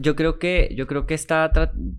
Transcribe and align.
Yo 0.00 0.14
creo 0.14 0.38
que, 0.38 0.72
yo 0.76 0.86
creo 0.86 1.06
que 1.06 1.14
está, 1.14 1.50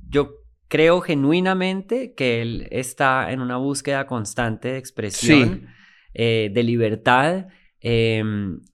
yo 0.09 0.35
creo 0.69 1.01
genuinamente 1.01 2.13
que 2.13 2.41
él 2.41 2.67
está 2.71 3.31
en 3.31 3.41
una 3.41 3.57
búsqueda 3.57 4.07
constante 4.07 4.69
de 4.69 4.77
expresión, 4.77 5.67
eh, 6.13 6.49
de 6.53 6.63
libertad, 6.63 7.47
eh, 7.81 8.23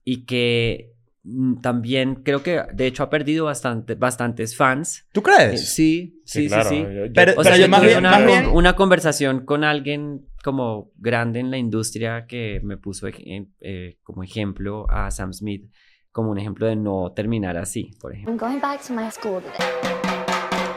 y 0.04 0.24
que 0.26 0.92
mm, 1.24 1.60
también 1.60 2.14
creo 2.22 2.44
que 2.44 2.62
de 2.72 2.86
hecho 2.86 3.02
ha 3.02 3.10
perdido 3.10 3.46
bastante, 3.46 3.96
bastantes 3.96 4.56
fans. 4.56 5.08
¿Tú 5.10 5.20
Eh, 5.20 5.22
crees? 5.24 5.74
sí, 5.74 6.22
sí, 6.24 6.42
sí, 6.42 6.48
claro. 6.48 6.68
sí. 6.70 6.76
Yo- 6.82 7.06
yo- 7.06 7.12
Pero- 7.12 7.32
O 7.36 7.42
sea, 7.42 7.56
yo 7.56 7.68
más 7.68 7.80
tuve 7.80 7.88
bien- 7.88 7.98
una, 7.98 8.10
más 8.12 8.26
bien- 8.26 8.46
una 8.46 8.76
conversación 8.76 9.44
con 9.44 9.64
alguien 9.64 10.24
como 10.44 10.92
grande 10.98 11.40
en 11.40 11.50
la 11.50 11.58
industria 11.58 12.26
que 12.28 12.60
me 12.62 12.76
puso 12.76 13.08
eh, 13.08 13.98
como 14.04 14.22
ejemplo 14.22 14.86
a 14.88 15.10
Sam 15.10 15.32
Smith, 15.32 15.68
como 16.16 16.30
un 16.30 16.38
ejemplo 16.38 16.66
de 16.66 16.76
no 16.76 17.12
terminar 17.14 17.58
así, 17.58 17.90
por 18.00 18.10
ejemplo. 18.14 18.32
I'm 18.32 18.38
going 18.38 18.58
back 18.58 18.80
to 18.86 18.94
my 18.94 19.10
school 19.10 19.42
today. 19.42 20.76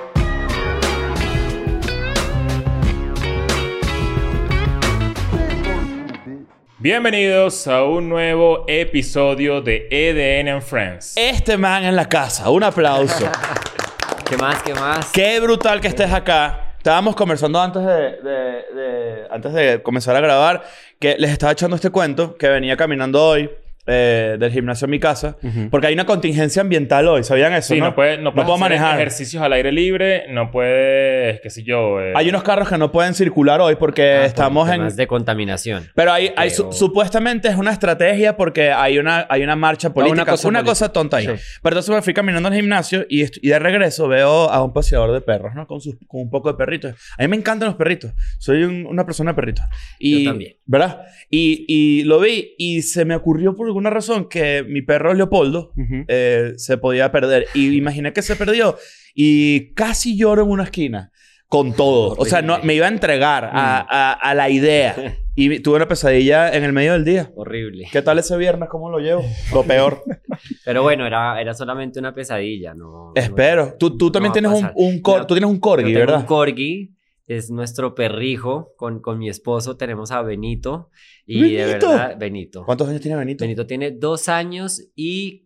Bienvenidos 6.77 7.67
a 7.67 7.83
un 7.83 8.07
nuevo 8.09 8.63
episodio 8.67 9.61
de 9.61 9.87
EDN 9.91 10.47
and 10.49 10.61
Friends. 10.61 11.13
Este 11.17 11.57
man 11.57 11.83
en 11.83 11.95
la 11.95 12.07
casa. 12.07 12.49
Un 12.49 12.63
aplauso. 12.63 13.29
¿Qué 14.29 14.37
más? 14.37 14.61
¿Qué 14.63 14.73
más? 14.73 15.11
Qué 15.11 15.39
brutal 15.39 15.81
que 15.81 15.87
estés 15.89 16.11
acá. 16.11 16.73
Estábamos 16.77 17.15
conversando 17.15 17.59
antes 17.61 17.83
de, 17.83 17.91
de- 18.21 18.63
de- 18.73 19.27
antes 19.29 19.53
de 19.53 19.81
comenzar 19.83 20.15
a 20.15 20.21
grabar 20.21 20.63
que 20.99 21.15
les 21.17 21.31
estaba 21.31 21.51
echando 21.51 21.75
este 21.75 21.89
cuento 21.89 22.37
que 22.37 22.47
venía 22.47 22.77
caminando 22.77 23.23
hoy 23.23 23.49
eh, 23.89 24.37
del 24.39 24.51
gimnasio 24.51 24.85
a 24.85 24.87
mi 24.89 24.99
casa 24.99 25.35
porque 25.71 25.87
hay 25.87 25.93
una 25.93 26.05
contingencia 26.05 26.61
ambiental 26.61 27.07
hoy. 27.07 27.23
¿Sabían 27.23 27.53
eso? 27.53 27.73
Sí, 27.73 27.79
no, 27.79 27.87
no, 27.87 27.95
puedes 27.95 28.19
no 28.19 28.33
puedes 28.33 28.45
puedo 28.45 28.55
hacer 28.63 28.77
manejar. 28.77 28.95
ejercicios 28.95 29.41
al 29.43 29.53
aire 29.53 29.71
libre, 29.71 30.25
no 30.29 30.51
puedes, 30.51 31.41
qué 31.41 31.49
sé 31.49 31.63
yo. 31.63 31.99
eh, 32.01 32.13
Hay 32.15 32.29
unos 32.29 32.43
carros 32.43 32.69
que 32.69 32.77
no 32.77 32.91
pueden 32.91 33.13
circular 33.13 33.61
hoy 33.61 33.75
porque 33.75 34.13
Ah, 34.13 34.17
por 34.19 34.25
estamos 34.25 34.67
en 34.69 34.75
temas 34.75 34.95
de 34.95 35.07
contaminación. 35.07 35.89
Pero 35.95 36.11
hay, 36.13 36.31
hay 36.35 36.49
su- 36.49 36.63
Pero- 36.63 36.73
supuestamente 36.73 37.47
es 37.47 37.55
una 37.55 37.71
estrategia 37.71 38.37
porque 38.37 38.71
hay 38.71 38.97
una, 38.99 39.25
hay 39.29 39.43
una 39.43 39.55
marcha 39.55 39.93
política. 39.93 40.13
una 40.13 40.21
Una 40.23 40.31
cosa 40.31 40.49
cosa, 40.65 40.85
política. 40.85 40.93
tonta 40.93 41.17
ahí. 41.17 41.25
Sí. 41.37 41.43
Pero 41.61 41.73
entonces 41.73 41.95
me 41.95 42.01
fui 42.01 42.13
caminando 42.13 42.47
al 42.49 42.55
gimnasio 42.55 43.05
y, 43.09 43.23
y 43.23 43.49
de 43.49 43.59
regreso 43.59 44.07
veo 44.07 44.49
a 44.49 44.63
un 44.63 44.73
paseador 44.73 45.11
de 45.13 45.21
perros, 45.21 45.53
¿no? 45.55 45.65
Con, 45.67 45.81
sus, 45.81 45.95
con 46.07 46.21
un 46.21 46.29
poco 46.29 46.51
de 46.51 46.57
perritos. 46.57 46.95
A 47.17 47.21
mí 47.23 47.27
me 47.27 47.35
encantan 47.37 47.67
los 47.67 47.75
perritos. 47.75 48.11
Soy 48.37 48.63
un- 48.63 48.85
una 48.85 49.05
persona 49.05 49.31
de 49.31 49.35
perritos. 49.35 49.65
Y, 49.99 50.23
Yo 50.25 50.29
también. 50.31 50.55
¿Verdad? 50.65 51.01
Y, 51.31 51.65
y 51.67 52.03
lo 52.03 52.19
vi 52.19 52.53
y 52.57 52.81
se 52.83 53.05
me 53.05 53.15
ocurrió 53.15 53.55
por 53.55 53.67
alguna 53.79 53.89
razón 53.89 54.27
que 54.29 54.63
mi 54.67 54.81
perro 54.81 55.13
Leopoldo 55.13 55.71
Ujú. 55.77 56.05
eh, 56.07 56.53
se 56.57 56.77
podía 56.77 57.11
perder. 57.11 57.45
Y 57.53 57.75
imaginé 57.75 58.13
que 58.13 58.21
se 58.21 58.35
perdió 58.35 58.77
y 59.15 59.73
casi 59.73 60.17
lloro 60.17 60.43
en 60.43 60.49
una 60.49 60.63
esquina. 60.63 61.11
Con 61.47 61.73
todo. 61.73 62.13
O 62.19 62.25
sea, 62.25 62.43
no, 62.43 62.59
me 62.61 62.75
iba 62.75 62.85
a 62.85 62.89
entregar 62.89 63.43
a, 63.45 63.79
a- 63.79 64.13
a 64.13 64.35
la 64.35 64.51
idea. 64.51 65.17
Y 65.33 65.61
tuve 65.61 65.77
una 65.77 65.87
pesadilla 65.87 66.53
en 66.53 66.63
el 66.63 66.73
medio 66.73 66.93
del 66.93 67.03
día. 67.05 67.31
Horrible. 67.35 67.87
¿Qué 67.91 68.03
tal 68.03 68.19
ese 68.19 68.37
viernes? 68.37 68.69
¿Cómo 68.69 68.91
lo 68.91 68.99
llevo? 68.99 69.23
Lo 69.51 69.63
peor. 69.63 70.03
Pero 70.65 70.83
bueno, 70.83 71.07
era, 71.07 71.41
era 71.41 71.55
solamente 71.55 71.97
una 71.99 72.13
pesadilla, 72.13 72.75
¿no? 72.75 73.13
Espero. 73.15 73.73
Tú, 73.79 73.97
tú 73.97 74.05
no 74.05 74.11
también 74.11 74.33
tienes 74.33 74.51
un, 74.51 74.69
un 74.75 75.01
cor- 75.01 75.21
No, 75.21 75.25
tú 75.27 75.33
tienes 75.33 75.49
un 75.49 75.55
Yo 75.55 75.61
corgi, 75.61 75.85
tengo 75.85 75.99
¿verdad? 75.99 76.19
un 76.19 76.25
corgi. 76.27 76.91
Es 77.29 77.49
nuestro 77.51 77.93
perrijo. 77.95 78.73
Con, 78.75 79.01
con 79.01 79.19
mi 79.19 79.29
esposo 79.29 79.77
tenemos 79.77 80.11
a 80.11 80.21
Benito. 80.23 80.89
Y 81.25 81.53
de 81.53 81.65
¿Benito? 81.65 81.89
verdad, 81.89 82.17
Benito. 82.17 82.65
¿Cuántos 82.65 82.89
años 82.89 83.01
tiene 83.01 83.15
Benito? 83.17 83.43
Benito 83.45 83.65
tiene 83.65 83.91
dos 83.91 84.27
años 84.27 84.81
y... 84.95 85.45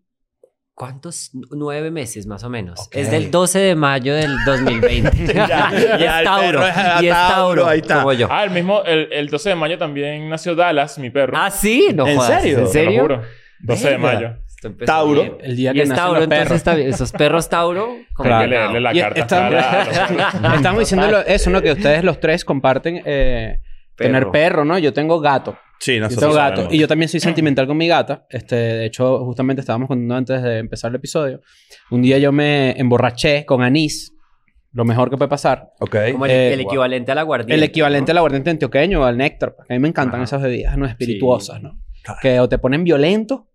¿Cuántos? 0.75 1.29
Nueve 1.51 1.91
meses 1.91 2.25
más 2.25 2.43
o 2.43 2.49
menos. 2.49 2.89
Es 2.93 3.11
del 3.11 3.29
12 3.29 3.59
de 3.59 3.75
mayo 3.75 4.15
del 4.15 4.31
2020. 4.45 5.33
Ya, 5.33 5.69
y 5.97 6.01
ya, 6.01 6.19
es 6.21 6.23
Tauro. 6.25 6.61
y 6.61 7.05
es 7.05 7.13
Tauro, 7.13 7.27
Tauro. 7.35 7.67
ahí 7.67 7.79
está. 7.81 7.97
Como 7.99 8.13
yo. 8.13 8.27
Ah, 8.31 8.43
el 8.43 8.49
mismo, 8.49 8.81
el, 8.83 9.07
el 9.13 9.27
12 9.29 9.49
de 9.49 9.55
mayo 9.55 9.77
también 9.77 10.27
nació 10.29 10.55
Dallas, 10.55 10.97
mi 10.97 11.11
perro. 11.11 11.33
Ah, 11.37 11.51
sí. 11.51 11.89
No 11.93 12.07
¿En 12.07 12.17
jodas, 12.17 12.41
serio? 12.41 12.53
¿En 12.53 12.55
Te 12.55 12.61
lo 12.63 12.71
serio? 12.71 13.01
juro. 13.03 13.21
12 13.59 13.89
de 13.91 13.97
mayo. 13.99 14.35
Tauro. 14.85 15.21
bien. 15.21 15.37
El 15.41 15.55
día 15.55 15.71
Y 15.71 15.73
que 15.75 15.81
es 15.83 15.89
nacen 15.89 16.03
Tauro, 16.03 16.23
entonces 16.23 16.51
está 16.51 16.75
bien. 16.75 16.89
Esos 16.89 17.11
perros 17.11 17.49
Tauro. 17.49 17.95
Hay 18.17 18.41
que 18.43 18.47
leerle 18.47 18.79
la 18.81 18.93
Y 18.95 18.99
carta 18.99 19.21
estamos- 19.21 19.53
a 19.53 20.55
Estamos 20.55 20.79
diciendo 20.79 21.19
eso, 21.25 21.49
¿no? 21.49 21.61
Que 21.61 21.71
ustedes 21.71 22.03
los 22.03 22.19
tres 22.19 22.43
comparten 22.45 23.01
eh, 23.05 23.59
tener 23.95 24.21
Perro. 24.23 24.31
perro, 24.31 24.65
¿no? 24.65 24.77
Yo 24.79 24.93
tengo 24.93 25.19
gato. 25.19 25.57
Sí, 25.79 25.95
Yo 25.95 26.01
nosotros 26.01 26.21
tengo 26.21 26.33
gato. 26.35 26.55
sabemos. 26.55 26.73
Y 26.73 26.77
yo 26.79 26.87
también 26.87 27.09
soy 27.09 27.19
sentimental 27.19 27.67
con 27.67 27.75
mi 27.77 27.87
gata. 27.87 28.25
Este, 28.29 28.55
de 28.55 28.85
hecho, 28.85 29.19
justamente 29.25 29.59
estábamos 29.59 29.87
contando 29.87 30.15
antes 30.15 30.41
de 30.41 30.59
empezar 30.59 30.89
el 30.89 30.95
episodio. 30.95 31.41
Un 31.91 32.01
día 32.01 32.17
yo 32.19 32.31
me 32.31 32.71
emborraché 32.79 33.45
con 33.45 33.61
anís. 33.61 34.11
Lo 34.71 34.85
mejor 34.85 35.09
que 35.11 35.17
puede 35.17 35.29
pasar. 35.29 35.71
Ok. 35.81 35.95
Como 36.13 36.25
el, 36.25 36.31
Eh, 36.31 36.53
el 36.53 36.61
equivalente 36.61 37.11
al 37.11 37.17
aguardiente. 37.19 37.53
El 37.53 37.63
equivalente 37.63 38.11
¿no? 38.11 38.13
al 38.13 38.17
aguardiente 38.19 38.49
antioqueño 38.49 39.01
o 39.01 39.03
al 39.03 39.17
néctar. 39.17 39.55
A 39.69 39.73
mí 39.73 39.77
me 39.79 39.87
encantan 39.89 40.15
Ajá. 40.21 40.23
esas 40.23 40.41
bebidas, 40.41 40.77
¿no? 40.77 40.85
Espirituosas, 40.87 41.61
¿no? 41.61 41.79
Claro. 42.01 42.19
Que 42.21 42.39
o 42.39 42.49
te 42.49 42.57
ponen 42.57 42.83
violento 42.83 43.49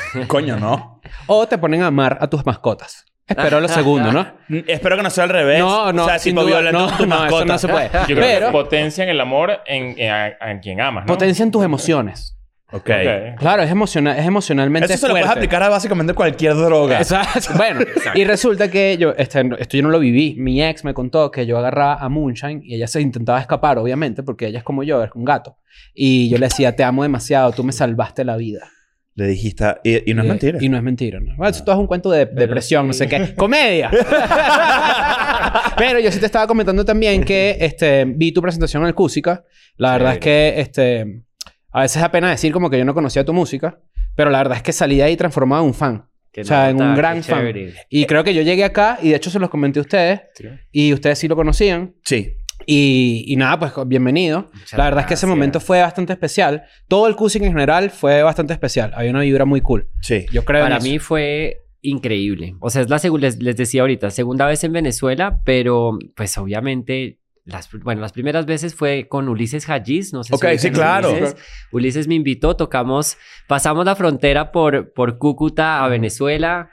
Coño, 0.26 0.56
no. 0.58 1.00
o 1.26 1.46
te 1.46 1.58
ponen 1.58 1.82
a 1.82 1.88
amar 1.88 2.18
a 2.20 2.28
tus 2.28 2.44
mascotas. 2.46 3.04
Espero 3.26 3.60
lo 3.60 3.68
segundo, 3.68 4.12
¿no? 4.12 4.26
Espero 4.66 4.96
que 4.96 5.02
no 5.02 5.10
sea 5.10 5.24
al 5.24 5.30
revés. 5.30 5.58
No, 5.60 5.92
no, 5.92 6.04
O 6.04 6.06
sea, 6.06 6.18
sin 6.18 6.32
tipo 6.32 6.42
duda, 6.42 6.60
violento 6.60 6.86
no, 6.90 6.96
tu 6.96 7.06
no, 7.06 7.14
eso 7.14 7.22
mascota. 7.24 7.44
no 7.46 7.58
se 7.58 7.68
puede. 7.68 7.90
Yo 8.08 8.16
creo 8.16 8.20
Pero 8.20 8.46
que 8.46 8.52
potencian 8.52 9.08
el 9.08 9.20
amor 9.20 9.60
en, 9.66 9.94
en, 9.98 10.10
a- 10.10 10.50
en 10.50 10.58
quien 10.60 10.80
amas, 10.80 11.04
¿no? 11.04 11.12
potencian 11.12 11.50
tus 11.50 11.64
emociones. 11.64 12.36
Ok. 12.74 12.88
Ok. 12.88 13.38
Claro, 13.38 13.62
es, 13.62 13.70
emocional, 13.70 14.18
es 14.18 14.24
emocionalmente 14.26 14.86
Eso 14.94 15.02
se 15.02 15.08
lo 15.08 15.12
puedes 15.12 15.26
fuerte. 15.26 15.40
aplicar 15.40 15.62
a 15.62 15.68
básicamente 15.68 16.14
cualquier 16.14 16.54
droga. 16.54 16.98
Exacto. 16.98 17.50
Bueno, 17.54 17.80
y 18.14 18.24
resulta 18.24 18.70
que 18.70 18.96
yo, 18.96 19.12
este, 19.18 19.42
esto 19.58 19.76
yo 19.76 19.82
no 19.82 19.90
lo 19.90 19.98
viví. 19.98 20.36
Mi 20.38 20.62
ex 20.64 20.82
me 20.82 20.94
contó 20.94 21.30
que 21.30 21.44
yo 21.44 21.58
agarraba 21.58 21.96
a 21.96 22.08
Moonshine 22.08 22.62
y 22.64 22.74
ella 22.76 22.86
se 22.86 23.02
intentaba 23.02 23.38
escapar, 23.40 23.76
obviamente, 23.78 24.22
porque 24.22 24.46
ella 24.46 24.58
es 24.58 24.64
como 24.64 24.82
yo, 24.84 25.04
es 25.04 25.10
un 25.14 25.24
gato. 25.26 25.58
Y 25.94 26.30
yo 26.30 26.38
le 26.38 26.46
decía, 26.46 26.74
te 26.74 26.82
amo 26.82 27.02
demasiado, 27.02 27.52
tú 27.52 27.62
me 27.62 27.72
salvaste 27.72 28.24
la 28.24 28.36
vida. 28.36 28.66
Le 29.14 29.26
dijiste... 29.26 29.64
Y, 29.84 30.10
y 30.10 30.14
no 30.14 30.22
es 30.22 30.28
mentira. 30.28 30.58
Y 30.60 30.68
no 30.68 30.76
es 30.78 30.82
mentira, 30.82 31.20
¿no? 31.20 31.36
Bueno, 31.36 31.50
eso 31.50 31.62
todo 31.64 31.74
es 31.74 31.80
un 31.80 31.86
cuento 31.86 32.10
de 32.10 32.26
depresión, 32.26 32.86
no 32.86 32.92
sé 32.94 33.06
qué. 33.08 33.34
¡Comedia! 33.36 33.90
Pero 35.76 35.98
yo 36.00 36.10
sí 36.12 36.18
te 36.18 36.26
estaba 36.26 36.46
comentando 36.46 36.84
también 36.84 37.24
que 37.24 37.56
este, 37.60 38.04
vi 38.06 38.32
tu 38.32 38.40
presentación 38.42 38.82
en 38.82 38.88
el 38.88 38.94
Cúsica. 38.94 39.44
La 39.76 39.92
verdad 39.92 40.14
es 40.14 40.18
que 40.18 40.54
este, 40.60 41.22
a 41.70 41.82
veces 41.82 42.00
da 42.00 42.10
pena 42.10 42.30
decir 42.30 42.52
como 42.52 42.70
que 42.70 42.78
yo 42.78 42.84
no 42.84 42.94
conocía 42.94 43.24
tu 43.24 43.32
música, 43.32 43.78
pero 44.14 44.30
la 44.30 44.38
verdad 44.38 44.56
es 44.58 44.62
que 44.62 44.72
salí 44.72 44.96
de 44.96 45.02
ahí 45.04 45.16
transformado 45.16 45.62
en 45.62 45.68
un 45.68 45.74
fan. 45.74 46.08
O 46.38 46.44
sea, 46.44 46.70
en 46.70 46.80
un 46.80 46.94
gran 46.94 47.22
fan. 47.22 47.52
Y 47.90 48.06
creo 48.06 48.24
que 48.24 48.32
yo 48.32 48.40
llegué 48.42 48.64
acá 48.64 48.98
y 49.02 49.10
de 49.10 49.16
hecho 49.16 49.28
se 49.30 49.38
los 49.38 49.50
comenté 49.50 49.80
a 49.80 49.82
ustedes 49.82 50.20
Sí. 50.34 50.46
y 50.70 50.92
ustedes 50.94 51.18
sí 51.18 51.28
lo 51.28 51.36
conocían. 51.36 51.94
Sí. 52.04 52.36
Y, 52.66 53.24
y 53.26 53.36
nada, 53.36 53.58
pues 53.58 53.72
bienvenido. 53.86 54.50
Muchas 54.52 54.78
la 54.78 54.84
verdad 54.84 55.00
es 55.00 55.06
que 55.06 55.14
ese 55.14 55.26
momento 55.26 55.60
fue 55.60 55.80
bastante 55.80 56.12
especial. 56.12 56.64
Todo 56.88 57.06
el 57.06 57.16
Cúsica 57.16 57.44
en 57.44 57.52
general 57.52 57.90
fue 57.90 58.22
bastante 58.22 58.52
especial. 58.52 58.92
Había 58.94 59.10
una 59.10 59.20
vibra 59.20 59.44
muy 59.44 59.60
cool. 59.60 59.88
Sí. 60.00 60.26
Yo 60.32 60.44
creo 60.44 60.60
en 60.60 60.66
Para 60.66 60.76
eso. 60.78 60.86
mí 60.86 60.98
fue 60.98 61.62
increíble. 61.82 62.54
O 62.60 62.70
sea, 62.70 62.82
es 62.82 62.88
la 62.88 62.98
les, 63.18 63.42
les 63.42 63.56
decía 63.56 63.80
ahorita, 63.82 64.10
segunda 64.10 64.46
vez 64.46 64.62
en 64.64 64.72
Venezuela, 64.72 65.40
pero 65.44 65.98
pues 66.14 66.36
obviamente 66.38 67.18
las, 67.44 67.68
bueno, 67.82 68.00
las 68.00 68.12
primeras 68.12 68.46
veces 68.46 68.74
fue 68.74 69.08
con 69.08 69.28
Ulises 69.28 69.68
Hajiz, 69.68 70.12
no 70.12 70.22
sé 70.22 70.32
Ok, 70.34 70.42
ubican 70.44 70.58
sí, 70.58 70.70
claro. 70.70 71.10
Ulises. 71.10 71.36
Ulises 71.72 72.08
me 72.08 72.14
invitó, 72.14 72.54
tocamos, 72.54 73.16
pasamos 73.48 73.84
la 73.84 73.96
frontera 73.96 74.52
por, 74.52 74.92
por 74.92 75.18
Cúcuta 75.18 75.84
a 75.84 75.88
Venezuela, 75.88 76.70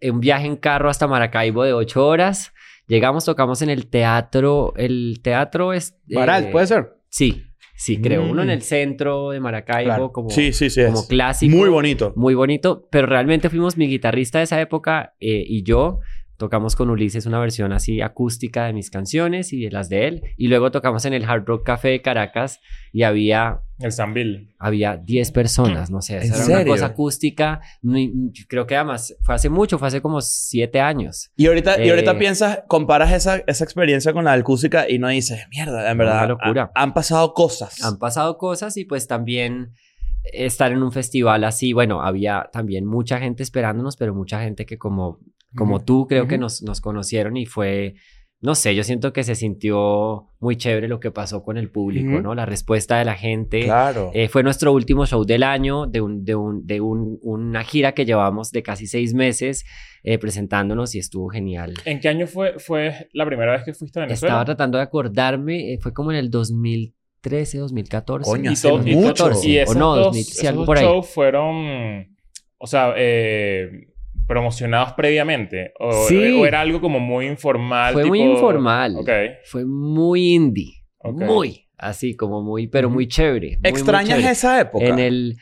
un 0.00 0.20
viaje 0.20 0.46
en 0.46 0.56
carro 0.56 0.88
hasta 0.90 1.08
Maracaibo 1.08 1.64
de 1.64 1.72
ocho 1.72 2.06
horas. 2.06 2.52
Llegamos, 2.86 3.24
tocamos 3.24 3.62
en 3.62 3.70
el 3.70 3.86
teatro, 3.88 4.72
el 4.76 5.20
teatro 5.22 5.72
es... 5.72 5.96
Baral, 6.08 6.44
eh, 6.44 6.48
¿puede 6.52 6.66
ser? 6.66 6.92
Sí, 7.08 7.42
sí, 7.76 8.00
creo. 8.00 8.22
Uno 8.28 8.42
en 8.42 8.48
Mm. 8.48 8.52
el 8.52 8.62
centro 8.62 9.30
de 9.30 9.40
Maracaibo, 9.40 9.84
Claro. 9.88 10.12
como, 10.12 10.30
Sí, 10.30 10.52
sí, 10.52 10.68
sí. 10.70 10.84
como 10.84 11.00
es. 11.00 11.06
clásico. 11.06 11.56
Muy 11.56 11.68
bonito. 11.68 12.12
Muy 12.16 12.34
bonito, 12.34 12.88
pero 12.90 13.06
realmente 13.06 13.48
fuimos 13.50 13.76
mi 13.76 13.86
guitarrista 13.86 14.38
de 14.38 14.44
esa 14.44 14.60
época 14.60 15.14
eh, 15.20 15.44
y 15.46 15.62
yo 15.62 16.00
tocamos 16.36 16.74
con 16.76 16.90
Ulises 16.90 17.26
una 17.26 17.38
versión 17.38 17.72
así 17.72 18.00
acústica 18.00 18.64
de 18.66 18.72
mis 18.72 18.90
canciones 18.90 19.52
y 19.52 19.60
de 19.64 19.70
las 19.70 19.88
de 19.88 20.08
él. 20.08 20.22
Y 20.36 20.48
luego 20.48 20.70
tocamos 20.70 21.04
en 21.04 21.12
el 21.12 21.24
Hard 21.24 21.44
Rock 21.46 21.64
Café 21.64 21.88
de 21.88 22.02
Caracas 22.02 22.60
y 22.92 23.04
había, 23.04 23.60
El 23.78 23.92
Sambil. 23.92 24.54
había 24.58 24.96
10 24.96 25.30
personas, 25.32 25.90
no 25.90 26.02
sé, 26.02 26.16
¿En 26.16 26.22
esa 26.24 26.34
era 26.36 26.44
una 26.46 26.56
serio? 26.58 26.72
cosa 26.72 26.86
acústica. 26.86 27.60
Creo 28.48 28.66
que 28.66 28.76
además 28.76 29.14
fue 29.22 29.34
hace 29.34 29.48
mucho, 29.48 29.78
fue 29.78 29.88
hace 29.88 30.02
como 30.02 30.20
7 30.20 30.80
años. 30.80 31.30
Y 31.36 31.46
ahorita, 31.46 31.82
y 31.84 31.90
ahorita 31.90 32.12
Eh, 32.12 32.16
piensas, 32.18 32.60
comparas 32.68 33.12
esa, 33.12 33.36
esa 33.46 33.64
experiencia 33.64 34.12
con 34.12 34.24
la 34.24 34.32
del 34.32 34.44
Cúsica 34.44 34.88
y 34.88 34.98
no 34.98 35.08
dices, 35.08 35.46
mierda, 35.50 35.90
en 35.90 35.98
verdad. 35.98 36.16
Una 36.18 36.26
locura. 36.26 36.70
ha- 36.74 36.82
han 36.82 36.92
pasado 36.94 37.34
cosas. 37.34 37.82
Han 37.84 37.98
pasado 37.98 38.36
cosas 38.38 38.76
y 38.76 38.84
pues 38.84 39.06
también 39.06 39.72
estar 40.32 40.70
en 40.70 40.82
un 40.82 40.92
festival 40.92 41.42
así, 41.44 41.72
bueno, 41.72 42.00
había 42.02 42.48
también 42.52 42.84
mucha 42.86 43.18
gente 43.18 43.42
esperándonos, 43.42 43.96
pero 43.96 44.14
mucha 44.14 44.40
gente 44.40 44.66
que 44.66 44.78
como, 44.78 45.18
como 45.56 45.84
tú 45.84 46.06
creo 46.06 46.26
que 46.28 46.34
Ujú. 46.36 46.42
nos, 46.42 46.62
nos 46.62 46.80
conocieron 46.80 47.36
y 47.36 47.46
fue 47.46 47.94
no 48.44 48.56
sé, 48.56 48.74
yo 48.74 48.82
siento 48.82 49.12
que 49.12 49.22
se 49.22 49.36
sintió 49.36 50.26
muy 50.40 50.56
chévere 50.56 50.88
lo 50.88 50.98
que 50.98 51.12
pasó 51.12 51.44
con 51.44 51.58
el 51.58 51.70
público, 51.70 52.14
Ujú. 52.14 52.22
¿no? 52.22 52.34
La 52.34 52.44
respuesta 52.44 52.98
de 52.98 53.04
la 53.04 53.14
gente. 53.14 53.62
Claro. 53.62 54.10
Eh, 54.14 54.28
fue 54.28 54.42
nuestro 54.42 54.72
último 54.72 55.06
show 55.06 55.24
del 55.24 55.44
año, 55.44 55.86
de, 55.86 56.00
un, 56.00 56.24
de, 56.24 56.34
un, 56.34 56.66
de 56.66 56.80
un- 56.80 57.20
una 57.22 57.62
gira 57.62 57.92
que 57.92 58.04
llevamos 58.04 58.50
de 58.50 58.64
casi 58.64 58.88
seis 58.88 59.14
meses 59.14 59.64
eh, 60.02 60.18
presentándonos 60.18 60.96
y 60.96 60.98
estuvo 60.98 61.28
genial. 61.28 61.74
¿En 61.84 62.00
qué 62.00 62.08
año 62.08 62.26
fue, 62.26 62.58
fue 62.58 63.06
la 63.12 63.24
primera 63.26 63.52
vez 63.52 63.62
que 63.62 63.74
fuiste 63.74 64.00
a 64.00 64.06
Venezuela? 64.06 64.32
Estaba 64.32 64.44
tratando 64.44 64.76
de 64.78 64.82
acordarme, 64.82 65.74
eh, 65.74 65.78
fue 65.80 65.92
como 65.92 66.10
en 66.10 66.16
el 66.18 66.28
2013, 66.28 67.58
2014. 67.58 68.28
Coño, 68.28 68.50
y 68.50 68.54
hace 68.54 68.68
todo- 68.68 68.84
y 68.86 68.96
mucho. 68.96 69.14
todo- 69.14 69.40
Y 69.44 69.58
O 69.58 69.62
esos 69.62 69.76
no, 69.76 69.94
dos, 69.94 70.04
2000, 70.06 70.24
sí, 70.24 70.32
esos 70.32 70.44
algo 70.46 70.60
dos 70.62 70.66
por 70.66 70.78
ahí. 70.78 70.84
shows 70.84 71.08
fueron, 71.08 72.16
o 72.58 72.66
sea, 72.66 72.92
eh, 72.96 73.88
promocionados 74.26 74.92
previamente. 74.92 75.72
O, 75.78 75.92
Sí. 76.08 76.40
o 76.40 76.46
era 76.46 76.60
algo 76.60 76.80
como 76.80 77.00
muy 77.00 77.26
informal. 77.26 77.92
Fue 77.92 78.04
muy 78.04 78.20
informal. 78.20 78.96
Ok. 78.96 79.10
Fue 79.44 79.64
muy 79.64 80.34
indie. 80.34 80.84
Muy. 81.04 81.68
Así 81.76 82.14
como 82.14 82.42
muy, 82.42 82.68
pero 82.68 82.88
muy 82.88 83.08
chévere. 83.08 83.48
muy, 83.50 83.58
muy 83.60 83.70
¿Extrañas 83.70 84.08
chévere. 84.18 84.30
esa 84.32 84.60
época? 84.60 84.84
En 84.86 84.98
el... 85.00 85.36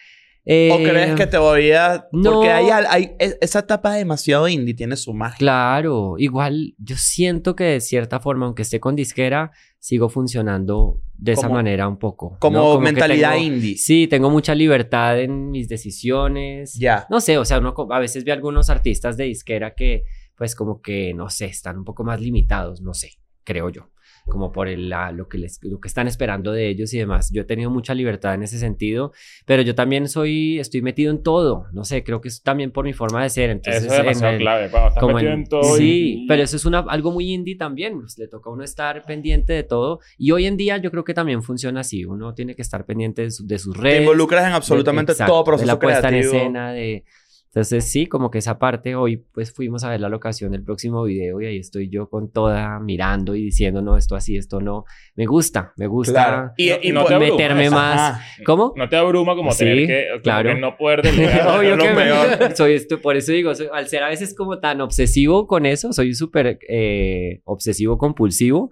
¿O 0.73 0.79
eh, 0.79 0.83
crees 0.89 1.15
que 1.15 1.27
te 1.27 1.37
todavía...? 1.37 2.07
no. 2.13 2.33
Porque 2.35 2.51
hay, 2.51 2.67
hay- 2.89 3.13
es- 3.19 3.39
esa 3.41 3.61
etapa 3.61 3.95
demasiado 3.95 4.49
indie 4.49 4.75
tiene 4.75 4.97
su 4.97 5.15
magia. 5.15 5.39
Claro, 5.39 6.15
igual 6.19 6.75
yo 6.79 6.97
siento 6.97 7.55
que 7.55 7.65
de 7.65 7.81
cierta 7.81 8.19
forma, 8.19 8.47
aunque 8.47 8.63
esté 8.63 8.81
con 8.81 8.97
disquera, 8.97 9.53
sigo 9.79 10.09
funcionando 10.09 11.01
de 11.15 11.33
esa 11.33 11.49
manera 11.49 11.87
un 11.87 11.99
poco. 11.99 12.37
Como, 12.41 12.59
¿no? 12.75 12.81
mentalidad 12.81 13.33
tengo- 13.35 13.45
indie. 13.45 13.77
Sí, 13.77 14.07
tengo 14.09 14.29
mucha 14.31 14.55
libertad 14.55 15.21
en 15.21 15.51
mis 15.51 15.69
decisiones. 15.69 16.75
Ya. 16.75 17.07
No 17.11 17.21
sé, 17.21 17.39
o 17.39 17.45
sea, 17.45 17.59
uno 17.59 17.75
a 17.91 17.99
veces 17.99 18.25
ve 18.25 18.33
algunos 18.33 18.71
artistas 18.71 19.17
de 19.17 19.25
disquera 19.25 19.75
que, 19.75 20.03
pues, 20.37 20.55
como 20.55 20.81
que, 20.81 21.15
no 21.15 21.29
sé, 21.31 21.47
están 21.47 21.79
un 21.79 21.85
poco 21.85 22.03
más 22.05 22.21
limitados, 22.21 22.81
no 22.81 22.95
sé, 22.95 23.13
creo 23.45 23.69
yo. 23.71 23.91
Como 24.31 24.53
por 24.53 24.69
el, 24.69 24.89
la- 24.89 25.13
lo, 25.13 25.29
que 25.29 25.37
les, 25.37 25.61
lo 25.63 25.79
que 25.81 25.89
están 25.89 26.07
esperando 26.09 26.53
de 26.53 26.69
ellos 26.69 26.95
y 26.95 26.99
demás. 26.99 27.31
Yo 27.33 27.43
he 27.43 27.45
tenido 27.45 27.69
mucha 27.71 27.93
libertad 27.95 28.33
en 28.35 28.43
ese 28.45 28.59
sentido, 28.59 29.13
pero 29.45 29.61
yo 29.63 29.75
también 29.75 30.09
soy, 30.09 30.59
estoy 30.59 30.81
metido 30.81 31.11
en 31.11 31.23
todo. 31.23 31.67
No 31.73 31.85
sé, 31.85 32.03
creo 32.05 32.21
que 32.21 32.29
es 32.29 32.43
también 32.43 32.71
por 32.71 32.85
mi 32.85 32.93
forma 32.95 33.23
de 33.23 33.29
ser. 33.31 33.51
Entonces, 33.51 33.83
Eso 33.85 33.93
es 33.93 33.99
en 33.99 34.05
demasiado 34.07 34.33
el- 34.35 34.39
clave. 34.41 34.69
Cuando 34.71 34.89
estás 34.89 35.01
como 35.01 35.15
metido 35.15 35.33
en- 35.33 35.39
en 35.41 35.47
todo. 35.49 35.77
sí, 35.77 36.23
y- 36.23 36.27
pero 36.27 36.43
eso 36.43 36.57
es 36.57 36.65
una, 36.65 36.79
algo 36.81 37.11
muy 37.11 37.31
indie 37.33 37.57
también. 37.57 38.01
pues, 38.01 38.17
le 38.19 38.29
toca 38.29 38.49
a 38.49 38.53
uno 38.53 38.65
estar 38.65 39.05
pendiente 39.05 39.53
de 39.53 39.63
todo. 39.65 40.01
Y 40.17 40.31
hoy 40.31 40.47
en 40.47 40.57
día 40.57 40.77
yo 40.79 40.91
creo 40.91 41.05
que 41.05 41.13
también 41.15 41.43
funciona 41.43 41.81
así. 41.81 42.05
Uno 42.05 42.33
tiene 42.35 42.55
que 42.55 42.63
estar 42.63 42.87
pendiente 42.87 43.23
de, 43.23 43.31
su- 43.31 43.47
de 43.47 43.59
sus 43.59 43.77
redes. 43.77 43.97
Te 43.99 44.03
involucras 44.03 44.47
en 44.47 44.53
absolutamente 44.53 45.13
Exacto, 45.13 45.33
todo 45.33 45.45
proceso 45.45 45.67
de 45.67 45.73
la 45.75 45.79
puesta 45.81 46.09
creativo. 46.09 46.33
en 46.33 46.39
escena, 46.39 46.73
de... 46.73 47.05
Entonces 47.53 47.91
sí, 47.91 48.07
como 48.07 48.31
que 48.31 48.39
esa 48.39 48.61
parte, 48.61 48.95
hoy 48.95 49.17
pues 49.17 49.53
fuimos 49.53 49.83
a 49.83 49.91
ver 49.91 50.01
la 50.01 50.09
locación 50.09 50.53
del 50.53 50.63
próximo 50.63 51.03
video 51.03 51.41
y 51.41 51.47
ahí 51.47 51.57
estoy 51.59 51.89
yo 51.91 52.09
con 52.09 52.31
toda 52.31 52.79
mirando 52.79 53.35
y 53.35 53.43
diciendo, 53.43 53.83
no, 53.83 53.97
esto 53.97 54.15
así, 54.15 54.37
esto 54.37 54.61
no. 54.61 54.85
Me 55.17 55.27
gusta, 55.27 55.73
me 55.77 55.89
gusta 55.89 56.13
Claro. 56.13 56.53
Y, 56.57 56.69
No- 56.69 56.77
y 56.81 56.93
no 56.93 57.01
abrumas, 57.01 57.31
meterme 57.31 57.71
más. 57.71 58.01
Ajá. 58.13 58.25
¿Cómo? 58.47 58.73
No 58.77 58.89
te 58.89 58.95
abruma 58.97 59.35
como 59.35 59.51
Sí, 59.51 59.59
tener 59.65 59.87
que, 59.89 60.07
como 60.11 60.23
claro. 60.23 60.55
que 60.55 60.61
no 60.61 60.77
poder. 60.77 61.01
Obvio 61.59 61.77
que 61.77 61.93
me- 61.93 62.55
soy 62.57 62.75
esto, 62.75 63.01
por 63.01 63.17
eso 63.17 63.33
digo, 63.33 63.53
soy- 63.57 63.69
al 63.73 63.89
ser 63.89 64.05
a 64.05 64.09
veces 64.11 64.33
como 64.37 64.61
tan 64.61 64.81
obsesivo 64.81 65.49
con 65.49 65.67
eso, 65.67 65.93
soy 65.93 66.15
súper 66.15 66.61
eh, 66.69 67.41
obsesivo 67.45 67.99
compulsivo, 67.99 68.71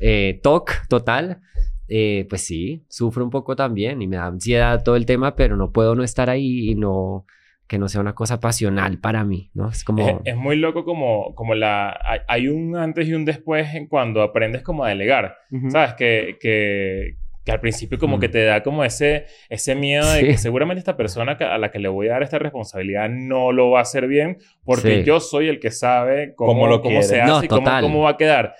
eh, 0.00 0.40
TOC 0.42 0.88
total, 0.88 1.42
eh, 1.86 2.26
pues 2.28 2.40
sí, 2.40 2.84
sufro 2.88 3.22
un 3.22 3.30
poco 3.30 3.54
también 3.54 4.02
y 4.02 4.08
me 4.08 4.16
da 4.16 4.26
ansiedad 4.26 4.82
todo 4.82 4.96
el 4.96 5.06
tema, 5.06 5.36
pero 5.36 5.56
no 5.56 5.70
puedo 5.70 5.94
no 5.94 6.02
estar 6.02 6.28
ahí 6.28 6.70
y 6.70 6.74
no 6.74 7.24
que 7.68 7.78
no 7.78 7.88
sea 7.88 8.00
una 8.00 8.14
cosa 8.14 8.38
pasional 8.40 8.98
para 8.98 9.24
mí, 9.24 9.50
¿no? 9.54 9.68
Es 9.70 9.82
como... 9.84 10.08
Es, 10.08 10.16
es 10.24 10.36
muy 10.36 10.56
loco 10.56 10.84
como, 10.84 11.34
como 11.34 11.54
la... 11.54 11.98
Hay, 12.04 12.20
hay 12.28 12.48
un 12.48 12.76
antes 12.76 13.08
y 13.08 13.14
un 13.14 13.24
después 13.24 13.74
en 13.74 13.88
cuando 13.88 14.22
aprendes 14.22 14.62
como 14.62 14.84
a 14.84 14.90
delegar. 14.90 15.36
Ujú. 15.50 15.70
¿Sabes? 15.70 15.94
Que, 15.94 16.36
que, 16.40 17.16
que 17.44 17.52
al 17.52 17.60
principio 17.60 17.98
como 17.98 18.18
Mm. 18.18 18.20
que 18.20 18.28
te 18.28 18.44
da 18.44 18.62
como 18.62 18.84
ese, 18.84 19.26
ese 19.48 19.74
miedo 19.74 20.08
de 20.12 20.20
Sí. 20.20 20.26
que 20.26 20.38
seguramente 20.38 20.78
esta 20.78 20.96
persona 20.96 21.32
a 21.32 21.58
la 21.58 21.70
que 21.70 21.78
le 21.80 21.88
voy 21.88 22.08
a 22.08 22.12
dar 22.12 22.22
esta 22.22 22.38
responsabilidad 22.38 23.08
no 23.08 23.50
lo 23.52 23.70
va 23.70 23.80
a 23.80 23.82
hacer 23.82 24.06
bien 24.06 24.38
porque 24.64 24.98
Sí. 24.98 25.04
yo 25.04 25.18
soy 25.20 25.48
el 25.48 25.58
que 25.60 25.70
sabe 25.72 26.34
cómo, 26.36 26.52
Cómo 26.52 26.66
lo 26.68 26.80
cómo 26.82 27.02
se 27.02 27.20
hace 27.20 27.30
No, 27.32 27.42
y 27.44 27.48
cómo, 27.48 27.68
cómo 27.80 28.00
va 28.02 28.10
a 28.10 28.16
quedar. 28.16 28.54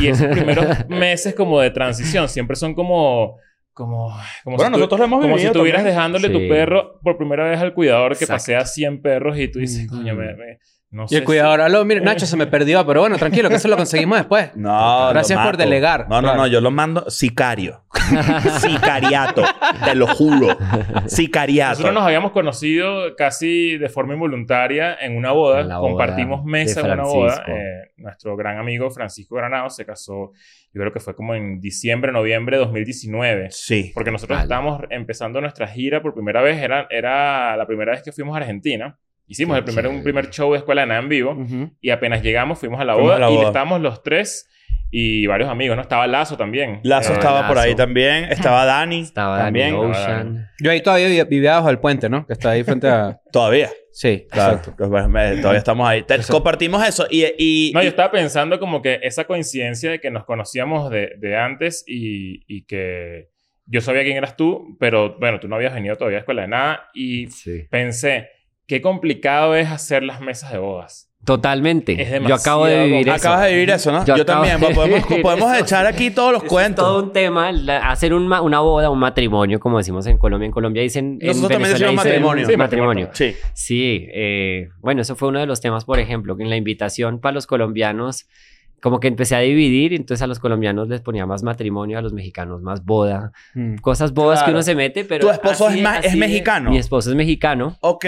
Y 0.00 0.08
esos 0.08 0.26
primeros 0.28 0.66
meses 0.88 1.34
como 1.34 1.60
de 1.60 1.70
transición 1.70 2.28
siempre 2.28 2.56
son 2.56 2.74
como... 2.74 3.36
Como, 3.76 4.08
como 4.42 4.56
Bueno, 4.56 4.70
si 4.70 4.72
tú- 4.72 4.78
nosotros 4.78 4.98
lo 5.00 5.04
hemos 5.04 5.20
como 5.20 5.34
si 5.34 5.42
vivido 5.42 5.52
estuvieras 5.52 5.84
dejándole 5.84 6.30
tu 6.30 6.38
Sí. 6.38 6.48
perro 6.48 6.98
por 7.02 7.18
primera 7.18 7.44
vez 7.50 7.60
al 7.60 7.74
cuidador 7.74 8.12
que 8.16 8.24
Exacto. 8.24 8.32
pasea 8.36 8.64
100 8.64 9.02
perros 9.02 9.38
y 9.38 9.48
tú 9.48 9.58
dices, 9.58 9.86
coño, 9.86 10.14
me, 10.14 10.34
me- 10.34 10.58
no 10.96 11.04
Y 11.04 11.08
sé 11.08 11.14
el 11.16 11.20
si- 11.20 11.24
cuidador, 11.26 11.60
aló, 11.60 11.84
mira, 11.84 12.00
Nacho 12.00 12.26
se 12.26 12.36
me 12.36 12.46
perdió, 12.46 12.84
pero 12.86 13.00
bueno, 13.00 13.16
tranquilo, 13.18 13.48
que 13.48 13.56
eso 13.56 13.68
lo 13.68 13.76
conseguimos 13.76 14.18
después. 14.18 14.50
No, 14.56 15.10
Gracias 15.10 15.38
por 15.44 15.56
delegar. 15.56 16.08
No, 16.08 16.16
no, 16.16 16.28
Claro. 16.28 16.36
no, 16.38 16.46
yo 16.46 16.60
lo 16.60 16.70
mando 16.70 17.08
sicario. 17.10 17.84
Sicariato. 18.60 19.42
Te 19.84 19.94
lo 19.94 20.06
juro. 20.08 20.56
Sicariato. 21.06 21.70
Nosotros 21.70 21.94
nos 21.94 22.04
habíamos 22.04 22.32
conocido 22.32 23.14
casi 23.16 23.76
de 23.78 23.88
forma 23.88 24.14
involuntaria 24.14 24.96
en 25.00 25.16
una 25.16 25.32
boda. 25.32 25.60
En 25.60 25.68
boda 25.68 25.80
Compartimos 25.80 26.44
mesa 26.44 26.80
en 26.80 26.86
una 26.92 27.02
boda. 27.04 27.44
Eh, 27.46 27.92
nuestro 27.96 28.36
gran 28.36 28.58
amigo 28.58 28.90
Francisco 28.90 29.36
Granado 29.36 29.70
se 29.70 29.84
casó, 29.84 30.32
yo 30.72 30.80
creo 30.80 30.92
que 30.92 31.00
fue 31.00 31.14
como 31.14 31.34
en 31.34 31.60
diciembre, 31.60 32.12
noviembre 32.12 32.56
de 32.58 32.64
2019. 32.64 33.48
Sí. 33.50 33.92
Porque 33.94 34.10
nosotros 34.10 34.36
Vale. 34.36 34.44
estábamos 34.44 34.82
empezando 34.90 35.40
nuestra 35.40 35.66
gira 35.66 36.02
por 36.02 36.14
primera 36.14 36.42
vez. 36.42 36.58
Era, 36.62 36.86
era 36.90 37.56
la 37.56 37.66
primera 37.66 37.92
vez 37.92 38.02
que 38.02 38.12
fuimos 38.12 38.34
a 38.34 38.38
Argentina. 38.38 38.98
Hicimos 39.28 39.54
Qué 39.54 39.58
el 39.58 39.64
primer, 39.64 39.88
un 39.88 40.02
primer 40.02 40.30
show 40.30 40.52
de 40.52 40.58
Escuela 40.58 40.82
de 40.82 40.86
Nada 40.88 41.00
en 41.00 41.08
vivo. 41.08 41.32
Ujú. 41.32 41.70
Y 41.80 41.90
apenas 41.90 42.22
llegamos, 42.22 42.58
fuimos 42.58 42.80
a 42.80 42.84
la 42.84 42.94
Fuimos 42.94 43.08
boda. 43.12 43.16
a 43.16 43.20
la 43.28 43.30
Y 43.30 43.36
boda. 43.36 43.46
estábamos 43.48 43.80
los 43.80 44.02
tres 44.02 44.48
y 44.90 45.26
varios 45.26 45.48
amigos, 45.50 45.74
¿no? 45.76 45.82
Estaba 45.82 46.06
Lazo 46.06 46.36
también. 46.36 46.78
Lazo 46.84 47.12
Eh, 47.12 47.16
estaba 47.16 47.46
por 47.48 47.56
Lazo. 47.56 47.68
ahí 47.68 47.74
también. 47.74 48.24
Estaba 48.26 48.64
Dani. 48.64 49.00
Estaba 49.02 49.38
también. 49.38 49.74
Danny 49.74 49.90
Ocean. 49.90 50.48
Yo 50.60 50.70
ahí 50.70 50.80
todavía 50.80 51.08
vi- 51.08 51.28
vivía 51.28 51.54
bajo 51.56 51.70
el 51.70 51.78
puente, 51.80 52.08
¿no? 52.08 52.24
Que 52.26 52.32
está 52.34 52.50
ahí 52.50 52.62
frente 52.62 52.86
a... 52.88 53.20
Todavía. 53.32 53.68
Sí, 53.92 54.26
Claro. 54.30 54.56
exacto. 54.58 54.88
Pues, 54.88 55.08
me- 55.08 55.36
todavía 55.38 55.58
estamos 55.58 55.88
ahí. 55.88 56.02
Te- 56.02 56.14
Exacto. 56.14 56.34
compartimos 56.34 56.86
eso. 56.86 57.06
Y, 57.10 57.24
y- 57.36 57.72
No, 57.74 57.80
yo 57.80 57.86
y- 57.86 57.88
estaba 57.88 58.10
pensando 58.12 58.60
como 58.60 58.80
que 58.80 59.00
esa 59.02 59.24
coincidencia 59.24 59.90
de 59.90 60.00
que 60.00 60.10
nos 60.12 60.24
conocíamos 60.24 60.88
de, 60.90 61.14
de 61.18 61.36
antes 61.36 61.82
y, 61.86 62.44
y 62.46 62.64
que 62.66 63.30
yo 63.66 63.80
sabía 63.80 64.04
quién 64.04 64.16
eras 64.18 64.36
tú, 64.36 64.76
pero 64.78 65.18
bueno, 65.18 65.40
tú 65.40 65.48
no 65.48 65.56
habías 65.56 65.74
venido 65.74 65.96
todavía 65.96 66.18
a 66.18 66.20
escuela 66.20 66.42
de 66.42 66.48
nada 66.48 66.88
y 66.94 67.26
Sí. 67.26 67.64
pensé, 67.70 68.28
qué 68.66 68.80
complicado 68.80 69.54
es 69.54 69.68
hacer 69.68 70.02
las 70.02 70.20
mesas 70.20 70.52
de 70.52 70.58
bodas. 70.58 71.10
Totalmente. 71.24 72.00
Es 72.00 72.22
Yo 72.28 72.34
acabo 72.36 72.66
de 72.66 72.72
demasiado 72.72 72.84
vivir 72.86 73.08
eso. 73.08 73.16
acabas 73.16 73.42
de 73.46 73.52
vivir 73.52 73.70
eso, 73.70 73.90
¿no? 73.90 74.04
Yo, 74.04 74.16
Yo 74.16 74.24
también. 74.24 74.60
de 74.60 74.68
Podemos, 74.74 75.04
podemos 75.22 75.58
echar 75.58 75.84
aquí 75.84 76.10
todos 76.12 76.30
los 76.32 76.38
Eso 76.42 76.46
es 76.46 76.52
cuentos. 76.52 76.84
todo 76.84 77.02
un 77.02 77.12
tema, 77.12 77.50
la- 77.50 77.90
hacer 77.90 78.14
un 78.14 78.28
ma- 78.28 78.42
una 78.42 78.60
boda, 78.60 78.90
un 78.90 79.00
matrimonio, 79.00 79.58
como 79.58 79.78
decimos 79.78 80.06
en 80.06 80.18
Colombia. 80.18 80.46
En 80.46 80.52
Colombia 80.52 80.82
dicen. 80.82 81.18
en 81.20 81.26
Nosotros 81.26 81.50
también 81.50 81.62
Venezuela 81.72 81.86
decimos 81.90 82.04
dicen 82.04 82.20
matrimonio. 82.22 82.46
Sí, 82.46 82.56
matrimonio. 82.56 83.10
Sí. 83.12 83.34
Sí, 83.54 84.06
eh, 84.12 84.68
bueno, 84.80 85.02
eso 85.02 85.16
fue 85.16 85.28
uno 85.28 85.40
de 85.40 85.46
los 85.46 85.60
temas, 85.60 85.84
por 85.84 85.98
ejemplo, 85.98 86.36
que 86.36 86.44
en 86.44 86.50
la 86.50 86.56
invitación 86.56 87.20
para 87.20 87.32
los 87.34 87.48
colombianos, 87.48 88.28
como 88.80 89.00
que 89.00 89.08
empecé 89.08 89.34
a 89.34 89.40
dividir, 89.40 89.94
entonces 89.94 90.22
a 90.22 90.28
los 90.28 90.38
colombianos 90.38 90.86
les 90.88 91.00
ponía 91.00 91.26
más 91.26 91.42
matrimonio, 91.42 91.98
a 91.98 92.02
los 92.02 92.12
mexicanos 92.12 92.62
más 92.62 92.84
boda, 92.84 93.32
Mm. 93.54 93.76
cosas 93.78 94.12
bodas 94.12 94.40
que 94.40 94.44
Claro. 94.44 94.58
uno 94.58 94.62
se 94.62 94.76
mete, 94.76 95.04
pero... 95.04 95.26
¿Tu 95.26 95.32
esposo 95.32 95.66
así- 95.66 95.78
es 95.78 95.82
ma- 95.82 95.98
es 95.98 96.06
así 96.06 96.16
mexicano? 96.18 96.70
Mi 96.70 96.78
esposo 96.78 97.10
es 97.10 97.16
mexicano, 97.16 97.76
Ok. 97.80 98.04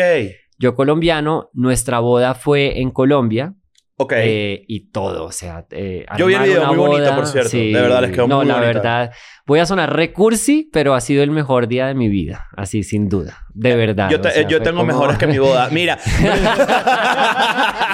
Yo 0.59 0.75
colombiano, 0.75 1.51
nuestra 1.53 2.01
boda 2.01 2.35
fue 2.35 2.81
en 2.81 2.91
Colombia, 2.91 3.55
Ok. 4.01 4.13
eh, 4.17 4.65
y 4.69 4.91
todo, 4.91 5.25
o 5.25 5.33
sea, 5.33 5.67
eh, 5.71 6.07
Yo 6.17 6.27
vi 6.27 6.35
el 6.35 6.43
video 6.45 6.67
muy 6.69 6.77
bonito, 6.77 7.03
boda, 7.03 7.17
por 7.17 7.27
cierto. 7.27 7.57
De 7.57 7.73
verdad, 7.73 8.01
les 8.03 8.11
quedó 8.13 8.29
no, 8.29 8.37
muy 8.39 8.47
la 8.47 8.55
bonita. 8.55 8.73
verdad, 8.73 9.11
voy 9.45 9.59
a 9.59 9.67
sonar 9.67 9.95
recursi, 9.97 10.69
pero 10.73 10.95
ha 10.95 11.01
sido 11.01 11.23
el 11.25 11.31
mejor 11.33 11.67
día 11.67 11.87
de 11.89 11.95
mi 11.95 12.09
vida, 12.09 12.47
así 12.57 12.83
sin 12.85 13.09
duda, 13.09 13.39
de 13.55 13.75
verdad. 13.75 14.09
yo 14.11 14.21
te- 14.21 14.29
o 14.29 14.31
sea, 14.31 14.47
yo 14.47 14.63
tengo 14.63 14.79
como- 14.79 14.93
mejores 14.93 15.19
que 15.19 15.27
mi 15.27 15.39
boda. 15.39 15.69
Mira. 15.71 15.99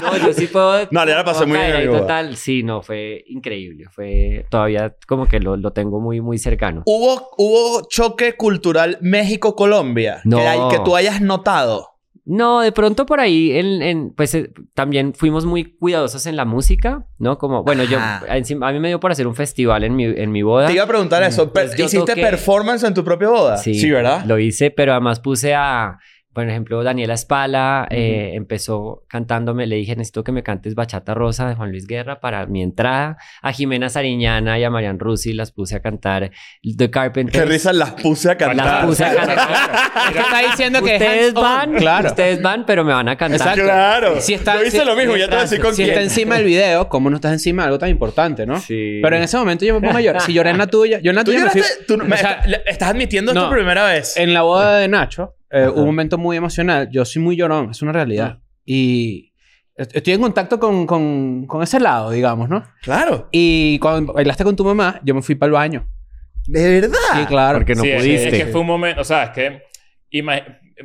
no, 0.03 0.17
yo 0.27 0.33
sí 0.33 0.47
puedo. 0.47 0.87
No, 0.91 1.07
ya 1.07 1.17
la 1.17 1.25
pasé 1.25 1.47
muy 1.47 1.59
bien 1.59 1.91
total. 1.91 2.37
Sí, 2.37 2.63
no, 2.63 2.83
fue 2.83 3.25
increíble. 3.29 3.85
Fue 3.91 4.47
todavía 4.51 4.95
como 5.07 5.27
que 5.27 5.41
lo, 5.41 5.57
lo 5.57 5.73
tengo 5.73 6.01
muy, 6.01 6.21
muy 6.21 6.39
cercano. 6.39 6.83
¿Hubo, 6.87 7.31
hubo 7.39 7.87
choque 7.89 8.35
cultural 8.37 8.99
México-Colombia? 9.01 10.21
No. 10.25 10.39
Que, 10.39 10.47
hay- 10.47 10.69
que 10.71 10.79
tú 10.85 10.97
hayas 10.97 11.21
notado. 11.21 11.94
No, 12.27 12.61
de 12.63 12.73
pronto 12.73 13.05
por 13.05 13.21
ahí, 13.21 13.53
en, 13.53 13.83
en- 13.83 14.11
pues 14.15 14.35
eh, 14.35 14.51
también 14.73 15.13
fuimos 15.15 15.45
muy 15.45 15.77
cuidadosos 15.77 16.25
en 16.27 16.37
la 16.37 16.47
música, 16.47 17.07
¿no? 17.19 17.37
Como, 17.37 17.65
bueno, 17.65 17.85
yo, 17.85 17.99
Ajá. 17.99 18.37
encima- 18.39 18.69
a 18.69 18.73
mí 18.73 18.81
me 18.81 18.89
dio 18.89 18.99
por 18.99 19.13
hacer 19.13 19.27
un 19.27 19.35
festival 19.35 19.85
en 19.85 19.95
mi, 19.95 20.05
en 20.05 20.33
mi 20.33 20.43
boda. 20.43 20.67
Te 20.69 20.73
iba 20.73 20.85
a 20.85 20.89
preguntar 20.89 21.23
eso. 21.23 21.53
Pues 21.53 21.77
yo 21.77 21.85
¿Hiciste 21.85 22.15
toqué- 22.15 22.23
performance 22.23 22.83
en 22.85 22.95
tu 22.95 23.05
propia 23.05 23.29
boda? 23.29 23.57
Sí, 23.59 23.91
¿verdad? 23.91 24.25
Lo 24.25 24.39
hice, 24.39 24.71
pero 24.71 24.93
además 24.93 25.21
puse 25.21 25.55
a 25.55 25.99
por 26.35 26.49
ejemplo, 26.49 26.83
Daniela 26.83 27.15
Espala 27.15 27.87
eh, 27.91 28.33
empezó 28.35 29.05
cantándome, 29.09 29.67
le 29.67 29.77
dije, 29.77 29.97
necesito 29.97 30.25
que 30.25 30.33
me 30.33 30.43
cantes 30.43 30.75
Bachata 30.75 31.15
Rosa 31.15 31.49
de 31.49 31.55
Juan 31.55 31.71
Luis 31.71 31.87
Guerra 31.87 32.21
para 32.21 32.45
mi 32.47 32.63
entrada. 32.63 33.17
A 33.41 33.53
Jimena 33.53 33.89
Sariñana 33.89 34.59
y 34.59 34.65
a 34.65 34.71
Marian 34.71 34.99
Rusi 34.99 35.33
las 35.33 35.53
puse 35.53 35.77
a 35.77 35.81
cantar 35.81 36.31
The 36.77 36.91
Carpenters. 36.91 37.39
Qué 37.39 37.49
risa 37.51 37.73
las 37.73 37.93
puse 37.93 38.31
a 38.31 38.37
cantar. 38.37 38.67
Las 38.67 38.85
puse 38.85 39.05
a 39.05 39.15
cantar. 39.15 39.39
Es 40.05 40.13
que 40.13 40.19
está 40.19 40.39
diciendo 40.51 40.83
que 40.83 40.97
es 40.97 41.01
Ustedes 41.03 41.35
van, 41.35 41.75
Claro. 41.77 42.09
ustedes 42.09 42.43
van, 42.43 42.67
pero 42.67 42.85
me 42.85 42.93
van 42.93 43.09
a 43.09 43.17
cantar. 43.17 43.39
Exacto. 43.41 43.63
Claro. 43.65 44.21
Si 44.21 44.35
está- 44.35 44.57
Yo 44.57 44.65
hice 44.67 44.81
si- 44.81 44.85
lo 44.85 44.95
mismo, 44.97 45.17
ya 45.17 45.25
te 45.27 45.31
voy 45.31 45.39
a 45.39 45.43
decir 45.43 45.61
con 45.61 45.71
Si 45.75 45.77
quién. 45.83 45.89
está 45.91 46.03
encima 46.03 46.35
del 46.37 46.45
video, 46.45 46.89
¿cómo 46.89 47.09
no 47.11 47.17
estás 47.17 47.33
encima 47.33 47.63
de 47.63 47.67
algo 47.69 47.79
tan 47.79 47.89
importante, 47.91 48.45
no? 48.45 48.59
Sí. 48.61 48.99
Pero 49.03 49.17
en 49.17 49.23
ese 49.23 49.37
momento 49.39 49.65
yo 49.65 49.75
me 49.75 49.81
pongo 49.87 49.99
a 49.99 50.01
llorar. 50.03 50.21
Si 50.23 50.33
lloré 50.33 50.51
en 50.51 50.59
la 50.59 50.67
tuya, 50.67 50.99
yo 51.01 51.11
en 51.11 51.17
la 51.17 51.25
¿Tú 51.25 51.31
tuya 51.33 51.45
me 51.45 51.51
fui- 51.51 51.61
lloraste? 51.63 51.85
¿Tú 51.85 51.95
o 51.95 52.07
sea, 52.17 52.33
está- 52.45 52.63
estás 52.67 52.91
admitiendo 52.91 53.31
esto 53.33 53.43
no. 53.43 53.49
por 53.49 53.57
primera 53.59 53.85
vez. 53.87 54.17
en 54.17 54.35
la 54.35 54.43
boda 54.43 54.79
de 54.79 54.89
Nacho 54.89 55.35
eh, 55.55 55.69
un 55.69 55.87
momento 55.87 56.19
muy 56.19 56.37
emocional. 56.37 56.89
Yo 56.91 57.05
soy 57.05 57.23
muy 57.23 57.37
llorón, 57.37 57.71
es 57.71 57.81
una 57.83 57.93
realidad. 57.93 58.39
Y 58.65 59.33
est- 59.77 59.95
estoy 59.97 60.15
en 60.15 60.21
contacto 60.21 60.59
con, 60.59 60.87
con, 60.87 61.47
con 61.47 61.63
ese 61.63 61.79
lado, 61.81 62.11
digamos, 62.11 62.49
¿no? 62.49 62.65
Claro. 62.83 63.29
Y 63.33 63.79
cuando 63.79 64.13
bailaste 64.13 64.45
con 64.45 64.57
tu 64.57 64.65
mamá, 64.65 65.01
yo 65.05 65.15
me 65.15 65.23
fui 65.23 65.35
para 65.35 65.49
el 65.49 65.53
baño. 65.53 65.87
De 66.47 66.81
verdad. 66.81 66.99
Sí, 67.15 67.25
claro. 67.27 67.59
Porque 67.59 67.75
no 67.75 67.83
Sí, 67.83 67.91
pudiste. 67.97 68.29
Es, 68.29 68.45
que 68.45 68.47
fue 68.51 68.61
un 68.61 68.67
momento, 68.67 69.01
o 69.01 69.05
sea, 69.05 69.25
es 69.25 69.31
que 69.31 69.63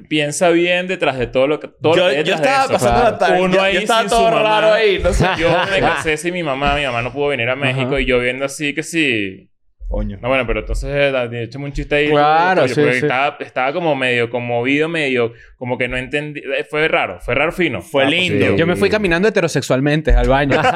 piensa 0.07 0.49
bien 0.49 0.87
detrás 0.87 1.17
de 1.17 1.27
todo 1.27 1.47
lo 1.47 1.59
que 1.59 1.67
todo 1.67 1.95
lo 1.95 2.11
yo, 2.11 2.17
yo 2.17 2.23
de 2.23 2.31
estaba 2.31 2.63
eso. 2.65 2.73
pasando 2.73 2.99
claro. 2.99 3.11
la 3.11 3.17
tarde. 3.17 3.41
Uno 3.41 3.53
Yo, 3.55 3.61
ahí 3.61 3.73
yo 3.73 3.79
estaba 3.79 3.99
sin 4.01 4.09
todo 4.09 4.19
su 4.29 4.35
mamá. 4.35 4.41
raro 4.61 4.73
ahí. 4.73 4.99
No 5.03 5.13
sé. 5.13 5.27
Yo 5.39 5.49
me 5.71 5.79
casé 5.79 6.17
sin 6.17 6.33
mi 6.33 6.43
mamá, 6.43 6.75
mi 6.75 6.85
mamá 6.85 7.01
no 7.01 7.11
pudo 7.11 7.27
venir 7.29 7.49
a 7.49 7.55
México 7.55 7.91
Ajá. 7.93 8.01
y 8.01 8.05
yo 8.05 8.19
viendo 8.19 8.45
así 8.45 8.73
que 8.73 8.83
sí. 8.83 9.49
Coño. 9.89 10.19
No, 10.21 10.27
bueno, 10.29 10.45
pero 10.45 10.59
entonces 10.59 10.87
eh, 10.93 11.41
échame 11.43 11.65
un 11.65 11.73
chiste 11.73 11.95
ahí. 11.95 12.09
Claro, 12.09 12.61
porque 12.61 12.75
sí, 12.75 12.81
sí. 12.83 12.89
Estaba, 13.05 13.37
estaba 13.39 13.73
como 13.73 13.95
medio 13.95 14.29
conmovido, 14.29 14.87
medio 14.87 15.33
como 15.57 15.79
que 15.79 15.87
no 15.87 15.97
entendí. 15.97 16.41
eh, 16.41 16.63
Fue 16.69 16.87
raro, 16.87 17.19
fue 17.19 17.33
raro 17.33 17.51
fino. 17.51 17.81
Fue 17.81 18.03
Ah, 18.03 18.09
lindo. 18.09 18.35
positivo. 18.35 18.55
Yo 18.57 18.67
me 18.67 18.75
fui 18.75 18.89
caminando 18.91 19.27
heterosexualmente 19.27 20.11
al 20.13 20.27
baño. 20.29 20.61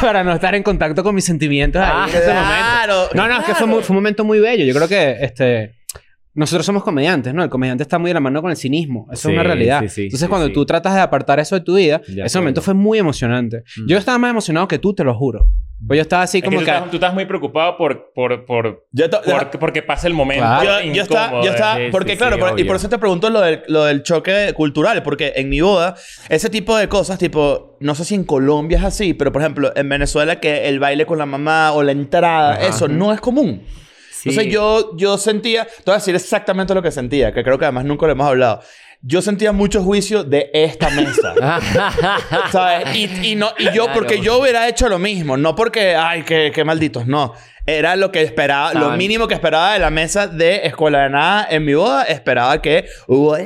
Para 0.00 0.24
no 0.24 0.32
estar 0.32 0.54
en 0.54 0.62
contacto 0.64 1.02
con 1.04 1.14
mis 1.14 1.24
sentimientos 1.24 1.80
ahí 1.82 2.10
en 2.10 2.16
ese 2.16 2.26
momento. 2.34 2.48
Claro. 2.48 3.08
No, 3.14 3.28
no, 3.28 3.38
es 3.38 3.44
que 3.46 3.54
fue, 3.54 3.66
muy- 3.68 3.82
fue 3.82 3.94
un 3.94 4.02
momento 4.02 4.24
muy 4.24 4.40
bello. 4.40 4.64
Yo 4.64 4.74
creo 4.74 4.88
que 4.88 5.18
este. 5.20 5.74
Nosotros 6.34 6.64
somos 6.64 6.82
comediantes, 6.82 7.34
¿no? 7.34 7.44
El 7.44 7.50
comediante 7.50 7.82
está 7.82 7.98
muy 7.98 8.08
de 8.10 8.14
la 8.14 8.20
mano 8.20 8.40
con 8.40 8.50
el 8.50 8.56
cinismo. 8.56 9.06
Eso 9.12 9.22
Sí, 9.22 9.28
es 9.28 9.34
una 9.34 9.42
realidad. 9.42 9.80
sí, 9.82 9.88
sí, 9.90 10.02
Entonces, 10.04 10.20
sí, 10.26 10.28
cuando 10.28 10.46
sí. 10.46 10.52
tú 10.54 10.64
tratas 10.64 10.94
de 10.94 11.00
apartar 11.00 11.38
eso 11.40 11.54
de 11.56 11.60
tu 11.60 11.74
vida, 11.76 12.00
De 12.08 12.22
ese 12.22 12.38
momento 12.38 12.62
fue 12.62 12.72
muy 12.72 12.98
emocionante. 12.98 13.64
Mm. 13.76 13.86
Yo 13.88 13.98
estaba 13.98 14.16
más 14.18 14.30
emocionado 14.30 14.66
que 14.66 14.78
tú, 14.78 14.94
te 14.94 15.04
lo 15.04 15.14
juro. 15.14 15.46
Pues 15.86 15.98
yo 15.98 16.02
estaba 16.02 16.22
así 16.22 16.38
Es 16.38 16.42
que 16.44 16.46
como 16.48 16.60
tú, 16.60 16.64
que. 16.64 16.70
estás, 16.70 16.90
tú 16.90 16.96
estás 16.96 17.12
muy 17.12 17.26
preocupado 17.26 17.76
por, 17.76 18.12
por, 18.14 18.46
por, 18.46 18.86
Yo 18.92 19.10
to- 19.10 19.20
por- 19.22 19.50
porque 19.58 19.82
pasa 19.82 20.06
el 20.06 20.14
momento. 20.14 20.44
Claro. 20.44 20.80
yo, 20.86 20.92
yo 20.94 21.02
estaba, 21.02 21.42
yo 21.44 21.50
estaba, 21.50 21.76
Sí, 21.76 21.82
porque 21.90 22.12
sí, 22.12 22.18
claro, 22.18 22.36
sí, 22.36 22.40
por- 22.42 22.60
y 22.60 22.64
por 22.64 22.76
eso 22.76 22.88
te 22.88 22.98
pregunto 22.98 23.28
lo 23.30 23.40
del, 23.40 23.62
lo 23.66 23.84
del 23.84 24.02
choque 24.04 24.52
cultural, 24.56 25.02
porque 25.02 25.32
en 25.36 25.48
mi 25.48 25.60
boda, 25.60 25.96
ese 26.28 26.48
tipo 26.50 26.76
de 26.76 26.88
cosas, 26.88 27.18
tipo, 27.18 27.76
no 27.80 27.94
sé 27.96 28.04
si 28.04 28.14
en 28.14 28.22
Colombia 28.24 28.78
es 28.78 28.84
así, 28.84 29.12
pero 29.12 29.32
por 29.32 29.42
ejemplo, 29.42 29.72
en 29.74 29.88
Venezuela 29.88 30.38
que 30.38 30.68
el 30.68 30.78
baile 30.78 31.04
con 31.04 31.18
la 31.18 31.26
mamá 31.26 31.72
o 31.72 31.82
la 31.82 31.90
entrada, 31.92 32.52
Ajá. 32.54 32.66
eso 32.68 32.86
no 32.88 33.12
es 33.12 33.20
común. 33.20 33.62
Sí. 34.22 34.28
Entonces 34.28 34.52
yo, 34.52 34.96
yo 34.96 35.18
sentía, 35.18 35.64
te 35.64 35.82
voy 35.86 35.94
a 35.94 35.98
decir 35.98 36.14
exactamente 36.14 36.74
lo 36.74 36.82
que 36.82 36.90
sentía, 36.92 37.32
que 37.32 37.42
creo 37.42 37.58
que 37.58 37.64
además 37.64 37.84
nunca 37.84 38.06
lo 38.06 38.12
hemos 38.12 38.26
hablado. 38.28 38.60
Yo 39.04 39.20
sentía 39.20 39.50
mucho 39.50 39.82
juicio 39.82 40.22
de 40.22 40.48
esta 40.54 40.88
mesa. 40.90 41.34
¿Sabes? 42.52 42.96
Y, 42.96 43.32
y 43.32 43.34
no, 43.34 43.50
y 43.58 43.64
yo, 43.64 43.84
Claro. 43.86 43.92
porque 43.94 44.20
yo 44.20 44.38
hubiera 44.38 44.68
hecho 44.68 44.88
lo 44.88 44.98
mismo. 45.00 45.36
No 45.36 45.56
porque, 45.56 45.96
ay, 45.96 46.22
qué, 46.22 46.52
qué 46.54 46.64
malditos. 46.64 47.06
No. 47.06 47.34
Era 47.64 47.94
lo 47.94 48.10
que 48.10 48.22
esperaba, 48.22 48.74
lo 48.74 48.90
mínimo 48.96 49.28
que 49.28 49.34
esperaba 49.34 49.74
de 49.74 49.78
la 49.78 49.90
mesa 49.90 50.26
de 50.26 50.66
Escuela 50.66 51.04
de 51.04 51.10
Nada 51.10 51.46
en 51.48 51.64
mi 51.64 51.74
boda. 51.74 52.02
Esperaba 52.04 52.60
que 52.60 52.86
hubo... 53.06 53.36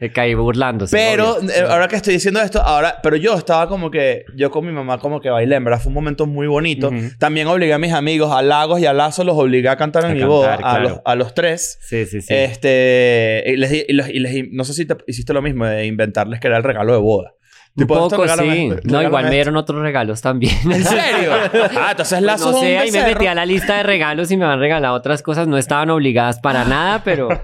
Me 0.00 0.12
caí 0.12 0.34
burlándose. 0.34 0.96
Pero 0.96 1.36
obvio. 1.36 1.50
eh, 1.50 1.64
ahora 1.68 1.86
que 1.88 1.96
estoy 1.96 2.14
diciendo 2.14 2.40
esto, 2.40 2.60
ahora, 2.62 3.00
pero 3.02 3.16
yo 3.16 3.34
estaba 3.34 3.68
como 3.68 3.90
que, 3.90 4.24
yo 4.34 4.50
con 4.50 4.64
mi 4.66 4.72
mamá 4.72 4.98
como 4.98 5.20
que 5.20 5.28
bailé, 5.30 5.56
en 5.56 5.64
verdad 5.64 5.80
fue 5.80 5.88
un 5.90 5.94
momento 5.94 6.26
muy 6.26 6.46
bonito. 6.46 6.90
También 7.18 7.46
obligué 7.48 7.72
a 7.74 7.78
mis 7.78 7.92
amigos, 7.92 8.32
a 8.32 8.40
Lagos 8.42 8.80
y 8.80 8.86
a 8.86 8.92
Lazo, 8.92 9.24
los 9.24 9.36
obligué 9.36 9.68
a 9.68 9.76
cantar 9.76 10.04
en 10.04 10.10
A 10.10 10.14
mi 10.14 10.20
cantar, 10.20 10.28
boda, 10.28 10.54
a, 10.54 10.78
los, 10.80 11.00
a 11.04 11.14
los 11.14 11.34
tres. 11.34 11.78
Sí, 11.82 12.06
sí, 12.06 12.20
sí. 12.22 12.32
Este, 12.34 13.44
y 13.46 13.56
les, 13.56 13.72
y 13.72 13.92
les- 13.92 14.08
y 14.08 14.18
les- 14.20 14.48
no 14.52 14.64
sé 14.64 14.72
si 14.74 14.86
te 14.86 14.96
hiciste 15.06 15.32
lo 15.32 15.42
mismo 15.42 15.66
de 15.66 15.86
inventarles 15.86 16.40
que 16.40 16.46
era 16.48 16.56
el 16.56 16.62
regalo 16.62 16.92
de 16.92 16.98
boda. 16.98 17.32
Un 17.78 17.86
poco, 17.86 18.22
regálame 18.22 18.54
sí. 18.54 18.70
No, 18.84 19.02
igual 19.02 19.24
me 19.24 19.28
esto. 19.28 19.34
dieron 19.34 19.56
otros 19.56 19.82
regalos 19.82 20.22
también. 20.22 20.54
¿En 20.64 20.82
serio? 20.84 21.30
ah, 21.78 21.88
entonces 21.90 22.18
Pues 22.18 22.22
Lazo 22.22 22.52
no 22.52 22.60
sé, 22.60 22.78
ahí 22.78 22.90
me 22.90 23.02
metí 23.02 23.26
a 23.26 23.34
la 23.34 23.44
lista 23.44 23.76
de 23.76 23.82
regalos 23.82 24.30
y 24.30 24.36
me 24.38 24.46
han 24.46 24.58
regalado 24.58 24.94
otras 24.94 25.22
cosas. 25.22 25.46
No 25.46 25.58
estaban 25.58 25.90
obligadas 25.90 26.40
para 26.40 26.64
nada, 26.64 27.02
pero... 27.04 27.28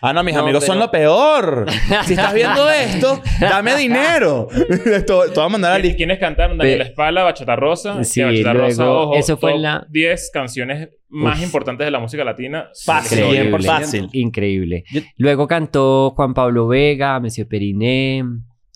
Ah, 0.00 0.12
no, 0.12 0.22
mis 0.22 0.32
No, 0.36 0.42
amigos 0.42 0.64
son 0.64 0.78
lo 0.78 0.92
peor. 0.92 1.66
si 2.06 2.12
estás 2.12 2.32
viendo 2.32 2.70
esto, 2.70 3.20
dame 3.40 3.74
dinero. 3.74 4.46
Esto- 4.86 5.24
te 5.24 5.34
voy 5.34 5.44
a 5.46 5.48
mandar 5.48 5.72
a 5.72 5.80
¿Quién- 5.82 5.96
¿Quiénes 5.96 6.20
cantaron? 6.20 6.56
Daniela 6.56 6.84
Pe- 6.84 6.90
Espala, 6.90 7.24
Bachata 7.24 7.56
Rosa. 7.56 8.04
Sí, 8.04 8.22
Bachata 8.22 8.52
luego- 8.54 8.68
Rosa, 8.68 8.90
ojo, 8.92 9.16
eso 9.16 9.36
fue 9.36 9.50
top 9.54 9.60
la- 9.60 9.86
10 9.90 10.30
canciones 10.32 10.90
más 11.08 11.38
Uf. 11.38 11.44
importantes 11.46 11.84
de 11.84 11.90
la 11.90 11.98
música 11.98 12.22
latina. 12.22 12.68
Fácil, 12.84 13.18
Increíble. 13.24 13.50
100%. 13.58 13.66
Fácil. 13.66 14.08
Increíble. 14.12 14.84
Yo- 14.92 15.00
Luego 15.16 15.48
cantó 15.48 16.12
Juan 16.14 16.32
Pablo 16.32 16.68
Vega, 16.68 17.18
Monsieur 17.18 17.48
Periné, 17.48 18.22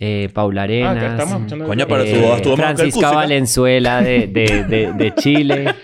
eh, 0.04 0.28
Paula 0.34 0.62
Ah, 0.62 0.64
Arenas. 0.64 1.20
escuchando. 1.30 1.64
Coño, 1.66 1.86
pero 1.86 2.04
tu 2.04 2.16
boda 2.20 2.36
estuvo 2.36 2.56
Francisca. 2.56 3.10
Valenzuela 3.12 4.02
de, 4.02 4.26
de, 4.26 4.64
de, 4.64 4.92
de 4.92 5.14
Chile. 5.16 5.74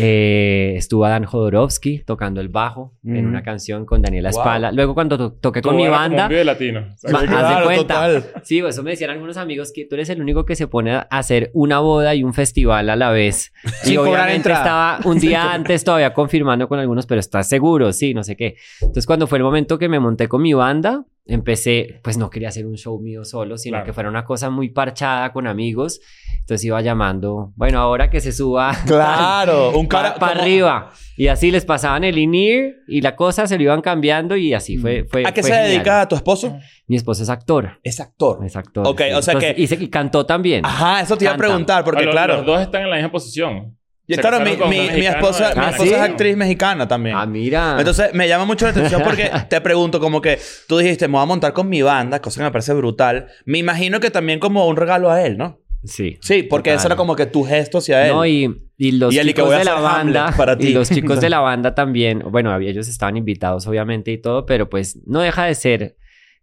Eh, 0.00 0.74
estuvo 0.76 1.04
Adán 1.06 1.24
Jodorowsky 1.24 2.00
tocando 2.04 2.40
el 2.40 2.48
bajo 2.48 2.94
en 3.04 3.24
Mm. 3.24 3.28
una 3.28 3.42
canción 3.42 3.84
con 3.84 4.00
Daniela 4.00 4.30
Wow. 4.30 4.40
Espala. 4.40 4.70
Luego 4.72 4.94
cuando 4.94 5.16
to- 5.18 5.32
toqué 5.32 5.60
con 5.60 5.74
mi 5.76 5.88
banda... 5.88 6.28
video 6.28 6.44
latino. 6.44 6.80
O 7.02 7.08
sea, 7.08 7.20
de 7.20 7.64
cuenta. 7.64 7.82
total. 7.94 8.24
Sí, 8.44 8.60
pues 8.60 8.74
eso 8.76 8.82
me 8.84 8.90
decían 8.90 9.10
algunos 9.10 9.36
amigos 9.38 9.72
que 9.74 9.86
tú 9.86 9.96
eres 9.96 10.08
el 10.10 10.20
único 10.20 10.44
que 10.44 10.54
se 10.56 10.68
pone 10.68 10.92
a 10.92 11.00
hacer 11.10 11.50
una 11.52 11.80
boda 11.80 12.14
y 12.14 12.22
un 12.22 12.32
festival 12.32 12.90
a 12.90 12.96
la 12.96 13.10
vez. 13.10 13.52
Sin 13.82 13.94
y 13.94 13.96
obviamente 13.96 14.52
estaba 14.52 15.00
un 15.04 15.18
día 15.20 15.52
antes 15.52 15.82
todavía 15.82 16.12
confirmando 16.14 16.68
con 16.68 16.78
algunos, 16.78 17.06
pero 17.06 17.18
estás 17.18 17.48
seguro, 17.48 17.92
sí, 17.92 18.14
no 18.14 18.22
sé 18.22 18.36
qué. 18.36 18.54
Entonces 18.80 19.04
cuando 19.06 19.26
fue 19.26 19.38
el 19.38 19.44
momento 19.44 19.78
que 19.78 19.88
me 19.88 19.98
monté 19.98 20.28
con 20.28 20.42
mi 20.42 20.52
banda, 20.52 21.04
empecé, 21.28 22.00
pues 22.02 22.16
no 22.16 22.30
quería 22.30 22.48
hacer 22.48 22.66
un 22.66 22.76
show 22.76 22.98
mío 23.00 23.24
solo, 23.24 23.56
sino 23.58 23.74
Claro. 23.76 23.86
que 23.86 23.92
fuera 23.92 24.08
una 24.08 24.24
cosa 24.24 24.50
muy 24.50 24.70
parchada 24.70 25.32
con 25.32 25.46
amigos. 25.46 26.00
Entonces 26.40 26.64
iba 26.64 26.80
llamando, 26.80 27.52
bueno, 27.54 27.78
ahora 27.78 28.08
que 28.10 28.20
se 28.20 28.32
suba 28.32 28.72
Claro. 28.86 29.70
Un 29.78 29.86
cara... 29.86 30.14
para 30.14 30.32
como- 30.32 30.42
arriba. 30.42 30.90
Y 31.16 31.26
así 31.28 31.50
les 31.50 31.64
pasaban 31.64 32.04
el 32.04 32.16
in-ear 32.16 32.72
y 32.86 33.00
la 33.02 33.14
cosa 33.16 33.46
se 33.46 33.56
lo 33.56 33.64
iban 33.64 33.80
cambiando 33.82 34.36
y 34.36 34.54
así 34.54 34.78
fue. 34.78 35.04
fue 35.04 35.24
¿A 35.26 35.32
qué 35.32 35.42
fue 35.42 35.50
se 35.50 35.56
genial. 35.56 35.72
dedica 35.72 36.08
tu 36.08 36.14
esposo? 36.16 36.56
Mi 36.86 36.96
esposo 36.96 37.22
es 37.24 37.28
actor. 37.28 37.78
Es 37.82 38.00
actor. 38.00 38.44
Es 38.46 38.56
actor. 38.56 38.86
Ok, 38.86 39.00
sí. 39.02 39.12
o 39.12 39.20
sea 39.22 39.34
Entonces, 39.34 39.54
que- 39.56 39.62
Y, 39.62 39.66
se- 39.66 39.82
y 39.82 39.88
cantó 39.88 40.24
también. 40.24 40.64
Ajá, 40.64 41.00
eso 41.02 41.16
te 41.16 41.24
iba 41.24 41.34
a 41.34 41.36
preguntar, 41.36 41.84
porque 41.84 42.04
los, 42.04 42.12
claro... 42.12 42.36
Los 42.38 42.46
dos 42.46 42.60
están 42.62 42.82
en 42.82 42.90
la 42.90 42.96
misma 42.96 43.10
posición. 43.12 43.76
Y 44.10 44.14
Se 44.14 44.20
claro, 44.22 44.40
mi, 44.40 44.56
mi- 44.56 44.90
mi 44.90 45.06
esposa, 45.06 45.52
mi 45.54 45.60
Ah, 45.64 45.70
esposa 45.70 45.88
¿sí? 45.88 45.94
es 45.94 46.00
actriz 46.00 46.34
mexicana 46.36 46.88
también. 46.88 47.14
Ah, 47.14 47.26
mira. 47.26 47.76
Entonces 47.78 48.14
me 48.14 48.26
llama 48.26 48.46
mucho 48.46 48.64
la 48.64 48.70
atención 48.70 49.02
porque 49.04 49.30
te 49.50 49.60
pregunto 49.60 50.00
como 50.00 50.20
que 50.22 50.38
tú 50.66 50.78
dijiste, 50.78 51.06
me 51.08 51.12
voy 51.12 51.22
a 51.22 51.26
montar 51.26 51.52
con 51.52 51.68
mi 51.68 51.82
banda, 51.82 52.20
cosa 52.22 52.40
que 52.40 52.44
me 52.44 52.50
parece 52.50 52.72
brutal. 52.72 53.26
Me 53.44 53.58
imagino 53.58 54.00
que 54.00 54.10
también 54.10 54.40
como 54.40 54.66
un 54.66 54.76
regalo 54.76 55.10
a 55.10 55.22
él, 55.22 55.36
¿no? 55.36 55.60
sí. 55.84 56.18
Sí, 56.22 56.42
porque 56.42 56.70
Total. 56.70 56.78
eso 56.78 56.88
era 56.88 56.96
como 56.96 57.14
que 57.14 57.26
tu 57.26 57.44
gesto 57.44 57.78
hacia 57.78 58.06
él. 58.06 58.12
No, 58.14 58.26
y, 58.26 58.72
y 58.78 58.92
los 58.92 59.14
Y 59.14 59.20
chicos 59.20 59.50
de 59.50 59.64
la 59.64 59.74
banda. 59.74 60.32
para 60.36 60.56
ti. 60.56 60.68
Y 60.68 60.72
los 60.72 60.88
chicos 60.88 61.20
de 61.20 61.28
la 61.30 61.40
banda 61.40 61.74
también. 61.74 62.22
Bueno, 62.30 62.56
ellos 62.58 62.88
estaban 62.88 63.16
invitados, 63.18 63.66
obviamente, 63.66 64.10
y 64.10 64.18
todo, 64.18 64.44
pero 64.46 64.68
pues 64.70 64.98
no 65.06 65.20
deja 65.20 65.44
de 65.44 65.54
ser. 65.54 65.96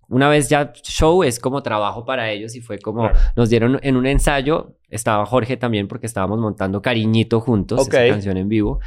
Una 0.09 0.29
vez 0.29 0.50
ya 0.50 0.71
show 0.83 1.24
es 1.24 1.39
como 1.39 1.63
trabajo 1.63 2.05
para 2.05 2.29
ellos 2.29 2.55
y 2.55 2.62
fue 2.62 2.79
como 2.79 3.01
Claro. 3.09 3.17
nos 3.35 3.50
dieron 3.50 3.79
en 3.81 3.95
un 3.95 4.05
ensayo, 4.05 4.74
estaba 4.89 5.25
Jorge 5.25 5.57
también 5.57 5.88
porque 5.88 6.05
estábamos 6.05 6.39
montando 6.39 6.81
Cariñito 6.81 7.41
juntos, 7.41 7.79
Ok. 7.81 7.93
esa 7.93 8.07
canción 8.13 8.38
en 8.38 8.47
vivo. 8.50 8.79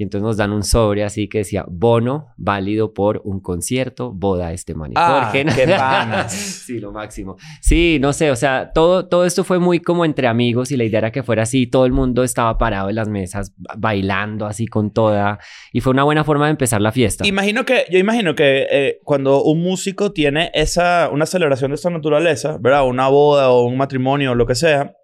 Y 0.00 0.02
entonces 0.02 0.24
nos 0.24 0.38
dan 0.38 0.50
un 0.54 0.62
sobre 0.62 1.04
así 1.04 1.28
que 1.28 1.38
decía 1.38 1.66
bono 1.68 2.28
válido 2.38 2.94
por 2.94 3.20
un 3.22 3.38
concierto, 3.38 4.12
boda 4.14 4.50
este 4.54 4.74
man 4.74 4.92
y 4.92 4.94
Ah, 4.96 5.24
Jorge. 5.30 5.44
qué 5.44 5.76
sí, 6.30 6.78
lo 6.80 6.90
máximo. 6.90 7.36
Sí, 7.60 7.98
no 8.00 8.14
sé, 8.14 8.30
o 8.30 8.36
sea, 8.36 8.72
todo, 8.72 9.08
todo 9.08 9.26
esto 9.26 9.44
fue 9.44 9.58
muy 9.58 9.78
como 9.80 10.06
entre 10.06 10.26
amigos 10.26 10.72
y 10.72 10.78
la 10.78 10.84
idea 10.84 11.00
era 11.00 11.12
que 11.12 11.22
fuera 11.22 11.42
así, 11.42 11.66
todo 11.66 11.84
el 11.84 11.92
mundo 11.92 12.24
estaba 12.24 12.56
parado 12.56 12.88
en 12.88 12.94
las 12.94 13.10
mesas 13.10 13.52
ba- 13.58 13.74
bailando 13.76 14.46
así 14.46 14.66
con 14.66 14.90
toda 14.90 15.38
y 15.70 15.82
fue 15.82 15.90
una 15.92 16.04
buena 16.04 16.24
forma 16.24 16.46
de 16.46 16.52
empezar 16.52 16.80
la 16.80 16.92
fiesta. 16.92 17.26
Imagino 17.26 17.66
que, 17.66 17.84
yo 17.90 17.98
imagino 17.98 18.34
que 18.34 18.66
eh, 18.70 19.00
cuando 19.04 19.42
un 19.42 19.60
músico 19.62 20.12
tiene 20.12 20.50
esa, 20.54 21.10
una 21.12 21.26
celebración 21.26 21.72
de 21.72 21.74
esa 21.74 21.90
naturaleza, 21.90 22.56
¿verdad? 22.58 22.86
Una 22.86 23.08
boda 23.08 23.50
o 23.50 23.64
un 23.66 23.76
matrimonio 23.76 24.30
o 24.32 24.34
lo 24.34 24.46
que 24.46 24.54
sea, 24.54 24.94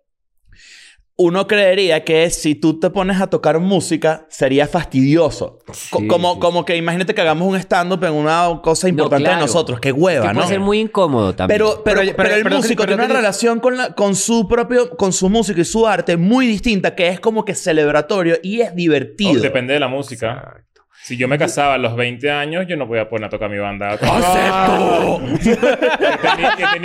uno 1.18 1.46
creería 1.46 2.04
que 2.04 2.28
si 2.28 2.54
tú 2.54 2.78
te 2.78 2.90
pones 2.90 3.20
a 3.22 3.28
tocar 3.28 3.58
música 3.58 4.26
sería 4.28 4.66
fastidioso. 4.68 5.60
Sí, 5.72 5.88
como, 6.08 6.34
sí. 6.34 6.40
como 6.40 6.64
que 6.66 6.76
imagínate 6.76 7.14
que 7.14 7.20
hagamos 7.22 7.48
un 7.48 7.56
stand-up 7.56 8.04
en 8.04 8.12
una 8.12 8.60
cosa 8.62 8.86
importante 8.88 9.24
claro. 9.24 9.36
de 9.40 9.46
nosotros. 9.46 9.80
Qué 9.80 9.88
Que 9.88 9.92
hueva, 9.92 10.26
¿no? 10.32 10.40
puede 10.40 10.48
ser 10.48 10.60
muy 10.60 10.78
incómodo 10.80 11.34
también. 11.34 11.58
Pero, 11.58 11.82
pero, 11.82 12.00
Pero- 12.00 12.12
pero, 12.16 12.16
pero- 12.16 12.34
el 12.36 12.42
pero- 12.42 12.56
músico 12.56 12.82
pero- 12.82 12.86
tiene 12.90 13.02
una 13.02 13.06
pero- 13.08 13.18
relación 13.20 13.60
con, 13.60 13.76
la, 13.78 13.94
con 13.94 14.14
su 14.14 14.46
propio, 14.46 14.90
con 14.96 15.12
su 15.14 15.30
música 15.30 15.60
y 15.60 15.64
su 15.64 15.86
arte 15.86 16.18
muy 16.18 16.46
distinta, 16.46 16.94
que 16.94 17.08
es 17.08 17.18
como 17.18 17.44
que 17.46 17.54
celebratorio 17.54 18.36
y 18.42 18.60
es 18.60 18.74
divertido. 18.74 19.40
Depende 19.40 19.72
de 19.72 19.80
la 19.80 19.88
música. 19.88 20.62
Si 21.02 21.16
yo 21.16 21.28
me 21.28 21.38
casaba 21.38 21.74
a 21.74 21.78
los 21.78 21.94
20 21.94 22.30
años, 22.30 22.66
yo 22.68 22.76
no 22.76 22.88
podía 22.88 23.08
poner 23.08 23.26
a 23.26 23.30
tocar 23.30 23.48
mi 23.48 23.58
banda. 23.58 23.90
¡Acepto! 23.92 25.20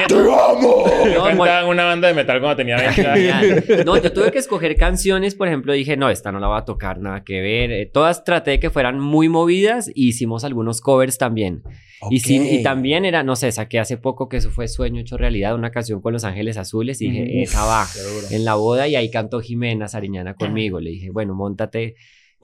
¡Te 0.07 0.15
amo! 0.15 0.85
yo 1.05 1.19
No, 1.19 1.23
cantaba 1.25 1.61
en 1.61 1.67
una 1.67 1.85
banda 1.85 2.07
de 2.07 2.13
metal 2.13 2.39
cuando 2.39 2.55
tenía 2.57 2.77
20 2.77 3.07
años. 3.07 3.85
No, 3.85 3.97
yo 3.97 4.11
tuve 4.13 4.31
que 4.31 4.39
escoger 4.39 4.75
canciones, 4.75 5.35
por 5.35 5.47
ejemplo, 5.47 5.73
dije, 5.73 5.97
no, 5.97 6.09
esta 6.09 6.31
no 6.31 6.39
la 6.39 6.47
va 6.47 6.59
a 6.59 6.65
tocar, 6.65 6.99
nada 6.99 7.23
que 7.23 7.41
ver. 7.41 7.71
Eh, 7.71 7.85
todas 7.91 8.23
traté 8.23 8.51
de 8.51 8.59
que 8.59 8.69
fueran 8.69 8.99
muy 8.99 9.29
movidas 9.29 9.89
y 9.93 10.09
hicimos 10.09 10.43
algunos 10.43 10.81
covers 10.81 11.17
también. 11.17 11.63
Y, 12.09 12.19
sin- 12.19 12.45
y 12.45 12.57
Ok. 12.57 12.63
también 12.63 13.05
era, 13.05 13.23
no 13.23 13.35
sé, 13.35 13.51
saqué 13.51 13.79
hace 13.79 13.97
poco 13.97 14.27
que 14.27 14.37
eso 14.37 14.49
fue 14.49 14.67
Sueño 14.67 15.01
hecho 15.01 15.17
realidad, 15.17 15.53
una 15.55 15.71
canción 15.71 16.01
con 16.01 16.13
Los 16.13 16.23
Ángeles 16.23 16.57
Azules 16.57 16.99
y 17.01 17.09
dije, 17.09 17.23
Uf, 17.43 17.49
esa 17.49 17.65
va. 17.65 17.87
En 18.31 18.43
la 18.45 18.55
boda 18.55 18.87
y 18.87 18.95
ahí 18.95 19.09
cantó 19.11 19.39
Jimena 19.39 19.87
Sariñana 19.87 20.33
conmigo. 20.33 20.79
Le 20.79 20.91
dije, 20.91 21.09
bueno, 21.11 21.35
montate. 21.35 21.95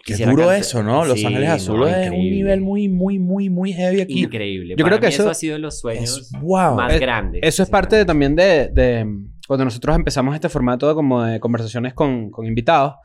Qué 0.07 0.13
Quisiera 0.13 0.31
duro 0.31 0.43
cantar- 0.45 0.61
eso, 0.61 0.83
¿no? 0.83 1.03
Los 1.03 1.19
Sí, 1.19 1.25
Ángeles 1.25 1.49
no, 1.49 1.53
Azules 1.55 1.95
es 1.97 2.09
un 2.11 2.17
nivel 2.19 2.61
muy, 2.61 2.87
muy, 2.87 3.19
muy, 3.19 3.49
muy 3.49 3.73
heavy 3.73 3.99
aquí. 3.99 4.23
Increíble. 4.23 4.75
Yo 4.77 4.83
Para 4.85 4.97
creo 4.97 5.01
que 5.01 5.07
mí 5.07 5.13
eso- 5.13 5.29
ha 5.29 5.33
sido 5.33 5.53
de 5.55 5.59
los 5.59 5.79
sueños 5.81 6.17
Es- 6.17 6.31
wow. 6.41 6.75
más 6.75 6.93
Eh, 6.93 6.99
grandes. 6.99 7.41
Eso 7.43 7.61
es 7.61 7.69
parte 7.69 7.97
de- 7.97 8.05
también 8.05 8.33
de, 8.35 8.69
de- 8.69 9.05
Cuando 9.47 9.65
nosotros 9.65 9.95
empezamos 9.97 10.33
este 10.33 10.47
formato 10.49 10.93
como 10.95 11.23
de 11.23 11.39
conversaciones 11.41 11.93
con, 11.93 12.31
con 12.31 12.45
invitados, 12.45 12.95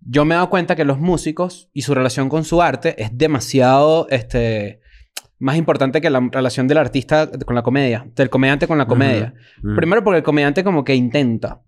yo 0.00 0.24
me 0.24 0.34
he 0.34 0.36
dado 0.36 0.50
cuenta 0.50 0.74
que 0.76 0.84
los 0.84 0.98
músicos 0.98 1.70
y 1.72 1.82
su 1.82 1.94
relación 1.94 2.28
con 2.28 2.42
su 2.44 2.60
arte 2.60 3.00
es 3.00 3.16
demasiado... 3.16 4.06
Este, 4.10 4.80
más 5.40 5.56
importante 5.56 6.00
que 6.00 6.10
la 6.10 6.20
relación 6.32 6.66
del 6.66 6.78
artista 6.78 7.30
con 7.46 7.54
la 7.54 7.62
comedia, 7.62 8.04
del 8.16 8.28
comediante 8.28 8.66
con 8.66 8.76
la 8.78 8.86
comedia. 8.86 9.34
Primero 9.76 10.02
porque 10.02 10.18
el 10.18 10.24
comediante 10.24 10.64
como 10.64 10.82
que 10.82 10.96
intenta. 10.96 11.62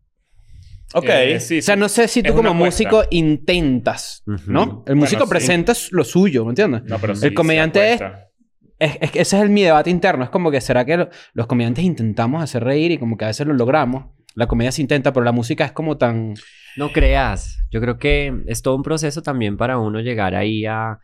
Ok. 0.94 1.04
Eh, 1.08 1.40
sí, 1.40 1.58
O 1.58 1.62
sea, 1.62 1.74
sí. 1.74 1.80
no 1.80 1.88
sé 1.88 2.08
si 2.08 2.22
tú 2.22 2.34
como 2.34 2.52
músico 2.54 3.04
intentas. 3.10 4.22
¿no? 4.46 4.84
El 4.86 4.96
músico 4.96 5.24
sí. 5.24 5.30
presenta 5.30 5.72
lo 5.92 6.04
suyo, 6.04 6.44
¿me 6.44 6.50
entiendes? 6.50 6.82
No, 6.84 6.98
pero 6.98 7.12
el 7.12 7.16
sí 7.18 7.28
se 7.28 7.34
comediante 7.34 7.92
es- 7.94 8.00
ese 8.78 9.20
es 9.20 9.32
el, 9.34 9.50
mi 9.50 9.62
debate 9.62 9.90
interno. 9.90 10.24
Es 10.24 10.30
como 10.30 10.50
que, 10.50 10.60
¿será 10.60 10.84
que 10.84 10.96
lo- 10.96 11.08
los 11.34 11.46
comediantes 11.46 11.84
intentamos 11.84 12.42
hacer 12.42 12.64
reír 12.64 12.90
y 12.92 12.98
como 12.98 13.16
que 13.16 13.24
a 13.26 13.28
veces 13.28 13.46
lo 13.46 13.52
logramos? 13.54 14.06
La 14.34 14.46
comedia 14.46 14.72
se 14.72 14.80
intenta, 14.82 15.12
pero 15.12 15.24
la 15.24 15.32
música 15.32 15.64
es 15.64 15.72
como 15.72 15.98
tan... 15.98 16.34
No 16.76 16.90
creas. 16.92 17.58
Yo 17.70 17.80
creo 17.80 17.98
que 17.98 18.32
es 18.46 18.62
todo 18.62 18.76
un 18.76 18.82
proceso 18.82 19.22
también 19.22 19.56
para 19.56 19.78
uno 19.78 20.00
llegar 20.00 20.34
ahí 20.34 20.64
a, 20.66 20.98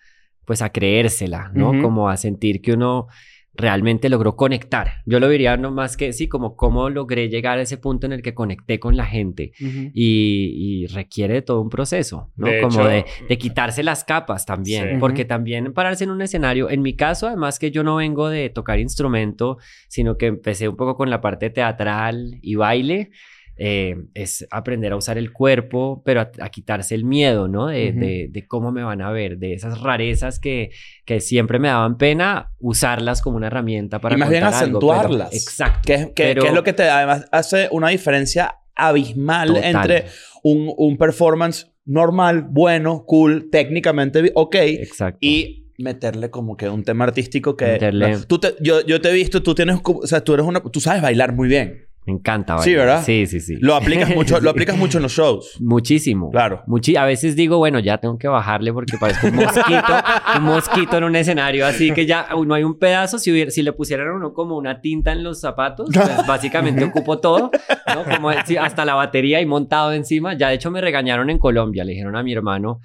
pues 0.44 0.62
a 0.62 0.70
creérsela, 0.70 1.50
¿no? 1.52 1.82
Como 1.82 2.08
a 2.08 2.16
sentir 2.16 2.62
que 2.62 2.72
uno 2.72 3.08
realmente 3.56 4.08
logró 4.08 4.36
conectar. 4.36 5.02
Yo 5.06 5.18
lo 5.20 5.28
diría 5.28 5.56
no 5.56 5.70
más 5.70 5.96
que, 5.96 6.12
sí, 6.12 6.28
como 6.28 6.56
cómo 6.56 6.90
logré 6.90 7.28
llegar 7.28 7.58
a 7.58 7.62
ese 7.62 7.76
punto 7.78 8.06
en 8.06 8.12
el 8.12 8.22
que 8.22 8.34
conecté 8.34 8.78
con 8.78 8.96
la 8.96 9.06
gente. 9.06 9.52
Y, 9.58 10.82
y 10.82 10.86
requiere 10.86 11.34
de 11.34 11.42
todo 11.42 11.60
un 11.60 11.70
proceso, 11.70 12.30
¿no? 12.36 12.46
De 12.48 12.60
Como 12.60 12.80
hecho- 12.80 12.88
de, 12.88 13.04
de 13.28 13.38
quitarse 13.38 13.82
las 13.82 14.04
capas 14.04 14.46
también, 14.46 14.90
Sí. 14.92 14.96
porque 15.00 15.24
también 15.24 15.72
pararse 15.72 16.04
en 16.04 16.10
un 16.10 16.22
escenario, 16.22 16.70
en 16.70 16.82
mi 16.82 16.94
caso, 16.94 17.26
además 17.26 17.58
que 17.58 17.70
yo 17.70 17.82
no 17.82 17.96
vengo 17.96 18.28
de 18.28 18.50
tocar 18.50 18.78
instrumento, 18.78 19.58
sino 19.88 20.16
que 20.16 20.26
empecé 20.26 20.68
un 20.68 20.76
poco 20.76 20.96
con 20.96 21.10
la 21.10 21.20
parte 21.20 21.50
teatral 21.50 22.38
y 22.42 22.54
baile, 22.56 23.10
eh, 23.56 23.96
es 24.14 24.46
aprender 24.50 24.92
a 24.92 24.96
usar 24.96 25.16
el 25.18 25.32
cuerpo, 25.32 26.02
pero 26.04 26.20
a, 26.20 26.30
a 26.40 26.48
quitarse 26.50 26.94
el 26.94 27.04
miedo, 27.04 27.48
¿no? 27.48 27.68
De, 27.68 27.90
Ujú. 27.90 28.00
de- 28.00 28.28
de 28.30 28.46
cómo 28.46 28.70
me 28.72 28.82
van 28.82 29.00
a 29.02 29.10
ver, 29.10 29.38
de 29.38 29.54
esas 29.54 29.80
rarezas 29.80 30.38
que, 30.38 30.70
que 31.04 31.20
siempre 31.20 31.58
me 31.58 31.68
daban 31.68 31.96
pena, 31.96 32.50
usarlas 32.58 33.22
como 33.22 33.36
una 33.36 33.46
herramienta 33.46 34.00
para 34.00 34.14
y 34.16 34.18
más 34.18 34.28
bien 34.30 34.42
contar 34.42 34.62
algo, 34.64 34.78
pero- 34.80 34.92
acentuarlas. 34.92 35.34
exacto. 35.34 35.80
Que 35.86 35.94
es, 35.94 36.06
que, 36.06 36.12
Pero- 36.14 36.42
que 36.42 36.48
es 36.48 36.54
lo 36.54 36.62
que 36.64 36.72
te 36.72 36.82
además 36.84 37.26
hace 37.32 37.68
una 37.70 37.88
diferencia 37.88 38.56
abismal 38.74 39.48
Total. 39.54 39.64
entre 39.64 40.04
un, 40.42 40.72
un 40.76 40.96
performance 40.98 41.72
normal, 41.86 42.46
bueno, 42.50 43.04
cool, 43.06 43.48
técnicamente 43.50 44.32
ok, 44.34 44.54
Exacto. 44.56 45.18
y 45.22 45.62
meterle 45.78 46.30
como 46.30 46.56
que 46.56 46.68
un 46.68 46.82
tema 46.84 47.04
artístico 47.04 47.56
que... 47.56 47.78
Meterle- 47.78 48.26
tú 48.26 48.38
te- 48.38 48.54
yo, 48.60 48.80
yo 48.86 49.00
te 49.00 49.10
he 49.10 49.12
visto, 49.12 49.42
tú 49.42 49.54
tienes... 49.54 49.78
O 49.84 50.06
sea, 50.06 50.22
tú 50.22 50.34
eres 50.34 50.46
una... 50.46 50.60
Tú 50.60 50.80
sabes 50.80 51.02
bailar 51.02 51.32
muy 51.34 51.48
bien. 51.48 51.85
Me 52.06 52.12
encanta. 52.12 52.56
Sí, 52.58 52.70
bailar. 52.70 52.86
¿verdad? 52.86 53.02
Sí, 53.04 53.26
sí, 53.26 53.40
sí. 53.40 53.56
Lo 53.60 53.74
aplicas 53.74 54.08
mucho, 54.14 54.40
lo 54.40 54.48
aplicas 54.50 54.76
mucho 54.76 54.98
en 54.98 55.02
los 55.02 55.12
shows. 55.12 55.56
Muchísimo. 55.60 56.30
Claro. 56.30 56.62
Muchi- 56.66 56.96
a 56.96 57.04
veces 57.04 57.34
digo, 57.34 57.58
bueno, 57.58 57.80
ya 57.80 57.98
tengo 57.98 58.16
que 58.16 58.28
bajarle 58.28 58.72
porque 58.72 58.96
parezco 58.96 59.26
un 59.26 59.34
mosquito, 59.36 59.92
un 60.36 60.42
mosquito 60.44 60.96
en 60.98 61.04
un 61.04 61.16
escenario, 61.16 61.66
así 61.66 61.90
que 61.92 62.06
ya 62.06 62.28
no 62.46 62.54
hay 62.54 62.62
un 62.62 62.78
pedazo. 62.78 63.18
Si, 63.18 63.32
hubiera- 63.32 63.50
si 63.50 63.62
le 63.62 63.72
pusieran 63.72 64.08
uno 64.10 64.32
como 64.32 64.56
una 64.56 64.80
tinta 64.80 65.10
en 65.12 65.24
los 65.24 65.40
zapatos, 65.40 65.90
pues 65.92 66.08
básicamente 66.28 66.84
ocupo 66.84 67.18
todo, 67.18 67.50
¿no? 67.94 68.04
Como 68.16 68.30
sí, 68.44 68.56
hasta 68.56 68.84
la 68.84 68.94
batería 68.94 69.40
y 69.40 69.46
montado 69.46 69.92
encima. 69.92 70.34
Ya 70.34 70.48
de 70.50 70.54
hecho 70.54 70.70
me 70.70 70.80
regañaron 70.80 71.28
en 71.28 71.38
Colombia, 71.38 71.82
le 71.84 71.92
dijeron 71.92 72.14
a 72.14 72.22
mi 72.22 72.32
hermano, 72.32 72.80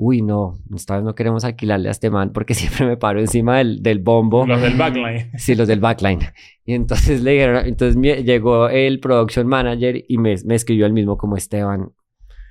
uy, 0.00 0.22
no, 0.22 0.58
esta 0.74 0.94
vez 0.94 1.04
no 1.04 1.14
queremos 1.14 1.44
alquilarle 1.44 1.88
a 1.88 1.90
este 1.90 2.08
man 2.08 2.32
porque 2.32 2.54
siempre 2.54 2.86
me 2.86 2.96
paro 2.96 3.20
encima 3.20 3.58
del, 3.58 3.82
del 3.82 3.98
bombo. 3.98 4.46
Los 4.46 4.60
del 4.62 4.74
backline. 4.76 5.30
Sí, 5.36 5.54
los 5.54 5.68
del 5.68 5.80
backline. 5.80 6.20
Y 6.64 6.72
entonces 6.74 7.20
le 7.24 7.32
dijeron, 7.32 7.66
entonces 7.66 7.96
me- 7.96 8.22
llegó 8.22 8.68
el 8.68 9.00
production 9.00 9.46
manager 9.46 10.02
y 10.08 10.16
me, 10.18 10.36
me 10.46 10.54
escribió 10.54 10.86
el 10.86 10.92
mismo 10.92 11.18
como 11.18 11.36
Esteban. 11.36 11.90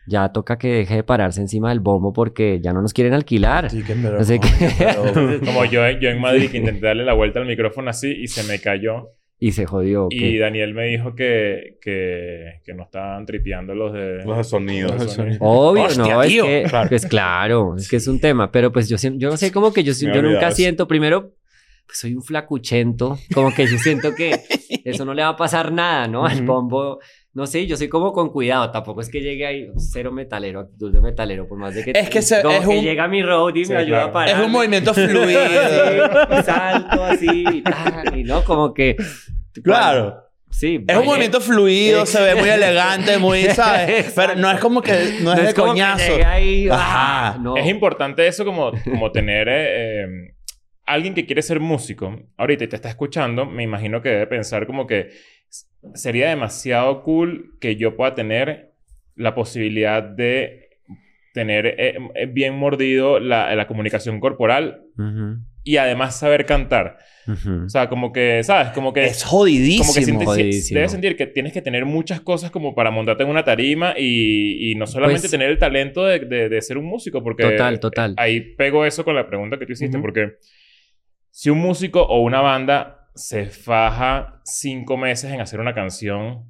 Ya 0.09 0.29
toca 0.31 0.57
que 0.57 0.69
deje 0.69 0.95
de 0.95 1.03
pararse 1.03 1.41
encima 1.41 1.69
del 1.69 1.81
bombo 1.81 2.13
porque 2.13 2.59
ya 2.61 2.71
no 2.71 2.81
nos 2.81 2.93
quieren 2.93 3.13
alquilar. 3.13 3.69
Sí, 3.69 3.83
que 3.83 3.93
pero, 3.93 4.17
No 4.19 4.23
sé 4.23 4.39
coño, 4.39 4.51
qué. 4.57 4.71
pero- 4.77 5.39
Como 5.45 5.65
yo, 5.65 5.81
yo 5.99 6.09
en 6.09 6.21
Madrid 6.21 6.49
que 6.49 6.57
intenté 6.57 6.85
darle 6.85 7.03
la 7.03 7.13
vuelta 7.13 7.39
al 7.39 7.45
micrófono 7.47 7.89
así 7.89 8.11
y 8.13 8.27
se 8.27 8.43
me 8.49 8.59
cayó. 8.59 9.09
Y 9.39 9.51
se 9.51 9.65
jodió. 9.67 10.07
Y. 10.09 10.37
Daniel 10.39 10.73
me 10.73 10.85
dijo 10.87 11.13
que, 11.13 11.77
que, 11.81 12.61
que 12.65 12.73
no 12.73 12.83
estaban 12.83 13.25
tripeando 13.25 13.75
los 13.75 13.93
de... 13.93 14.23
Los 14.25 14.37
de 14.37 14.43
sonido. 14.43 14.89
los 14.89 14.99
de 15.01 15.07
sonido. 15.09 15.37
Obvio, 15.41 15.83
Hostia, 15.83 16.15
no, 16.15 16.21
tío. 16.23 16.45
es 16.45 16.63
que, 16.63 16.69
Claro. 16.69 16.89
pues 16.89 17.05
claro, 17.05 17.75
es 17.77 17.87
que 17.89 17.95
es 17.97 18.07
un 18.07 18.19
tema, 18.19 18.51
pero 18.51 18.71
pues 18.71 18.89
yo, 18.89 18.97
yo 19.15 19.29
no 19.29 19.37
sé, 19.37 19.51
como 19.51 19.71
que 19.71 19.83
yo, 19.83 19.93
si- 19.93 20.07
Me 20.07 20.15
yo 20.15 20.21
nunca 20.23 20.49
siento, 20.51 20.87
primero, 20.87 21.33
pues 21.85 21.99
soy 21.99 22.15
un 22.15 22.23
flacuchento, 22.23 23.17
como 23.33 23.53
que 23.53 23.67
yo 23.67 23.77
siento 23.77 24.15
que 24.15 24.31
eso 24.85 25.05
no 25.05 25.13
le 25.13 25.21
va 25.21 25.29
a 25.29 25.35
pasar 25.37 25.71
nada, 25.71 26.07
¿no? 26.07 26.25
Al 26.25 26.41
bombo, 26.41 26.99
no 27.37 27.45
sé, 27.45 27.67
yo 27.67 27.77
soy 27.77 27.87
como 27.87 28.13
con 28.13 28.31
cuidado, 28.31 28.71
tampoco 28.71 28.99
es 28.99 29.09
que 29.09 29.21
llegue 29.21 29.45
ahí 29.45 29.69
cero 29.77 30.11
metalero, 30.11 30.61
actitud 30.61 30.91
de 30.91 31.01
metalero, 31.01 31.47
por 31.47 31.59
más 31.59 31.75
de 31.75 31.83
que... 31.83 31.91
Es 31.93 32.09
que 32.09 32.23
se- 32.23 32.41
como 32.41 32.55
es 32.55 32.61
que 32.61 32.77
un- 32.79 32.83
llega 32.83 33.07
mi 33.07 33.21
roadie 33.21 33.61
y 33.61 33.65
Sí, 33.65 33.73
me 33.73 33.77
ayuda 33.77 33.97
claro. 33.97 34.09
a 34.09 34.13
parar. 34.13 34.39
Es 34.39 34.45
un 34.45 34.51
movimiento 34.51 34.91
fluido. 34.95 35.39
Sí, 35.45 36.43
salto 36.43 37.03
así, 37.03 37.45
y, 37.53 37.61
tal, 37.61 38.17
y 38.17 38.23
no, 38.23 38.43
como 38.43 38.73
que... 38.73 38.95
Claro. 39.63 40.23
Sí. 40.49 40.83
Es 40.87 40.97
un 40.97 41.05
movimiento 41.05 41.39
fluido, 41.39 42.07
se 42.07 42.21
ve 42.23 42.33
muy 42.33 42.49
elegante, 42.49 43.19
muy, 43.19 43.43
¿sabes? 43.53 44.13
Pero 44.15 44.35
no 44.35 44.49
es 44.49 44.59
como 44.59 44.81
que 44.81 45.19
no 45.21 45.33
es 45.33 45.47
de 45.47 45.53
como 45.53 45.67
que 45.73 45.79
coñazo. 45.81 46.11
llegue 46.11 46.25
ahí, 46.25 46.69
Ajá. 46.69 47.33
ah, 47.33 47.37
no. 47.39 47.55
Es 47.55 47.67
importante 47.67 48.25
eso 48.25 48.45
como, 48.45 48.71
como 48.83 49.11
tener 49.11 49.47
eh, 49.47 50.01
eh, 50.03 50.05
alguien 50.87 51.13
que 51.13 51.25
quiere 51.27 51.43
ser 51.43 51.59
músico. 51.59 52.15
Ahorita 52.37 52.63
y 52.63 52.67
te 52.67 52.75
está 52.77 52.89
escuchando, 52.89 53.45
me 53.45 53.61
imagino 53.61 54.01
que 54.01 54.09
debe 54.09 54.25
pensar 54.27 54.65
como 54.65 54.87
que 54.87 55.09
sería 55.93 56.29
demasiado 56.29 57.03
cool 57.03 57.55
que 57.59 57.75
yo 57.75 57.95
pueda 57.95 58.15
tener 58.15 58.73
la 59.15 59.33
posibilidad 59.35 60.03
de 60.03 60.69
tener 61.33 61.67
eh, 61.67 61.97
eh, 62.15 62.25
bien 62.25 62.55
mordido 62.55 63.19
la, 63.19 63.53
la 63.55 63.67
comunicación 63.67 64.19
corporal 64.19 64.81
Ujú, 64.97 65.37
y 65.63 65.77
además 65.77 66.17
saber 66.17 66.45
cantar. 66.47 66.97
ujú. 67.27 67.65
O 67.65 67.69
sea, 67.69 67.89
como 67.89 68.11
que, 68.11 68.41
¿sabes? 68.43 68.69
Como 68.69 68.91
que... 68.91 69.05
Es 69.05 69.23
jodidísimo. 69.23 70.05
como 70.05 70.19
que 70.21 70.25
jodidísimo. 70.25 70.77
debes 70.77 70.91
sentir 70.91 71.15
que 71.15 71.27
tienes 71.27 71.53
que 71.53 71.61
tener 71.61 71.85
muchas 71.85 72.21
cosas 72.21 72.49
como 72.49 72.73
para 72.73 72.89
montarte 72.89 73.21
en 73.23 73.29
una 73.29 73.43
tarima 73.43 73.93
y, 73.97 74.71
y 74.71 74.75
no 74.75 74.87
solamente 74.87 75.21
Pues- 75.21 75.31
tener 75.31 75.49
el 75.51 75.59
talento 75.59 76.05
de, 76.05 76.19
de- 76.19 76.49
de 76.49 76.61
ser 76.61 76.77
un 76.79 76.85
músico, 76.85 77.23
porque 77.23 77.43
Total, 77.43 77.79
total. 77.79 78.13
ahí 78.17 78.41
pego 78.55 78.83
eso 78.85 79.03
con 79.05 79.13
la 79.15 79.27
pregunta 79.27 79.59
que 79.59 79.65
tú 79.67 79.73
hiciste, 79.73 79.97
Ujú. 79.97 80.05
porque 80.05 80.37
si 81.29 81.51
un 81.51 81.59
músico 81.59 82.01
o 82.01 82.21
una 82.23 82.41
banda 82.41 82.96
se 83.17 83.47
faja 83.47 84.39
cinco 84.43 84.95
meses 84.95 85.31
en 85.31 85.41
hacer 85.41 85.59
una 85.59 85.73
canción 85.73 86.45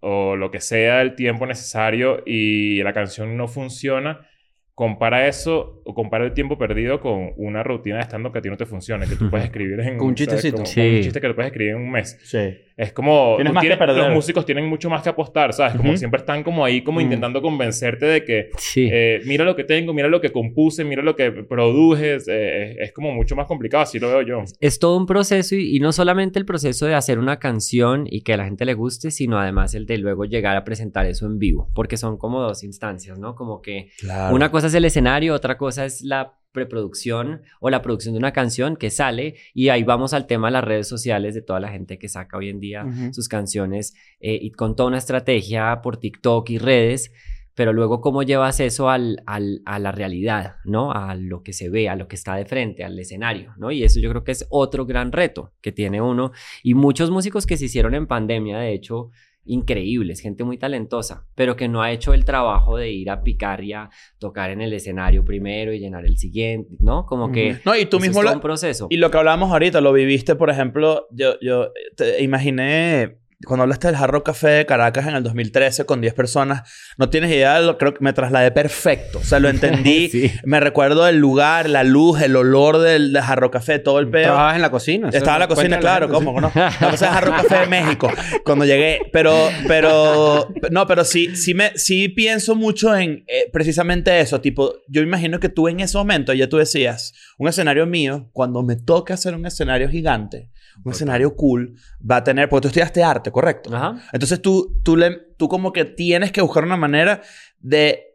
o 0.00 0.36
lo 0.36 0.50
que 0.50 0.60
sea 0.60 1.02
el 1.02 1.14
tiempo 1.14 1.46
necesario 1.46 2.22
y 2.24 2.82
la 2.82 2.92
canción 2.92 3.36
no 3.36 3.48
funciona, 3.48 4.26
compara 4.74 5.26
eso 5.26 5.82
o 5.84 5.94
compara 5.94 6.24
el 6.24 6.32
tiempo 6.32 6.56
perdido 6.56 7.00
con 7.00 7.32
una 7.36 7.62
rutina 7.62 7.96
de 7.96 8.04
stand-up 8.04 8.32
que 8.32 8.38
a 8.38 8.42
ti 8.42 8.48
no 8.48 8.56
te 8.56 8.66
funcione, 8.66 9.06
que 9.06 9.16
tú 9.16 9.28
puedes 9.28 9.46
escribir 9.46 9.80
en 9.80 10.00
un 10.00 10.14
chistecito. 10.14 10.56
Con 10.56 10.66
un 10.66 11.02
chiste 11.02 11.20
que 11.20 11.28
lo 11.28 11.34
puedes 11.34 11.50
escribir 11.50 11.74
en 11.74 11.82
un 11.82 11.90
mes. 11.90 12.18
Sí. 12.22 12.56
Es 12.80 12.92
como... 12.92 13.34
Tienes 13.36 13.50
tú 13.50 13.54
más 13.54 13.64
que 13.64 13.76
perder. 13.76 13.96
Los 14.04 14.14
músicos 14.14 14.46
tienen 14.46 14.66
mucho 14.66 14.88
más 14.88 15.02
que 15.02 15.08
apostar, 15.10 15.52
¿sabes? 15.52 15.74
Como 15.76 15.96
siempre 15.96 16.20
están 16.20 16.42
como 16.42 16.64
ahí 16.64 16.82
como 16.82 16.98
Mm. 16.98 17.02
intentando 17.02 17.42
convencerte 17.42 18.06
de 18.06 18.24
que 18.24 18.50
Sí. 18.56 18.88
eh, 18.90 19.20
mira 19.26 19.44
lo 19.44 19.54
que 19.54 19.64
tengo, 19.64 19.92
mira 19.92 20.08
lo 20.08 20.20
que 20.20 20.30
compuse, 20.32 20.84
mira 20.84 21.02
lo 21.02 21.14
que 21.14 21.30
produje. 21.30 22.14
Es, 22.14 22.26
eh, 22.28 22.76
es 22.80 22.92
como 22.92 23.12
mucho 23.12 23.36
más 23.36 23.46
complicado, 23.46 23.82
así 23.82 23.98
lo 23.98 24.08
veo 24.08 24.22
yo. 24.22 24.44
es 24.60 24.78
todo 24.78 24.96
un 24.96 25.06
proceso 25.06 25.54
y, 25.54 25.76
y 25.76 25.80
no 25.80 25.92
solamente 25.92 26.38
el 26.38 26.46
proceso 26.46 26.86
de 26.86 26.94
hacer 26.94 27.18
una 27.18 27.38
canción 27.38 28.06
y 28.08 28.22
que 28.22 28.32
a 28.32 28.36
la 28.36 28.44
gente 28.44 28.64
le 28.64 28.74
guste, 28.74 29.10
sino 29.10 29.38
además 29.38 29.74
el 29.74 29.84
de 29.86 29.98
luego 29.98 30.24
llegar 30.24 30.56
a 30.56 30.64
presentar 30.64 31.04
eso 31.06 31.26
en 31.26 31.38
vivo, 31.38 31.68
porque 31.74 31.96
son 31.96 32.16
como 32.16 32.40
dos 32.40 32.64
instancias, 32.64 33.18
¿no? 33.18 33.34
Como 33.34 33.60
que 33.60 33.90
Claro. 33.98 34.34
una 34.34 34.50
cosa 34.50 34.68
es 34.68 34.74
el 34.74 34.84
escenario, 34.86 35.34
otra 35.34 35.58
cosa 35.58 35.84
es 35.84 36.00
la 36.02 36.32
preproducción 36.52 37.42
o 37.60 37.70
la 37.70 37.82
producción 37.82 38.14
de 38.14 38.18
una 38.18 38.32
canción 38.32 38.76
que 38.76 38.90
sale 38.90 39.36
y 39.54 39.68
ahí 39.68 39.84
vamos 39.84 40.12
al 40.14 40.26
tema 40.26 40.48
de 40.48 40.52
las 40.52 40.64
redes 40.64 40.88
sociales 40.88 41.34
de 41.34 41.42
toda 41.42 41.60
la 41.60 41.68
gente 41.68 41.98
que 41.98 42.08
saca 42.08 42.36
hoy 42.36 42.48
en 42.48 42.60
día 42.60 42.84
sus 43.12 43.28
canciones 43.28 43.94
eh, 44.20 44.38
y 44.40 44.50
con 44.52 44.74
toda 44.76 44.88
una 44.88 44.98
estrategia 44.98 45.80
por 45.82 45.96
TikTok 45.98 46.50
y 46.50 46.58
redes. 46.58 47.12
pero 47.54 47.72
luego 47.72 48.00
cómo 48.00 48.22
llevas 48.22 48.58
eso 48.60 48.88
al, 48.88 49.22
al, 49.26 49.60
a 49.66 49.78
la 49.78 49.92
realidad, 49.92 50.56
¿no? 50.64 50.92
A 50.92 51.14
lo 51.14 51.42
que 51.42 51.52
se 51.52 51.68
ve, 51.68 51.88
a 51.90 51.96
lo 51.96 52.08
que 52.08 52.16
está 52.16 52.34
de 52.36 52.46
frente, 52.46 52.84
al 52.84 52.98
escenario, 52.98 53.52
¿no? 53.58 53.70
Y 53.70 53.82
eso 53.84 54.00
yo 54.00 54.08
creo 54.08 54.24
que 54.24 54.32
es 54.32 54.46
otro 54.50 54.86
gran 54.86 55.12
reto 55.12 55.52
que 55.60 55.70
tiene 55.72 56.00
uno. 56.00 56.32
Y 56.62 56.72
muchos 56.74 57.10
músicos 57.10 57.44
que 57.46 57.56
se 57.58 57.66
hicieron 57.66 57.94
en 57.94 58.06
pandemia, 58.06 58.58
de 58.58 58.72
hecho, 58.72 59.10
increíbles, 59.44 60.20
gente 60.20 60.44
muy 60.44 60.58
talentosa, 60.58 61.26
pero 61.34 61.56
que 61.56 61.68
no 61.68 61.82
ha 61.82 61.90
hecho 61.92 62.14
el 62.14 62.24
trabajo 62.24 62.76
de 62.76 62.90
ir 62.90 63.10
a 63.10 63.22
picar 63.22 63.64
y 63.64 63.72
a 63.72 63.90
tocar 64.18 64.50
en 64.50 64.60
el 64.60 64.72
escenario 64.72 65.24
primero 65.24 65.72
y 65.72 65.78
llenar 65.78 66.04
el 66.04 66.16
siguiente, 66.18 66.76
¿no? 66.80 67.06
Como 67.06 67.32
que... 67.32 67.56
No, 67.64 67.76
y 67.76 67.86
tú 67.86 67.96
es 67.96 68.02
mismo 68.02 68.20
todo 68.20 68.30
lo- 68.30 68.34
un 68.36 68.40
proceso. 68.40 68.86
Y 68.90 68.96
lo 68.98 69.10
que 69.10 69.18
hablábamos 69.18 69.50
ahorita, 69.50 69.80
lo 69.80 69.92
viviste, 69.92 70.34
por 70.36 70.50
ejemplo, 70.50 71.06
yo, 71.10 71.34
yo 71.40 71.72
te 71.96 72.22
imaginé 72.22 73.18
cuando 73.46 73.62
hablaste 73.62 73.86
del 73.86 73.96
Hard 73.96 74.10
Rock 74.10 74.26
Café 74.26 74.48
de 74.48 74.66
Caracas 74.66 75.06
en 75.06 75.14
el 75.14 75.22
2013 75.22 75.86
con 75.86 76.00
10 76.00 76.12
personas, 76.12 76.62
no 76.98 77.08
tienes 77.08 77.30
idea, 77.30 77.58
de 77.58 77.66
lo, 77.66 77.78
creo 77.78 77.94
que 77.94 78.04
me 78.04 78.12
trasladé 78.12 78.50
perfecto. 78.50 79.18
O 79.18 79.24
sea, 79.24 79.40
lo 79.40 79.48
entendí. 79.48 80.00
Sí. 80.10 80.30
Me 80.44 80.58
recuerdo 80.60 81.04
del 81.04 81.18
lugar, 81.18 81.68
la 81.68 81.84
luz, 81.84 82.20
el 82.20 82.34
olor 82.34 82.78
del, 82.78 83.12
del 83.12 83.22
Hard 83.22 83.38
Rock 83.38 83.52
Café, 83.54 83.78
todo 83.78 84.00
el 84.00 84.08
pedo. 84.08 84.24
Trabajabas 84.24 84.56
en 84.56 84.62
la 84.62 84.70
cocina. 84.70 85.08
Estaba 85.12 85.36
en 85.36 85.40
la 85.40 85.48
cocina, 85.48 85.78
claro, 85.78 86.06
a 86.06 86.08
la 86.08 86.14
¿cómo? 86.14 86.40
¿no? 86.40 86.50
La 86.54 86.90
cosa 86.90 87.06
es 87.06 87.12
Hard 87.16 87.26
Rock 87.26 87.36
Café 87.42 87.58
de 87.60 87.66
México. 87.66 88.10
Cuando 88.44 88.64
llegué. 88.64 89.00
Pero, 89.12 89.34
pero... 89.68 90.48
No, 90.70 90.86
pero 90.86 91.04
sí, 91.04 91.36
sí, 91.36 91.54
me, 91.54 91.72
sí 91.76 92.08
pienso 92.08 92.56
mucho 92.56 92.96
en 92.96 93.24
eh, 93.28 93.48
precisamente 93.52 94.18
eso. 94.20 94.40
Tipo, 94.40 94.74
yo 94.88 95.02
imagino 95.02 95.38
que 95.38 95.48
tú 95.48 95.68
en 95.68 95.80
ese 95.80 95.96
momento 95.96 96.32
ya 96.32 96.48
tú 96.48 96.56
decías, 96.56 97.14
un 97.38 97.48
escenario 97.48 97.86
mío, 97.86 98.28
cuando 98.32 98.62
me 98.62 98.76
toque 98.76 99.12
hacer 99.12 99.34
un 99.34 99.46
escenario 99.46 99.88
gigante, 99.88 100.50
un 100.84 100.92
escenario 100.92 101.34
cool, 101.36 101.74
va 102.08 102.16
a 102.16 102.24
tener... 102.24 102.48
Porque 102.48 102.62
tú 102.62 102.68
estudiaste 102.68 103.02
arte, 103.02 103.30
¿correcto? 103.30 103.74
Ajá. 103.74 104.00
Entonces 104.12 104.40
tú, 104.40 104.80
tú, 104.82 104.96
le, 104.96 105.10
tú 105.36 105.48
como 105.48 105.72
que 105.72 105.84
tienes 105.84 106.32
que 106.32 106.40
buscar 106.40 106.64
una 106.64 106.76
manera 106.76 107.22
de 107.58 108.06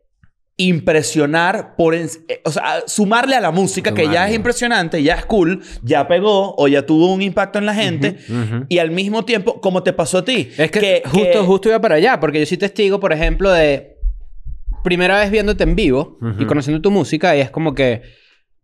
impresionar 0.57 1.75
por... 1.75 1.95
en- 1.95 2.09
eh, 2.27 2.41
o 2.45 2.51
sea, 2.51 2.83
sumarle 2.87 3.35
a 3.35 3.41
la 3.41 3.51
música 3.51 3.93
que 3.93 4.03
ya 4.13 4.27
es 4.27 4.35
impresionante, 4.35 5.01
ya 5.03 5.15
es 5.15 5.25
cool, 5.25 5.61
ya 5.83 6.07
pegó 6.07 6.55
o 6.57 6.67
ya 6.67 6.85
tuvo 6.85 7.13
un 7.13 7.21
impacto 7.21 7.59
en 7.59 7.65
la 7.65 7.73
gente. 7.73 8.17
Y 8.69 8.79
al 8.79 8.91
mismo 8.91 9.25
tiempo, 9.25 9.59
como 9.61 9.83
te 9.83 9.93
pasó 9.93 10.19
a 10.19 10.25
ti. 10.25 10.49
Es 10.57 10.71
que, 10.71 11.01
justo, 11.05 11.19
que- 11.31 11.37
justo 11.45 11.69
iba 11.69 11.79
para 11.81 11.95
allá, 11.95 12.19
porque 12.19 12.39
yo 12.39 12.45
soy 12.45 12.57
testigo, 12.57 12.99
por 12.99 13.13
ejemplo, 13.13 13.51
de 13.51 13.97
primera 14.83 15.19
vez 15.19 15.31
viéndote 15.31 15.63
en 15.63 15.75
vivo 15.75 16.17
y 16.39 16.45
conociendo 16.45 16.81
tu 16.81 16.91
música, 16.91 17.35
y 17.35 17.41
es 17.41 17.49
como 17.49 17.73
que 17.73 18.03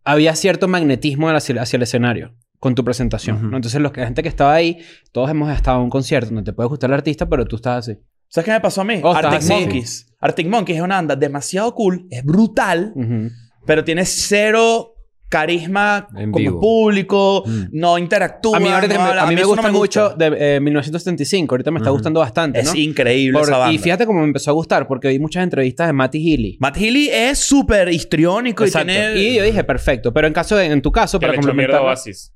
había 0.04 0.34
cierto 0.34 0.68
magnetismo 0.68 1.28
hacia, 1.30 1.60
hacia 1.62 1.76
el 1.76 1.82
escenario 1.82 2.34
con 2.62 2.76
tu 2.76 2.84
presentación. 2.84 3.38
Ujú. 3.38 3.46
¿no? 3.48 3.56
Entonces, 3.56 3.80
los 3.80 3.90
que- 3.90 4.02
la 4.02 4.06
gente 4.06 4.22
que 4.22 4.28
estaba 4.28 4.54
ahí, 4.54 4.78
todos 5.10 5.28
hemos 5.28 5.52
estado 5.52 5.78
en 5.78 5.82
un 5.82 5.90
concierto 5.90 6.28
donde 6.32 6.44
te 6.44 6.52
puede 6.52 6.68
gustar 6.68 6.90
el 6.90 6.94
artista, 6.94 7.28
pero 7.28 7.44
tú 7.44 7.56
estás 7.56 7.88
así. 7.88 7.98
¿Sabes 8.28 8.44
qué 8.44 8.52
me 8.52 8.60
pasó 8.60 8.82
a 8.82 8.84
mí? 8.84 9.00
Oh, 9.02 9.12
Arctic 9.12 9.38
así. 9.40 9.52
Monkeys. 9.52 10.06
Arctic 10.20 10.46
Monkeys 10.46 10.78
es 10.78 10.84
una 10.84 10.94
banda 10.94 11.16
demasiado 11.16 11.74
cool, 11.74 12.06
es 12.08 12.24
brutal, 12.24 12.92
Ujú. 12.94 13.30
pero 13.66 13.82
tiene 13.82 14.04
cero 14.04 14.94
carisma 15.28 16.06
En 16.16 16.30
como 16.30 16.44
vivo. 16.44 16.60
público, 16.60 17.42
Mm. 17.44 17.62
no 17.72 17.98
interactúa. 17.98 18.58
A 18.58 18.60
mí, 18.60 18.68
ahorita 18.68 18.94
no 18.94 19.00
me- 19.02 19.08
habla. 19.08 19.22
a 19.24 19.26
mí 19.26 19.34
me 19.34 19.44
gusta 19.44 19.66
no 19.68 19.72
mucho 19.78 20.10
de 20.10 20.56
eh, 20.56 20.60
1975. 20.60 21.54
Ahorita 21.54 21.70
me 21.72 21.78
está 21.78 21.90
Ujú. 21.90 21.96
gustando 21.98 22.20
bastante, 22.20 22.60
Es 22.60 22.66
¿no? 22.72 22.78
increíble 22.78 23.38
Por- 23.40 23.48
esa 23.48 23.58
banda. 23.58 23.72
y 23.74 23.78
fíjate 23.78 24.06
cómo 24.06 24.20
me 24.20 24.26
empezó 24.26 24.50
a 24.50 24.54
gustar, 24.54 24.86
porque 24.86 25.08
vi 25.08 25.18
muchas 25.18 25.42
entrevistas 25.42 25.88
de 25.88 25.94
Matty 25.94 26.18
Healy. 26.32 26.58
Matt 26.60 26.76
Healy 26.76 27.08
es 27.10 27.38
súper 27.38 27.88
histriónico 27.88 28.62
y 28.62 28.66
Exacto. 28.68 28.86
tiene... 28.92 29.18
Y 29.18 29.36
yo 29.36 29.42
dije, 29.42 29.64
perfecto. 29.64 30.12
Pero 30.12 30.26
en 30.28 30.32
caso 30.32 30.54
de, 30.54 30.66
en 30.66 30.80
tu 30.82 30.92
caso, 30.92 31.18
Que 31.18 31.26
para 31.26 31.32
a 31.32 31.36
complementar... 31.40 31.80
Oasis. 31.80 32.32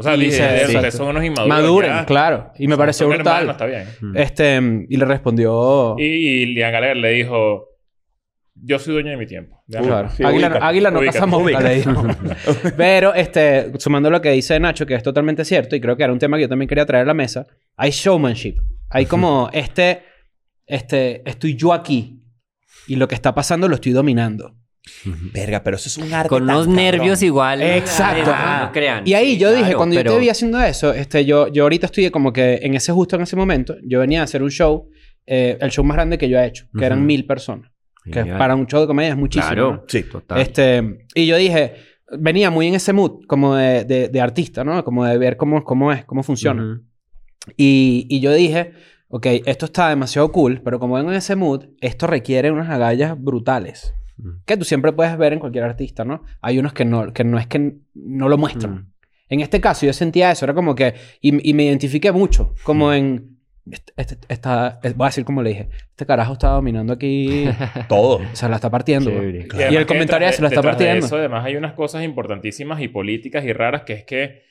O 0.00 0.02
sea, 0.02 0.16
dije, 0.16 0.32
se- 0.32 0.42
"Eh, 0.42 0.54
exacto. 0.56 0.76
ustedes 0.78 0.94
son 0.94 1.08
unos 1.08 1.24
inmaduros. 1.24 1.48
Maduren, 1.48 1.90
ya. 1.92 2.06
claro. 2.06 2.52
Y 2.58 2.66
me 2.66 2.72
Son- 2.72 2.78
pareció 2.78 3.06
son 3.06 3.14
brutal. 3.16 3.50
está 3.50 3.66
bien. 3.66 3.84
Mm. 4.00 4.16
Este, 4.16 4.60
y 4.88 4.96
le 4.96 5.04
respondió... 5.04 5.94
Y, 5.98 6.02
y 6.04 6.46
Liam 6.46 6.72
Gallagher 6.72 6.96
le 6.96 7.10
dijo... 7.10 7.66
Yo 8.62 8.78
soy 8.78 8.92
dueño 8.94 9.10
de 9.10 9.16
mi 9.16 9.26
tiempo. 9.26 9.62
Claro. 9.70 10.10
sí, 10.10 10.22
águila, 10.22 10.48
ubícate, 10.48 10.64
águila 10.66 10.90
no 10.90 11.00
caza 11.00 11.24
mosca, 11.24 11.60
le 11.60 11.74
dijo. 11.76 11.92
Pero, 12.76 13.14
este, 13.14 13.72
sumando 13.78 14.10
lo 14.10 14.20
que 14.20 14.30
dice 14.32 14.58
Nacho, 14.60 14.84
que 14.84 14.94
es 14.94 15.02
totalmente 15.02 15.44
cierto, 15.46 15.76
y 15.76 15.80
creo 15.80 15.96
que 15.96 16.02
era 16.02 16.12
un 16.12 16.18
tema 16.18 16.36
que 16.36 16.42
yo 16.42 16.48
también 16.48 16.68
quería 16.68 16.84
traer 16.84 17.04
a 17.04 17.06
la 17.06 17.14
mesa, 17.14 17.46
hay 17.76 17.90
showmanship. 17.90 18.56
Hay 18.90 19.06
como 19.06 19.48
este, 19.54 20.02
este, 20.66 21.22
estoy 21.28 21.54
yo 21.56 21.72
aquí 21.72 22.22
y 22.86 22.96
lo 22.96 23.08
que 23.08 23.14
está 23.14 23.34
pasando 23.34 23.66
lo 23.68 23.76
estoy 23.76 23.92
dominando. 23.92 24.56
Verga, 25.32 25.62
pero 25.62 25.76
eso 25.76 25.88
es 25.88 25.98
un 25.98 26.12
arte 26.12 26.28
Con 26.28 26.46
tan 26.46 26.56
unos 26.56 26.66
cabrón. 26.66 26.76
nervios 26.84 27.22
igual. 27.22 27.62
Exacto. 27.62 28.30
Ah, 28.34 28.64
no 28.66 28.72
crean. 28.72 29.06
Y 29.06 29.14
ahí 29.14 29.32
Sí, 29.34 29.38
yo 29.38 29.52
dije, 29.52 29.74
cuando 29.74 29.94
yo 29.94 30.00
pero- 30.00 30.14
te 30.14 30.20
vi 30.20 30.28
haciendo 30.28 30.60
eso, 30.60 30.92
este, 30.92 31.24
yo, 31.24 31.48
yo 31.48 31.64
ahorita 31.64 31.86
estoy 31.86 32.10
como 32.10 32.32
que 32.32 32.60
en 32.62 32.74
ese 32.74 32.92
justo 32.92 33.16
en 33.16 33.22
ese 33.22 33.36
momento, 33.36 33.76
yo 33.84 34.00
venía 34.00 34.20
a 34.20 34.24
hacer 34.24 34.42
un 34.42 34.50
show, 34.50 34.88
eh, 35.26 35.58
el 35.60 35.70
show 35.70 35.84
más 35.84 35.96
grande 35.96 36.18
que 36.18 36.28
yo 36.28 36.38
he 36.38 36.46
hecho, 36.46 36.66
que 36.76 36.84
eran 36.84 37.04
mil 37.06 37.26
personas. 37.26 37.70
Que 38.10 38.24
para 38.24 38.54
un 38.54 38.66
show 38.66 38.80
de 38.80 38.86
comedia 38.86 39.10
es 39.10 39.16
muchísimo. 39.16 39.52
Claro, 39.52 39.72
¿no? 39.72 39.84
Sí. 39.86 40.02
total. 40.04 40.40
Este, 40.40 41.06
y 41.14 41.26
yo 41.26 41.36
dije, 41.36 41.74
venía 42.18 42.50
muy 42.50 42.66
en 42.66 42.74
ese 42.74 42.92
mood, 42.94 43.26
como 43.28 43.54
de, 43.54 43.84
de- 43.84 44.08
de 44.08 44.20
artista, 44.20 44.64
¿no? 44.64 44.82
Como 44.82 45.04
de 45.04 45.18
ver 45.18 45.36
cómo, 45.36 45.62
cómo 45.62 45.92
es, 45.92 46.04
cómo 46.06 46.22
funciona. 46.22 46.80
Y, 47.56 48.06
y 48.08 48.20
yo 48.20 48.32
dije, 48.32 48.72
ok, 49.08 49.26
esto 49.46 49.66
está 49.66 49.90
demasiado 49.90 50.32
cool, 50.32 50.62
pero 50.64 50.78
como 50.80 50.94
vengo 50.94 51.10
en 51.10 51.16
ese 51.18 51.36
mood, 51.36 51.66
esto 51.80 52.06
requiere 52.06 52.50
unas 52.50 52.68
agallas 52.70 53.14
brutales. 53.20 53.94
Mm. 54.22 54.42
Que 54.44 54.56
tú 54.56 54.64
siempre 54.64 54.92
puedes 54.92 55.16
ver 55.16 55.32
en 55.32 55.38
cualquier 55.38 55.64
artista, 55.64 56.04
¿no? 56.04 56.22
Hay 56.40 56.58
unos 56.58 56.72
que 56.72 56.84
no, 56.84 57.12
que 57.12 57.24
no 57.24 57.38
es 57.38 57.46
que 57.46 57.74
no 57.94 58.28
lo 58.28 58.36
muestran. 58.38 58.72
Mm. 58.74 58.86
En 59.30 59.40
este 59.40 59.60
caso 59.60 59.86
yo 59.86 59.92
sentía 59.92 60.30
eso, 60.32 60.44
era 60.44 60.54
como 60.54 60.74
que... 60.74 60.94
Y, 61.20 61.48
y 61.50 61.54
me 61.54 61.64
identifiqué 61.64 62.10
mucho, 62.12 62.54
como 62.64 62.92
en... 62.92 63.36
Este, 63.70 63.92
este- 63.96 64.18
esta, 64.28 64.80
voy 64.96 65.04
a 65.06 65.08
decir 65.10 65.24
como 65.24 65.42
le 65.42 65.50
dije, 65.50 65.68
este 65.90 66.04
carajo 66.06 66.32
está 66.32 66.48
dominando 66.48 66.92
aquí... 66.92 67.44
Todo. 67.88 68.16
o 68.16 68.34
sea, 68.36 68.48
la 68.48 68.56
está 68.56 68.70
partiendo. 68.70 69.10
Chévere. 69.10 69.46
además 69.52 69.72
Y 69.72 69.76
el 69.76 69.86
comentario 69.86 70.32
se 70.32 70.40
de- 70.42 70.48
está 70.48 70.56
detrás 70.60 70.64
de 70.64 70.84
partiendo. 70.84 71.06
eso, 71.06 71.16
además, 71.16 71.44
hay 71.44 71.54
unas 71.56 71.74
cosas 71.74 72.02
importantísimas 72.02 72.80
y 72.80 72.88
políticas 72.88 73.44
y 73.44 73.52
raras 73.52 73.82
que 73.82 73.92
es 73.92 74.04
que... 74.04 74.42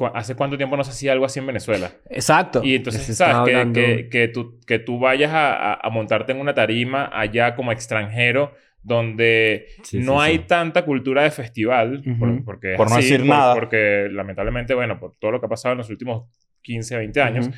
cu- 0.00 0.10
¿Hace 0.14 0.34
cuánto 0.34 0.56
tiempo 0.56 0.76
no 0.78 0.82
se 0.84 0.90
hacía 0.92 1.12
algo 1.12 1.26
así 1.26 1.38
en 1.40 1.46
Venezuela? 1.46 1.90
Exacto. 2.08 2.62
Y 2.64 2.76
entonces, 2.76 3.02
¿sabes? 3.16 3.34
Que, 3.44 3.54
hablando- 3.56 3.74
que, 3.80 4.08
que, 4.08 4.28
tú, 4.28 4.58
que 4.66 4.78
tú 4.78 4.98
vayas 4.98 5.30
a, 5.32 5.52
a- 5.72 5.80
a 5.82 5.90
montarte 5.90 6.32
en 6.32 6.40
una 6.40 6.54
tarima 6.54 7.10
allá 7.12 7.54
como 7.54 7.70
extranjero 7.72 8.52
donde 8.82 9.66
Sí, 9.82 9.98
no 9.98 10.14
sí, 10.14 10.18
hay 10.26 10.36
sí. 10.38 10.44
tanta 10.48 10.86
cultura 10.86 11.22
de 11.24 11.30
festival, 11.30 12.02
por- 12.18 12.44
porque 12.46 12.74
Por 12.78 12.88
no 12.88 12.96
decir 12.96 13.18
por- 13.20 13.28
nada. 13.28 13.54
Porque 13.54 14.08
lamentablemente, 14.10 14.72
bueno, 14.72 14.98
por 14.98 15.16
todo 15.18 15.32
lo 15.32 15.40
que 15.40 15.44
ha 15.46 15.50
pasado 15.50 15.72
en 15.72 15.78
los 15.78 15.90
últimos 15.90 16.24
15, 16.62 16.96
20 16.96 17.20
años, 17.20 17.50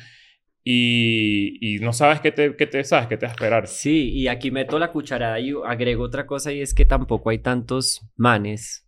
y, 0.65 1.57
y 1.61 1.79
no 1.79 1.91
sabes 1.93 2.19
qué 2.21 2.31
te, 2.31 2.55
qué 2.55 2.67
te 2.67 2.83
sabes, 2.83 3.07
qué 3.07 3.17
te 3.17 3.25
va 3.25 3.31
a 3.31 3.35
esperar. 3.35 3.67
Sí, 3.67 4.11
y 4.11 4.27
aquí 4.27 4.49
meto 4.51 4.79
la 4.79 4.91
cucharada 4.91 5.39
y 5.39 5.53
agrego 5.65 6.03
otra 6.03 6.25
cosa 6.25 6.51
y 6.53 6.61
es 6.61 6.73
que 6.73 6.85
tampoco 6.85 7.29
hay 7.29 7.39
tantos 7.39 8.01
manes, 8.15 8.82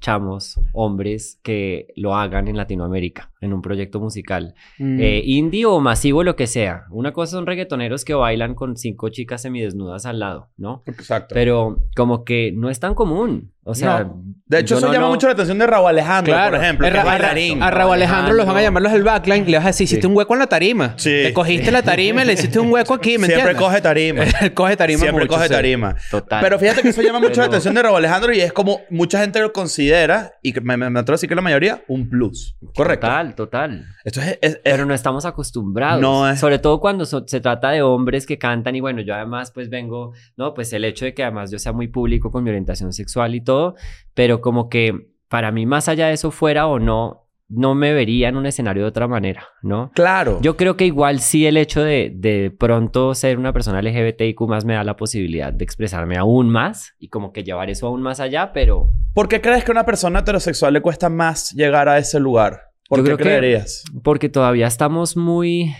chamos, 0.00 0.60
hombres 0.72 1.40
que 1.42 1.92
lo 1.96 2.14
hagan 2.14 2.48
en 2.48 2.56
Latinoamérica, 2.56 3.32
en 3.40 3.52
un 3.52 3.62
proyecto 3.62 4.00
musical. 4.00 4.54
Mm. 4.78 5.00
Eh, 5.00 5.22
indie 5.24 5.64
o 5.66 5.80
masivo, 5.80 6.24
lo 6.24 6.36
que 6.36 6.46
sea. 6.46 6.84
Una 6.90 7.12
cosa 7.12 7.32
son 7.32 7.46
reggaetoneros 7.46 8.04
que 8.04 8.14
bailan 8.14 8.54
con 8.54 8.76
cinco 8.76 9.08
chicas 9.10 9.42
semidesnudas 9.42 10.06
al 10.06 10.18
lado, 10.18 10.48
¿no? 10.56 10.82
Exacto. 10.86 11.34
Pero 11.34 11.78
como 11.96 12.24
que 12.24 12.52
no 12.54 12.70
es 12.70 12.80
tan 12.80 12.94
común. 12.94 13.52
O 13.64 13.74
sea, 13.74 14.04
No. 14.04 14.22
De 14.46 14.60
hecho, 14.60 14.78
eso 14.78 14.86
no 14.86 14.92
llama 14.94 15.10
mucho 15.10 15.26
la 15.26 15.34
atención 15.34 15.58
de 15.58 15.66
Raúl 15.66 15.88
Alejandro, 15.90 16.32
Claro. 16.32 16.56
por 16.56 16.64
ejemplo, 16.64 16.88
Ra- 16.88 17.04
bailarín. 17.04 17.62
A 17.62 17.70
Raúl 17.70 17.92
Alejandro 17.92 18.32
los 18.32 18.46
van 18.46 18.56
a 18.56 18.62
llamar 18.62 18.82
los 18.82 18.92
del 18.92 19.02
backline 19.02 19.44
y 19.46 19.50
le 19.50 19.58
vas 19.58 19.66
a 19.66 19.68
decir, 19.68 19.84
hiciste 19.84 20.06
un 20.06 20.16
hueco 20.16 20.32
en 20.32 20.38
la 20.40 20.46
tarima. 20.46 20.94
Sí. 20.96 21.10
Te 21.10 21.34
cogiste 21.34 21.70
la 21.70 21.82
tarima 21.82 22.22
y 22.22 22.26
le 22.26 22.32
hiciste 22.32 22.58
un 22.58 22.72
hueco 22.72 22.94
aquí, 22.94 23.18
¿me 23.18 23.26
Siempre 23.26 23.50
entiendes? 23.50 23.62
coge 23.62 23.80
tarima. 23.82 24.24
coge 24.54 24.74
tarima 24.78 25.00
Siempre 25.00 25.24
mucho, 25.26 25.34
coge 25.36 25.48
sí. 25.48 25.52
tarima. 25.54 25.94
Total. 26.10 26.40
Pero 26.42 26.58
fíjate 26.58 26.80
que 26.80 26.88
eso 26.88 27.02
llama 27.02 27.20
mucho 27.20 27.42
la 27.42 27.46
atención 27.48 27.74
de 27.74 27.82
Raúl 27.82 27.98
Alejandro 27.98 28.32
y 28.32 28.40
es 28.40 28.54
como 28.54 28.80
mucha 28.88 29.20
gente 29.20 29.38
lo 29.40 29.52
considera, 29.52 30.32
y 30.42 30.54
me, 30.62 30.78
me, 30.78 30.88
me 30.88 31.00
atrevo 31.00 31.14
a 31.14 31.16
decir 31.18 31.28
que 31.28 31.34
la 31.34 31.42
mayoría, 31.42 31.82
un 31.88 32.08
plus. 32.08 32.56
Correcto. 32.74 33.06
Total, 33.06 33.27
total. 33.34 33.86
Esto 34.04 34.20
es, 34.20 34.38
es- 34.40 34.54
es- 34.54 34.60
Pero 34.64 34.84
no 34.86 34.94
estamos 34.94 35.24
acostumbrados. 35.24 36.00
No 36.00 36.28
es- 36.28 36.38
Sobre 36.40 36.58
todo 36.58 36.80
cuando 36.80 37.04
so- 37.06 37.26
se 37.26 37.40
trata 37.40 37.70
de 37.70 37.82
hombres 37.82 38.26
que 38.26 38.38
cantan 38.38 38.74
y 38.76 38.80
bueno, 38.80 39.00
yo 39.00 39.14
además 39.14 39.50
pues 39.52 39.68
vengo, 39.70 40.12
no, 40.36 40.54
pues 40.54 40.72
el 40.72 40.84
hecho 40.84 41.04
de 41.04 41.14
que 41.14 41.22
además 41.22 41.50
yo 41.50 41.58
sea 41.58 41.72
muy 41.72 41.88
público 41.88 42.30
con 42.30 42.44
mi 42.44 42.50
orientación 42.50 42.92
sexual 42.92 43.34
y 43.34 43.40
todo, 43.40 43.74
pero 44.14 44.40
como 44.40 44.68
que 44.68 45.10
para 45.28 45.50
mí 45.52 45.66
más 45.66 45.88
allá 45.88 46.08
de 46.08 46.14
eso 46.14 46.30
fuera 46.30 46.66
o 46.66 46.78
no, 46.78 47.24
no 47.50 47.74
me 47.74 47.94
vería 47.94 48.28
en 48.28 48.36
un 48.36 48.44
escenario 48.44 48.82
de 48.82 48.88
otra 48.90 49.08
manera, 49.08 49.46
¿no? 49.62 49.90
claro. 49.94 50.38
Yo 50.42 50.58
creo 50.58 50.76
que 50.76 50.84
igual 50.84 51.20
sí 51.20 51.46
el 51.46 51.56
hecho 51.56 51.82
de 51.82 52.12
de 52.14 52.50
pronto 52.50 53.14
ser 53.14 53.38
una 53.38 53.54
persona 53.54 53.80
LGBTIQ 53.80 54.42
más 54.42 54.66
me 54.66 54.74
da 54.74 54.84
la 54.84 54.96
posibilidad 54.96 55.50
de 55.50 55.64
expresarme 55.64 56.18
aún 56.18 56.50
más 56.50 56.92
y 56.98 57.08
como 57.08 57.32
que 57.32 57.44
llevar 57.44 57.70
eso 57.70 57.86
aún 57.86 58.02
más 58.02 58.20
allá, 58.20 58.52
pero 58.52 58.90
¿Por 59.14 59.28
qué 59.28 59.40
crees 59.40 59.64
que 59.64 59.70
a 59.70 59.72
una 59.72 59.86
persona 59.86 60.20
heterosexual 60.20 60.74
le 60.74 60.82
cuesta 60.82 61.08
más 61.08 61.50
llegar 61.52 61.88
a 61.88 61.96
ese 61.98 62.20
lugar? 62.20 62.67
¿Por 62.88 62.98
Yo 63.00 63.04
qué 63.04 63.06
creo 63.08 63.16
que- 63.18 63.22
creerías? 63.24 63.84
Porque 64.02 64.28
todavía 64.28 64.66
estamos 64.66 65.16
muy, 65.16 65.74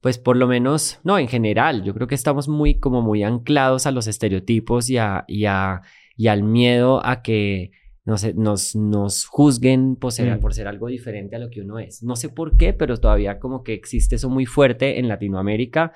pues 0.00 0.18
por 0.18 0.36
lo 0.36 0.46
menos, 0.46 0.98
no, 1.04 1.18
en 1.18 1.28
general, 1.28 1.84
yo 1.84 1.94
creo 1.94 2.06
que 2.08 2.14
estamos 2.14 2.48
muy, 2.48 2.78
como 2.80 3.02
muy 3.02 3.22
anclados 3.22 3.86
a 3.86 3.92
los 3.92 4.06
estereotipos 4.06 4.90
y, 4.90 4.98
a, 4.98 5.24
y, 5.28 5.44
a- 5.44 5.82
y 6.16 6.26
al 6.28 6.42
miedo 6.42 7.04
a 7.04 7.22
que 7.22 7.70
no 8.04 8.16
sé, 8.16 8.34
nos, 8.34 8.74
nos 8.74 9.26
juzguen 9.26 9.94
por 9.94 10.10
ser, 10.10 10.36
Mm. 10.36 10.40
por 10.40 10.54
ser 10.54 10.66
algo 10.66 10.88
diferente 10.88 11.36
a 11.36 11.38
lo 11.38 11.50
que 11.50 11.60
uno 11.60 11.78
es. 11.78 12.02
No 12.02 12.16
sé 12.16 12.28
por 12.28 12.56
qué, 12.56 12.72
pero 12.72 12.96
todavía 12.96 13.38
como 13.38 13.62
que 13.62 13.74
existe 13.74 14.16
eso 14.16 14.28
muy 14.28 14.44
fuerte 14.44 14.98
en 14.98 15.06
Latinoamérica. 15.06 15.92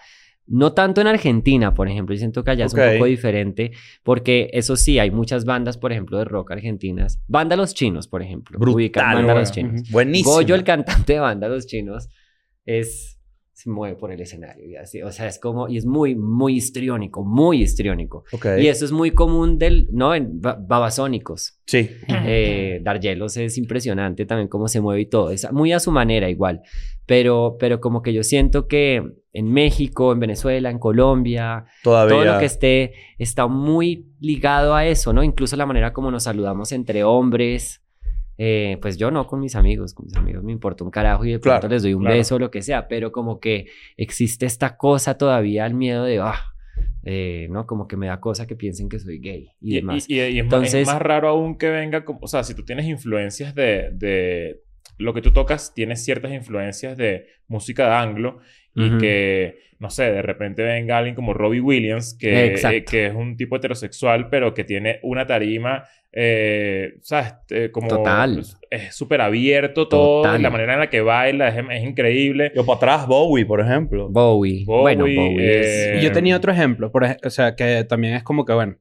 No 0.47 0.73
tanto 0.73 1.01
en 1.01 1.09
Argentina, 1.09 1.75
por 1.75 1.89
ejemplo. 1.89 2.15
Yo 2.15 2.19
siento 2.21 2.45
que 2.45 2.53
allá 2.53 2.67
es 2.67 2.75
un 2.75 2.81
poco 2.81 3.07
diferente. 3.07 3.73
Porque 4.03 4.49
eso 4.53 4.77
sí, 4.77 4.99
hay 4.99 5.11
muchas 5.11 5.45
bandas, 5.45 5.77
por 5.79 5.93
ejemplo, 5.93 6.19
de 6.19 6.25
rock 6.25 6.53
argentinas. 6.53 7.21
Banda 7.27 7.57
Los 7.57 7.75
Chinos, 7.75 8.07
por 8.07 8.23
ejemplo. 8.23 8.59
Brutal, 8.59 8.75
Ubican 8.77 9.15
Banda 9.15 9.35
Los. 9.35 9.51
Chinos. 9.53 9.91
Buenísimo. 9.91 10.33
Goyo, 10.33 10.55
el 10.55 10.65
cantante 10.65 11.15
de 11.15 11.19
Banda 11.21 11.49
Los 11.49 11.67
Chinos, 11.67 12.09
es... 12.65 13.16
Se 13.59 13.71
mueve 13.71 13.97
por 13.97 14.13
el 14.13 14.21
escenario 14.21 14.69
y 14.69 14.77
así. 14.77 15.01
O 15.01 15.11
sea, 15.11 15.27
es 15.29 15.39
como... 15.39 15.67
Y 15.67 15.79
es 15.79 15.87
muy, 15.87 16.15
muy 16.15 16.57
histriónico. 16.57 17.25
Muy 17.25 17.63
histriónico. 17.63 18.25
Y 18.61 18.67
eso 18.67 18.85
es 18.85 18.93
muy 18.93 19.13
común 19.13 19.57
del... 19.57 19.89
¿No? 19.93 20.15
En 20.15 20.43
ba- 20.43 20.59
babasónicos. 20.61 21.59
Sí. 21.65 21.89
Eh, 22.07 22.81
Dargelos 22.83 23.39
es 23.39 23.57
impresionante 23.57 24.27
también 24.27 24.49
cómo 24.49 24.69
se 24.69 24.83
mueve 24.83 25.01
y 25.01 25.07
todo. 25.07 25.31
Es 25.31 25.51
muy 25.53 25.73
a 25.73 25.81
su 25.81 25.91
manera 25.91 26.29
igual. 26.29 26.61
Pero, 27.07 27.57
pero 27.59 27.81
como 27.81 28.03
que 28.03 28.13
yo 28.13 28.23
siento 28.25 28.69
que 28.69 29.03
en 29.33 29.51
México, 29.51 30.13
en 30.13 30.21
Venezuela, 30.21 30.69
en 30.69 30.79
Colombia, 30.79 31.65
Todavía. 31.83 32.15
todo 32.15 32.25
lo 32.27 32.39
que 32.39 32.45
esté 32.45 32.93
está 33.17 33.47
muy 33.47 34.13
ligado 34.21 34.75
a 34.75 34.85
eso, 34.85 35.15
¿no? 35.15 35.23
Incluso 35.25 35.57
la 35.57 35.65
manera 35.65 35.95
como 35.95 36.11
nos 36.11 36.25
saludamos 36.25 36.73
entre 36.73 37.05
hombres. 37.05 37.83
Eh, 38.39 38.77
pues 38.83 38.97
yo 38.99 39.11
no 39.11 39.27
con 39.27 39.41
mis 39.41 39.57
amigos, 39.57 39.95
con 39.95 40.07
mis 40.07 40.17
amigos 40.17 40.45
me 40.45 40.53
importa 40.53 40.85
un 40.85 40.91
carajo 40.91 41.25
y 41.25 41.33
de 41.33 41.39
pronto 41.39 41.61
Claro, 41.61 41.73
les 41.75 41.83
doy 41.83 41.95
un 41.95 42.03
claro. 42.03 42.17
beso 42.17 42.35
o 42.35 42.39
lo 42.39 42.51
que 42.51 42.61
sea, 42.63 42.87
pero 42.87 43.11
como 43.13 43.41
que 43.41 43.67
existe 43.97 44.45
esta 44.47 44.77
cosa 44.77 45.17
todavía, 45.17 45.65
el 45.67 45.73
miedo 45.75 46.05
de, 46.05 46.19
ah, 46.21 46.41
eh, 47.03 47.47
¿no? 47.51 47.67
Como 47.67 47.89
que 47.89 47.97
me 47.97 48.09
da 48.09 48.21
cosa 48.21 48.47
que 48.47 48.55
piensen 48.57 48.89
que 48.91 48.99
soy 48.99 49.21
gay 49.21 49.53
y, 49.61 49.73
Y, 49.73 49.75
demás. 49.77 50.05
y- 50.09 50.15
y- 50.15 50.17
y 50.19 50.21
es, 50.21 50.45
más- 50.45 50.53
Entonces- 50.53 50.75
es 50.75 50.87
más 50.87 51.01
raro 51.01 51.29
aún 51.29 51.57
que 51.57 51.71
venga 51.71 52.05
como... 52.05 52.19
O 52.23 52.27
sea, 52.29 52.43
si 52.45 52.55
tú 52.55 52.65
tienes 52.65 52.85
influencias 52.87 53.55
de... 53.55 53.91
de 53.95 54.61
lo 54.99 55.13
que 55.15 55.23
tú 55.23 55.31
tocas 55.33 55.73
tiene 55.75 55.97
ciertas 55.97 56.33
influencias 56.33 56.97
de 56.97 57.27
música 57.49 57.87
de 57.89 57.95
anglo 57.95 58.39
y 58.75 58.89
Ujú. 58.91 58.99
que, 58.99 59.59
no 59.79 59.89
sé, 59.91 60.05
de 60.11 60.23
repente 60.23 60.63
venga 60.63 60.99
alguien 60.99 61.15
como 61.15 61.33
Robbie 61.35 61.61
Williams, 61.61 62.17
que, 62.19 62.55
eh, 62.55 62.85
que 62.85 63.07
es 63.07 63.15
un 63.15 63.37
tipo 63.37 63.57
heterosexual, 63.57 64.29
pero 64.29 64.53
que 64.55 64.65
tiene 64.65 65.01
una 65.03 65.27
tarima, 65.27 65.85
eh, 66.13 66.95
¿sabes? 67.03 67.35
Eh, 67.51 67.71
como 67.73 67.89
Total. 67.89 68.43
Es 68.71 68.95
súper 68.95 69.21
abierto 69.21 69.89
todo, 69.89 70.23
Total. 70.23 70.43
la 70.43 70.51
manera 70.51 70.75
en 70.75 70.81
la 70.81 70.91
que 70.91 71.01
baila 71.01 71.49
es, 71.49 71.65
es 71.71 71.85
increíble. 71.85 72.53
Yo 72.55 72.65
para 72.67 72.77
atrás, 72.77 73.07
Bowie, 73.07 73.45
por 73.47 73.61
ejemplo. 73.61 74.09
Bowie. 74.11 74.65
Bowie, 74.65 74.81
bueno, 74.97 75.05
Bowie 75.05 75.61
es... 75.61 75.67
eh, 75.67 75.97
Y 75.99 76.03
yo 76.05 76.13
tenía 76.13 76.37
otro 76.37 76.53
ejemplo, 76.53 76.91
por 76.91 77.05
o 77.05 77.31
sea, 77.31 77.55
que 77.55 77.85
también 77.85 78.15
es 78.15 78.23
como 78.23 78.45
que, 78.45 78.53
bueno, 78.53 78.77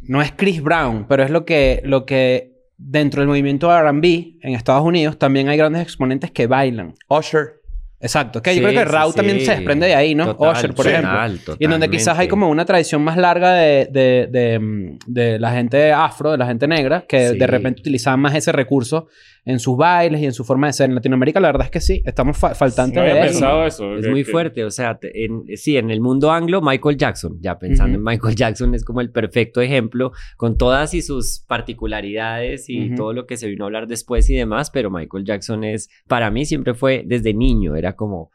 no 0.00 0.20
es 0.22 0.32
Chris 0.32 0.62
Brown, 0.62 1.06
pero 1.08 1.22
es 1.22 1.30
lo 1.30 1.44
que, 1.44 1.80
lo 1.84 2.04
que 2.04 2.53
dentro 2.76 3.20
del 3.20 3.28
movimiento 3.28 3.70
R&B 3.76 4.38
en 4.42 4.54
Estados 4.54 4.84
Unidos 4.84 5.18
también 5.18 5.48
hay 5.48 5.56
grandes 5.56 5.82
exponentes 5.82 6.30
que 6.30 6.46
bailan. 6.46 6.94
Usher. 7.08 7.60
Exacto, 8.00 8.42
que 8.42 8.50
Sí, 8.52 8.56
yo 8.60 8.68
creo 8.68 8.80
que 8.82 8.86
sí, 8.86 8.92
Raúl 8.92 9.14
también 9.14 9.38
sí. 9.38 9.46
se 9.46 9.52
desprende 9.52 9.86
de 9.86 9.94
ahí, 9.94 10.14
¿no? 10.14 10.34
Total, 10.36 10.52
Usher, 10.52 10.74
por 10.74 10.84
total, 10.84 11.30
ejemplo. 11.30 11.56
Y 11.58 11.64
en 11.64 11.70
donde 11.70 11.88
quizás 11.88 12.18
hay 12.18 12.28
como 12.28 12.50
una 12.50 12.66
tradición 12.66 13.00
más 13.02 13.16
larga 13.16 13.54
de, 13.54 13.88
de, 13.90 14.28
de, 14.30 14.58
mm, 14.58 14.98
de 15.06 15.38
la 15.38 15.52
gente 15.52 15.90
afro, 15.90 16.32
de 16.32 16.36
la 16.36 16.46
gente 16.46 16.68
negra, 16.68 17.06
que 17.08 17.30
Sí. 17.30 17.38
de 17.38 17.46
repente 17.46 17.80
utilizaban 17.80 18.20
más 18.20 18.34
ese 18.34 18.52
recurso 18.52 19.06
en 19.46 19.58
sus 19.60 19.76
bailes 19.76 20.20
y 20.22 20.24
en 20.24 20.32
su 20.32 20.42
forma 20.44 20.68
de 20.68 20.72
ser. 20.72 20.88
En 20.88 20.94
Latinoamérica, 20.94 21.38
la 21.38 21.48
verdad 21.48 21.66
es 21.66 21.70
que 21.70 21.80
sí, 21.80 22.02
estamos 22.06 22.36
fa- 22.38 22.54
faltantes 22.54 22.94
No 22.96 23.02
había 23.02 23.14
de 23.14 23.20
eso. 23.20 23.28
pensado 23.30 23.66
eso. 23.66 23.94
Es 23.96 24.04
que- 24.06 24.10
muy 24.10 24.24
que- 24.24 24.30
fuerte, 24.30 24.64
o 24.64 24.70
sea, 24.70 24.98
te- 24.98 25.24
en- 25.26 25.44
sí, 25.56 25.76
en 25.76 25.90
el 25.90 26.00
mundo 26.00 26.32
anglo, 26.32 26.62
Michael 26.62 26.96
Jackson, 26.96 27.36
ya 27.40 27.58
pensando 27.58 27.92
Ujú. 27.98 27.98
en 27.98 28.04
Michael 28.14 28.34
Jackson, 28.36 28.74
es 28.74 28.84
como 28.84 29.00
el 29.02 29.10
perfecto 29.10 29.60
ejemplo, 29.60 30.12
con 30.38 30.56
todas 30.56 30.94
y 30.94 31.02
sus 31.02 31.44
particularidades 31.46 32.68
y 32.70 32.86
Ujú. 32.88 32.94
todo 32.96 33.12
lo 33.12 33.26
que 33.26 33.36
se 33.36 33.48
vino 33.48 33.64
a 33.64 33.66
hablar 33.66 33.86
después 33.86 34.28
y 34.30 34.34
demás, 34.34 34.70
pero 34.70 34.90
Michael 34.90 35.24
Jackson 35.24 35.64
es, 35.64 35.90
para 36.08 36.30
mí 36.30 36.46
siempre 36.46 36.74
fue 36.74 37.02
desde 37.06 37.34
niño, 37.34 37.76
era 37.76 37.94
como, 37.94 38.30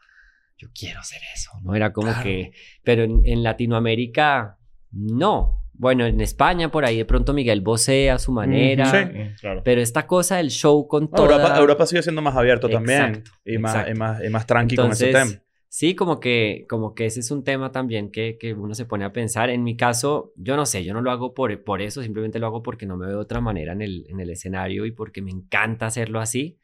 yo 0.58 0.68
quiero 0.78 1.00
hacer 1.00 1.20
eso, 1.34 1.50
¿no? 1.62 1.74
Era 1.74 1.92
como 1.92 2.08
Claro. 2.08 2.22
que, 2.22 2.52
pero 2.84 3.02
en, 3.02 3.22
en 3.24 3.42
Latinoamérica, 3.42 4.58
no. 4.92 5.59
Bueno, 5.80 6.04
en 6.04 6.20
España 6.20 6.70
por 6.70 6.84
ahí 6.84 6.98
de 6.98 7.06
pronto 7.06 7.32
Miguel 7.32 7.62
Bosé 7.62 8.10
a 8.10 8.18
su 8.18 8.32
manera, 8.32 8.84
Sí. 8.84 9.40
Claro. 9.40 9.62
pero 9.64 9.80
esta 9.80 10.06
cosa 10.06 10.36
del 10.36 10.50
show 10.50 10.86
con 10.86 11.04
No, 11.04 11.08
toda... 11.08 11.36
Europa, 11.36 11.58
Europa 11.58 11.86
sigue 11.86 12.02
siendo 12.02 12.20
más 12.20 12.36
abierto 12.36 12.68
también. 12.68 13.00
Exacto, 13.00 13.30
Y 13.46 13.56
más, 13.56 13.72
exacto. 13.74 13.90
y 13.90 13.94
más, 13.98 14.24
y 14.24 14.28
más 14.28 14.46
tranqui 14.46 14.76
con 14.76 14.90
ese 14.92 15.06
Entonces, 15.08 15.32
tema. 15.36 15.42
Sí, 15.68 15.94
como 15.94 16.20
que, 16.20 16.66
como 16.68 16.94
que 16.94 17.06
ese 17.06 17.20
es 17.20 17.30
un 17.30 17.44
tema 17.44 17.72
también 17.72 18.10
que, 18.10 18.36
que 18.38 18.52
uno 18.52 18.74
se 18.74 18.84
pone 18.84 19.06
a 19.06 19.12
pensar. 19.14 19.48
En 19.48 19.62
mi 19.64 19.74
caso, 19.74 20.34
yo 20.36 20.54
no 20.54 20.66
sé, 20.66 20.84
yo 20.84 20.92
no 20.92 21.00
lo 21.00 21.10
hago 21.12 21.32
por, 21.32 21.64
por 21.64 21.80
eso, 21.80 22.02
simplemente 22.02 22.38
lo 22.38 22.46
hago 22.48 22.62
porque 22.62 22.84
no 22.84 22.98
me 22.98 23.06
veo 23.06 23.16
de 23.16 23.22
otra 23.22 23.40
manera 23.40 23.72
en 23.72 23.80
el, 23.80 24.04
en 24.10 24.20
el 24.20 24.28
escenario 24.28 24.84
y 24.84 24.90
porque 24.92 25.22
me 25.22 25.30
encanta 25.30 25.86
hacerlo 25.86 26.20
así. 26.20 26.58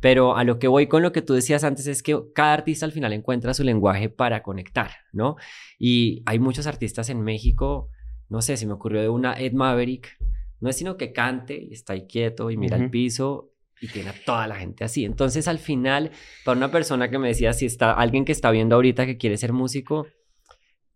Pero 0.00 0.36
a 0.36 0.42
lo 0.42 0.58
que 0.58 0.66
voy 0.66 0.88
con 0.88 1.02
lo 1.02 1.12
que 1.12 1.22
tú 1.22 1.34
decías 1.34 1.62
antes 1.62 1.86
es 1.86 2.02
que 2.02 2.18
cada 2.34 2.54
artista 2.54 2.86
al 2.86 2.92
final 2.92 3.12
encuentra 3.12 3.54
su 3.54 3.62
lenguaje 3.62 4.08
para 4.08 4.42
conectar, 4.42 4.90
¿no? 5.12 5.36
Y 5.78 6.22
hay 6.26 6.38
muchos 6.40 6.66
artistas 6.66 7.08
en 7.10 7.20
México, 7.22 7.90
no 8.28 8.42
sé, 8.42 8.56
se 8.56 8.66
me 8.66 8.72
ocurrió 8.72 9.00
de 9.00 9.08
una 9.08 9.34
Ed 9.34 9.52
Maverick, 9.52 10.18
no 10.60 10.68
es 10.68 10.76
sino 10.76 10.96
que 10.96 11.12
cante 11.12 11.60
y 11.60 11.72
está 11.72 11.92
ahí 11.92 12.06
quieto 12.06 12.50
y 12.50 12.56
mira 12.56 12.76
el 12.76 12.84
Ujú. 12.84 12.90
piso 12.90 13.50
y 13.80 13.88
tiene 13.88 14.10
a 14.10 14.14
toda 14.24 14.46
la 14.48 14.56
gente 14.56 14.84
así. 14.84 15.04
Entonces 15.04 15.46
al 15.48 15.58
final, 15.58 16.10
para 16.44 16.56
una 16.56 16.70
persona 16.70 17.10
que 17.10 17.18
me 17.18 17.28
decía, 17.28 17.52
si 17.52 17.66
está 17.66 17.92
alguien 17.92 18.24
que 18.24 18.32
está 18.32 18.50
viendo 18.50 18.74
ahorita 18.74 19.06
que 19.06 19.16
quiere 19.16 19.36
ser 19.36 19.52
músico, 19.52 20.06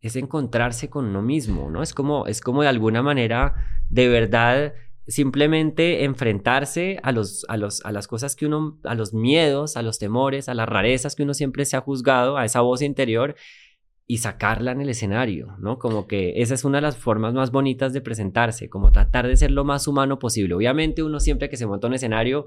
es 0.01 0.17
encontrarse 0.17 0.91
con 0.91 1.07
uno 1.07 1.23
mismo, 1.23 1.71
¿no? 1.71 1.81
Es 1.83 1.95
como, 1.95 2.27
es 2.27 2.41
como 2.41 2.63
de 2.63 2.69
alguna 2.69 3.03
manera, 3.03 3.55
de 3.89 4.09
verdad, 4.09 4.75
simplemente 5.07 6.05
enfrentarse 6.05 6.99
a, 7.05 7.13
los, 7.13 7.47
a, 7.49 7.57
los, 7.57 7.85
a 7.85 7.93
las 7.93 8.09
cosas 8.09 8.35
que 8.35 8.47
uno, 8.47 8.79
a 8.83 8.97
los 8.97 9.15
miedos, 9.15 9.77
a 9.77 9.83
los 9.83 10.01
temores, 10.01 10.49
a 10.49 10.55
las 10.55 10.69
rarezas 10.69 11.15
que 11.15 11.23
uno 11.23 11.35
siempre 11.35 11.65
se 11.65 11.77
ha 11.77 11.81
juzgado, 11.81 12.37
a 12.37 12.45
esa 12.45 12.63
voz 12.63 12.83
interior 12.83 13.37
y 14.13 14.19
sacarla 14.19 14.73
en 14.73 14.81
el 14.83 14.91
escenario, 14.91 15.57
¿no? 15.59 15.79
Como 15.79 16.07
que 16.07 16.43
esa 16.43 16.53
es 16.55 16.65
una 16.65 16.79
de 16.79 16.83
las 16.83 16.97
formas 16.99 17.33
más 17.33 17.51
bonitas 17.51 17.93
de 17.95 18.01
presentarse, 18.03 18.69
como 18.69 18.93
tratar 18.93 19.27
de 19.27 19.37
ser 19.37 19.51
lo 19.51 19.65
más 19.65 19.89
humano 19.89 20.19
posible. 20.19 20.55
Obviamente 20.55 21.03
uno 21.03 21.19
siempre 21.19 21.49
que 21.49 21.57
se 21.57 21.67
monta 21.67 21.87
un 21.87 21.95
escenario 21.95 22.45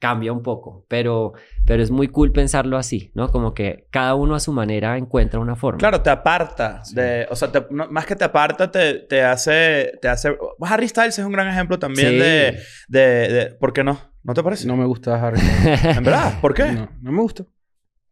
cambia 0.00 0.32
un 0.32 0.42
poco, 0.42 0.84
pero, 0.88 1.32
pero 1.64 1.82
es 1.82 1.90
muy 1.92 2.08
cool 2.08 2.32
pensarlo 2.32 2.76
así, 2.76 3.12
¿no? 3.14 3.30
Como 3.30 3.54
que 3.54 3.86
cada 3.90 4.16
uno 4.16 4.34
a 4.34 4.40
su 4.40 4.52
manera 4.52 4.98
encuentra 4.98 5.38
una 5.38 5.54
forma. 5.54 5.78
Claro, 5.78 6.02
te 6.02 6.10
aparta. 6.10 6.82
De, 6.92 7.26
o 7.30 7.36
sea, 7.36 7.52
te- 7.52 7.64
no- 7.70 7.88
más 7.90 8.04
que 8.06 8.16
te 8.16 8.24
aparta, 8.24 8.70
te, 8.70 8.94
te 9.08 9.22
hace... 9.22 9.92
Te 10.02 10.08
hace 10.08 10.36
Harry 10.62 10.88
Styles 10.88 11.16
es 11.18 11.24
un 11.24 11.32
gran 11.32 11.46
ejemplo 11.48 11.78
también 11.78 12.08
Sí. 12.10 12.16
de, 12.18 12.58
de, 12.88 13.00
de- 13.32 13.46
¿Por 13.58 13.72
qué 13.72 13.84
no? 13.84 13.98
¿No 14.24 14.34
te 14.34 14.42
parece? 14.42 14.66
No 14.66 14.76
me 14.76 14.84
gusta 14.84 15.24
Harry. 15.24 15.40
¿En 15.96 16.02
verdad? 16.02 16.40
¿Por 16.40 16.54
qué? 16.54 16.72
No, 16.72 16.88
no 17.00 17.12
me 17.12 17.22
gusta. 17.22 17.44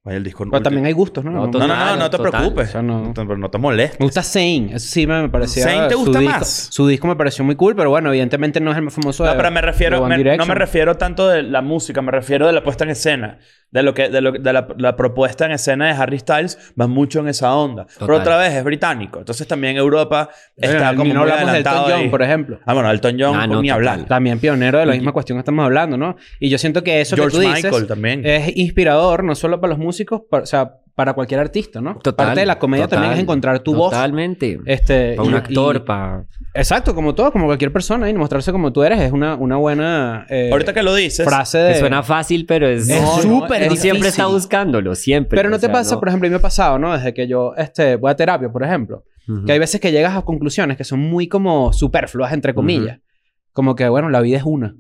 Vaya 0.05 0.19
el 0.19 0.25
disco... 0.25 0.45
Pero 0.51 0.63
también 0.63 0.85
hay 0.87 0.93
gustos, 0.93 1.25
¿no? 1.25 1.31
No, 1.31 1.47
No, 1.47 1.59
No, 1.61 1.67
no, 1.69 1.97
no, 1.97 2.11
te 2.11 2.17
total. 2.17 2.33
preocupes. 2.33 2.69
O 2.71 2.73
sea, 2.73 2.83
no- 2.83 3.13
No 3.17 3.37
no 3.37 3.51
te 3.51 3.59
molestes. 3.59 4.01
Me 4.01 4.07
gusta 4.07 4.23
Zane. 4.25 4.71
Eso 4.75 4.89
sí 4.89 5.07
me, 5.07 5.23
me 5.23 5.29
parecía... 5.29 5.63
¿Zayn 5.63 5.87
te 5.87 5.95
su 5.95 6.01
gusta 6.01 6.19
disco- 6.19 6.39
más? 6.39 6.69
Su 6.73 6.87
disco 6.89 7.07
me 7.07 7.15
pareció 7.15 7.45
muy 7.45 7.55
cool, 7.55 7.77
pero 7.77 7.91
bueno, 7.91 8.09
evidentemente 8.09 8.59
no 8.61 8.73
es 8.73 8.77
el 8.79 8.83
más 8.83 8.95
famoso 8.95 9.23
de 9.23 9.31
No, 9.31 9.37
pero 9.37 9.51
me 9.53 9.61
refiero, 9.61 10.05
me- 10.07 10.37
no 10.37 10.47
me 10.47 10.55
refiero 10.57 10.97
tanto 10.97 11.29
de 11.29 11.45
la 11.45 11.63
música, 11.63 12.03
me 12.03 12.11
refiero 12.11 12.49
de 12.49 12.53
la 12.53 12.65
puesta 12.65 12.83
en 12.83 12.91
escena. 12.91 13.39
De 13.73 13.83
lo 13.83 13.95
que, 13.95 14.09
de, 14.11 14.21
lo, 14.21 14.31
de 14.33 14.53
la, 14.53 14.69
la 14.77 14.95
propuesta 14.97 15.47
en 15.47 15.53
escena 15.53 15.87
de 15.87 15.93
Harry 15.93 16.19
Styles 16.19 16.73
va 16.81 16.87
mucho 16.87 17.21
en 17.21 17.29
esa 17.29 17.55
onda. 17.57 17.87
Pero 17.99 18.19
otra 18.19 18.37
vez 18.37 18.53
es 18.53 18.63
británico. 18.63 19.19
Entonces 19.19 19.49
también 19.49 19.77
Europa 19.79 20.29
está 20.55 20.77
Bueno, 20.93 20.97
como 20.99 21.15
no 21.15 21.21
muy 21.21 21.31
hablamos 21.31 21.53
de 21.53 21.59
Elton 21.59 21.73
adelantado. 21.73 22.01
John, 22.03 22.11
por 22.11 22.23
ejemplo. 22.23 22.61
Ah, 22.67 22.75
bueno, 22.75 22.91
Elton 22.91 23.17
John, 23.19 23.35
Ah, 23.35 23.39
pues, 23.47 23.49
no, 23.49 23.63
ni 23.63 23.69
total. 23.69 23.89
hablar. 23.89 24.07
También 24.09 24.39
pionero 24.39 24.79
de 24.79 24.85
la 24.87 24.93
misma 24.93 25.13
cuestión 25.13 25.39
que 25.39 25.41
estamos 25.41 25.65
hablando, 25.65 25.97
¿no? 25.97 26.17
Y 26.39 26.51
yo 26.51 26.59
siento 26.59 26.85
que 26.85 27.01
eso 27.01 27.17
George 27.17 27.39
que 27.39 27.43
tú 27.45 27.49
dices 27.49 27.65
Michael 27.65 27.87
también. 27.87 28.27
es 28.27 28.55
inspirador 28.57 29.25
no 29.25 29.35
solo 29.35 29.59
para 29.59 29.71
los 29.71 29.79
músicos, 29.79 30.21
para- 30.31 30.43
o 30.43 30.47
sea, 30.47 30.75
para 30.95 31.15
cualquier 31.15 31.41
artista, 31.41 31.81
¿no? 31.81 31.95
Total, 31.99 32.27
Parte 32.27 32.41
de 32.41 32.47
la 32.47 32.59
comedia 32.59 32.85
total, 32.85 32.99
también 32.99 33.15
es 33.15 33.23
encontrar 33.23 33.61
tu 33.61 33.75
voz. 33.75 33.91
Totalmente. 33.93 34.61
Este, 34.67 35.15
Para 35.17 35.29
un 35.29 35.35
actor, 35.35 35.77
y- 35.77 35.79
para... 35.81 36.25
Exacto, 36.55 36.95
como 36.95 37.15
todo, 37.15 37.33
como 37.33 37.47
cualquier 37.47 37.73
persona, 37.73 38.11
y 38.11 38.15
mostrarse 38.15 38.53
como 38.53 38.73
tú 38.75 38.83
eres 38.83 39.01
es 39.01 39.11
una, 39.11 39.37
una 39.37 39.57
buena 39.57 40.27
eh, 40.29 40.51
Ahorita 40.53 40.75
que 40.75 40.83
lo 40.83 40.95
dices, 40.95 41.27
frase 41.27 41.57
de... 41.59 41.73
Que 41.73 41.79
suena 41.79 42.03
fácil, 42.03 42.45
pero 42.45 42.69
es... 42.69 42.89
Es 42.91 43.01
No, 43.01 43.17
no, 43.17 43.23
súper 43.23 43.63
uno 43.69 43.77
siempre 43.77 44.09
está 44.09 44.27
buscándolo, 44.27 44.95
siempre. 44.95 45.37
Pero 45.37 45.49
no 45.49 45.57
te 45.57 45.67
sea, 45.67 45.73
pasa, 45.73 45.95
no- 45.95 46.01
por 46.01 46.09
ejemplo, 46.09 46.27
a 46.27 46.29
mí 46.29 46.33
me 46.33 46.37
ha 46.39 46.43
pasado, 46.43 46.79
¿no? 46.79 46.93
Desde 46.93 47.15
que 47.15 47.27
yo 47.27 47.55
este, 47.57 47.97
voy 47.97 48.11
a 48.11 48.15
terapia, 48.17 48.51
por 48.53 48.63
ejemplo, 48.63 49.05
Ujú. 49.27 49.47
que 49.47 49.53
hay 49.53 49.59
veces 49.59 49.81
que 49.81 49.93
llegas 49.93 50.15
a 50.15 50.23
conclusiones 50.23 50.77
que 50.77 50.85
son 50.85 51.01
muy 51.01 51.27
como 51.27 51.73
superfluas, 51.73 52.33
entre 52.35 52.53
comillas. 52.55 52.99
Como 53.55 53.75
que, 53.75 53.89
bueno, 53.89 54.11
la 54.11 54.21
vida 54.21 54.37
es 54.37 54.45
una. 54.45 54.75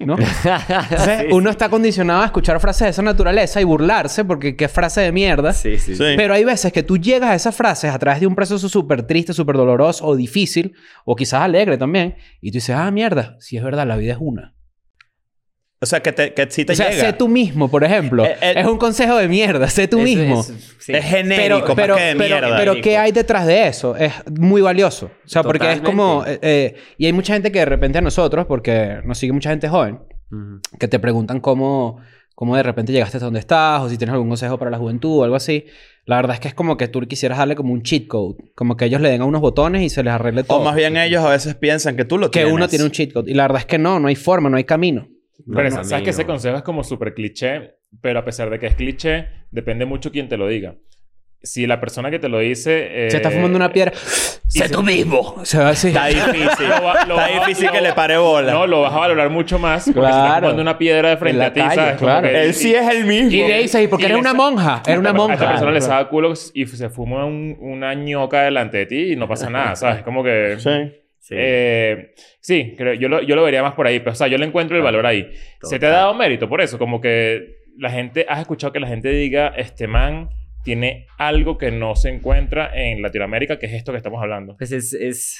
¿No? 0.00 0.16
Entonces, 0.18 1.20
Sí, 1.20 1.26
uno 1.32 1.50
está 1.50 1.68
condicionado 1.68 2.22
a 2.22 2.26
escuchar 2.26 2.60
frases 2.60 2.86
de 2.86 2.90
esa 2.90 3.02
naturaleza 3.02 3.60
y 3.60 3.64
burlarse 3.64 4.24
porque 4.24 4.56
qué 4.56 4.68
frase 4.68 5.00
de 5.02 5.12
mierda. 5.12 5.52
Sí, 5.52 5.78
sí, 5.78 5.94
sí. 5.94 5.96
Sí. 5.96 6.14
Pero 6.16 6.34
hay 6.34 6.44
veces 6.44 6.72
que 6.72 6.82
tú 6.82 6.98
llegas 6.98 7.30
a 7.30 7.34
esas 7.34 7.54
frases 7.54 7.92
a 7.92 7.98
través 7.98 8.20
de 8.20 8.26
un 8.26 8.34
proceso 8.34 8.68
súper 8.68 9.02
triste, 9.04 9.32
súper 9.32 9.56
doloroso 9.56 10.04
o 10.06 10.16
difícil, 10.16 10.74
o 11.04 11.14
quizás 11.16 11.42
alegre 11.42 11.78
también, 11.78 12.16
y 12.40 12.50
tú 12.50 12.56
dices, 12.56 12.74
ah, 12.76 12.90
mierda, 12.90 13.36
si 13.40 13.56
es 13.56 13.62
verdad, 13.62 13.86
la 13.86 13.96
vida 13.96 14.12
es 14.12 14.18
una. 14.20 14.54
O 15.80 15.86
sea, 15.86 16.00
que, 16.00 16.12
te, 16.12 16.34
que 16.34 16.50
sí 16.50 16.64
te 16.64 16.72
o 16.72 16.76
sea, 16.76 16.90
llega. 16.90 17.00
sé 17.04 17.12
tú 17.12 17.28
mismo, 17.28 17.70
por 17.70 17.84
ejemplo. 17.84 18.24
Eh, 18.24 18.36
eh, 18.40 18.54
es 18.56 18.66
un 18.66 18.78
consejo 18.78 19.16
de 19.16 19.28
mierda, 19.28 19.68
sé 19.68 19.86
tú 19.88 20.00
mismo. 20.00 20.40
es- 20.40 20.74
sí. 20.80 20.92
Es 20.92 21.04
genérico, 21.04 21.74
Pero, 21.74 21.74
pero, 21.76 21.96
que 21.96 22.02
de 22.02 22.16
pero, 22.16 22.36
mierda. 22.40 22.56
pero 22.56 22.74
¿qué 22.80 22.96
hay 22.98 23.12
detrás 23.12 23.46
de 23.46 23.68
eso? 23.68 23.94
Es 23.96 24.12
muy 24.38 24.60
valioso. 24.60 25.06
O 25.24 25.28
sea, 25.28 25.42
porque 25.42 25.70
es 25.72 25.80
como... 25.80 26.24
eh, 26.26 26.38
eh, 26.42 26.74
y 26.96 27.06
hay 27.06 27.12
mucha 27.12 27.34
gente 27.34 27.52
que 27.52 27.58
de 27.60 27.64
repente 27.66 27.98
a 27.98 28.00
nosotros, 28.00 28.46
porque 28.46 28.98
nos 29.04 29.18
sigue 29.18 29.32
mucha 29.32 29.50
gente 29.50 29.68
joven, 29.68 30.00
Ujú. 30.30 30.60
que 30.78 30.88
te 30.88 30.98
preguntan 30.98 31.40
cómo, 31.40 31.98
cómo 32.34 32.56
de 32.56 32.62
repente 32.62 32.92
llegaste 32.92 33.18
hasta 33.18 33.26
donde 33.26 33.40
estás, 33.40 33.80
o 33.82 33.88
si 33.88 33.96
tienes 33.98 34.14
algún 34.14 34.28
consejo 34.28 34.58
para 34.58 34.70
la 34.70 34.78
juventud 34.78 35.18
o 35.20 35.24
algo 35.24 35.36
así. 35.36 35.64
La 36.06 36.16
verdad 36.16 36.34
es 36.34 36.40
que 36.40 36.48
es 36.48 36.54
como 36.54 36.76
que 36.78 36.88
tú 36.88 37.00
quisieras 37.02 37.36
darle 37.38 37.54
como 37.54 37.72
un 37.74 37.82
cheat 37.82 38.06
code. 38.06 38.36
Como 38.54 38.76
que 38.78 38.86
ellos 38.86 39.00
le 39.02 39.10
den 39.10 39.20
a 39.20 39.26
unos 39.26 39.42
botones 39.42 39.82
y 39.82 39.90
se 39.90 40.02
les 40.02 40.12
arregle 40.12 40.42
todo. 40.42 40.58
O 40.60 40.64
más 40.64 40.74
bien 40.74 40.96
ellos 40.96 41.22
a 41.22 41.28
veces 41.30 41.54
piensan 41.54 41.96
que 41.96 42.06
tú 42.06 42.16
lo 42.16 42.30
que 42.30 42.38
tienes. 42.40 42.52
uno 42.54 42.66
tiene 42.66 42.84
un 42.86 42.90
cheat 42.90 43.12
code. 43.12 43.30
Y 43.30 43.34
la 43.34 43.42
verdad 43.44 43.58
es 43.60 43.66
que 43.66 43.76
no, 43.78 44.00
no 44.00 44.08
hay 44.08 44.16
forma, 44.16 44.48
no 44.48 44.56
hay 44.56 44.64
camino. 44.64 45.06
Pero 45.46 45.70
No, 45.70 45.84
sabes 45.84 46.02
que 46.04 46.10
ese 46.10 46.26
consejo 46.26 46.56
es 46.56 46.62
como 46.62 46.82
súper 46.84 47.14
cliché, 47.14 47.76
pero 48.00 48.18
a 48.18 48.24
pesar 48.24 48.50
de 48.50 48.58
que 48.58 48.66
es 48.66 48.74
cliché, 48.74 49.28
depende 49.50 49.84
mucho 49.86 50.10
quién 50.10 50.28
te 50.28 50.36
lo 50.36 50.46
diga. 50.48 50.74
Si 51.40 51.68
la 51.68 51.78
persona 51.78 52.10
que 52.10 52.18
te 52.18 52.28
lo 52.28 52.40
dice... 52.40 53.06
eh, 53.06 53.10
Se 53.12 53.18
está 53.18 53.30
fumando 53.30 53.56
una 53.56 53.72
piedra. 53.72 53.92
y 53.92 54.58
se- 54.58 54.82
mismo! 54.82 55.36
Se 55.44 55.56
va 55.58 55.68
así. 55.68 55.88
Está 55.88 56.06
difícil. 56.08 56.68
Lo 56.68 56.82
va- 56.82 57.04
lo 57.06 57.14
Está 57.14 57.14
va- 57.14 57.28
difícil 57.46 57.66
lo- 57.66 57.72
que 57.72 57.80
le 57.80 57.92
pare 57.92 58.18
bola. 58.18 58.52
No, 58.52 58.66
lo 58.66 58.80
vas 58.82 58.92
a 58.92 58.98
valorar 58.98 59.30
mucho 59.30 59.56
más 59.60 59.84
porque 59.84 60.00
se 60.00 60.06
está 60.06 60.20
Claro. 60.24 60.40
fumando 60.40 60.62
una 60.62 60.76
piedra 60.76 61.10
de 61.10 61.16
frente 61.16 61.44
a 61.44 61.52
ti, 61.52 61.60
calle, 61.60 61.74
¿sabes? 61.76 61.96
Claro. 61.98 62.28
que- 62.28 62.42
Él 62.42 62.54
sí 62.54 62.74
es 62.74 62.88
el 62.92 63.04
mismo. 63.04 63.30
Y 63.30 63.46
le 63.46 63.58
dices, 63.62 63.80
¿y 63.84 63.86
por 63.86 64.00
qué 64.00 64.06
eres 64.06 64.18
una 64.18 64.34
monja? 64.34 64.82
Era 64.84 64.98
una 64.98 65.10
A 65.10 65.12
monja. 65.12 65.34
esta 65.34 65.48
persona 65.48 65.70
le 65.70 65.78
Claro. 65.78 65.92
saca 65.94 66.10
culo 66.10 66.32
y 66.54 66.66
se 66.66 66.90
fuma 66.90 67.24
un, 67.24 67.56
una 67.60 67.94
ñoca 67.94 68.42
delante 68.42 68.78
de 68.78 68.86
ti 68.86 69.12
y 69.12 69.16
no 69.16 69.28
pasa 69.28 69.48
nada, 69.50 69.76
¿sabes? 69.76 70.02
Como 70.02 70.24
que... 70.24 70.56
Sí. 70.58 70.70
Sí. 71.28 71.34
Eh, 71.36 72.14
sí, 72.40 72.74
creo, 72.74 72.94
yo, 72.94 73.10
lo, 73.10 73.20
yo 73.20 73.36
lo 73.36 73.42
vería 73.42 73.62
más 73.62 73.74
por 73.74 73.86
ahí. 73.86 73.98
Pero, 73.98 74.12
o 74.12 74.14
sea, 74.14 74.28
yo 74.28 74.38
le 74.38 74.46
encuentro 74.46 74.78
el 74.78 74.82
valor 74.82 75.04
ahí. 75.04 75.30
¿Se 75.62 75.78
te 75.78 75.84
ha 75.84 75.90
Total. 75.90 75.92
dado 75.92 76.14
mérito 76.14 76.48
por 76.48 76.62
eso? 76.62 76.78
Como 76.78 77.02
que 77.02 77.56
la 77.76 77.90
gente... 77.90 78.24
¿Has 78.26 78.40
escuchado 78.40 78.72
que 78.72 78.80
la 78.80 78.88
gente 78.88 79.10
diga, 79.10 79.48
este 79.48 79.86
man 79.86 80.30
tiene 80.64 81.06
algo 81.18 81.58
que 81.58 81.70
no 81.70 81.96
se 81.96 82.08
encuentra 82.08 82.70
en 82.74 83.02
Latinoamérica, 83.02 83.58
que 83.58 83.66
es 83.66 83.74
esto 83.74 83.92
que 83.92 83.98
estamos 83.98 84.22
hablando? 84.22 84.56
Pues 84.56 84.72
es... 84.72 84.94
es... 84.94 85.38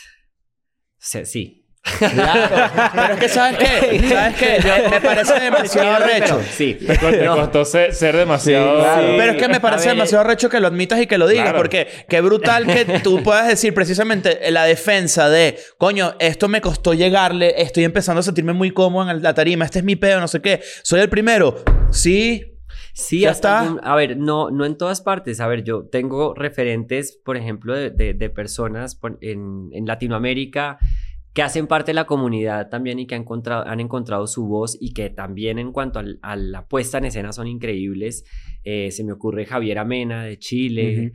O 0.93 1.01
sea, 1.01 1.25
sí. 1.25 1.58
Claro. 1.99 2.91
Pero 2.95 3.15
es 3.15 3.21
que, 3.21 3.29
¿sabes 3.29 3.57
qué? 3.59 4.09
¿Sabes 4.09 4.37
qué? 4.37 4.59
Me- 4.63 4.89
Me 4.91 5.01
parece 5.01 5.41
demasiado 5.41 5.91
arrecho. 5.93 6.41
Sí. 6.51 6.75
Te, 6.75 6.97
co- 6.99 7.11
te 7.11 7.25
No. 7.25 7.37
costó 7.37 7.65
ser, 7.65 7.95
ser 7.95 8.17
demasiado... 8.17 8.79
claro. 8.81 9.15
Pero 9.17 9.33
es 9.33 9.39
que 9.39 9.49
me 9.49 9.61
parece 9.61 9.89
demasiado 9.91 10.25
arrecho 10.25 10.49
que 10.51 10.61
lo 10.61 10.67
admitas 10.69 11.01
y 11.01 11.07
que 11.07 11.19
lo 11.19 11.27
digas. 11.27 11.45
Claro. 11.47 11.59
Porque 11.59 11.89
qué 12.09 12.21
brutal 12.21 12.67
que 12.67 12.85
tú 13.03 13.23
puedas 13.23 13.47
decir 13.49 13.73
precisamente 13.75 14.39
la 14.51 14.65
defensa 14.65 15.29
de, 15.31 15.59
coño, 15.79 16.15
esto 16.19 16.49
me 16.49 16.61
costó 16.61 16.95
llegarle, 16.95 17.55
estoy 17.63 17.85
empezando 17.85 18.21
a 18.21 18.23
sentirme 18.23 18.53
muy 18.53 18.71
cómodo 18.73 19.11
en 19.11 19.23
la 19.23 19.35
tarima, 19.35 19.65
este 19.65 19.79
es 19.81 19.85
mi 19.85 19.97
pedo, 19.97 20.21
no 20.21 20.29
sé 20.29 20.41
qué. 20.43 20.61
Soy 20.83 21.01
el 21.01 21.09
primero. 21.09 21.63
Sí. 21.91 22.55
Sí, 22.93 23.21
Ya 23.21 23.31
hasta 23.31 23.65
está. 23.65 23.81
a 23.89 23.95
ver, 23.95 24.17
no, 24.17 24.51
no 24.51 24.65
en 24.65 24.77
todas 24.77 25.01
partes. 25.01 25.39
A 25.41 25.47
ver, 25.47 25.63
yo 25.63 25.85
tengo 25.91 26.35
referentes, 26.35 27.17
por 27.25 27.37
ejemplo, 27.37 27.75
de, 27.75 27.91
de- 27.91 28.13
de 28.13 28.29
personas 28.31 28.97
por- 28.97 29.19
en, 29.21 29.69
en 29.73 29.87
Latinoamérica 29.87 30.79
que 31.35 31.43
hacen 31.43 31.67
parte 31.69 31.91
de 31.91 31.95
la 31.95 32.07
comunidad 32.07 32.69
también 32.69 32.99
y 32.99 33.07
que 33.07 33.15
han 33.15 33.23
encontrado, 33.23 33.65
han 33.67 33.81
encontrado 33.81 34.27
su 34.27 34.47
voz 34.47 34.77
y 34.81 34.93
que 34.93 35.11
también 35.11 35.59
en 35.59 35.71
cuanto 35.73 35.99
al- 36.01 36.19
a 36.23 36.35
la 36.37 36.67
puesta 36.67 36.99
en 36.99 37.05
escena 37.05 37.33
son 37.33 37.47
increíbles. 37.47 38.25
Eh, 38.65 38.91
se 38.91 39.05
me 39.05 39.13
ocurre 39.13 39.45
Javier 39.47 39.79
Amena 39.79 40.25
de 40.25 40.39
Chile, 40.39 41.13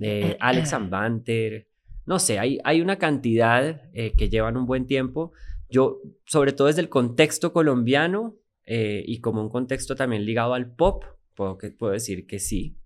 eh, 0.00 0.36
Alex 0.40 0.72
Ambanter. 0.74 1.66
No 2.06 2.18
sé, 2.18 2.38
hay, 2.38 2.58
hay 2.64 2.80
una 2.82 2.96
cantidad 2.98 3.82
eh, 3.94 4.12
que 4.16 4.28
llevan 4.28 4.56
un 4.56 4.66
buen 4.66 4.86
tiempo. 4.86 5.32
Yo, 5.70 6.00
sobre 6.26 6.52
todo 6.52 6.68
desde 6.68 6.82
el 6.82 6.88
contexto 6.88 7.52
colombiano 7.52 8.36
y 8.66 9.20
como 9.20 9.42
un 9.42 9.50
contexto 9.50 9.94
también 9.96 10.24
ligado 10.24 10.54
al 10.54 10.74
pop, 10.74 11.04
puedo, 11.34 11.58
que, 11.58 11.70
puedo 11.70 11.92
decir 11.92 12.26
que 12.26 12.38
sí. 12.38 12.76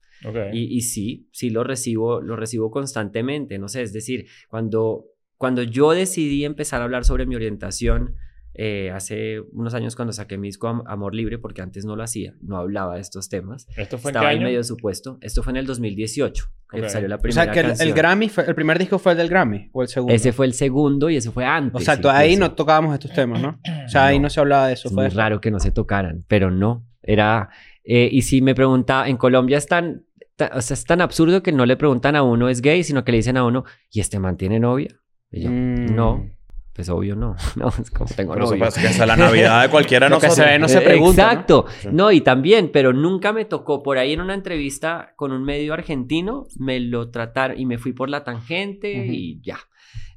Y, 0.53 0.77
y 0.77 0.81
sí, 0.81 1.29
sí 1.33 1.51
lo 1.51 1.63
recibo, 1.65 2.21
lo 2.21 2.35
recibo 2.35 2.71
constantemente. 2.71 3.59
No 3.59 3.69
sé, 3.69 3.83
es 3.83 3.93
decir, 3.93 4.27
cuando, 4.49 5.05
cuando 5.39 5.63
yo 5.63 5.93
decidí 5.93 6.45
empezar 6.45 6.81
a 6.83 6.85
hablar 6.85 7.05
sobre 7.07 7.25
mi 7.25 7.35
orientación, 7.37 8.15
eh, 8.61 8.91
hace 8.93 9.41
unos 9.53 9.73
años 9.75 9.95
cuando 9.95 10.13
saqué 10.13 10.37
mi 10.37 10.49
disco 10.49 10.67
Am- 10.67 10.83
Amor 10.87 11.15
Libre, 11.15 11.39
porque 11.39 11.63
antes 11.63 11.85
no 11.85 11.95
lo 11.95 12.03
hacía, 12.03 12.35
no 12.43 12.57
hablaba 12.57 12.97
de 12.97 13.01
estos 13.01 13.29
temas. 13.29 13.69
¿Esto 13.77 13.99
fue 13.99 14.11
en 14.11 14.15
qué 14.15 14.19
Estaba 14.19 14.33
en 14.33 14.39
año? 14.39 14.47
medio 14.47 14.59
de 14.59 14.65
su 14.65 14.77
puesto. 14.77 15.17
Esto 15.21 15.45
fue 15.45 15.53
en 15.53 15.59
el 15.59 15.67
2018, 15.67 16.47
que 16.73 16.81
Ok. 16.81 16.89
salió 16.89 17.07
la 17.09 17.17
O 17.17 17.19
primera 17.21 17.45
sea, 17.45 17.53
que 17.53 17.61
el, 17.61 17.81
el. 17.81 17.95
Grammy, 17.95 18.29
fue- 18.29 18.45
el 18.49 18.55
primer 18.57 18.79
disco 18.81 18.99
fue 18.99 19.13
el 19.13 19.19
del 19.19 19.29
Grammy 19.29 19.71
o 19.73 19.83
el 19.83 19.89
segundo. 19.89 20.13
Ese 20.13 20.33
fue 20.33 20.47
el 20.47 20.55
segundo 20.55 21.09
y 21.09 21.17
ese 21.17 21.31
fue 21.31 21.45
antes. 21.45 21.81
Exacto, 21.83 22.11
ahí 22.11 22.33
incluso. 22.33 22.51
no 22.51 22.57
tocábamos 22.57 22.95
estos 22.95 23.13
temas, 23.13 23.41
¿no? 23.41 23.61
O 23.87 23.89
sea, 23.89 24.07
ahí 24.07 24.19
No. 24.19 24.25
no 24.25 24.31
se 24.31 24.41
hablaba 24.41 24.67
de 24.67 24.73
eso. 24.75 24.89
Es 24.89 24.95
Fue 24.95 25.05
muy 25.05 25.15
raro 25.15 25.41
que 25.41 25.53
no 25.53 25.61
se 25.61 25.71
tocaran, 25.71 26.25
pero 26.27 26.51
no. 26.51 26.85
Era. 27.03 27.51
eh, 27.85 28.09
y 28.11 28.23
si 28.23 28.43
me 28.43 28.57
pregunta, 28.57 29.09
en 29.09 29.17
Colombia 29.17 29.57
es 29.57 29.67
tan, 29.67 30.05
ta- 30.37 30.51
o 30.55 30.61
sea, 30.61 30.75
es 30.75 30.85
tan 30.85 31.01
absurdo 31.01 31.43
que 31.45 31.53
no 31.53 31.65
le 31.65 31.77
preguntan 31.77 32.17
a 32.17 32.23
uno 32.23 32.49
es 32.49 32.61
gay, 32.61 32.83
sino 32.83 33.05
que 33.05 33.13
le 33.13 33.19
dicen 33.19 33.37
a 33.37 33.45
uno, 33.45 33.65
¿y 33.93 34.01
este 34.01 34.19
man 34.19 34.37
tiene 34.37 34.59
novia? 34.59 34.98
Y 35.31 35.43
yo, 35.43 35.51
Mm. 35.51 35.95
no. 35.95 36.31
Pues 36.75 36.89
obvio 36.91 37.17
no. 37.17 37.35
No, 37.57 37.69
es 37.69 37.91
como 37.91 38.07
tengo 38.15 38.35
Pero 38.35 38.47
novio. 38.47 38.65
que 38.73 38.87
es 38.87 38.99
la 38.99 39.17
Navidad 39.17 39.63
de 39.63 39.69
cualquiera 39.69 40.07
de 40.07 40.11
nosotros. 40.11 40.35
se 40.37 40.45
ve 40.45 40.59
no 40.61 40.69
se 40.69 40.81
pregunta, 40.81 41.25
¿no? 41.25 41.31
Exacto. 41.33 41.65
Sí. 41.81 41.89
¿no? 41.91 42.13
y 42.13 42.21
también, 42.21 42.71
pero 42.73 42.93
nunca 42.93 43.33
me 43.33 43.45
tocó 43.45 43.83
por 43.83 43.99
ahí 43.99 44.13
en 44.13 44.21
una 44.21 44.35
entrevista 44.35 45.13
con 45.17 45.33
un 45.33 45.43
medio 45.43 45.75
argentino, 45.75 46.47
me 46.59 46.79
lo 46.81 47.11
trataron 47.11 47.59
y 47.59 47.67
me 47.67 47.79
fui 47.79 47.93
por 47.93 48.09
la 48.09 48.23
tangente 48.23 48.93
Ujú. 49.03 49.11
y 49.13 49.41
ya. 49.43 49.59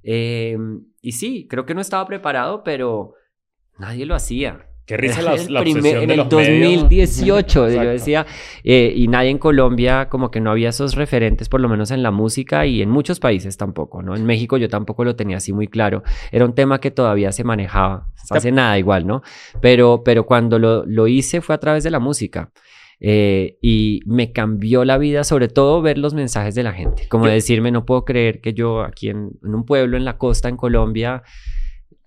Eh, 0.04 0.56
y 1.02 1.12
sí, 1.14 1.48
creo 1.50 1.66
que 1.66 1.74
no 1.74 1.82
estaba 1.82 2.06
preparado, 2.06 2.64
pero 2.64 3.14
nadie 3.80 4.06
lo 4.06 4.14
hacía. 4.16 4.68
Qué 4.92 4.98
risa 4.98 5.22
la, 5.22 5.62
primer- 5.62 5.98
en 5.98 6.08
de 6.08 6.14
el 6.16 6.20
los 6.20 6.34
medios. 6.34 6.82
2018, 6.82 7.70
yo 7.70 7.84
decía, 7.90 8.26
eh, 8.64 8.94
y 8.96 9.08
nadie 9.08 9.30
en 9.30 9.38
Colombia, 9.38 10.10
como 10.10 10.32
que 10.32 10.40
no 10.42 10.52
había 10.52 10.70
esos 10.70 10.96
referentes, 10.96 11.48
por 11.50 11.62
lo 11.62 11.70
menos 11.70 11.92
en 11.92 12.04
la 12.04 12.12
música 12.12 12.66
y 12.66 12.82
en 12.82 12.90
muchos 12.90 13.20
países 13.20 13.56
tampoco, 13.58 14.02
¿no? 14.02 14.16
En 14.16 14.26
México 14.26 14.58
yo 14.58 14.68
tampoco 14.70 15.04
lo 15.06 15.16
tenía 15.16 15.38
así 15.38 15.54
muy 15.54 15.68
claro. 15.68 16.04
Era 16.32 16.46
un 16.46 16.54
tema 16.54 16.80
que 16.80 16.92
todavía 16.92 17.32
se 17.32 17.44
manejaba, 17.44 18.08
hace 18.30 18.52
nada 18.52 18.78
igual, 18.78 19.08
¿no? 19.08 19.22
Pero, 19.62 20.02
pero 20.04 20.26
cuando 20.26 20.60
lo, 20.60 20.86
lo 20.86 21.08
hice 21.08 21.42
fue 21.42 21.56
a 21.56 21.60
través 21.60 21.84
de 21.84 21.92
la 21.92 22.00
música. 22.00 22.52
Eh, 23.04 23.58
y 23.64 24.02
me 24.06 24.32
cambió 24.32 24.86
la 24.86 25.00
vida, 25.00 25.24
sobre 25.24 25.48
todo 25.48 25.82
ver 25.82 25.98
los 25.98 26.14
mensajes 26.14 26.54
de 26.54 26.62
la 26.62 26.72
gente. 26.72 27.08
Como 27.10 27.26
decirme, 27.26 27.72
no 27.72 27.84
puedo 27.84 28.06
creer 28.06 28.42
que 28.42 28.54
yo 28.54 28.82
aquí 28.82 29.10
en, 29.10 29.32
en 29.44 29.56
un 29.56 29.66
pueblo, 29.66 29.98
en 29.98 30.06
la 30.06 30.20
costa, 30.20 30.50
en 30.50 30.56
Colombia, 30.56 31.24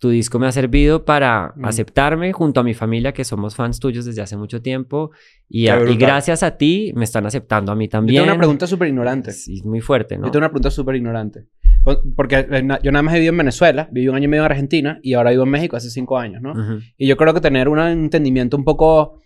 tu 0.05 0.11
disco 0.11 0.39
me 0.39 0.47
ha 0.47 0.53
servido 0.53 1.07
para 1.07 1.55
Mm. 1.57 1.65
aceptarme 1.65 2.33
junto 2.35 2.61
a 2.61 2.63
mi 2.63 2.75
familia, 2.75 3.13
que 3.15 3.25
somos 3.25 3.55
fans 3.57 3.81
tuyos 3.81 4.05
desde 4.05 4.21
hace 4.21 4.37
mucho 4.37 4.61
tiempo. 4.61 5.13
Y, 5.49 5.69
a- 5.69 5.81
y 5.89 5.97
gracias 5.97 6.43
a 6.43 6.59
ti 6.59 6.93
me 6.95 7.05
están 7.05 7.25
aceptando 7.25 7.73
a 7.73 7.75
mí 7.75 7.87
Yo 7.87 7.91
también. 7.93 8.17
tengo 8.23 8.33
una 8.35 8.39
pregunta 8.39 8.67
súper 8.67 8.89
ignorante. 8.89 9.33
Sí, 9.33 9.63
muy 9.65 9.81
fuerte, 9.81 10.19
¿no? 10.19 10.27
Yo 10.27 10.31
tengo 10.31 10.43
una 10.43 10.49
pregunta 10.51 10.71
súper 10.71 10.97
ignorante. 10.97 11.47
Porque 12.17 12.37
eh, 12.51 12.69
yo 12.83 12.93
nada 12.93 13.03
más 13.03 13.15
he 13.15 13.17
vivido 13.17 13.33
en 13.33 13.39
Venezuela, 13.39 13.89
viví 13.91 14.09
un 14.09 14.15
año 14.15 14.27
y 14.27 14.29
medio 14.29 14.43
en 14.45 14.51
Argentina 14.51 14.99
y 15.03 15.15
ahora 15.15 15.31
vivo 15.31 15.45
en 15.45 15.51
México 15.51 15.77
hace 15.77 15.89
cinco 15.89 16.19
años, 16.19 16.43
¿no? 16.43 16.53
Ujú. 16.53 16.81
Y 16.99 17.07
yo 17.07 17.17
creo 17.17 17.33
que 17.33 17.41
tener 17.41 17.71
un 17.71 17.79
entendimiento 17.79 18.59
un 18.59 18.65
poco 18.65 19.21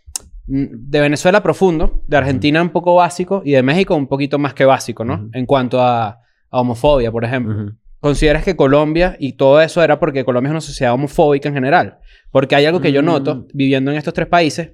mm, 0.46 0.64
de 0.90 1.00
Venezuela 1.00 1.42
profundo, 1.42 2.02
de 2.06 2.16
Argentina 2.16 2.62
un 2.62 2.70
poco 2.70 2.94
básico 2.94 3.42
y 3.44 3.52
de 3.52 3.62
México 3.64 3.96
un 3.96 4.06
poquito 4.06 4.38
más 4.38 4.54
que 4.54 4.64
básico, 4.64 5.04
¿no? 5.04 5.14
Ujú. 5.14 5.30
En 5.32 5.44
cuanto 5.46 5.80
a, 5.82 6.08
a 6.50 6.60
homofobia, 6.60 7.10
por 7.10 7.24
ejemplo. 7.24 7.72
¿Consideras 8.00 8.44
que 8.44 8.54
Colombia 8.56 9.16
y 9.18 9.32
todo 9.32 9.60
eso 9.60 9.82
era 9.82 9.98
porque 9.98 10.24
Colombia 10.24 10.48
es 10.48 10.52
una 10.52 10.60
sociedad 10.60 10.94
homofóbica 10.94 11.48
en 11.48 11.54
general? 11.54 11.98
Porque 12.30 12.54
hay 12.54 12.64
algo 12.66 12.80
que 12.80 12.92
yo 12.92 13.02
Mm. 13.02 13.06
noto 13.06 13.46
viviendo 13.52 13.90
en 13.90 13.96
estos 13.96 14.14
tres 14.14 14.28
países 14.28 14.70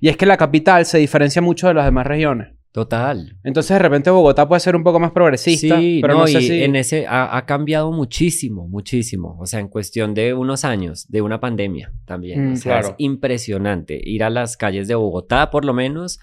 y 0.00 0.08
es 0.08 0.16
que 0.16 0.26
la 0.26 0.36
capital 0.36 0.84
se 0.86 0.98
diferencia 0.98 1.40
mucho 1.42 1.68
de 1.68 1.74
las 1.74 1.84
demás 1.84 2.06
regiones. 2.06 2.48
Total. 2.72 3.36
Entonces, 3.44 3.70
de 3.74 3.78
repente, 3.78 4.10
Bogotá 4.10 4.48
puede 4.48 4.58
ser 4.58 4.74
un 4.74 4.82
poco 4.82 4.98
más 4.98 5.12
progresista, 5.12 5.78
Sí, 5.78 6.00
pero 6.02 6.14
no, 6.14 6.26
sé 6.26 6.40
y 6.40 6.42
si... 6.48 6.62
en 6.64 6.74
ese 6.74 7.06
ha, 7.06 7.36
ha 7.36 7.46
cambiado 7.46 7.92
muchísimo, 7.92 8.66
muchísimo. 8.66 9.36
O 9.38 9.46
sea, 9.46 9.60
en 9.60 9.68
cuestión 9.68 10.12
de 10.12 10.34
unos 10.34 10.64
años, 10.64 11.06
de 11.08 11.22
una 11.22 11.38
pandemia 11.38 11.92
también. 12.04 12.50
Mm, 12.50 12.52
o 12.54 12.56
sea, 12.56 12.72
claro. 12.80 12.88
es 12.88 12.94
impresionante. 12.98 14.00
Ir 14.04 14.24
a 14.24 14.30
las 14.30 14.56
calles 14.56 14.88
de 14.88 14.96
Bogotá, 14.96 15.52
por 15.52 15.64
lo 15.64 15.72
menos, 15.72 16.18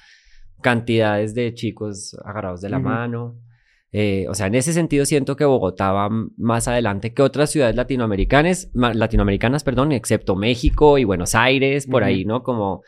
cantidades 0.61 1.33
de 1.33 1.53
chicos 1.53 2.17
agarrados 2.25 2.59
de 2.59 2.69
la 2.69 2.79
mano. 2.79 3.35
Eh, 3.93 4.25
o 4.29 4.33
sea, 4.33 4.47
en 4.47 4.55
ese 4.55 4.71
sentido 4.71 5.03
siento 5.05 5.35
que 5.35 5.43
Bogotá 5.43 5.91
va 5.91 6.09
más 6.37 6.67
adelante 6.69 7.13
que 7.13 7.21
otras 7.21 7.49
ciudades 7.51 7.75
latinoamericanas, 7.75 8.69
latinoamericanas, 8.73 9.63
perdón, 9.65 9.91
excepto 9.91 10.35
México 10.35 10.97
y 10.97 11.03
Buenos 11.03 11.35
Aires, 11.35 11.87
por 11.87 12.03
ahí, 12.03 12.23
¿no? 12.23 12.41
Como, 12.41 12.83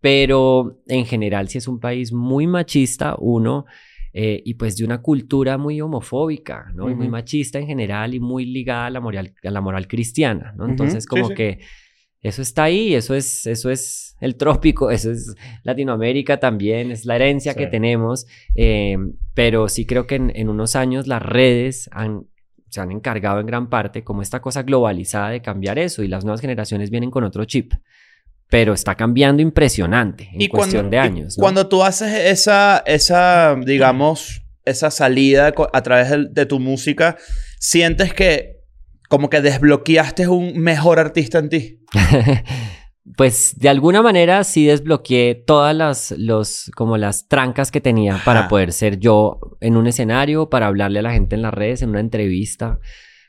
pero 0.00 0.80
en 0.88 1.06
general 1.06 1.48
sí 1.48 1.58
es 1.58 1.68
un 1.68 1.78
país 1.78 2.12
muy 2.12 2.46
machista, 2.48 3.14
uno, 3.18 3.66
eh, 4.12 4.42
y 4.44 4.54
pues 4.54 4.76
de 4.76 4.84
una 4.84 5.00
cultura 5.00 5.58
muy 5.58 5.80
homofóbica, 5.80 6.72
¿no? 6.74 6.90
Y 6.90 6.94
muy 6.94 7.08
machista 7.08 7.60
en 7.60 7.66
general 7.66 8.14
y 8.14 8.20
muy 8.20 8.44
ligada 8.44 8.86
a 8.86 8.90
la 8.90 9.00
moral, 9.00 9.34
a 9.44 9.50
la 9.50 9.60
moral 9.60 9.86
cristiana, 9.86 10.54
¿no? 10.56 10.66
Entonces, 10.66 11.04
Sí, 11.04 11.08
como 11.08 11.28
sí. 11.28 11.34
que 11.34 11.58
eso 12.22 12.42
está 12.42 12.64
ahí, 12.64 12.94
eso 12.94 13.14
es, 13.14 13.46
eso 13.46 13.70
es 13.70 14.16
el 14.20 14.36
trópico, 14.36 14.90
eso 14.90 15.10
es 15.10 15.34
Latinoamérica 15.62 16.40
también, 16.40 16.90
es 16.90 17.04
la 17.04 17.16
herencia 17.16 17.54
que 17.54 17.66
tenemos, 17.66 18.26
eh, 18.54 18.96
pero 19.34 19.68
sí 19.68 19.86
creo 19.86 20.06
que 20.06 20.16
en, 20.16 20.32
en 20.34 20.48
unos 20.48 20.76
años 20.76 21.06
las 21.06 21.22
redes 21.22 21.88
han, 21.92 22.26
se 22.68 22.80
han 22.80 22.90
encargado 22.90 23.40
en 23.40 23.46
gran 23.46 23.68
parte 23.70 24.04
como 24.04 24.22
esta 24.22 24.40
cosa 24.40 24.62
globalizada 24.62 25.30
de 25.30 25.42
cambiar 25.42 25.78
eso 25.78 26.02
y 26.02 26.08
las 26.08 26.24
nuevas 26.24 26.40
generaciones 26.40 26.90
vienen 26.90 27.10
con 27.10 27.24
otro 27.24 27.44
chip, 27.44 27.72
pero 28.48 28.72
está 28.72 28.94
cambiando 28.94 29.42
impresionante 29.42 30.30
en 30.32 30.48
cuestión 30.48 30.90
de 30.90 30.96
y 30.96 31.00
años. 31.00 31.38
¿no? 31.38 31.42
Cuando 31.42 31.68
tú 31.68 31.82
haces 31.82 32.12
esa, 32.12 32.82
esa 32.86 33.56
digamos, 33.64 34.42
esa 34.64 34.90
salida 34.90 35.52
a 35.72 35.82
través 35.82 36.32
de, 36.32 36.46
tu 36.46 36.58
música, 36.58 37.16
sientes 37.58 38.12
que 38.12 38.57
como 39.08 39.30
que 39.30 39.40
desbloqueaste 39.40 40.28
un 40.28 40.58
mejor 40.58 40.98
artista 40.98 41.38
en 41.38 41.48
ti. 41.48 41.80
pues 43.16 43.54
de 43.58 43.68
alguna 43.68 44.02
manera 44.02 44.44
sí 44.44 44.66
desbloqueé 44.66 45.34
todas 45.34 45.74
las, 45.74 46.12
los, 46.12 46.70
como 46.76 46.96
las 46.98 47.26
trancas 47.26 47.70
que 47.70 47.80
tenía 47.80 48.20
para 48.24 48.48
poder 48.48 48.72
ser 48.72 48.98
yo 48.98 49.40
en 49.60 49.76
un 49.76 49.86
escenario, 49.86 50.50
para 50.50 50.66
hablarle 50.66 50.98
a 50.98 51.02
la 51.02 51.12
gente 51.12 51.34
en 51.34 51.42
las 51.42 51.54
redes, 51.54 51.82
en 51.82 51.90
una 51.90 52.00
entrevista. 52.00 52.78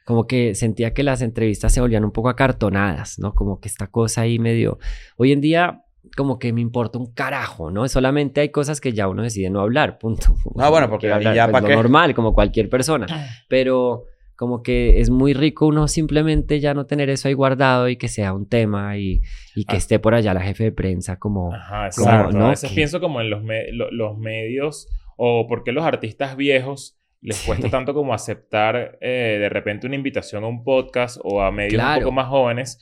Como 0.06 0.26
que 0.28 0.56
sentía 0.56 0.94
que 0.94 1.04
las 1.04 1.22
entrevistas 1.22 1.72
se 1.72 1.82
volvían 1.82 2.04
un 2.04 2.12
poco 2.12 2.30
acartonadas, 2.30 3.20
¿no? 3.20 3.34
Como 3.34 3.60
que 3.60 3.68
esta 3.68 3.88
cosa 3.88 4.22
ahí 4.22 4.40
medio... 4.40 4.80
Hoy 5.18 5.32
en 5.32 5.40
día 5.40 5.84
como 6.18 6.40
que 6.40 6.52
me 6.54 6.62
importa 6.62 6.98
un 6.98 7.14
carajo, 7.14 7.72
¿no? 7.72 7.88
Solamente 7.88 8.42
hay 8.42 8.50
cosas 8.50 8.82
que 8.82 8.94
ya 8.94 9.08
uno 9.08 9.22
decide 9.22 9.50
no 9.50 9.62
hablar, 9.62 10.00
punto. 10.00 10.36
Ah, 10.58 10.70
bueno, 10.70 10.88
No 10.88 10.92
porque 10.92 11.12
hablar, 11.12 11.36
ya 11.36 11.46
pues, 11.46 11.54
pa' 11.54 11.62
lo 11.62 11.68
qué. 11.68 11.76
normal, 11.76 12.16
como 12.16 12.34
cualquier 12.34 12.70
persona. 12.70 13.06
Pero 13.48 14.06
como 14.40 14.64
que 14.64 15.02
es 15.02 15.10
muy 15.10 15.34
rico 15.34 15.68
uno 15.68 15.90
simplemente 15.90 16.62
ya 16.62 16.74
no 16.74 16.86
tener 16.86 17.10
eso 17.10 17.28
ahí 17.28 17.34
guardado 17.34 17.90
y 17.90 17.98
que 17.98 18.08
sea 18.08 18.32
un 18.34 18.48
tema 18.48 18.98
y, 18.98 19.22
y 19.54 19.66
que 19.66 19.76
Ah. 19.76 19.78
esté 19.78 20.00
por 20.00 20.14
allá 20.14 20.34
la 20.34 20.40
jefe 20.40 20.64
de 20.64 20.72
prensa 20.72 21.20
como... 21.20 21.54
Ajá, 21.54 21.90
Como. 21.94 22.32
¿no? 22.32 22.46
A 22.46 22.50
veces 22.52 22.72
pienso 22.72 23.02
como 23.02 23.20
en 23.20 23.30
los, 23.30 23.44
me- 23.44 23.70
lo- 23.74 23.92
los 23.92 24.18
medios 24.18 24.88
o 25.18 25.46
por 25.46 25.66
qué 25.66 25.74
los 25.74 25.84
artistas 25.84 26.38
viejos 26.38 26.98
les 27.22 27.42
cuesta 27.46 27.70
tanto 27.70 27.94
como 27.94 28.14
aceptar 28.14 28.98
eh, 29.02 29.38
de 29.42 29.50
repente 29.50 29.88
una 29.88 29.98
invitación 29.98 30.46
a 30.46 30.48
un 30.48 30.64
podcast 30.64 31.18
o 31.22 31.42
a 31.42 31.52
medios 31.52 31.84
un 31.84 32.00
poco 32.00 32.12
más 32.14 32.28
jóvenes. 32.30 32.80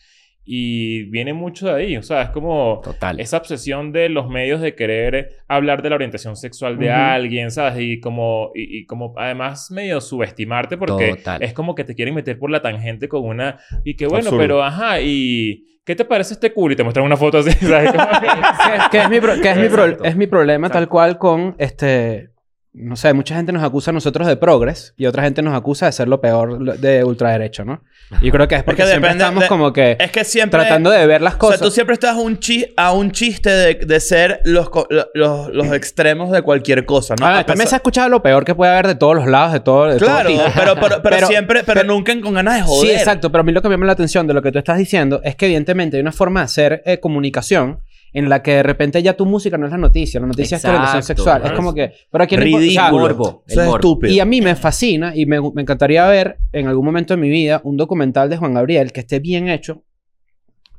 Y 0.50 1.04
viene 1.10 1.34
mucho 1.34 1.68
de 1.68 1.74
ahí. 1.84 1.98
O 1.98 2.02
sea, 2.04 2.22
es 2.22 2.30
como 2.30 2.80
Total. 2.82 3.20
esa 3.20 3.36
obsesión 3.38 3.92
de 3.92 4.08
los 4.08 4.30
medios 4.30 4.62
de 4.62 4.76
querer 4.76 5.32
hablar 5.50 5.82
de 5.82 5.90
la 5.90 5.96
orientación 5.96 6.38
sexual 6.38 6.80
de 6.80 6.90
alguien, 6.90 7.52
¿sabes? 7.52 7.80
Y 7.82 8.00
como, 8.00 8.52
y, 8.56 8.80
y 8.80 8.86
como 8.86 9.14
además 9.18 9.70
medio 9.72 10.00
subestimarte 10.00 10.78
porque 10.78 11.16
Total. 11.18 11.44
es 11.44 11.52
como 11.52 11.76
que 11.76 11.84
te 11.84 11.96
quieren 11.96 12.16
meter 12.16 12.40
por 12.40 12.50
la 12.50 12.62
tangente 12.62 13.10
con 13.10 13.26
una... 13.26 13.60
Y 13.84 13.96
que 13.96 14.06
bueno, 14.08 14.20
Absurdo. 14.30 14.40
pero 14.42 14.64
ajá, 14.64 15.02
y... 15.02 15.66
¿Qué 15.84 15.96
te 15.96 16.04
parece 16.06 16.34
este 16.34 16.52
culo? 16.52 16.74
Y 16.74 16.76
te 16.76 16.84
muestran 16.84 17.06
una 17.06 17.16
foto 17.18 17.38
así, 17.40 17.52
¿sabes? 17.66 17.92
Que, 17.92 17.98
que 18.92 18.98
es 19.00 19.10
mi, 19.10 19.20
pro- 19.22 19.42
que 19.42 19.50
es 19.52 19.58
mi, 19.58 19.70
pro- 19.70 20.04
es 20.04 20.16
mi 20.16 20.28
problema 20.28 20.70
tal 20.70 20.88
cual 20.88 21.18
con 21.18 21.56
este... 21.58 22.30
No 22.74 22.96
sé, 22.96 23.12
mucha 23.14 23.36
gente 23.36 23.52
nos 23.52 23.64
acusa 23.64 23.90
a 23.90 23.94
nosotros 23.94 24.28
de 24.28 24.38
progres 24.38 24.94
y 24.98 25.08
otra 25.08 25.24
gente 25.24 25.42
nos 25.42 25.56
acusa 25.56 25.88
de 25.88 25.92
ser 25.94 26.08
lo 26.08 26.22
peor 26.22 26.78
de 26.78 27.04
ultraderecha, 27.04 27.66
¿no? 27.66 27.82
Y 28.22 28.28
yo 28.28 28.32
creo 28.32 28.48
que 28.48 28.56
es 28.56 28.64
porque 28.64 28.84
que 28.84 28.88
siempre 28.90 29.10
estamos 29.12 29.42
de- 29.44 29.48
como 29.50 29.74
que 29.74 29.98
Es 30.00 30.12
que 30.12 30.24
siempre... 30.24 30.60
tratando 30.60 30.92
de 30.92 31.06
ver 31.08 31.22
las 31.22 31.34
O 31.36 31.38
cosas. 31.40 31.58
sea, 31.60 31.66
tú 31.68 31.72
siempre 31.72 31.94
estás 31.96 32.16
a 32.16 32.20
un, 32.20 32.38
chi- 32.38 32.72
a 32.78 32.92
un 32.94 33.12
chiste 33.12 33.50
de, 33.50 33.76
de 33.76 34.00
ser 34.00 34.42
los, 34.46 34.70
los, 35.16 35.50
los 35.54 35.72
extremos 35.74 36.32
de 36.32 36.42
cualquier 36.44 36.86
cosa, 36.86 37.16
¿no? 37.20 37.26
Ah, 37.26 37.44
también 37.46 37.68
se 37.68 37.76
ha 37.76 37.78
escuchado 37.78 38.10
lo 38.10 38.22
peor 38.22 38.46
que 38.46 38.54
puede 38.54 38.72
haber 38.72 38.86
de 38.88 38.96
todos 38.96 39.16
los 39.16 39.26
lados, 39.28 39.54
de 39.54 39.60
todo, 39.60 39.86
de 39.88 39.98
todo 39.98 40.08
Claro, 40.10 40.30
tipo. 40.30 40.44
pero, 40.56 40.76
pero, 40.76 40.88
pero, 41.02 41.02
Pero- 41.18 41.28
siempre, 41.28 41.64
pero, 41.66 41.82
pero- 41.82 41.94
nunca 41.94 42.14
con 42.22 42.36
ganas 42.36 42.56
de 42.58 42.62
joder. 42.62 42.90
Sí, 42.92 42.96
exacto. 42.96 43.32
Pero 43.32 43.42
a 43.42 43.44
mí 43.44 43.52
lo 43.54 43.62
que 43.64 43.70
me 43.70 43.74
llama 43.74 43.88
la 43.88 43.94
atención 43.94 44.28
de 44.28 44.34
lo 44.36 44.42
que 44.44 44.52
tú 44.52 44.60
estás 44.60 44.78
diciendo 44.78 45.20
es 45.24 45.36
que 45.36 45.46
evidentemente 45.48 45.98
hay 45.98 46.02
una 46.02 46.12
forma 46.12 46.42
de 46.42 46.46
hacer 46.46 46.84
eh, 46.86 47.00
comunicación 47.00 47.80
en 48.18 48.30
la 48.30 48.42
que 48.42 48.52
de 48.56 48.64
repente 48.64 49.02
ya 49.04 49.14
tu 49.16 49.26
música 49.26 49.58
no 49.58 49.66
es 49.68 49.72
la 49.72 49.78
noticia. 49.78 50.20
La 50.20 50.28
noticia 50.28 50.56
es 50.58 50.62
tu 50.64 50.68
orientación 50.70 51.00
Exacto. 51.02 51.22
sexual. 51.24 51.42
Es 51.46 51.52
Ah, 51.52 51.56
como 51.56 51.74
que... 51.74 51.94
Pero 52.12 52.24
aquí 52.24 52.36
Ridículo. 52.36 52.92
morbo, 52.92 53.44
el 53.46 53.52
Eso 53.52 53.62
es 53.62 53.68
morbo. 53.68 53.76
estúpido. 53.78 54.14
Y 54.14 54.20
a 54.20 54.26
mí 54.26 54.42
me 54.42 54.56
fascina 54.56 55.16
y 55.16 55.26
me, 55.26 55.40
me 55.54 55.62
encantaría 55.62 56.06
ver 56.08 56.38
en 56.52 56.68
algún 56.68 56.84
momento 56.86 57.14
de 57.14 57.22
mi 57.22 57.30
vida 57.30 57.62
un 57.64 57.78
documental 57.78 58.30
de 58.30 58.38
Juan 58.38 58.54
Gabriel 58.54 58.92
que 58.92 59.02
esté 59.02 59.20
bien 59.20 59.48
hecho. 59.50 59.84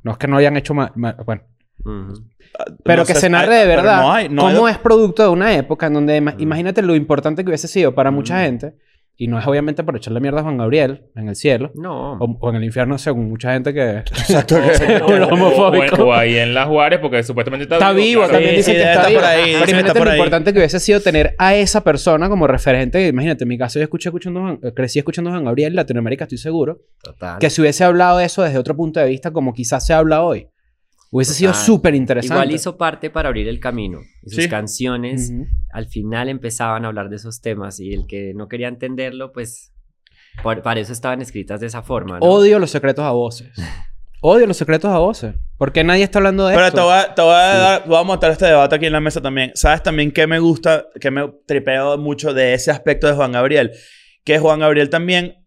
No 0.03 0.11
es 0.11 0.17
que 0.17 0.27
no 0.27 0.37
hayan 0.37 0.57
hecho 0.57 0.73
mal, 0.73 0.91
mal- 0.95 1.15
bueno, 1.25 1.43
pero 2.83 3.01
No 3.03 3.05
que 3.05 3.13
sé, 3.13 3.21
se 3.21 3.29
narre 3.29 3.55
hay- 3.55 3.61
de 3.61 3.67
verdad 3.67 4.01
no 4.01 4.11
hay- 4.13 4.29
no 4.29 4.47
hay 4.47 4.55
cómo 4.55 4.67
es 4.67 4.77
producto 4.77 5.23
de 5.23 5.29
una 5.29 5.55
época 5.55 5.87
en 5.87 5.93
donde 5.93 6.17
ima- 6.21 6.35
Mm. 6.35 6.41
imagínate 6.41 6.81
lo 6.81 6.95
importante 6.95 7.43
que 7.43 7.49
hubiese 7.49 7.67
sido 7.67 7.93
para 7.95 8.11
mucha 8.11 8.41
gente 8.43 8.75
y 9.21 9.27
no 9.27 9.37
es 9.37 9.45
obviamente 9.45 9.83
por 9.83 9.97
echarle 9.97 10.21
mierda 10.21 10.39
a 10.39 10.43
Juan 10.43 10.55
Gabriel 10.57 11.03
en 11.17 11.27
el 11.27 11.35
cielo 11.35 11.71
No. 11.75 12.13
o, 12.13 12.37
o 12.39 12.49
en 12.51 12.55
el 12.55 12.63
infierno 12.63 12.97
según 12.97 13.27
mucha 13.29 13.51
gente 13.51 13.73
que 13.73 13.97
Exacto. 13.97 14.55
o, 15.03 15.35
o- 15.35 16.03
o 16.05 16.13
ahí 16.13 16.37
en 16.37 16.53
las 16.53 16.67
Juárez, 16.67 16.99
porque 17.01 17.21
supuestamente 17.23 17.63
está, 17.63 17.75
Está 17.75 17.91
vivo, 17.91 18.21
claro. 18.21 18.33
también 18.33 18.51
Sí, 18.51 18.57
dicen 18.57 18.75
sí, 18.75 18.81
que 18.81 18.87
está 18.87 18.93
estar 18.93 19.09
vivo. 19.09 19.19
por 19.21 19.29
ahí, 19.29 19.53
Pero 19.65 19.77
está 19.79 19.93
por 19.93 20.03
lo 20.05 20.09
ahí. 20.11 20.17
importante 20.17 20.53
que 20.53 20.59
hubiese 20.59 20.79
sido 20.79 21.01
tener 21.01 21.35
a 21.37 21.53
esa 21.55 21.83
persona 21.83 22.29
como 22.29 22.47
referente. 22.47 23.05
Imagínate, 23.07 23.43
en 23.43 23.47
mi 23.49 23.57
caso 23.57 23.77
yo 23.77 23.83
escuché 23.83 24.07
escuchando, 24.09 24.39
Juan- 24.39 24.59
eh, 24.63 24.71
crecí 24.73 24.99
escuchando 24.99 25.29
a 25.29 25.33
Juan 25.33 25.43
Gabriel 25.43 25.73
en 25.73 25.75
Latinoamérica, 25.75 26.23
estoy 26.23 26.37
seguro. 26.37 26.79
Total. 27.03 27.39
Que 27.39 27.49
si 27.49 27.59
hubiese 27.61 27.83
hablado 27.83 28.19
de 28.19 28.25
eso 28.25 28.41
desde 28.41 28.57
otro 28.57 28.75
punto 28.77 29.01
de 29.01 29.09
vista, 29.09 29.31
como 29.31 29.53
quizás 29.53 29.85
se 29.85 29.93
habla 29.93 30.23
hoy, 30.23 30.47
hubiese 31.11 31.33
sido 31.33 31.51
Total. 31.51 31.65
súper 31.65 31.95
interesante. 31.95 32.35
Igual 32.35 32.51
hizo 32.55 32.77
parte 32.77 33.09
para 33.09 33.27
abrir 33.27 33.49
el 33.49 33.59
camino. 33.59 33.99
Y 34.23 34.29
sus 34.29 34.43
Sí. 34.45 34.49
canciones 34.49 35.29
Ujú. 35.29 35.45
Al 35.71 35.87
final 35.87 36.29
empezaban 36.29 36.85
a 36.85 36.87
hablar 36.89 37.09
de 37.09 37.15
esos 37.17 37.41
temas 37.41 37.79
y 37.79 37.93
el 37.93 38.05
que 38.07 38.33
no 38.35 38.47
quería 38.47 38.67
entenderlo, 38.67 39.31
pues 39.31 39.73
por- 40.43 40.61
para 40.61 40.79
eso 40.79 40.93
estaban 40.93 41.21
escritas 41.21 41.59
de 41.59 41.67
esa 41.67 41.81
forma. 41.83 42.19
¿no? 42.19 42.25
Odio 42.25 42.59
los 42.59 42.71
secretos 42.71 43.05
a 43.05 43.11
voces. 43.11 43.51
Odio 44.21 44.45
los 44.47 44.57
secretos 44.57 44.91
a 44.91 44.97
voces. 44.97 45.35
¿Por 45.57 45.71
qué 45.71 45.83
nadie 45.83 46.03
está 46.03 46.19
hablando 46.19 46.45
de 46.47 46.53
Pero 46.53 46.67
esto? 46.67 46.77
te 46.77 46.83
voy 46.83 46.93
a, 46.93 47.15
te 47.15 47.21
voy 47.21 47.31
a 47.31 47.37
dar, 47.57 47.87
voy 47.87 47.97
a 47.97 48.03
montar 48.03 48.31
este 48.31 48.45
debate 48.47 48.75
aquí 48.75 48.85
en 48.85 48.91
la 48.93 48.99
mesa 48.99 49.21
también. 49.21 49.51
¿Sabes 49.55 49.81
también 49.81 50.11
qué 50.11 50.27
me 50.27 50.39
gusta, 50.39 50.87
que 50.99 51.09
me 51.09 51.25
tripeo 51.45 51.97
mucho 51.97 52.33
de 52.33 52.53
ese 52.53 52.69
aspecto 52.71 53.07
de 53.07 53.13
Juan 53.13 53.31
Gabriel? 53.31 53.71
Que 54.25 54.37
Juan 54.37 54.59
Gabriel 54.59 54.89
también 54.89 55.38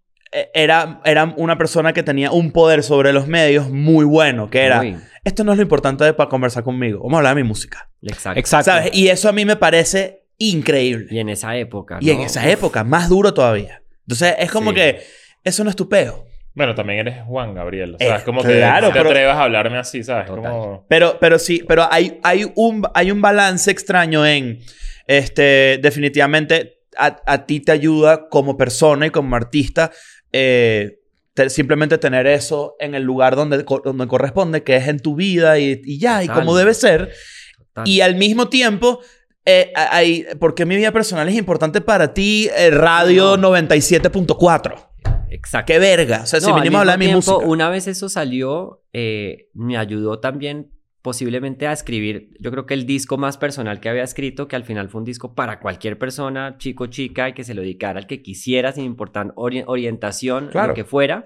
era, 0.54 1.00
era 1.04 1.34
una 1.36 1.58
persona 1.58 1.92
que 1.92 2.02
tenía 2.02 2.30
un 2.30 2.52
poder 2.52 2.82
sobre 2.82 3.12
los 3.12 3.26
medios 3.26 3.70
muy 3.70 4.04
bueno, 4.04 4.48
que 4.50 4.60
era, 4.62 4.82
esto 5.24 5.44
no 5.44 5.52
es 5.52 5.58
lo 5.58 5.62
importante 5.62 6.12
para 6.14 6.28
conversar 6.28 6.64
conmigo, 6.64 7.00
vamos 7.00 7.14
a 7.14 7.18
hablar 7.18 7.36
de 7.36 7.42
mi 7.42 7.48
música. 7.48 7.88
Exacto. 8.02 8.40
Exacto. 8.40 8.70
¿Sabes? 8.70 8.90
Y 8.94 9.08
eso 9.08 9.28
a 9.28 9.32
mí 9.32 9.44
me 9.44 9.56
parece 9.56 10.24
increíble. 10.38 11.06
Y 11.10 11.18
en 11.18 11.28
esa 11.28 11.56
época. 11.56 11.98
Y 12.00 12.10
en 12.10 12.20
esa 12.20 12.48
época, 12.50 12.82
más 12.82 13.08
duro 13.08 13.32
todavía. 13.34 13.82
Entonces, 14.06 14.34
es 14.38 14.50
como 14.50 14.70
Sí. 14.70 14.76
que 14.76 15.00
eso 15.44 15.62
no 15.64 15.70
es 15.70 15.76
tu 15.76 15.88
peo. 15.88 16.24
Bueno, 16.54 16.74
también 16.74 16.98
eres 17.00 17.22
Juan 17.26 17.54
Gabriel. 17.54 17.94
O 17.94 17.98
sea, 17.98 18.14
Eh, 18.14 18.18
es 18.18 18.22
como 18.24 18.42
que 18.42 18.48
no 18.60 18.86
te 18.88 18.92
pero- 18.92 19.08
atrevas 19.10 19.36
a 19.36 19.42
hablarme 19.44 19.78
así, 19.78 20.02
¿sabes? 20.02 20.28
Como... 20.28 20.84
Pero, 20.88 21.16
pero 21.20 21.38
sí, 21.38 21.64
pero 21.66 21.86
hay, 21.90 22.18
hay, 22.24 22.50
un, 22.56 22.82
hay 22.94 23.10
un 23.10 23.22
balance 23.22 23.70
extraño 23.70 24.26
en, 24.26 24.58
este, 25.06 25.78
definitivamente, 25.80 26.80
a, 26.98 27.16
a 27.26 27.46
ti 27.46 27.60
te 27.60 27.72
ayuda 27.72 28.28
como 28.28 28.56
persona 28.56 29.06
y 29.06 29.10
como 29.10 29.34
artista, 29.36 29.90
eh, 30.32 30.98
te- 31.34 31.50
simplemente 31.50 31.98
tener 31.98 32.26
eso 32.26 32.76
en 32.80 32.94
el 32.94 33.02
lugar 33.02 33.36
donde, 33.36 33.64
donde 33.84 34.06
corresponde, 34.06 34.62
que 34.62 34.76
es 34.76 34.88
en 34.88 35.00
tu 35.00 35.14
vida 35.14 35.58
y, 35.58 35.80
y 35.84 35.98
ya, 35.98 36.22
y 36.24 36.28
como 36.28 36.56
debe 36.56 36.74
ser. 36.74 37.12
Total. 37.58 37.88
Y 37.88 38.00
al 38.00 38.16
mismo 38.16 38.48
tiempo, 38.48 39.00
eh, 39.44 39.72
hay, 39.74 40.26
porque 40.38 40.66
mi 40.66 40.76
vida 40.76 40.92
personal 40.92 41.28
es 41.28 41.34
importante 41.36 41.80
para 41.80 42.12
ti, 42.14 42.48
eh, 42.56 42.70
Radio 42.70 43.36
97.4. 43.38 44.88
Exacto. 45.30 45.72
Qué 45.72 45.78
verga. 45.78 46.20
O 46.22 46.26
sea, 46.26 46.40
si 46.40 46.46
No, 46.48 46.54
al 46.54 46.60
venimos 46.60 46.78
a 46.78 46.80
hablar 46.82 46.98
de 46.98 47.06
mi 47.06 47.12
música. 47.14 47.36
Una 47.38 47.70
vez 47.70 47.86
eso 47.88 48.08
salió, 48.08 48.82
eh, 48.92 49.48
me 49.54 49.78
ayudó 49.78 50.20
también 50.20 50.70
posiblemente 51.02 51.66
a 51.66 51.72
escribir, 51.72 52.30
yo 52.38 52.50
creo 52.52 52.64
que 52.64 52.74
el 52.74 52.86
disco 52.86 53.18
más 53.18 53.36
personal 53.36 53.80
que 53.80 53.88
había 53.88 54.04
escrito, 54.04 54.46
que 54.48 54.54
al 54.56 54.64
final 54.64 54.88
fue 54.88 55.00
un 55.00 55.04
disco 55.04 55.34
para 55.34 55.58
cualquier 55.58 55.98
persona, 55.98 56.56
chico, 56.58 56.86
chica, 56.86 57.28
y 57.28 57.32
que 57.32 57.42
se 57.44 57.54
lo 57.54 57.62
dedicara 57.62 57.98
al 57.98 58.06
que 58.06 58.22
quisiera, 58.22 58.72
sin 58.72 58.84
importar 58.84 59.34
ori- 59.34 59.64
orientación, 59.66 60.48
Claro. 60.48 60.68
lo 60.68 60.74
que 60.74 60.84
fuera. 60.84 61.24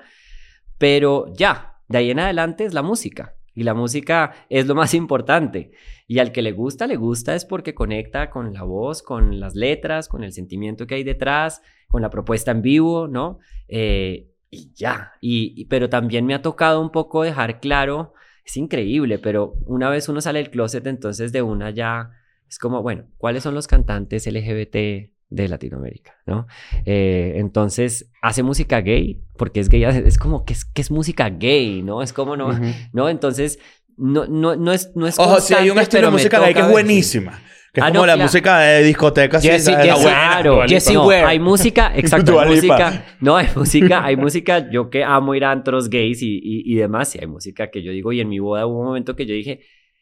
Pero 0.79 1.27
ya, 1.35 1.77
de 1.89 1.99
ahí 1.99 2.11
en 2.11 2.21
adelante 2.21 2.65
es 2.65 2.75
la 2.75 2.83
música. 2.83 3.35
Y 3.55 3.63
la 3.63 3.73
música 3.75 4.35
es 4.51 4.67
lo 4.67 4.75
más 4.75 4.93
importante. 4.93 5.71
Y 6.07 6.19
al 6.19 6.31
que 6.33 6.43
le 6.43 6.53
gusta, 6.53 6.87
le 6.87 6.97
gusta 6.97 7.35
es 7.35 7.45
porque 7.47 7.75
conecta 7.75 8.29
con 8.31 8.53
la 8.53 8.63
voz, 8.65 9.03
con 9.03 9.41
las 9.41 9.55
letras, 9.55 10.09
con 10.09 10.23
el 10.25 10.33
sentimiento 10.33 10.87
que 10.87 10.97
hay 10.97 11.05
detrás, 11.05 11.63
con 11.89 12.03
la 12.03 12.11
propuesta 12.11 12.51
en 12.51 12.61
vivo, 12.61 13.09
¿no? 13.09 13.39
Eh, 13.69 14.29
y 14.51 14.73
ya. 14.75 15.13
Y, 15.23 15.55
y- 15.57 15.65
pero 15.67 15.89
también 15.89 16.27
me 16.27 16.35
ha 16.35 16.43
tocado 16.43 16.81
un 16.83 16.91
poco 16.91 17.23
dejar 17.23 17.61
claro, 17.61 18.13
es 18.47 18.57
increíble, 18.57 19.19
pero 19.19 19.55
una 19.67 19.91
vez 19.91 20.09
uno 20.09 20.21
sale 20.21 20.39
del 20.39 20.51
closet, 20.51 20.87
entonces 20.87 21.33
de 21.33 21.43
una 21.43 21.71
ya 21.71 22.11
es 22.49 22.59
como, 22.59 22.81
bueno, 22.83 23.05
¿cuáles 23.19 23.43
son 23.43 23.55
los 23.55 23.67
cantantes 23.67 24.27
LGBT 24.27 25.11
de 25.29 25.49
Latinoamérica, 25.49 26.15
¿no? 26.27 26.47
Eh, 26.85 27.33
entonces 27.37 28.09
hace 28.23 28.45
música 28.45 28.81
gay, 28.81 29.21
porque 29.37 29.59
es 29.59 29.69
gay, 29.69 29.83
es 29.83 30.19
como 30.19 30.45
que 30.45 30.53
es, 30.53 30.65
que 30.65 30.81
es 30.83 30.91
música 30.93 31.29
gay, 31.29 31.83
¿no? 31.83 32.03
Es 32.03 32.13
como 32.13 32.37
no. 32.37 32.57
¿no? 32.93 33.09
Entonces, 33.09 33.59
no, 33.97 34.27
no, 34.27 34.55
no 34.55 34.73
es, 34.73 34.93
no 34.95 35.09
es 35.09 35.19
Ojo, 35.19 35.41
si 35.41 35.55
hay 35.55 35.69
un 35.71 35.79
estilo 35.79 36.07
de 36.07 36.13
música 36.13 36.39
gay 36.39 36.55
que 36.55 36.61
es 36.61 36.67
ver- 36.67 36.73
buenísima. 36.73 37.41
Que 37.77 37.81
es 37.81 37.85
Ah, 37.85 37.89
como 37.91 38.01
no, 38.01 38.07
la 38.07 38.15
claro. 38.15 38.23
música 38.23 38.59
de 38.61 38.83
discoteca. 38.85 39.39
Jessie- 39.39 39.75
buena. 39.77 39.97
Claro. 40.01 40.63
Jesse 40.67 40.95
no, 40.95 41.07
Ware. 41.07 41.25
hay 41.27 41.39
música, 41.39 41.93
exacto, 41.95 42.41
hay 42.41 42.49
música, 42.49 43.05
no, 43.21 43.37
hay 43.37 43.49
música, 43.55 44.03
hay 44.03 44.17
música, 44.17 44.71
yo 44.71 44.89
que 44.89 45.05
amo 45.05 45.35
ir 45.35 45.45
a 45.45 45.51
antros 45.51 45.91
gays 45.91 46.23
y, 46.23 46.37
y, 46.43 46.73
y 46.73 46.75
demás, 46.77 47.15
y 47.15 47.19
hay 47.21 47.27
música 47.27 47.71
que 47.71 47.83
yo 47.83 47.93
digo, 47.93 48.13
y 48.15 48.21
en 48.23 48.31
mi 48.31 48.39
boda 48.39 48.67
hubo 48.67 48.81
un 48.81 48.87
momento 48.87 49.15
que 49.15 49.27
yo 49.27 49.35
dije, 49.35 49.61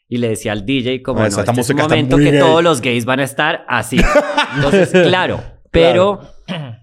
y 0.09 0.18
le 0.18 0.29
decía 0.29 0.53
al 0.53 0.64
DJ 0.64 1.03
como, 1.03 1.18
No, 1.18 1.29
no, 1.29 1.41
este 1.43 1.61
es 1.61 1.70
un 1.70 1.77
momento 1.79 2.16
que 2.16 2.31
gay". 2.31 2.39
todos 2.39 2.62
los 2.62 2.81
gays 2.81 3.05
van 3.07 3.18
a 3.18 3.25
estar 3.25 3.64
así. 3.66 3.97
Entonces, 4.55 4.91
claro, 5.09 5.41
pero, 5.72 6.20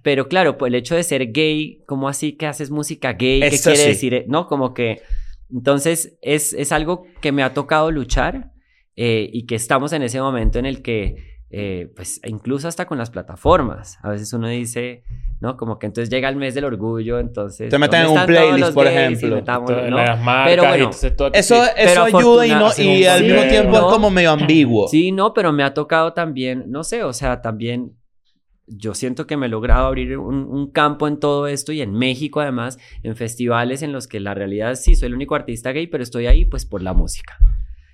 pero 0.04 0.28
claro, 0.28 0.58
pues 0.58 0.72
el 0.72 0.76
hecho 0.76 0.96
de 0.96 1.04
ser 1.04 1.32
gay, 1.32 1.84
¿cómo 1.88 2.10
así 2.10 2.34
que 2.34 2.48
haces 2.48 2.70
música 2.70 3.14
gay? 3.14 3.39
¿Qué 3.39 3.48
Eso 3.48 3.70
quiere 3.70 3.84
sí. 3.96 4.10
decir? 4.10 4.26
No, 4.28 4.48
como 4.48 4.74
que, 4.74 5.02
entonces, 5.50 6.18
es, 6.22 6.52
es 6.54 6.74
algo 6.74 7.06
que 7.22 7.32
me 7.32 7.44
ha 7.44 7.54
tocado 7.54 7.92
luchar 7.92 8.51
eh, 9.04 9.28
y 9.34 9.47
que 9.47 9.56
estamos 9.56 9.93
en 9.93 10.04
ese 10.04 10.22
momento 10.22 10.60
en 10.60 10.68
el 10.68 10.84
que 10.84 11.16
eh, 11.49 11.91
pues 11.95 12.22
incluso 12.26 12.68
hasta 12.68 12.86
con 12.86 12.97
las 12.99 13.10
plataformas. 13.10 13.97
A 14.04 14.10
veces 14.10 14.32
uno 14.32 14.47
dice, 14.47 15.04
¿no? 15.41 15.58
Como 15.58 15.80
que 15.80 15.88
entonces 15.88 16.10
llega 16.10 16.30
el 16.30 16.36
mes 16.36 16.54
del 16.54 16.66
orgullo, 16.66 17.18
entonces... 17.20 17.70
Te 17.70 17.80
meten 17.80 18.04
¿dónde 18.04 18.14
en 18.14 18.20
un 18.22 18.26
playlist, 18.28 18.74
por 18.74 18.86
ejemplo. 18.88 19.36
metamos, 19.38 19.70
¿no? 19.72 19.97
Las 19.97 20.22
marcas 20.22 20.49
Pero 20.52 20.62
bueno, 20.64 20.84
entonces 20.86 21.16
todo- 21.16 21.32
Eso, 21.34 21.56
eso 21.66 21.72
Pero 21.76 22.04
ayuda 22.04 22.45
y, 22.47 22.49
no, 22.52 22.70
y 22.78 23.04
al 23.06 23.24
mismo 23.24 23.41
tiempo 23.49 23.76
es 23.76 23.82
No. 23.82 23.89
como 23.89 24.10
medio 24.12 24.32
ambiguo. 24.32 24.88
Sí, 24.88 25.12
no, 25.12 25.34
pero 25.34 25.52
me 25.52 25.64
ha 25.64 25.74
tocado 25.74 26.14
también, 26.14 26.66
no 26.68 26.84
sé, 26.84 27.04
o 27.04 27.12
sea, 27.12 27.41
también 27.41 27.93
yo 28.68 28.93
siento 28.93 29.28
que 29.28 29.36
me 29.36 29.47
he 29.47 29.49
logrado 29.49 29.88
abrir 29.88 30.18
un, 30.20 30.45
un 30.45 30.72
campo 30.72 31.08
en 31.10 31.20
todo 31.20 31.47
esto 31.47 31.74
y 31.74 31.82
en 31.82 31.91
México 31.93 32.39
además, 32.39 32.78
en 33.04 33.16
festivales 33.18 33.82
en 33.82 33.91
los 33.91 34.08
que 34.08 34.20
la 34.22 34.34
realidad 34.36 34.72
es, 34.72 34.84
sí, 34.84 34.95
soy 34.95 35.08
el 35.08 35.16
único 35.16 35.36
artista 35.36 35.72
gay, 35.74 35.88
pero 35.88 36.02
estoy 36.04 36.28
ahí 36.28 36.45
pues 36.45 36.66
por 36.66 36.82
la 36.82 36.93
música. 36.93 37.38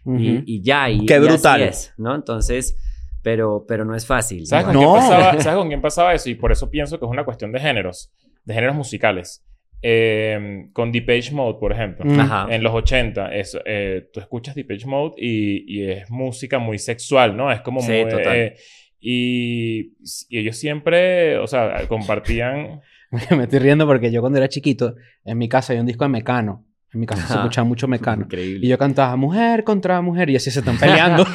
Y, 0.07 0.43
y 0.45 0.61
ya, 0.61 0.89
y, 0.89 1.05
Qué 1.05 1.13
y 1.15 1.17
así 1.17 1.27
brutal. 1.27 1.61
es, 1.63 1.93
¿no? 1.97 2.15
Entonces, 2.15 2.75
pero, 3.23 3.65
pero 3.67 3.83
no 3.85 3.95
es 3.95 4.05
fácil. 4.05 4.45
¿Sabes 4.45 4.67
¿no? 4.67 4.73
con, 4.73 4.81
No. 4.81 4.93
quién 4.93 5.01
pasaba, 5.09 5.31
¿Sabes 5.41 5.57
con 5.59 5.67
quién 5.67 5.81
pasaba 5.81 6.13
eso? 6.13 6.29
Y 6.29 6.35
por 6.35 6.51
eso 6.51 6.69
pienso 6.69 6.97
que 6.99 7.05
es 7.05 7.11
una 7.11 7.25
cuestión 7.25 7.51
de 7.51 7.59
géneros, 7.59 8.11
de 8.45 8.53
géneros 8.53 8.75
musicales. 8.75 9.43
Eh, 9.81 10.69
con 10.73 10.91
Depeche 10.91 11.31
Mode, 11.33 11.59
por 11.59 11.71
ejemplo. 11.71 12.03
Mm. 12.05 12.19
Ajá. 12.19 12.47
En 12.49 12.63
los 12.63 12.73
80, 12.73 13.35
es, 13.35 13.57
eh, 13.65 14.09
tú 14.11 14.19
escuchas 14.19 14.55
Depeche 14.55 14.87
Mode 14.87 15.15
y, 15.17 15.65
y 15.81 15.89
es 15.91 16.09
música 16.09 16.57
muy 16.57 16.79
sexual, 16.79 17.37
¿no? 17.37 17.51
Es 17.51 17.61
como 17.61 17.81
Sí, 17.81 17.91
muy... 17.91 18.09
total. 18.09 18.35
eh, 18.35 18.55
y, 18.99 19.93
y 20.29 20.39
ellos 20.39 20.57
siempre, 20.57 21.37
o 21.37 21.47
sea, 21.47 21.87
compartían... 21.87 22.81
Me 23.37 23.43
estoy 23.43 23.59
riendo 23.59 23.85
porque 23.85 24.11
yo 24.11 24.19
cuando 24.21 24.37
era 24.39 24.49
chiquito, 24.49 24.95
en 25.23 25.37
mi 25.37 25.47
casa 25.47 25.73
hay 25.73 25.79
un 25.79 25.85
disco 25.85 26.03
de 26.03 26.09
Mecano. 26.09 26.65
En 26.93 26.99
mi 27.01 27.05
casa 27.05 27.27
se 27.27 27.33
escuchaba 27.35 27.65
mucho 27.67 27.87
Mecano. 27.87 28.23
Increíble. 28.23 28.65
Y 28.65 28.69
yo 28.69 28.77
cantaba 28.77 29.15
mujer 29.15 29.63
contra 29.63 30.01
mujer 30.01 30.29
y 30.29 30.35
así 30.35 30.51
se 30.51 30.59
están 30.59 30.77
peleando. 30.79 31.25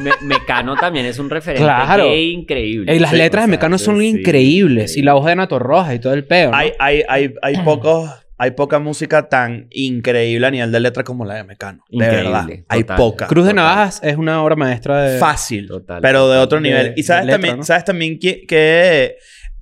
Me- 0.00 0.12
Mecano 0.26 0.76
también 0.76 1.06
es 1.06 1.18
un 1.18 1.28
referente 1.30 1.62
Claro. 1.64 2.04
gay 2.04 2.32
increíble. 2.32 2.94
y 2.94 2.98
las 2.98 3.10
Sí, 3.10 3.16
letras 3.16 3.44
o 3.44 3.46
de 3.46 3.50
Mecano 3.50 3.78
son 3.78 3.98
sí, 4.00 4.08
increíbles. 4.08 4.96
Y 4.96 5.02
la 5.02 5.14
voz 5.14 5.26
de 5.26 5.36
Nato 5.36 5.58
Roja 5.58 5.94
y 5.94 5.98
todo 5.98 6.14
el 6.14 6.24
peo. 6.26 6.50
¿no? 6.50 6.56
Hay, 6.56 6.72
hay, 6.78 7.02
hay, 7.08 7.34
hay 7.42 7.56
pocos... 7.58 8.10
Hay 8.42 8.52
poca 8.52 8.78
música 8.78 9.28
tan 9.28 9.66
increíble 9.70 10.46
a 10.46 10.50
nivel 10.50 10.72
de 10.72 10.80
letra 10.80 11.04
como 11.04 11.26
la 11.26 11.34
de 11.34 11.44
Mecano. 11.44 11.84
De 11.90 11.96
Increíble, 12.06 12.22
verdad. 12.30 12.48
Hay 12.68 12.84
poca. 12.84 13.26
Cruz 13.26 13.44
de 13.44 13.50
Total. 13.50 13.66
Navajas 13.66 14.00
es 14.02 14.16
una 14.16 14.42
obra 14.42 14.56
maestra 14.56 15.02
de. 15.02 15.18
Fácil. 15.18 15.66
Total, 15.68 16.00
pero 16.00 16.26
de 16.30 16.38
otro 16.38 16.56
De- 16.58 16.62
nivel. 16.66 16.94
Y 16.96 17.02
sabes 17.02 17.20
de 17.20 17.26
letra, 17.26 17.34
también, 17.36 17.56
¿no? 17.58 17.64
sabes 17.64 17.84
también 17.84 18.18
que, 18.18 18.46
que 18.46 19.16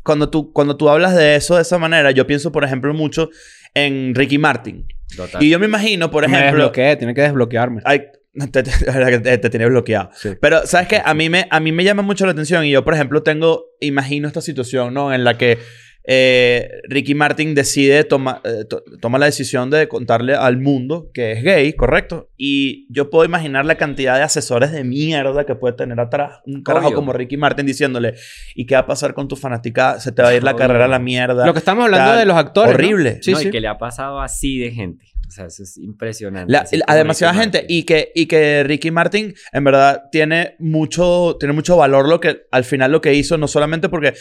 cuando, 0.08 0.30
tú, 0.30 0.54
cuando 0.54 0.78
tú 0.78 0.88
hablas 0.88 1.14
de 1.14 1.36
eso 1.36 1.56
de 1.56 1.60
esa 1.60 1.76
manera, 1.76 2.12
yo 2.12 2.26
pienso, 2.26 2.50
por 2.50 2.64
ejemplo, 2.64 2.94
mucho 2.94 3.28
en 3.74 4.14
Ricky 4.14 4.38
Martin. 4.38 4.86
Total. 5.14 5.42
Y 5.42 5.50
yo 5.50 5.58
me 5.58 5.66
imagino, 5.66 6.10
por 6.10 6.26
me 6.26 6.34
ejemplo... 6.34 6.64
desbloqueé, 6.64 6.96
tiene 6.96 7.12
que 7.12 7.20
desbloquearme. 7.20 7.82
Ay, 7.84 8.04
te, 8.50 8.62
te, 8.62 9.50
tenía 9.50 9.66
bloqueado. 9.66 10.08
Sí. 10.14 10.30
Pero, 10.40 10.66
¿sabes 10.66 10.88
qué? 10.88 11.02
A 11.04 11.12
mí, 11.12 11.28
me, 11.28 11.46
a 11.50 11.60
mí 11.60 11.72
me 11.72 11.84
llama 11.84 12.00
mucho 12.00 12.24
la 12.24 12.32
atención 12.32 12.64
y 12.64 12.70
yo, 12.70 12.82
por 12.84 12.94
ejemplo, 12.94 13.22
tengo... 13.22 13.66
Imagino 13.80 14.28
esta 14.28 14.40
situación, 14.40 14.94
¿no? 14.94 15.12
En 15.12 15.24
la 15.24 15.36
que 15.36 15.58
eh, 16.10 16.70
Ricky 16.88 17.14
Martin 17.14 17.54
decide, 17.54 18.02
toma, 18.02 18.40
eh, 18.42 18.64
to- 18.64 18.82
toma 18.98 19.18
la 19.18 19.26
decisión 19.26 19.68
de 19.68 19.88
contarle 19.88 20.34
al 20.34 20.56
mundo 20.56 21.10
que 21.12 21.32
es 21.32 21.42
gay, 21.42 21.74
¿correcto? 21.74 22.30
Y 22.38 22.86
yo 22.90 23.10
puedo 23.10 23.26
imaginar 23.26 23.66
la 23.66 23.74
cantidad 23.74 24.16
de 24.16 24.22
asesores 24.22 24.72
de 24.72 24.84
mierda 24.84 25.44
que 25.44 25.54
puede 25.54 25.74
tener 25.76 26.00
atrás 26.00 26.40
un 26.46 26.62
carajo 26.62 26.86
Obvio. 26.86 26.96
como 26.96 27.12
Ricky 27.12 27.36
Martin 27.36 27.66
diciéndole 27.66 28.14
¿y 28.54 28.64
qué 28.64 28.74
va 28.74 28.80
a 28.80 28.86
pasar 28.86 29.12
con 29.12 29.28
tu 29.28 29.36
fanática? 29.36 30.00
Se 30.00 30.10
te 30.10 30.22
va 30.22 30.28
a 30.28 30.34
ir 30.34 30.42
la 30.42 30.52
Obvio. 30.52 30.58
carrera 30.60 30.86
a 30.86 30.88
la 30.88 30.98
mierda. 30.98 31.44
Lo 31.44 31.52
que 31.52 31.58
estamos 31.58 31.84
hablando 31.84 32.12
tal. 32.12 32.18
de 32.20 32.24
los 32.24 32.36
actores. 32.38 32.70
¿no? 32.72 32.74
Horrible. 32.76 33.18
Sí, 33.20 33.32
no, 33.32 33.38
sí. 33.40 33.48
y 33.48 33.50
que 33.50 33.60
le 33.60 33.68
ha 33.68 33.76
pasado 33.76 34.20
así 34.22 34.58
de 34.58 34.70
gente. 34.70 35.04
O 35.26 35.30
sea, 35.30 35.44
eso 35.44 35.62
es 35.62 35.76
impresionante. 35.76 36.50
La- 36.50 36.64
a 36.86 36.94
demasiada 36.96 37.34
Ricky 37.34 37.42
gente 37.42 37.58
Martin. 37.58 37.76
y 37.76 37.82
que, 37.82 38.12
y 38.14 38.24
que 38.24 38.64
Ricky 38.64 38.90
Martin 38.90 39.34
en 39.52 39.62
verdad 39.64 40.04
tiene 40.10 40.56
mucho, 40.58 41.36
tiene 41.38 41.52
mucho 41.52 41.76
valor 41.76 42.08
lo 42.08 42.18
que 42.18 42.46
al 42.50 42.64
final 42.64 42.92
lo 42.92 43.02
que 43.02 43.12
hizo, 43.12 43.36
no 43.36 43.46
solamente 43.46 43.90
porque 43.90 44.14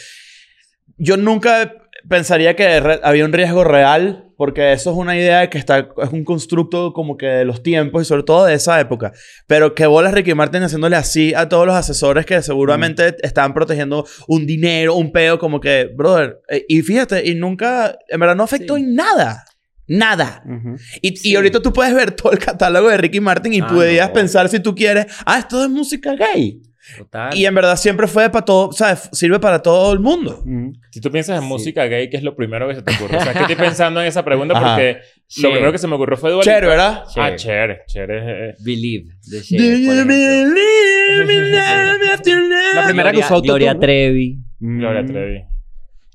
yo 0.96 1.16
nunca 1.16 1.74
pensaría 2.08 2.56
que 2.56 2.98
había 3.02 3.24
un 3.24 3.32
riesgo 3.32 3.64
real, 3.64 4.24
porque 4.36 4.72
eso 4.72 4.92
es 4.92 4.96
una 4.96 5.16
idea 5.16 5.50
que 5.50 5.58
está, 5.58 5.88
es 6.00 6.10
un 6.12 6.24
constructo 6.24 6.92
como 6.92 7.16
que 7.16 7.26
de 7.26 7.44
los 7.44 7.62
tiempos 7.62 8.02
y 8.02 8.04
sobre 8.04 8.22
todo 8.22 8.44
de 8.46 8.54
esa 8.54 8.80
época. 8.80 9.12
Pero 9.48 9.74
que 9.74 9.86
bolas 9.86 10.14
Ricky 10.14 10.32
Martin 10.32 10.62
haciéndole 10.62 10.94
así 10.96 11.34
a 11.34 11.48
todos 11.48 11.66
los 11.66 11.74
asesores 11.74 12.24
que 12.24 12.40
seguramente 12.40 13.16
estaban 13.22 13.52
protegiendo 13.52 14.06
un 14.28 14.46
dinero, 14.46 14.94
un 14.94 15.10
peo, 15.10 15.38
como 15.40 15.58
que, 15.60 15.90
brother, 15.94 16.40
eh, 16.48 16.64
y 16.68 16.82
fíjate, 16.82 17.28
y 17.28 17.34
nunca, 17.34 17.98
en 18.08 18.20
verdad 18.20 18.36
no 18.36 18.44
afectó 18.44 18.76
Sí. 18.76 18.82
en 18.82 18.94
nada. 18.94 19.44
Nada. 19.90 20.42
Ujú. 20.46 20.76
Y, 21.02 21.14
y 21.14 21.16
Sí. 21.16 21.34
ahorita 21.34 21.60
tú 21.60 21.72
puedes 21.72 21.94
ver 21.94 22.10
todo 22.12 22.30
el 22.32 22.38
catálogo 22.38 22.88
de 22.90 22.96
Ricky 22.98 23.20
Martin 23.20 23.54
y 23.54 23.60
Ah, 23.60 23.66
podrías 23.66 24.08
no. 24.08 24.12
pensar 24.14 24.48
si 24.48 24.60
tú 24.60 24.74
quieres, 24.74 25.06
ah, 25.26 25.38
esto 25.38 25.64
es 25.64 25.70
música 25.70 26.14
gay. 26.14 26.60
Total. 26.96 27.36
Y 27.36 27.44
en 27.44 27.54
verdad 27.54 27.76
siempre 27.76 28.06
fue 28.06 28.30
para 28.30 28.44
todo, 28.44 28.72
¿sabes? 28.72 29.08
Sirve 29.12 29.38
para 29.38 29.60
todo 29.62 29.92
el 29.92 30.00
mundo. 30.00 30.40
Ujú. 30.44 30.72
Si 30.90 31.00
tú 31.00 31.10
piensas 31.10 31.36
en 31.36 31.42
Sí. 31.42 31.48
música 31.48 31.84
gay, 31.86 32.08
¿qué 32.08 32.16
es 32.16 32.22
lo 32.22 32.34
primero 32.34 32.66
que 32.68 32.76
se 32.76 32.82
te 32.82 32.94
ocurre? 32.94 33.18
O 33.18 33.20
sea, 33.20 33.32
que 33.34 33.40
estoy 33.40 33.56
pensando 33.56 34.00
en 34.00 34.06
esa 34.06 34.24
pregunta 34.24 34.56
Ajá. 34.56 34.74
porque 34.74 34.98
Cher. 35.28 35.44
lo 35.44 35.50
primero 35.50 35.72
que 35.72 35.78
se 35.78 35.86
me 35.86 35.94
ocurrió 35.96 36.16
fue 36.16 36.30
Dua 36.30 36.42
Cher, 36.42 36.62
Lipa. 36.62 36.68
¿verdad? 36.70 37.04
Ah, 37.16 37.36
Cher. 37.36 37.36
Cher. 37.36 37.78
Cher 37.86 38.10
es... 38.10 38.22
eh, 38.26 38.54
Believe, 38.64 39.04
de 39.26 39.36
Do 39.38 39.42
Cher, 39.42 39.58
por 39.58 39.94
you 39.96 40.06
believe 40.06 40.42
in 40.44 41.52
love 41.52 42.10
after 42.14 42.34
love? 42.36 42.74
La 42.74 42.84
primera 42.84 43.10
que 43.10 43.16
Gloria- 43.18 43.24
usó 43.26 43.34
autotune, 43.34 43.64
Gloria. 43.64 43.78
Trevi. 43.78 44.38
Gloria 44.60 45.02
Mm. 45.02 45.06
Trevi. 45.06 45.44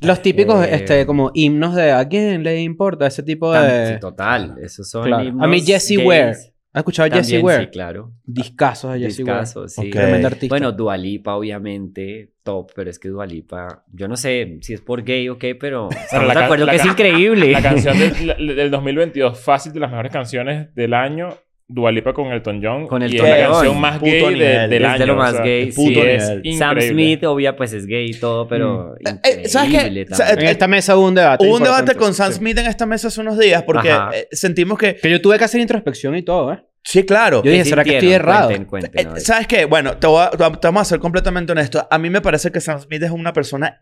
Los 0.02 0.22
típicos, 0.22 0.66
Eh, 0.66 0.76
este, 0.76 1.06
como 1.06 1.32
himnos 1.34 1.76
de 1.76 1.92
¿a 1.94 2.06
quién 2.10 2.44
le 2.44 2.62
importa? 2.62 3.08
Ese 3.08 3.24
tipo 3.24 3.54
de... 3.54 3.94
sí, 3.94 4.00
total. 4.02 4.56
Esos 4.62 4.90
son 4.90 5.06
Claro. 5.06 5.24
himnos 5.24 5.46
A 5.46 5.48
mí 5.48 5.62
Jessie. 5.62 5.98
Ware. 6.00 6.34
¿Has 6.74 6.80
escuchado 6.82 7.08
También, 7.10 7.24
Jessie 7.26 7.40
Ware? 7.44 7.64
Sí, 7.66 7.70
claro. 7.72 8.12
Discazos 8.26 8.94
de 8.94 9.00
Jessie 9.02 9.24
Ware. 9.26 9.46
Sí. 9.46 9.56
Ok. 9.78 9.90
Tremenda 9.92 10.28
artista. 10.28 10.48
Bueno, 10.54 10.72
Dualipa, 10.72 11.36
obviamente, 11.36 12.32
top, 12.42 12.72
pero 12.76 12.90
es 12.90 12.98
que 12.98 13.10
Dualipa, 13.10 13.84
yo 13.92 14.08
no 14.08 14.18
sé 14.18 14.58
si 14.62 14.74
es 14.74 14.82
por 14.82 15.04
gay 15.04 15.30
o 15.30 15.38
qué, 15.38 15.54
pero 15.54 15.90
estamos 15.92 16.28
la 16.28 16.34
de 16.34 16.40
ca- 16.40 16.46
acuerdo 16.46 16.66
que 16.66 16.76
es 16.78 16.86
increíble. 16.86 17.52
La 17.52 17.62
canción 17.62 17.96
del, 18.38 18.56
del 18.56 18.72
2022, 18.72 19.40
fácil 19.40 19.72
de 19.72 19.80
las 19.82 19.92
mejores 19.92 20.12
canciones 20.12 20.74
del 20.74 20.94
año, 20.96 21.30
Dua 21.68 21.92
Lipa 21.92 22.14
con 22.14 22.28
Elton 22.32 22.60
John. 22.62 22.88
Con 22.88 23.02
y 23.02 23.06
Elton 23.06 23.26
es 23.26 23.40
la 23.40 23.48
canción 23.48 23.80
más 23.80 24.00
Puto 24.00 24.12
gay 24.12 24.40
de- 24.40 24.68
del 24.68 24.84
Es 24.84 24.90
año. 24.90 25.00
de 25.00 25.06
lo 25.08 25.14
o 25.14 25.16
más 25.16 25.32
sea, 25.34 25.44
gay, 25.44 25.72
sí. 25.72 26.54
Sam. 26.58 26.82
Smith, 26.82 27.24
obvia, 27.24 27.56
pues 27.56 27.74
es 27.74 27.86
gay 27.88 28.10
y 28.10 28.14
todo, 28.20 28.48
pero 28.48 28.96
Eh, 28.98 29.20
eh, 29.24 29.48
¿sabes 29.48 29.72
qué? 29.72 30.06
también. 30.06 30.40
en 30.40 30.48
esta 30.48 30.68
mesa 30.68 30.98
hubo 30.98 31.08
un 31.08 31.16
debate. 31.16 31.46
Hubo 31.48 31.56
un 31.58 31.64
debate 31.64 31.96
con 31.96 32.14
Sam 32.14 32.32
Sí. 32.32 32.38
Smith 32.40 32.58
en 32.58 32.66
esta 32.68 32.86
mesa 32.86 33.08
hace 33.08 33.22
unos 33.22 33.40
días 33.40 33.64
porque 33.64 33.90
Ajá. 33.92 34.12
eh, 34.14 34.28
sentimos 34.32 34.78
que... 34.78 34.96
Que 34.96 35.10
yo 35.10 35.22
tuve 35.22 35.38
que 35.38 35.46
hacer 35.46 35.62
introspección 35.62 36.16
y 36.18 36.22
todo, 36.24 36.54
¿eh? 36.54 36.64
Sí, 36.84 37.06
claro. 37.06 37.42
Yo 37.44 37.50
dije, 37.50 37.64
¿Qué 37.64 37.70
¿será 37.70 37.84
que 37.86 37.94
estoy 37.94 38.12
errado? 38.12 38.48
Cuenten, 38.48 38.66
cuenten, 38.66 39.08
Eh. 39.16 39.20
¿Sabes 39.22 39.48
qué? 39.48 39.64
Bueno, 39.66 39.96
te, 39.98 40.06
voy 40.06 40.22
a, 40.22 40.32
te 40.32 40.68
vamos 40.68 40.82
a 40.82 40.86
ser 40.86 41.00
completamente 41.00 41.54
honesto. 41.54 41.88
A 41.90 41.98
mí 41.98 42.10
me 42.10 42.20
parece 42.20 42.52
que 42.52 42.60
Sam 42.60 42.82
Smith 42.82 43.02
es 43.04 43.10
una 43.12 43.32
persona 43.32 43.82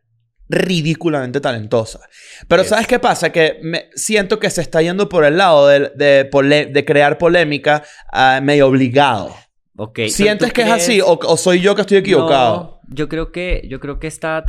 ridículamente 0.51 1.39
talentosa. 1.39 1.99
Pero 2.47 2.61
Es. 2.61 2.69
¿sabes 2.69 2.87
qué 2.87 2.99
pasa? 2.99 3.31
Que 3.31 3.59
me 3.61 3.89
siento 3.95 4.39
que 4.39 4.49
se 4.49 4.61
está 4.61 4.81
yendo 4.81 5.09
por 5.09 5.25
el 5.25 5.37
lado 5.37 5.67
de, 5.67 5.91
de, 5.95 6.85
crear 6.85 7.17
polémica 7.17 7.83
ah, 8.11 8.39
medio 8.43 8.67
obligado. 8.67 9.33
Ok, 9.77 9.99
¿Sientes 10.09 10.49
¿tú 10.49 10.53
que 10.53 10.61
es 10.63 10.69
así 10.69 11.01
o, 11.01 11.17
o 11.17 11.37
soy 11.37 11.61
yo 11.61 11.73
que 11.75 11.81
estoy 11.81 11.97
equivocado? 11.97 12.81
No, 12.87 12.95
yo 12.95 13.07
creo 13.09 13.31
que, 13.31 13.65
yo 13.67 13.79
creo 13.79 13.99
que 13.99 14.07
está, 14.07 14.43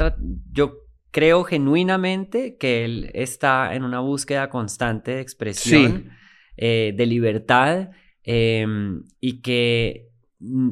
yo 0.51 0.83
creo 1.13 1.45
genuinamente 1.45 2.57
que 2.57 2.85
él 2.85 3.11
está 3.15 3.75
en 3.75 3.85
una 3.85 4.01
búsqueda 4.01 4.49
constante 4.51 5.13
de 5.13 5.21
expresión, 5.21 6.11
eh, 6.57 6.93
de 6.97 7.07
libertad, 7.07 7.91
eh, 8.25 8.67
y 9.21 9.41
que 9.41 10.12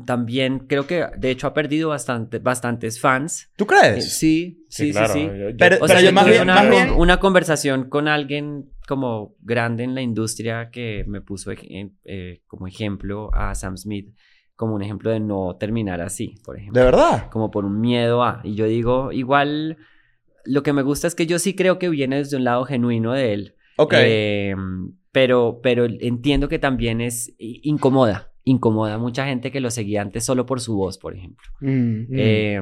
también 0.04 0.60
creo 0.60 0.86
que 0.86 1.06
de 1.16 1.30
hecho 1.30 1.46
ha 1.46 1.54
perdido 1.54 1.88
bastante, 1.90 2.38
bastantes 2.38 3.00
fans. 3.00 3.50
¿Tú 3.56 3.64
Eh, 3.64 3.66
crees? 3.68 4.12
sí, 4.18 4.64
sí, 4.68 4.86
sí, 4.86 4.92
claro. 4.92 5.12
sí. 5.12 5.22
Yo- 5.26 5.50
yo- 5.50 5.56
Pero- 5.58 5.76
O 5.80 5.88
sea, 5.88 6.00
yo 6.00 6.12
más 6.12 6.26
bien- 6.26 6.42
una, 6.42 6.54
más 6.56 6.70
bien- 6.70 6.90
una 6.90 7.20
conversación 7.20 7.88
con 7.88 8.08
alguien 8.08 8.70
como 8.88 9.36
grande 9.40 9.84
en 9.84 9.94
la 9.94 10.02
industria 10.02 10.70
que 10.70 11.04
me 11.06 11.20
puso 11.20 11.52
ej- 11.52 11.92
eh, 12.04 12.42
como 12.48 12.66
ejemplo 12.66 13.30
a 13.34 13.54
Sam 13.54 13.76
Smith, 13.76 14.14
como 14.56 14.74
un 14.74 14.82
ejemplo 14.82 15.10
de 15.10 15.20
no 15.20 15.56
terminar 15.58 16.00
así, 16.00 16.34
por 16.44 16.56
ejemplo 16.58 16.78
¿De 16.80 16.84
verdad? 16.84 17.30
como 17.30 17.50
por 17.50 17.64
un 17.64 17.80
miedo 17.80 18.22
a. 18.24 18.40
Y 18.44 18.56
yo 18.56 18.66
digo, 18.66 19.12
igual, 19.12 19.78
lo 20.44 20.62
que 20.62 20.72
me 20.72 20.82
gusta 20.82 21.06
es 21.06 21.14
que 21.14 21.26
yo 21.26 21.38
sí 21.38 21.54
creo 21.54 21.78
que 21.78 21.88
viene 21.88 22.16
desde 22.16 22.36
un 22.36 22.44
lado 22.44 22.64
genuino 22.64 23.12
de 23.12 23.32
él. 23.32 23.54
Ok. 23.76 23.94
Eh, 23.96 24.54
pero, 25.12 25.60
pero 25.62 25.86
entiendo 25.86 26.48
que 26.48 26.58
también 26.58 27.00
es 27.00 27.32
incomoda. 27.38 28.29
Incomoda 28.45 28.95
a 28.95 28.99
mucha 28.99 29.26
gente 29.26 29.51
que 29.51 29.61
lo 29.61 29.70
seguía 29.70 30.01
antes 30.03 30.24
solo 30.24 30.47
por 30.47 30.61
su 30.61 30.76
voz, 30.76 30.99
por 30.99 31.14
ejemplo. 31.14 31.47
Mm, 31.61 32.01
mm. 32.01 32.07
Eh, 32.16 32.61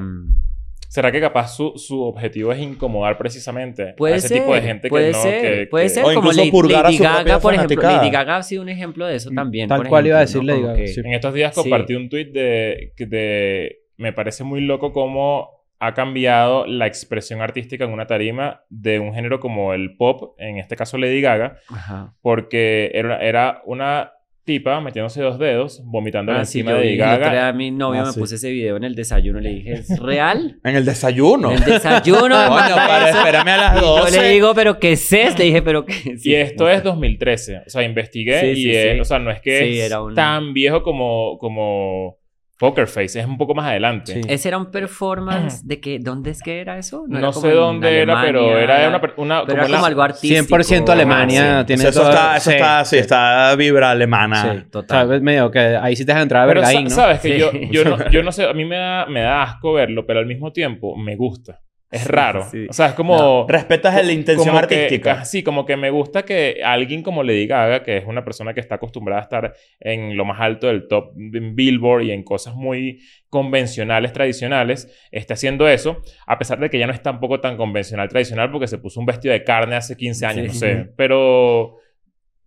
¿Será 0.89 1.11
que 1.11 1.21
capaz 1.21 1.55
su, 1.55 1.73
su 1.75 2.01
objetivo 2.01 2.51
es 2.51 2.59
incomodar 2.59 3.15
precisamente 3.19 3.93
puede 3.95 4.15
a 4.15 4.17
ese 4.17 4.27
ser, 4.29 4.39
tipo 4.41 4.55
de 4.55 4.61
gente 4.61 4.89
puede 4.89 5.07
que 5.07 5.11
no... 5.17 5.21
ser, 5.21 5.41
que- 5.59 5.67
puede 5.67 5.85
que- 5.85 5.89
ser 5.89 6.03
O 6.03 6.07
como 6.07 6.17
incluso 6.19 6.39
Lady, 6.39 6.51
purgar 6.51 6.79
a 6.79 6.89
Lady 6.89 6.97
Gaga, 6.97 7.39
por 7.39 7.53
ejemplo. 7.53 7.81
Lady 7.83 8.09
Gaga 8.09 8.37
ha 8.37 8.43
sido 8.43 8.63
un 8.63 8.69
ejemplo 8.69 9.05
de 9.05 9.15
eso 9.15 9.31
Mm, 9.31 9.35
también. 9.35 9.67
tal 9.69 9.77
por 9.81 9.87
cual 9.89 10.07
iba 10.07 10.17
a 10.17 10.21
decir 10.21 10.37
¿no? 10.41 10.47
Lady 10.47 10.61
Gaga, 10.63 10.75
que- 10.75 10.87
sí. 10.87 11.01
En 11.03 11.13
estos 11.13 11.33
días 11.35 11.53
Sí. 11.53 11.61
compartí 11.61 11.93
un 11.93 12.09
tweet 12.09 12.31
de, 12.31 12.93
que 12.97 13.05
de... 13.05 13.81
Me 13.97 14.13
parece 14.13 14.43
muy 14.43 14.61
loco 14.61 14.91
cómo 14.91 15.49
ha 15.77 15.93
cambiado 15.93 16.65
la 16.65 16.87
expresión 16.87 17.41
artística 17.41 17.85
en 17.85 17.91
una 17.91 18.07
tarima 18.07 18.63
de 18.69 18.99
un 18.99 19.13
género 19.13 19.39
como 19.39 19.73
el 19.73 19.95
pop, 19.95 20.33
en 20.39 20.57
este 20.57 20.75
caso 20.75 20.97
Lady 20.97 21.21
Gaga, 21.21 21.59
Ajá. 21.69 22.15
porque 22.21 22.89
era, 22.95 23.23
era 23.23 23.61
una 23.65 24.11
tipa 24.49 24.81
metiéndose 24.81 25.21
dos 25.21 25.37
dedos, 25.37 25.81
vomitando 25.85 26.31
Ah, 26.31 26.43
sí, 26.43 26.59
encima 26.59 26.71
yo 26.71 26.77
de 26.77 26.87
vi. 26.89 26.97
Gaga. 26.97 27.31
día 27.31 27.53
mi 27.53 27.69
novio 27.71 28.01
Ah, 28.01 28.05
me 28.07 28.11
sí. 28.13 28.19
puso 28.19 28.33
ese 28.35 28.49
video 28.49 28.77
en 28.77 28.83
el 28.83 28.95
desayuno. 28.95 29.39
Le 29.39 29.49
dije, 29.49 29.73
¿es 29.73 29.99
real? 29.99 30.59
En 30.63 30.75
el 30.75 30.85
desayuno. 30.85 31.51
En 31.51 31.57
el 31.59 31.65
desayuno. 31.65 32.19
Coño, 32.47 32.75
para, 32.75 33.09
espérame 33.09 33.47
a 33.49 33.57
las 33.57 33.77
Y 33.77 33.81
yo 33.81 33.97
12. 33.99 34.21
le 34.21 34.29
digo, 34.29 34.53
¿pero 34.55 34.79
qué 34.79 34.93
es 34.93 35.13
esto? 35.13 35.39
Le 35.39 35.45
dije, 35.45 35.61
¿pero 35.61 35.85
qué 35.85 35.93
es? 36.13 36.25
Y 36.25 36.33
esto 36.35 36.69
es 36.69 36.83
2013. 36.83 37.57
O 37.65 37.69
sea, 37.69 37.83
investigué 37.83 38.39
Sí, 38.41 38.47
y 38.47 38.55
sí, 38.63 38.71
es- 38.75 38.93
sí. 38.95 38.99
o 38.99 39.05
sea, 39.05 39.19
no 39.19 39.31
es 39.31 39.41
que 39.41 39.59
Sí, 39.59 39.79
es 39.79 39.85
era 39.85 40.01
un- 40.01 40.15
tan 40.15 40.53
viejo 40.53 40.81
como, 40.83 41.37
como 41.39 42.18
Poker 42.59 42.87
Face. 42.87 43.17
Es 43.19 43.25
un 43.25 43.37
poco 43.37 43.55
más 43.55 43.67
adelante. 43.67 44.13
Sí. 44.15 44.21
Ese 44.27 44.49
era 44.49 44.57
un 44.57 44.69
performance 44.69 45.61
de 45.65 45.79
que... 45.79 45.97
¿Dónde 45.97 46.31
es 46.31 46.41
que 46.41 46.59
era 46.59 46.77
eso? 46.77 47.05
No, 47.07 47.17
era 47.17 47.31
como 47.31 47.41
sé 47.47 47.53
dónde 47.53 48.01
era, 48.01 48.21
pero 48.21 48.57
era 48.57 48.87
una... 48.89 49.01
una 49.17 49.45
Pero 49.45 49.59
era 49.59 49.67
la- 49.69 49.75
como 49.77 49.85
algo 49.85 50.01
artístico. 50.01 50.57
100% 50.57 50.89
Alemania. 50.89 51.59
Sí. 51.61 51.65
Tiene 51.67 51.83
eso 51.87 52.03
está, 52.09 52.35
eso 52.37 52.49
sí, 52.49 52.55
está, 52.57 52.85
sí, 52.85 52.95
sí. 52.97 52.99
está 52.99 53.55
vibra 53.55 53.91
alemana. 53.91 54.41
Sí, 54.41 54.61
total. 54.69 55.07
total. 55.07 55.21
medio 55.21 55.49
que 55.49 55.59
ahí 55.59 55.95
sí 55.95 56.03
te 56.05 56.11
dejan 56.11 56.23
entrar 56.23 56.49
a 56.57 56.65
sa- 56.65 56.81
¿no? 56.81 56.89
sabes 56.89 57.19
que 57.21 57.29
Sí. 57.33 57.39
yo, 57.39 57.51
yo, 57.71 57.85
no, 57.85 58.09
yo 58.11 58.23
no 58.23 58.31
sé, 58.33 58.43
a 58.45 58.53
mí 58.53 58.65
me 58.65 58.75
da, 58.75 59.05
me 59.05 59.21
da 59.21 59.41
asco 59.43 59.71
verlo, 59.73 60.05
pero 60.05 60.19
al 60.19 60.25
mismo 60.25 60.51
tiempo 60.51 60.95
me 60.97 61.15
gusta. 61.15 61.61
Es 61.91 62.05
raro. 62.07 62.45
sí. 62.51 62.67
O 62.69 62.73
sea, 62.73 62.87
es 62.87 62.93
como... 62.93 63.47
Respetas 63.49 63.95
la 64.05 64.11
intención 64.11 64.49
como 64.55 64.67
que- 64.67 64.75
artística. 64.83 65.21
ah, 65.21 65.25
sí, 65.25 65.41
como 65.41 65.65
que 65.65 65.75
me 65.75 65.89
gusta 65.89 66.23
que 66.23 66.61
alguien 66.63 67.01
como 67.01 67.23
Lady 67.23 67.47
Gaga, 67.47 67.81
que 67.83 67.97
es 67.97 68.05
una 68.05 68.23
persona 68.23 68.53
que 68.53 68.59
está 68.59 68.75
acostumbrada 68.75 69.21
a 69.21 69.23
estar 69.23 69.53
en 69.79 70.15
lo 70.15 70.23
más 70.23 70.39
alto 70.39 70.67
del 70.67 70.87
top 70.87 71.13
en 71.17 71.55
Billboard 71.55 72.03
y 72.03 72.11
en 72.11 72.23
cosas 72.23 72.53
muy 72.55 72.99
convencionales, 73.29 74.13
tradicionales, 74.13 74.87
esté 75.11 75.33
haciendo 75.33 75.67
eso, 75.67 76.01
a 76.27 76.37
pesar 76.37 76.59
de 76.59 76.69
que 76.69 76.77
ya 76.77 76.85
no 76.87 76.93
es 76.93 77.01
tampoco 77.01 77.39
tan 77.39 77.57
convencional, 77.57 78.07
tradicional, 78.09 78.51
porque 78.51 78.67
se 78.67 78.77
puso 78.77 78.99
un 78.99 79.05
vestido 79.05 79.33
de 79.33 79.43
carne 79.43 79.75
hace 79.75 79.95
15 79.97 80.25
años, 80.25 80.45
Sí. 80.45 80.47
no 80.53 80.53
sé. 80.59 80.89
Pero... 80.95 81.77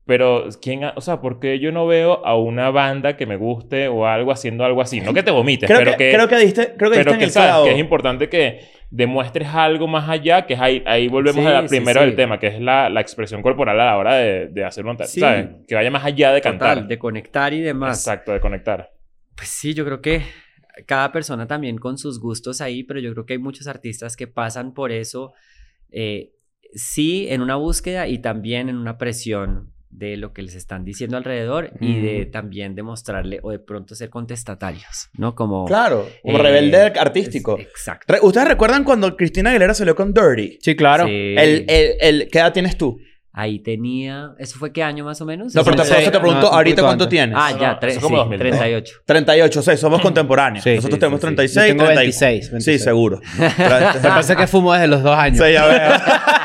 Pero, 0.05 0.49
¿quién 0.61 0.83
ha- 0.85 0.95
o 0.97 1.01
sea, 1.01 1.21
¿por 1.21 1.39
qué 1.39 1.61
yo 1.61 1.71
no 1.71 1.87
veo 1.87 2.27
a 2.27 2.37
una 2.37 2.71
banda 2.71 3.17
que 3.17 3.25
me 3.25 3.37
guste 3.37 3.87
o 3.87 4.05
algo 4.07 4.33
haciendo 4.33 4.65
algo 4.65 4.83
así? 4.83 5.01
No 5.01 5.15
que 5.15 5.23
te 5.23 5.31
vomites, 5.31 5.69
Creo, 5.69 5.79
pero 5.79 5.93
que, 5.93 6.11
que, 6.11 6.15
creo 6.17 6.29
que 6.29 6.37
diste, 6.39 6.75
creo 6.77 6.91
que 6.91 6.97
pero 6.99 7.11
diste 7.11 7.13
en 7.13 7.19
que 7.19 7.25
el 7.27 7.31
sabes 7.31 7.49
clavo. 7.51 7.65
que 7.67 7.73
es 7.73 7.79
importante 7.79 8.29
que 8.29 8.61
demuestres 8.91 9.47
algo 9.49 9.87
más 9.87 10.09
allá, 10.09 10.45
que 10.45 10.55
es 10.55 10.61
ahí, 10.61 10.83
ahí 10.87 11.07
volvemos 11.09 11.43
Sí, 11.45 11.47
a 11.49 11.53
la 11.53 11.63
sí, 11.63 11.69
primero 11.69 12.01
sí. 12.01 12.07
del 12.07 12.17
tema, 12.17 12.39
que 12.41 12.49
es 12.49 12.61
la, 12.61 12.91
la 12.91 13.01
expresión 13.01 13.43
corporal 13.43 13.79
a 13.81 13.85
la 13.87 13.97
hora 13.97 14.15
de, 14.17 14.49
de 14.49 14.65
hacer 14.65 14.85
un 14.85 14.99
Sí. 15.07 15.21
¿sabes? 15.21 15.49
Que 15.69 15.77
vaya 15.77 15.91
más 15.91 16.05
allá 16.05 16.33
de 16.33 16.41
cantar. 16.41 16.75
Total, 16.75 16.89
de 16.89 16.99
conectar 16.99 17.55
y 17.55 17.61
demás. 17.61 17.99
Exacto, 18.01 18.33
de 18.33 18.41
conectar. 18.41 18.91
Pues 19.37 19.49
sí, 19.49 19.73
yo 19.73 19.85
creo 19.85 20.01
que 20.03 20.23
cada 20.85 21.13
persona 21.13 21.47
también 21.47 21.79
con 21.79 21.97
sus 21.97 22.19
gustos 22.21 22.61
ahí, 22.61 22.83
pero 22.83 22.99
yo 22.99 23.13
creo 23.13 23.25
que 23.25 23.35
hay 23.35 23.39
muchos 23.39 23.69
artistas 23.69 24.17
que 24.17 24.27
pasan 24.27 24.75
por 24.75 24.91
eso, 24.91 25.33
eh, 25.93 26.33
sí, 26.75 27.27
en 27.31 27.41
una 27.41 27.55
búsqueda 27.55 28.09
y 28.09 28.19
también 28.19 28.69
en 28.69 28.77
una 28.77 28.99
presión 28.99 29.73
de 29.93 30.17
lo 30.17 30.33
que 30.33 30.43
les 30.43 30.55
están 30.55 30.85
diciendo 30.85 31.17
alrededor 31.19 31.71
y 31.79 32.01
de 32.01 32.25
también 32.27 32.75
demostrarle 32.75 33.39
o 33.43 33.51
de 33.51 33.59
pronto 33.59 33.95
ser 33.95 34.09
contestatarios, 34.11 35.11
¿no? 35.17 35.35
Como... 35.35 35.67
Claro, 35.67 36.09
como 36.23 36.39
eh, 36.39 36.43
rebelde 36.43 36.79
artístico. 36.99 37.59
es- 37.59 37.67
exacto. 37.67 38.13
Re- 38.13 38.21
¿Ustedes 38.23 38.49
recuerdan 38.49 38.85
cuando 38.85 39.15
Cristina 39.17 39.51
Aguilera 39.51 39.75
salió 39.75 39.95
con 39.95 40.13
Dirty? 40.15 40.59
Sí, 40.63 40.75
claro. 40.75 41.05
Sí. 41.07 41.35
El, 41.39 41.67
el, 41.69 41.95
el- 42.01 42.29
¿Qué 42.33 42.39
edad 42.39 42.53
tienes 42.53 42.77
tú? 42.79 42.99
Ahí 43.35 43.61
tenía... 43.61 44.33
¿Eso 44.39 44.59
fue 44.59 44.73
qué 44.75 44.83
año 44.83 45.07
más 45.07 45.19
o 45.23 45.25
menos? 45.25 45.55
No, 45.55 45.65
pero 45.65 45.83
te, 45.83 45.89
te 45.89 46.05
no, 46.11 46.21
pregunto, 46.21 46.51
un 46.51 46.55
¿ahorita 46.55 46.83
cuánto 46.83 47.05
antes. 47.05 47.09
tienes? 47.17 47.35
Ah, 47.39 47.51
ya, 47.59 47.73
no, 47.75 47.81
tre- 47.81 47.93
sí, 47.93 48.01
2002. 48.01 48.39
38. 48.39 48.95
38, 49.07 49.63
sí, 49.63 49.77
somos 49.79 50.03
contemporáneos. 50.03 50.63
Sí, 50.65 50.75
Nosotros 50.75 50.97
sí, 50.97 51.01
tenemos 51.01 51.19
sí, 51.21 51.27
sí. 51.29 51.35
36, 51.35 51.67
Yo 51.67 51.73
tengo 51.73 51.85
30 51.85 52.01
26, 52.01 52.45
Sí, 52.45 52.51
26. 52.51 52.83
seguro. 52.85 53.21
Lo 53.39 53.47
que 53.47 54.09
pasa 54.09 54.33
es 54.35 54.39
que 54.39 54.47
fumo 54.47 54.75
desde 54.75 54.87
los 54.89 55.03
dos 55.03 55.17
años. 55.17 55.39
Sí, 55.47 55.51
ya 55.53 55.67
veo. 55.67 55.93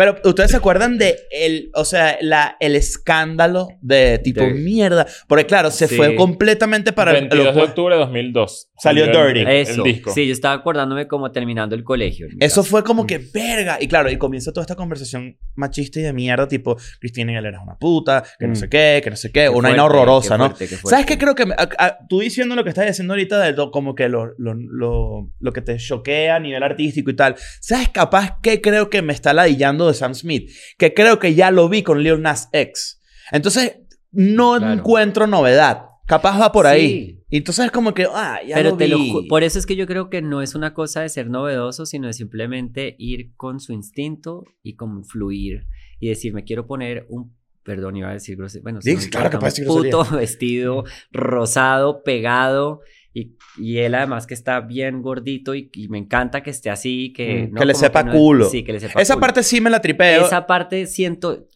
Pero 0.00 0.16
ustedes 0.24 0.50
se 0.50 0.56
acuerdan 0.56 0.96
de 0.96 1.14
el, 1.30 1.70
o 1.74 1.84
sea, 1.84 2.16
la, 2.22 2.56
el 2.58 2.74
escándalo 2.74 3.68
de 3.82 4.18
tipo 4.18 4.42
Dirty. 4.42 4.58
mierda. 4.60 5.06
Porque 5.28 5.44
claro, 5.44 5.70
se 5.70 5.88
Sí. 5.88 5.94
fue 5.96 6.14
completamente 6.16 6.94
para 6.94 7.10
el 7.10 7.18
22 7.28 7.54
de 7.54 7.60
lo- 7.60 7.66
octubre 7.66 7.94
de 7.96 8.00
2002. 8.00 8.70
Salió 8.78 9.04
el- 9.04 9.12
Dirty. 9.12 9.40
El, 9.40 9.48
Eso. 9.48 9.82
disco. 9.82 10.10
Sí, 10.14 10.26
yo 10.26 10.32
estaba 10.32 10.54
acordándome 10.54 11.06
como 11.06 11.30
terminando 11.32 11.74
el 11.74 11.84
colegio. 11.84 12.28
Eso 12.40 12.62
caso. 12.62 12.64
fue 12.64 12.82
como 12.82 13.06
que 13.06 13.18
verga. 13.18 13.76
Y 13.78 13.88
claro, 13.88 14.10
y 14.10 14.16
comienza 14.16 14.52
toda 14.52 14.62
esta 14.62 14.74
conversación 14.74 15.36
machista 15.54 16.00
y 16.00 16.02
de 16.04 16.14
mierda, 16.14 16.48
tipo, 16.48 16.78
Cristina 16.98 17.32
Aguilera 17.32 17.58
es 17.58 17.62
una 17.62 17.76
puta, 17.76 18.24
que 18.38 18.46
no 18.46 18.52
Mm. 18.54 18.56
sé 18.56 18.68
qué, 18.70 19.00
que 19.04 19.10
no 19.10 19.16
sé 19.16 19.28
qué, 19.30 19.40
Qué 19.42 19.48
una 19.50 19.68
vaina 19.68 19.84
horrorosa, 19.84 20.36
qué 20.36 20.38
¿no? 20.38 20.44
fuerte, 20.46 20.68
qué 20.68 20.76
fuerte. 20.76 20.88
¿Sabes 20.90 21.04
qué 21.06 21.18
creo 21.18 21.34
que... 21.34 21.42
a- 21.42 21.68
a- 21.78 21.98
tú 22.08 22.20
diciendo 22.20 22.54
lo 22.56 22.64
que 22.64 22.70
estás 22.70 22.86
diciendo 22.86 23.12
ahorita 23.12 23.38
de 23.38 23.52
lo- 23.52 23.70
como 23.70 23.94
que 23.94 24.08
lo, 24.08 24.32
lo, 24.38 24.54
lo, 24.54 25.30
lo 25.38 25.52
que 25.52 25.60
te 25.60 25.76
choquea 25.76 26.36
a 26.36 26.40
nivel 26.40 26.62
artístico 26.62 27.10
y 27.10 27.16
tal. 27.16 27.34
¿Sabes 27.60 27.90
capaz 27.90 28.38
qué 28.42 28.62
creo 28.62 28.88
que 28.88 29.02
me 29.02 29.12
está 29.12 29.34
ladillando 29.34 29.89
de 29.90 29.94
Sam 29.94 30.14
Smith? 30.14 30.50
Que 30.78 30.94
creo 30.94 31.18
que 31.18 31.34
ya 31.34 31.50
lo 31.50 31.68
vi 31.68 31.82
con 31.82 32.02
Lil 32.02 32.20
Nas 32.22 32.48
X. 32.52 33.00
Entonces, 33.32 33.78
no 34.12 34.56
Claro. 34.58 34.72
encuentro 34.74 35.26
novedad. 35.26 35.82
Capaz 36.06 36.40
va 36.40 36.50
por 36.50 36.66
Sí. 36.66 36.70
ahí. 36.72 37.16
Y 37.28 37.36
entonces 37.36 37.66
es 37.66 37.70
como 37.70 37.94
que, 37.94 38.08
ah, 38.12 38.40
ya 38.44 38.56
Pero 38.56 38.70
lo 38.70 38.76
te 38.76 38.86
vi. 38.86 38.90
lo 38.90 38.98
ju- 38.98 39.28
por 39.28 39.44
eso 39.44 39.58
es 39.60 39.66
que 39.66 39.76
yo 39.76 39.86
creo 39.86 40.10
que 40.10 40.20
no 40.22 40.42
es 40.42 40.56
una 40.56 40.74
cosa 40.74 41.02
de 41.02 41.08
ser 41.08 41.30
novedoso, 41.30 41.86
sino 41.86 42.08
de 42.08 42.12
simplemente 42.12 42.96
ir 42.98 43.32
con 43.36 43.60
su 43.60 43.72
instinto 43.72 44.42
y 44.64 44.74
como 44.74 45.04
fluir 45.04 45.66
y 46.00 46.08
decir, 46.08 46.32
me 46.34 46.42
quiero 46.42 46.66
poner 46.66 47.06
un 47.08 47.38
perdón, 47.62 47.94
iba 47.94 48.08
a 48.08 48.14
decir 48.14 48.36
grosería. 48.36 48.62
Bueno, 48.62 48.80
Sí, 48.82 48.96
claro 49.10 49.30
que 49.30 49.36
puedes 49.38 49.54
decir 49.54 49.66
puto 49.68 50.02
vestido 50.18 50.82
rosado, 51.12 52.02
pegado 52.02 52.80
y, 53.12 53.32
y 53.58 53.78
él 53.78 53.94
además 53.94 54.26
que 54.26 54.34
está 54.34 54.60
bien 54.60 55.02
gordito 55.02 55.54
y, 55.54 55.68
y 55.74 55.88
me 55.88 55.98
encanta 55.98 56.42
que 56.42 56.50
esté 56.50 56.70
así, 56.70 57.12
que 57.12 57.48
Mm, 57.48 57.54
¿no? 57.54 57.60
que 57.60 57.66
le 57.66 57.74
sepa 57.74 58.02
no- 58.02 58.12
culo. 58.12 58.48
Sí, 58.48 58.62
que 58.62 58.72
le 58.72 58.80
sepa 58.80 59.00
Esa 59.02 59.14
culo. 59.14 59.20
parte 59.22 59.42
sí 59.42 59.60
me 59.60 59.70
la 59.70 59.80
tripeo. 59.80 60.24
esa 60.26 60.46
parte 60.46 60.86
siento, 60.86 61.48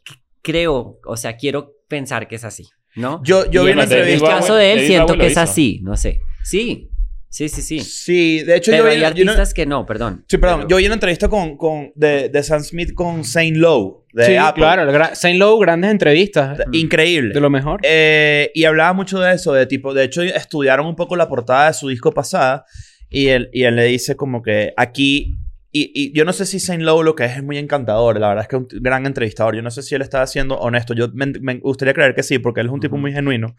creo, 0.42 0.98
o 1.07 1.16
sea, 1.16 1.36
quiero 1.36 1.72
pensar 1.88 2.26
que 2.28 2.34
es 2.36 2.44
así, 2.44 2.64
¿no? 2.96 3.22
Yo, 3.24 3.48
yo 3.50 3.62
y 3.62 3.66
vi 3.66 3.72
en 3.72 3.78
el, 3.80 4.20
caso 4.22 4.55
de 4.57 4.72
él 4.72 4.86
siento 4.86 5.14
que 5.16 5.26
es 5.26 5.36
así, 5.38 5.80
no 5.82 5.96
sé. 5.96 6.20
Sí, 6.42 6.90
sí, 7.35 7.49
sí, 7.49 7.62
sí. 7.62 7.80
Sí, 7.80 8.43
de 8.45 8.57
hecho 8.57 8.70
Pero 8.70 8.85
yo 8.85 8.91
vi... 8.91 9.05
hay 9.05 9.14
yo 9.14 9.24
no- 9.24 9.32
artistas 9.32 9.53
que 9.55 9.66
no, 9.66 9.85
perdón. 9.87 10.24
Sí, 10.28 10.39
perdón. 10.39 10.61
Pero- 10.61 10.68
Yo 10.70 10.76
vi 10.76 10.87
una 10.87 10.95
entrevista 10.95 11.28
con, 11.28 11.57
con, 11.57 11.91
de, 11.95 12.28
de 12.28 12.43
Sam 12.43 12.62
Smith 12.62 12.95
con 12.95 13.24
Saint 13.24 13.57
Lowe, 13.57 14.05
de 14.12 14.26
Sí, 14.26 14.37
Apple. 14.37 14.62
claro. 14.62 15.14
Saint 15.14 15.39
Lowe, 15.39 15.59
grandes 15.61 15.91
entrevistas. 15.91 16.59
Increíble. 16.72 17.35
De 17.35 17.41
lo 17.41 17.51
mejor. 17.51 17.80
Eh, 17.82 18.51
y 18.55 18.64
hablaba 18.64 18.93
mucho 18.93 19.18
de 19.20 19.35
eso, 19.35 19.53
de 19.53 19.66
tipo, 19.66 19.93
de 19.95 20.05
hecho 20.05 20.22
estudiaron 20.22 20.87
un 20.87 20.97
poco 20.97 21.16
la 21.16 21.28
portada 21.28 21.66
de 21.68 21.74
su 21.74 21.89
disco 21.89 22.12
pasada 22.12 22.64
y 23.11 23.28
él, 23.28 23.51
y 23.53 23.64
él 23.64 23.76
le 23.76 23.85
dice 23.85 24.16
como 24.16 24.41
que 24.43 24.72
aquí, 24.76 25.35
y, 25.76 25.91
y 25.93 26.12
yo 26.16 26.24
no 26.24 26.32
sé 26.32 26.47
si 26.47 26.61
Saint 26.61 26.82
Lowe 26.85 27.03
lo 27.03 27.16
que 27.16 27.24
es 27.24 27.37
es 27.37 27.43
muy 27.43 27.59
encantador, 27.59 28.20
la 28.20 28.28
verdad 28.28 28.43
es 28.45 28.49
que 28.49 28.57
es 28.57 28.62
un 28.62 28.68
gran 28.80 29.07
entrevistador, 29.07 29.57
yo 29.57 29.62
no 29.62 29.72
sé 29.72 29.82
si 29.82 29.97
él 29.97 30.03
estaba 30.03 30.24
siendo 30.28 30.57
honesto, 30.57 30.95
yo 30.95 31.09
me, 31.14 31.26
me 31.41 31.55
gustaría 31.59 31.93
creer 31.95 32.14
que 32.14 32.22
sí, 32.22 32.39
porque 32.39 32.61
él 32.61 32.66
es 32.68 32.72
un 32.72 32.78
tipo 32.80 32.95
Ujú. 32.95 33.01
muy 33.03 33.12
genuino. 33.12 33.57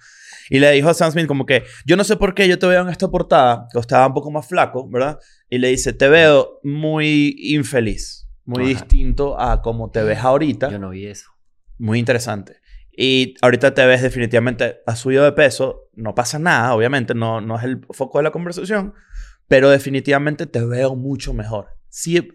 Y 0.49 0.59
le 0.59 0.71
dijo 0.71 0.89
a 0.89 0.93
Sam 0.93 1.11
Smith 1.11 1.27
como 1.27 1.45
que, 1.45 1.63
yo 1.85 1.95
no 1.97 2.03
sé 2.03 2.15
por 2.17 2.33
qué 2.33 2.47
yo 2.47 2.59
te 2.59 2.67
veo 2.67 2.81
en 2.81 2.89
esta 2.89 3.09
portada, 3.09 3.67
que 3.71 3.79
estaba 3.79 4.07
un 4.07 4.13
poco 4.13 4.31
más 4.31 4.47
flaco, 4.47 4.87
¿verdad? 4.89 5.19
Y 5.49 5.57
le 5.57 5.69
dice, 5.69 5.93
te 5.93 6.07
veo 6.07 6.59
muy 6.63 7.35
infeliz, 7.37 8.27
muy 8.43 8.63
Ajá. 8.63 8.69
distinto 8.69 9.39
a 9.39 9.61
como 9.61 9.91
te 9.91 10.03
ves 10.03 10.19
ahorita. 10.19 10.69
Yo 10.69 10.79
no 10.79 10.89
vi 10.89 11.07
eso. 11.07 11.29
Muy 11.77 11.99
interesante. 11.99 12.57
Y 12.97 13.35
ahorita 13.41 13.73
te 13.73 13.85
ves 13.85 14.01
definitivamente, 14.01 14.77
has 14.85 14.99
subido 14.99 15.25
de 15.25 15.33
peso, 15.33 15.89
no 15.93 16.15
pasa 16.15 16.39
nada, 16.39 16.73
obviamente, 16.73 17.13
no, 17.13 17.41
no 17.41 17.57
es 17.57 17.63
el 17.65 17.85
foco 17.89 18.19
de 18.19 18.23
la 18.23 18.31
conversación, 18.31 18.93
pero 19.47 19.69
definitivamente 19.69 20.45
te 20.45 20.63
veo 20.63 20.95
mucho 20.95 21.33
mejor. 21.33 21.67
Sí, 21.89 22.29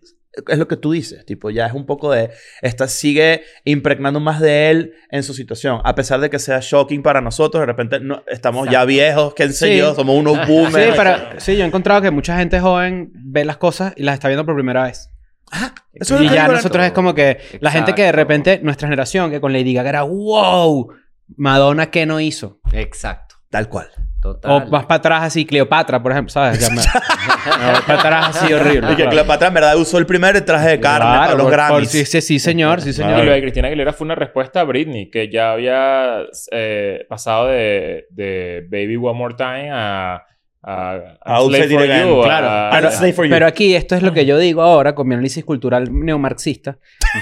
es 0.49 0.59
lo 0.59 0.69
que 0.69 0.77
tú 0.77 0.93
dices, 0.93 1.25
tipo, 1.27 1.51
ya 1.51 1.67
es 1.67 1.73
un 1.73 1.87
poco 1.87 2.13
de, 2.13 2.31
esta 2.63 2.87
sigue 2.89 3.43
impregnando 3.65 4.21
más 4.21 4.41
de 4.41 4.71
él 4.71 4.95
en 5.11 5.23
su 5.23 5.35
situación, 5.35 5.81
a 5.85 5.95
pesar 5.95 6.21
de 6.21 6.31
que 6.31 6.39
sea 6.39 6.61
shocking 6.63 7.03
para 7.03 7.21
nosotros, 7.21 7.61
de 7.63 7.67
repente 7.67 8.01
no, 8.01 8.23
estamos 8.29 8.69
ya 8.69 8.85
viejos, 8.85 9.35
qué 9.35 9.49
sé 9.49 9.73
Sí. 9.73 9.79
yo, 9.79 9.95
somos 9.95 10.17
unos 10.17 10.39
Sí, 10.47 10.53
boomers. 10.53 10.97
pero 10.97 11.17
sí, 11.39 11.57
yo 11.57 11.65
he 11.65 11.67
encontrado 11.67 12.01
que 12.03 12.11
mucha 12.11 12.37
gente 12.39 12.61
joven 12.61 13.11
ve 13.15 13.45
las 13.45 13.57
cosas 13.57 13.93
y 13.97 14.03
las 14.05 14.15
está 14.15 14.29
viendo 14.29 14.47
por 14.47 14.55
primera 14.55 14.85
vez. 14.85 15.11
Ah, 15.53 15.75
eso 15.93 16.15
es 16.15 16.21
lo 16.21 16.27
Y 16.27 16.31
ya 16.31 16.47
nosotros 16.47 16.85
es 16.85 16.93
como 16.93 17.13
que 17.13 17.39
la 17.61 17.73
gente 17.73 17.95
que 17.95 18.05
de 18.05 18.13
repente, 18.13 18.61
nuestra 18.63 18.87
generación, 18.87 19.31
que 19.33 19.41
con 19.41 19.53
Lady 19.53 19.75
Gaga 19.75 19.89
era 19.91 20.03
wow, 20.03 20.93
Madonna, 21.37 21.91
¿qué 21.91 22.07
no 22.07 22.21
hizo? 22.21 22.61
Exacto. 22.73 23.30
Tal 23.51 23.69
cual. 23.69 23.89
Total. 24.23 24.51
O 24.53 24.67
más 24.71 24.85
para 24.85 24.97
atrás 24.99 25.23
así, 25.25 25.45
Cleopatra, 25.47 26.01
por 26.03 26.13
ejemplo, 26.13 26.31
¿sabes? 26.31 26.61
Ya 26.61 26.69
me- 26.71 26.77
No, 27.73 27.81
para 27.87 27.99
atrás 27.99 28.37
así 28.37 28.53
horrible. 28.53 28.93
Y 28.93 28.97
que 28.97 29.09
Cleopatra 29.09 29.49
en 29.49 29.55
verdad 29.55 29.77
usó 29.77 29.99
el 29.99 30.07
primer 30.07 30.41
traje 30.45 30.69
de 30.69 30.81
carne 30.81 31.07
Claro, 31.09 31.49
para 31.51 31.69
los 31.69 31.69
por- 31.79 31.87
sí, 31.87 32.05
sí, 32.05 32.21
sí, 32.21 32.39
señor, 32.39 32.81
sí, 32.83 32.91
Y 32.91 32.93
señor. 32.93 33.25
lo 33.25 33.33
de 33.33 33.41
Cristina 33.41 33.69
Aguilera 33.69 33.93
fue 33.93 34.05
una 34.05 34.15
respuesta 34.15 34.61
a 34.61 34.65
Britney, 34.65 35.11
que 35.11 35.31
ya 35.31 35.53
había 35.53 36.19
eh, 36.53 37.07
pasado 37.09 37.47
de, 37.49 38.07
de 38.11 38.67
Baby 38.71 38.97
One 38.97 39.19
More 39.19 39.35
Time 39.37 39.71
a, 39.73 40.23
a, 40.63 41.17
a 41.23 41.41
Slave 41.41 41.69
for 41.71 41.85
You. 41.87 42.23
claro. 42.23 42.49
a- 42.51 42.71
Pero- 42.73 42.91
Slave 42.93 43.13
for 43.15 43.25
You. 43.25 43.31
Pero 43.31 43.47
aquí 43.47 43.75
esto 43.75 43.95
es 43.97 44.03
lo 44.03 44.13
que 44.13 44.27
yo 44.27 44.39
digo 44.39 44.63
ahora 44.63 44.95
con 44.95 45.09
mi 45.09 45.15
análisis 45.15 45.45
cultural 45.45 45.89
neomarxista. 45.91 46.77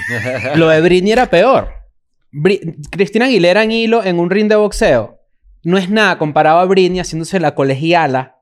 lo 0.55 0.67
de 0.67 0.81
Britney 0.81 1.13
era 1.13 1.25
peor. 1.27 1.69
Cristina 2.91 3.25
Aguilera 3.25 3.63
en 3.63 3.71
hilo 3.71 4.03
en 4.03 4.19
un 4.19 4.29
ring 4.29 4.47
de 4.49 4.55
boxeo 4.57 5.18
no 5.63 5.77
es 5.77 5.89
nada 5.89 6.17
comparado 6.17 6.59
a 6.59 6.65
Britney 6.65 6.99
haciéndose 6.99 7.39
la 7.39 7.55
colegiala, 7.55 8.37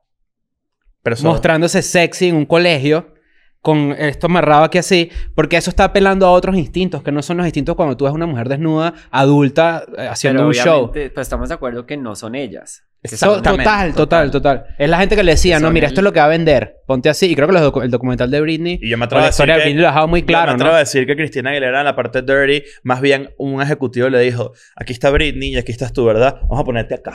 Pero 1.02 1.14
eso- 1.14 1.26
mostrándose 1.28 1.82
sexy 1.82 2.28
en 2.28 2.36
un 2.36 2.46
colegio 2.46 3.14
con 3.60 3.92
esto 3.92 4.26
amarrado 4.26 4.62
aquí 4.64 4.78
así, 4.78 5.10
porque 5.34 5.56
eso 5.56 5.68
está 5.70 5.84
apelando 5.84 6.26
a 6.26 6.30
otros 6.30 6.56
instintos, 6.56 7.02
que 7.02 7.10
no 7.12 7.22
son 7.22 7.38
los 7.38 7.46
instintos 7.46 7.74
cuando 7.74 7.96
tú 7.96 8.04
ves 8.04 8.14
una 8.14 8.26
mujer 8.26 8.48
desnuda, 8.48 8.94
adulta, 9.10 9.84
eh, 9.98 10.06
haciendo 10.08 10.38
Pero 10.40 10.48
un 10.48 10.54
show. 10.54 10.74
obviamente, 10.84 11.10
Pues 11.10 11.26
estamos 11.26 11.48
de 11.48 11.54
acuerdo 11.56 11.84
que 11.84 11.96
no 11.96 12.14
son 12.14 12.34
ellas. 12.36 12.84
Total, 13.02 13.94
total, 13.94 14.30
total, 14.30 14.64
Es 14.76 14.88
la 14.90 14.98
gente 14.98 15.14
que 15.14 15.22
le 15.22 15.32
decía, 15.32 15.60
no, 15.60 15.70
mira, 15.70 15.86
el- 15.86 15.90
esto 15.92 16.00
es 16.00 16.04
lo 16.04 16.12
que 16.12 16.18
va 16.18 16.26
a 16.26 16.28
vender. 16.28 16.76
Ponte 16.86 17.08
así. 17.08 17.26
Y 17.30 17.34
creo 17.36 17.46
que 17.46 17.52
los 17.52 17.62
docu- 17.62 17.82
el 17.84 17.90
documental 17.90 18.30
de 18.30 18.40
Britney, 18.40 18.78
Y 18.82 18.88
yo 18.90 18.98
me 18.98 19.04
o 19.04 19.06
atrevo 19.06 19.20
a 19.20 19.22
la 19.22 19.26
decir 19.28 19.34
historia 19.34 19.54
de 19.54 19.60
Britney 19.62 19.80
lo 19.82 19.86
ha 19.88 19.90
dejado 19.92 20.08
muy 20.08 20.22
claro, 20.24 20.46
Yo 20.46 20.52
me 20.52 20.54
atrevo 20.56 20.70
¿no? 20.72 20.76
a 20.76 20.80
decir 20.80 21.06
que 21.06 21.14
Cristina 21.16 21.50
Aguilera 21.50 21.78
en 21.78 21.84
la 21.84 21.94
parte 21.94 22.22
dirty, 22.22 22.64
más 22.82 23.00
bien 23.00 23.30
un 23.38 23.62
ejecutivo 23.62 24.08
le 24.08 24.18
dijo, 24.20 24.52
aquí 24.76 24.92
está 24.92 25.10
Britney 25.10 25.50
y 25.54 25.56
aquí 25.58 25.70
estás 25.72 25.92
tú, 25.92 26.04
¿verdad? 26.04 26.36
Vamos 26.42 26.60
a 26.60 26.64
ponerte 26.64 26.94
acá. 26.94 27.14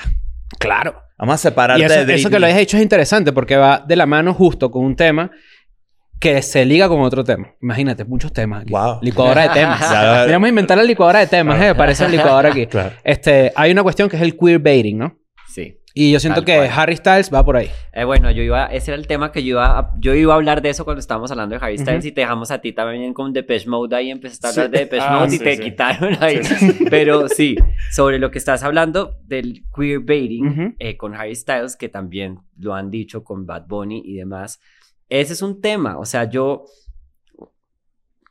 Claro. 0.58 1.02
Vamos 1.18 1.36
a 1.36 1.38
separarte 1.38 1.82
Y 1.82 1.86
eso, 1.86 1.94
de 1.96 2.00
Britney. 2.06 2.20
eso 2.22 2.30
que 2.30 2.40
lo 2.40 2.46
hayas 2.46 2.60
hecho 2.60 2.78
es 2.78 2.84
interesante 2.84 3.34
porque 3.34 3.58
va 3.58 3.84
de 3.86 3.96
la 3.96 4.06
mano 4.06 4.34
justo 4.34 4.72
con 4.72 4.86
un 4.86 4.96
tema 4.96 5.32
que 6.20 6.42
se 6.42 6.64
liga 6.64 6.88
con 6.88 7.02
otro 7.02 7.24
tema. 7.26 7.50
Imagínate, 7.62 8.06
muchos 8.06 8.32
temas 8.32 8.62
aquí. 8.62 8.72
Wow. 8.72 9.00
Licuadora 9.02 9.44
de 9.44 9.50
temas. 9.50 9.82
A 9.92 10.48
inventar 10.48 10.78
la 10.78 10.84
licuadora 10.84 11.20
de 11.20 11.28
temas, 11.28 11.62
¿eh? 11.62 11.76
Parece 11.76 12.04
la 12.06 12.10
licuadora 12.16 12.50
aquí. 12.50 12.68
Claro. 12.68 12.92
Este, 13.04 13.52
hay 13.56 13.72
una 13.72 13.84
cuestión 13.84 14.08
que 14.08 14.16
es 14.16 14.22
el 14.22 14.38
queerbaiting, 14.38 14.98
¿no? 14.98 15.18
Y 15.96 16.12
yo 16.12 16.20
siento 16.20 16.42
Tal 16.42 16.46
que 16.46 16.56
cual. 16.56 16.70
Harry 16.80 16.96
Styles 16.96 17.32
va 17.32 17.46
por 17.46 17.56
ahí. 17.56 17.70
Eh, 17.92 18.04
bueno, 18.04 18.32
yo 18.32 18.42
iba, 18.42 18.66
ese 18.66 18.90
era 18.92 19.00
el 19.00 19.06
tema 19.06 19.32
que 19.32 19.44
yo 19.44 19.50
iba, 19.52 19.78
a, 19.78 19.94
yo 20.00 20.16
iba 20.16 20.34
a 20.34 20.38
hablar 20.38 20.64
de 20.64 20.70
eso 20.70 20.86
cuando 20.86 21.00
estábamos 21.00 21.30
hablando 21.30 21.56
de 21.58 21.64
Harry 21.64 21.78
Styles 21.78 22.00
Ujú. 22.00 22.08
y 22.08 22.12
te 22.14 22.22
dejamos 22.22 22.50
a 22.50 22.60
ti 22.62 22.74
también 22.74 23.14
con 23.14 23.32
Depeche 23.32 23.70
Mode 23.70 23.96
ahí, 23.96 24.10
empezaste 24.10 24.48
a 24.48 24.50
hablar 24.50 24.66
Sí. 24.66 24.72
de 24.72 24.80
Depeche 24.80 25.04
Ah, 25.08 25.20
Mode 25.20 25.28
y 25.36 25.38
sí, 25.38 25.44
te 25.44 25.56
sí. 25.58 25.64
quitaron 25.64 26.18
ahí. 26.20 26.40
Pero 26.90 27.28
sí, 27.30 27.56
sobre 27.92 28.18
lo 28.18 28.32
que 28.32 28.40
estás 28.40 28.64
hablando 28.64 29.18
del 29.24 29.64
queerbaiting 29.76 30.48
Ujú. 30.48 30.74
eh, 30.80 30.98
con 30.98 31.14
Harry 31.14 31.36
Styles, 31.36 31.76
que 31.76 31.90
también 31.90 32.40
lo 32.58 32.74
han 32.74 32.90
dicho 32.90 33.24
con 33.24 33.46
Bad 33.46 33.68
Bunny 33.68 34.02
y 34.04 34.16
demás, 34.16 34.60
ese 35.10 35.34
es 35.34 35.44
un 35.44 35.62
tema, 35.62 36.00
o 36.00 36.06
sea, 36.06 36.28
yo 36.28 36.66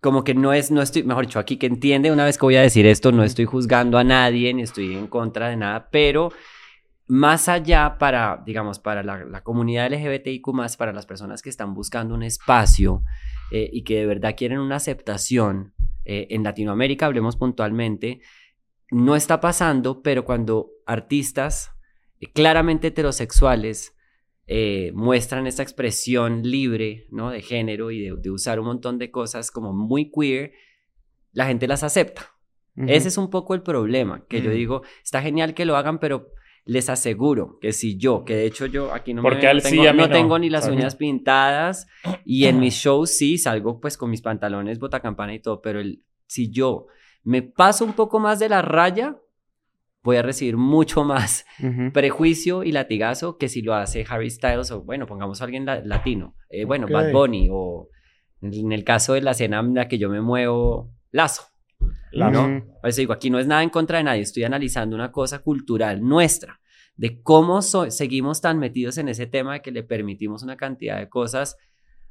como 0.00 0.24
que 0.24 0.34
no 0.34 0.52
es, 0.52 0.72
no 0.72 0.82
estoy, 0.82 1.04
mejor 1.04 1.26
dicho, 1.26 1.38
aquí 1.38 1.58
que 1.58 1.66
entiende 1.66 2.10
una 2.10 2.24
vez 2.24 2.36
que 2.36 2.42
voy 2.44 2.56
a 2.56 2.62
decir 2.62 2.86
esto, 2.86 3.12
no 3.12 3.22
estoy 3.22 3.44
juzgando 3.44 3.98
a 3.98 4.04
nadie 4.04 4.52
ni 4.52 4.62
estoy 4.62 4.96
en 4.96 5.06
contra 5.06 5.48
de 5.48 5.56
nada, 5.56 5.88
pero 5.92 6.32
más 7.06 7.48
allá 7.48 7.98
para, 7.98 8.42
digamos, 8.46 8.78
para 8.78 9.02
la, 9.02 9.24
la 9.24 9.42
comunidad 9.42 9.92
LGBTIQ, 9.92 10.46
para 10.78 10.92
las 10.92 11.06
personas 11.06 11.42
que 11.42 11.50
están 11.50 11.74
buscando 11.74 12.14
un 12.14 12.22
espacio 12.22 13.02
eh, 13.50 13.68
y 13.72 13.82
que 13.82 13.96
de 13.96 14.06
verdad 14.06 14.34
quieren 14.36 14.58
una 14.58 14.76
aceptación, 14.76 15.74
eh, 16.04 16.28
en 16.30 16.42
Latinoamérica, 16.42 17.06
hablemos 17.06 17.36
puntualmente, 17.36 18.20
no 18.90 19.14
está 19.14 19.40
pasando, 19.40 20.02
pero 20.02 20.24
cuando 20.24 20.70
artistas 20.86 21.70
eh, 22.20 22.32
claramente 22.32 22.88
heterosexuales 22.88 23.94
muestran 24.92 25.46
esta 25.46 25.62
expresión 25.62 26.42
libre, 26.42 27.06
¿no? 27.10 27.30
De 27.30 27.40
género 27.40 27.90
y 27.90 28.00
de, 28.00 28.14
de 28.20 28.30
usar 28.30 28.60
un 28.60 28.66
montón 28.66 28.98
de 28.98 29.10
cosas 29.10 29.50
como 29.50 29.72
muy 29.72 30.10
queer, 30.10 30.52
la 31.32 31.46
gente 31.46 31.66
las 31.66 31.82
acepta. 31.82 32.32
Ese 32.76 33.08
es 33.08 33.16
un 33.16 33.30
poco 33.30 33.54
el 33.54 33.62
problema, 33.62 34.26
que 34.28 34.42
yo 34.42 34.50
Mm. 34.50 34.54
digo, 34.54 34.82
está 35.02 35.22
genial 35.22 35.54
que 35.54 35.64
lo 35.64 35.76
hagan, 35.76 35.98
pero 35.98 36.32
les 36.64 36.88
aseguro 36.88 37.58
que 37.60 37.72
si 37.72 37.96
yo, 37.96 38.24
que 38.24 38.36
de 38.36 38.46
hecho 38.46 38.66
yo 38.66 38.92
aquí 38.94 39.14
no, 39.14 39.22
me 39.22 39.28
Porque 39.28 39.46
ven, 39.46 39.48
a 39.48 39.52
no 39.52 39.56
él 39.58 39.62
sí, 39.62 39.70
tengo, 39.70 39.88
a 39.88 39.92
mí 39.92 39.98
no 39.98 40.06
no, 40.08 40.12
tengo 40.12 40.38
ni 40.38 40.48
las 40.50 40.64
¿sabes? 40.64 40.76
uñas 40.78 40.96
pintadas 40.96 41.86
y 42.24 42.46
en 42.46 42.60
mis 42.60 42.74
shows 42.82 43.10
sí 43.16 43.38
salgo 43.38 43.80
pues 43.80 43.96
con 43.96 44.10
mis 44.10 44.22
pantalones, 44.22 44.78
botacampana 44.78 45.34
y 45.34 45.40
todo, 45.40 45.60
pero 45.60 45.80
el, 45.80 46.02
si 46.26 46.50
yo 46.50 46.86
me 47.24 47.42
paso 47.42 47.84
un 47.84 47.92
poco 47.94 48.18
más 48.20 48.38
de 48.38 48.48
la 48.48 48.62
raya, 48.62 49.16
voy 50.04 50.16
a 50.16 50.22
recibir 50.22 50.56
mucho 50.56 51.04
más 51.04 51.44
prejuicio 51.92 52.62
y 52.64 52.72
latigazo 52.72 53.38
que 53.38 53.48
si 53.48 53.62
lo 53.62 53.74
hace 53.74 54.04
Harry 54.08 54.30
Styles 54.30 54.70
o 54.70 54.82
bueno, 54.82 55.06
pongamos 55.06 55.40
a 55.40 55.44
alguien 55.44 55.64
la- 55.66 55.80
latino, 55.80 56.36
Eh, 56.48 56.64
bueno. 56.64 56.86
Bad 56.88 57.12
Bunny 57.12 57.48
o 57.50 57.88
en 58.40 58.72
el 58.72 58.82
caso 58.84 59.14
de 59.14 59.20
la 59.22 59.30
escena 59.32 59.60
en 59.60 59.74
la 59.74 59.86
que 59.88 59.98
yo 59.98 60.08
me 60.10 60.20
muevo, 60.20 60.90
Lazo. 61.12 61.44
¿No? 62.12 62.64
Por 62.80 62.90
eso 62.90 63.00
digo, 63.00 63.12
aquí 63.12 63.30
no 63.30 63.38
es 63.38 63.46
nada 63.46 63.62
en 63.62 63.70
contra 63.70 63.98
de 63.98 64.04
nadie, 64.04 64.22
estoy 64.22 64.44
analizando 64.44 64.94
una 64.96 65.10
cosa 65.12 65.40
cultural 65.40 66.02
nuestra, 66.02 66.60
de 66.96 67.22
cómo 67.22 67.62
so- 67.62 67.90
seguimos 67.90 68.40
tan 68.40 68.58
metidos 68.58 68.98
en 68.98 69.08
ese 69.08 69.26
tema 69.26 69.54
de 69.54 69.62
que 69.62 69.70
le 69.70 69.82
permitimos 69.82 70.42
una 70.42 70.56
cantidad 70.56 70.98
de 70.98 71.08
cosas 71.08 71.56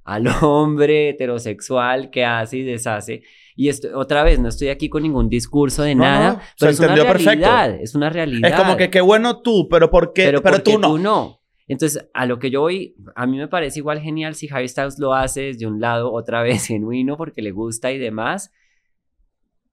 al 0.04 0.26
hombre 0.42 1.10
heterosexual 1.10 2.10
que 2.10 2.26
hace 2.26 2.58
y 2.58 2.64
deshace. 2.64 3.22
Y 3.56 3.70
esto, 3.70 3.90
otra 3.98 4.24
vez, 4.24 4.40
no 4.40 4.50
estoy 4.50 4.70
aquí 4.70 4.90
con 4.90 5.04
ningún 5.04 5.30
discurso 5.30 5.84
de 5.84 5.94
No, 5.94 6.04
nada, 6.04 6.34
no, 6.34 6.40
pero 6.60 6.72
es 6.72 6.80
una 6.80 6.88
entendió 6.90 7.12
perfecto. 7.12 7.46
realidad, 7.48 7.80
es 7.82 7.94
una 7.96 8.10
realidad. 8.10 8.50
Es 8.50 8.56
como 8.56 8.76
que 8.78 8.90
qué 8.90 9.02
bueno 9.02 9.42
tú, 9.42 9.68
pero 9.70 9.90
¿por 9.92 10.14
qué? 10.14 10.26
Pero, 10.26 10.42
pero, 10.42 10.56
¿por 10.56 10.64
qué 10.64 10.78
tú 10.80 10.98
no. 10.98 11.40
Entonces, 11.68 12.10
a 12.14 12.26
lo 12.26 12.38
que 12.40 12.50
yo 12.50 12.62
voy, 12.62 12.96
a 13.16 13.26
mí 13.28 13.38
me 13.38 13.48
parece 13.48 13.80
igual 13.80 14.02
genial 14.02 14.36
si 14.36 14.50
Harry 14.52 14.68
Styles 14.68 14.98
lo 15.00 15.14
hace 15.14 15.42
desde 15.44 15.68
un 15.68 15.80
lado 15.80 16.12
otra 16.12 16.42
vez 16.42 16.66
genuino 16.68 17.16
porque 17.16 17.42
le 17.42 17.52
gusta 17.52 17.92
y 17.92 17.98
demás. 18.00 18.52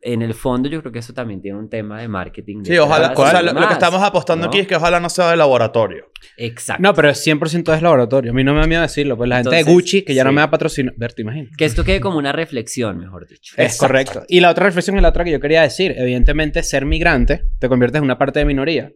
En 0.01 0.23
el 0.23 0.33
fondo 0.35 0.69
yo 0.69 0.81
creo 0.81 0.93
que 0.93 1.01
eso 1.01 1.13
también 1.13 1.43
tiene 1.43 1.59
un 1.59 1.69
tema 1.69 2.01
de 2.01 2.07
marketing. 2.07 2.63
Sí, 2.65 2.79
ojalá. 2.79 3.13
O 3.17 3.27
sea, 3.29 3.43
lo, 3.43 3.53
lo 3.53 3.67
que 3.67 3.73
estamos 3.73 4.01
apostando 4.01 4.45
¿no? 4.45 4.49
aquí 4.49 4.61
es 4.61 4.67
que 4.69 4.77
ojalá 4.77 5.01
no 5.01 5.09
sea 5.11 5.31
de 5.33 5.37
laboratorio. 5.37 6.07
Exacto. 6.37 6.81
No, 6.81 6.95
pero 6.95 7.11
es 7.11 7.27
100% 7.27 7.75
es 7.75 7.83
laboratorio. 7.83 8.31
A 8.31 8.35
mí 8.35 8.45
no 8.45 8.55
me 8.55 8.61
da 8.61 8.67
miedo 8.69 8.83
decirlo. 8.83 9.17
Pues 9.17 9.29
la 9.29 9.39
gente 9.39 9.57
de 9.57 9.65
Gucci, 9.65 10.03
que 10.03 10.15
ya 10.15 10.23
no 10.23 10.31
me 10.33 10.41
da 10.41 10.51
patrocinio. 10.51 10.93
Ver, 10.97 11.15
te 11.15 11.23
imaginas. 11.23 11.51
Que 11.57 11.65
esto 11.65 11.83
quede 11.83 11.99
como 12.01 12.17
una 12.17 12.31
reflexión, 12.31 12.97
mejor 12.99 13.27
dicho. 13.27 13.55
Es 13.57 13.77
correcto. 13.77 14.23
Y 14.29 14.39
la 14.39 14.51
otra 14.51 14.67
reflexión 14.67 14.95
es 14.97 15.03
la 15.03 15.09
otra 15.09 15.25
que 15.25 15.33
yo 15.33 15.41
quería 15.41 15.63
decir. 15.63 15.93
Evidentemente, 15.99 16.63
ser 16.63 16.87
migrante 16.87 17.43
te 17.59 17.69
conviertes 17.69 17.99
en 17.99 18.05
una 18.05 18.19
parte 18.19 18.39
de 18.39 18.45
minoría. 18.45 18.93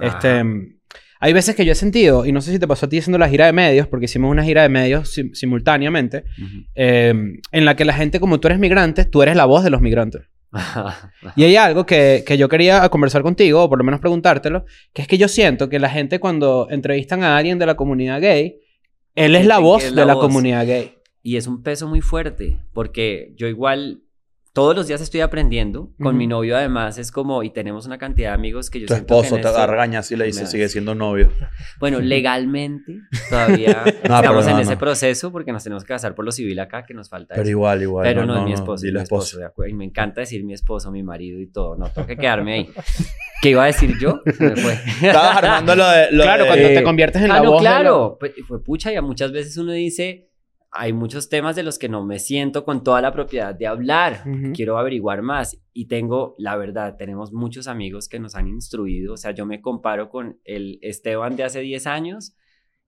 Este, 0.00 0.28
Ajá. 0.30 0.44
hay 1.20 1.32
veces 1.34 1.56
que 1.56 1.66
yo 1.66 1.72
he 1.72 1.74
sentido, 1.74 2.24
y 2.24 2.32
no 2.32 2.40
sé 2.40 2.52
si 2.52 2.58
te 2.58 2.66
pasó 2.66 2.86
a 2.86 2.88
ti 2.88 2.98
haciendo 2.98 3.18
la 3.18 3.28
gira 3.28 3.44
de 3.46 3.52
medios, 3.52 3.86
porque 3.86 4.06
hicimos 4.06 4.30
una 4.30 4.44
gira 4.44 4.62
de 4.62 4.68
medios 4.70 5.12
sim- 5.12 5.34
simultáneamente, 5.34 6.24
eh, 6.74 7.12
en 7.52 7.64
la 7.66 7.76
que 7.76 7.84
la 7.84 7.92
gente, 7.94 8.18
como 8.20 8.40
tú 8.40 8.48
eres 8.48 8.58
migrante, 8.58 9.04
tú 9.04 9.22
eres 9.22 9.36
la 9.36 9.44
voz 9.44 9.62
de 9.64 9.68
los 9.70 9.80
migrantes. 9.82 10.22
Y 11.36 11.44
hay 11.44 11.56
algo 11.56 11.84
que, 11.84 12.24
que 12.26 12.38
yo 12.38 12.48
quería 12.48 12.88
conversar 12.88 13.22
contigo, 13.22 13.64
o 13.64 13.68
por 13.68 13.78
lo 13.78 13.84
menos 13.84 14.00
preguntártelo, 14.00 14.64
que 14.92 15.02
es 15.02 15.08
que 15.08 15.18
yo 15.18 15.28
siento 15.28 15.68
que 15.68 15.78
la 15.78 15.90
gente 15.90 16.20
cuando 16.20 16.68
entrevistan 16.70 17.22
a 17.22 17.36
alguien 17.36 17.58
de 17.58 17.66
la 17.66 17.76
comunidad 17.76 18.20
gay, 18.20 18.60
él 19.14 19.34
es 19.36 19.46
la 19.46 19.58
voz 19.58 19.84
es 19.84 19.90
de 19.90 19.96
la 19.96 20.06
la 20.06 20.14
voz. 20.14 20.24
comunidad 20.24 20.66
gay. 20.66 20.94
Y 21.22 21.36
es 21.36 21.46
un 21.46 21.62
peso 21.62 21.86
muy 21.88 22.00
fuerte, 22.00 22.58
porque 22.72 23.34
yo 23.36 23.46
igual 23.48 24.02
todos 24.52 24.74
los 24.74 24.88
días 24.88 25.00
estoy 25.00 25.20
aprendiendo. 25.20 25.90
Con 25.98 26.08
Ujú. 26.08 26.16
mi 26.16 26.26
novio 26.26 26.56
además 26.56 26.98
es 26.98 27.12
como, 27.12 27.42
y 27.42 27.50
tenemos 27.50 27.86
una 27.86 27.98
cantidad 27.98 28.30
de 28.30 28.34
amigos 28.34 28.70
que 28.70 28.80
yo 28.80 28.86
Tu 28.86 28.94
siento 28.94 29.06
que 29.14 29.18
esposo 29.20 29.36
en 29.36 29.42
te 29.42 29.48
esto- 29.48 29.98
así 29.98 30.14
y 30.14 30.16
le 30.16 30.24
dice, 30.26 30.40
me- 30.42 30.46
sigue 30.46 30.68
siendo 30.68 30.94
novio. 30.94 31.30
Bueno, 31.78 32.00
legalmente 32.02 32.98
todavía 33.30 33.82
pero 34.02 34.14
estamos 34.14 34.46
en 34.46 34.52
no, 34.54 34.60
ese 34.60 34.72
no. 34.72 34.78
proceso 34.78 35.30
porque 35.32 35.52
nos 35.52 35.62
tenemos 35.62 35.84
que 35.84 35.88
casar 35.88 36.14
por 36.14 36.24
lo 36.24 36.32
civil 36.32 36.58
acá, 36.60 36.84
que 36.84 36.94
nos 36.94 37.08
falta 37.08 37.34
Pero 37.34 37.42
eso. 37.42 37.50
igual, 37.50 37.82
igual. 37.82 38.04
Pero 38.04 38.26
no, 38.26 38.36
es 38.38 38.44
mi 38.44 38.52
esposo, 38.52 38.84
mi 38.84 38.88
esposo, 38.90 39.02
esposo. 39.02 39.38
de 39.38 39.44
acuerdo. 39.46 39.70
Y 39.70 39.74
me 39.74 39.84
encanta 39.84 40.20
decir 40.22 40.44
mi 40.44 40.54
esposo, 40.54 40.90
mi 40.90 41.02
marido 41.02 41.40
y 41.40 41.46
todo. 41.46 41.76
No, 41.76 41.88
tengo 41.90 42.06
que 42.06 42.16
quedarme 42.16 42.54
ahí. 42.54 42.70
¿Qué 43.42 43.50
iba 43.50 43.62
a 43.62 43.66
decir 43.66 43.94
yo? 44.00 44.20
Se 44.36 44.42
me 44.50 44.56
fue. 44.56 44.72
Estabas 45.02 45.36
armando 45.36 45.76
lo 45.76 45.88
de... 45.88 46.10
lo 46.10 46.24
Claro, 46.24 46.42
de- 46.44 46.48
cuando 46.48 46.68
te 46.68 46.82
conviertes 46.82 47.22
en 47.22 47.30
Ah, 47.30 47.34
la 47.38 47.42
no, 47.44 47.52
voz 47.52 47.62
la- 47.62 47.70
claro. 47.70 48.16
Pues, 48.18 48.32
fue 48.46 48.62
pucha, 48.64 48.92
y 48.92 49.00
muchas 49.00 49.30
veces 49.30 49.56
uno 49.58 49.70
dice, 49.72 50.27
hay 50.78 50.92
muchos 50.92 51.28
temas 51.28 51.56
de 51.56 51.64
los 51.64 51.76
que 51.76 51.88
no 51.88 52.06
me 52.06 52.20
siento 52.20 52.64
con 52.64 52.84
toda 52.84 53.00
la 53.00 53.12
propiedad 53.12 53.52
de 53.52 53.66
hablar. 53.66 54.22
Ujú. 54.24 54.52
Quiero 54.52 54.78
averiguar 54.78 55.22
más. 55.22 55.60
Y 55.72 55.86
tengo, 55.86 56.36
la 56.38 56.56
verdad, 56.56 56.94
tenemos 56.96 57.32
muchos 57.32 57.66
amigos 57.66 58.08
que 58.08 58.20
nos 58.20 58.36
han 58.36 58.46
instruido. 58.46 59.14
O 59.14 59.16
sea, 59.16 59.32
yo 59.32 59.44
me 59.44 59.60
comparo 59.60 60.08
con 60.08 60.38
el 60.44 60.78
Esteban 60.80 61.34
de 61.34 61.42
hace 61.42 61.60
10 61.60 61.88
años 61.88 62.36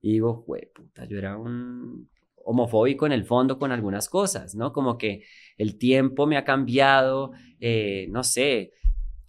y 0.01 0.13
digo, 0.13 0.45
güey, 0.47 0.71
puta, 0.73 1.05
yo 1.05 1.19
era 1.19 1.37
un 1.37 2.09
homofóbico 2.37 3.07
en 3.07 3.13
el 3.13 3.25
fondo 3.25 3.59
con 3.59 3.73
algunas 3.73 4.09
cosas, 4.09 4.55
¿no? 4.55 4.73
Como 4.73 4.97
que 4.97 5.25
el 5.59 5.77
tiempo 5.77 6.29
me 6.29 6.37
ha 6.37 6.45
cambiado, 6.45 7.33
eh, 7.59 8.07
no 8.11 8.23
sé, 8.23 8.73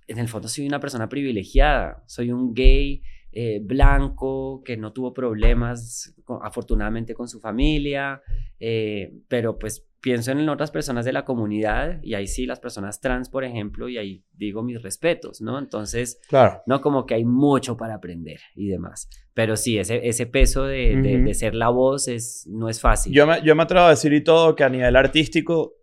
en 0.06 0.20
el 0.20 0.28
fondo 0.28 0.48
soy 0.48 0.68
una 0.68 0.80
persona 0.80 1.10
privilegiada, 1.10 2.04
soy 2.06 2.32
un 2.32 2.54
gay 2.54 3.02
eh, 3.34 3.60
blanco 3.64 4.62
que 4.64 4.78
no 4.78 4.92
tuvo 4.94 5.14
problemas 5.14 6.14
con- 6.24 6.40
afortunadamente 6.44 7.14
con 7.14 7.28
su 7.28 7.40
familia, 7.40 8.22
eh, 8.60 9.14
pero 9.28 9.58
pues 9.58 9.88
pienso 10.02 10.32
en 10.32 10.50
otras 10.50 10.72
personas 10.72 11.06
de 11.06 11.14
la 11.14 11.24
comunidad 11.26 12.00
y 12.02 12.16
ahí 12.16 12.26
sí 12.28 12.46
las 12.48 12.60
personas 12.60 13.00
trans, 13.00 13.30
por 13.30 13.44
ejemplo, 13.44 13.88
y 13.88 13.98
ahí 14.00 14.24
digo 14.34 14.64
mis 14.64 14.82
respetos, 14.82 15.42
¿no? 15.42 15.60
Entonces, 15.60 16.20
Claro. 16.28 16.62
no 16.66 16.82
como 16.82 17.06
que 17.06 17.14
hay 17.14 17.24
mucho 17.24 17.78
para 17.78 17.94
aprender 17.96 18.40
y 18.56 18.68
demás, 18.68 19.08
pero 19.36 19.56
sí, 19.56 19.78
ese, 19.78 20.08
ese 20.08 20.26
peso 20.26 20.64
de, 20.66 20.98
de- 20.98 21.34
ser 21.36 21.54
la 21.56 21.70
voz 21.70 22.08
es, 22.08 22.48
no 22.50 22.68
es 22.68 22.82
fácil. 22.82 23.14
Yo 23.14 23.26
me, 23.28 23.42
yo 23.44 23.56
me 23.56 23.64
atrevo 23.64 23.86
a 23.86 23.90
decir 23.92 24.12
y 24.14 24.24
todo 24.24 24.56
que 24.56 24.64
a 24.64 24.70
nivel 24.70 24.96
artístico, 24.96 25.76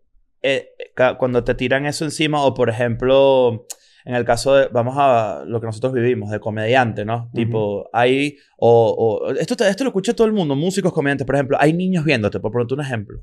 eh, 0.43 0.69
cuando 1.19 1.43
te 1.45 1.55
tiran 1.55 1.87
eso 1.87 2.05
encima, 2.05 2.45
o 2.45 2.53
por 2.55 2.69
ejemplo, 2.71 3.67
en 4.05 4.15
el 4.15 4.25
caso 4.25 4.55
de, 4.55 4.69
vamos 4.69 4.95
a 4.99 5.43
lo 5.47 5.61
que 5.61 5.67
nosotros 5.67 5.93
vivimos, 5.93 6.31
de 6.31 6.41
comediante, 6.41 7.05
¿no? 7.05 7.31
Tipo, 7.35 7.89
hay, 7.93 8.37
o, 8.57 9.21
o- 9.27 9.31
esto, 9.33 9.55
esto 9.65 9.85
lo 9.85 9.91
escucha 9.91 10.15
todo 10.15 10.27
el 10.27 10.33
mundo, 10.33 10.55
músicos, 10.57 10.93
comediantes, 10.93 11.27
por 11.27 11.35
ejemplo, 11.35 11.57
hay 11.61 11.73
niños 11.73 12.05
viéndote, 12.05 12.41
por 12.41 12.53
ponerte 12.53 12.75
un 12.75 12.81
ejemplo. 12.81 13.21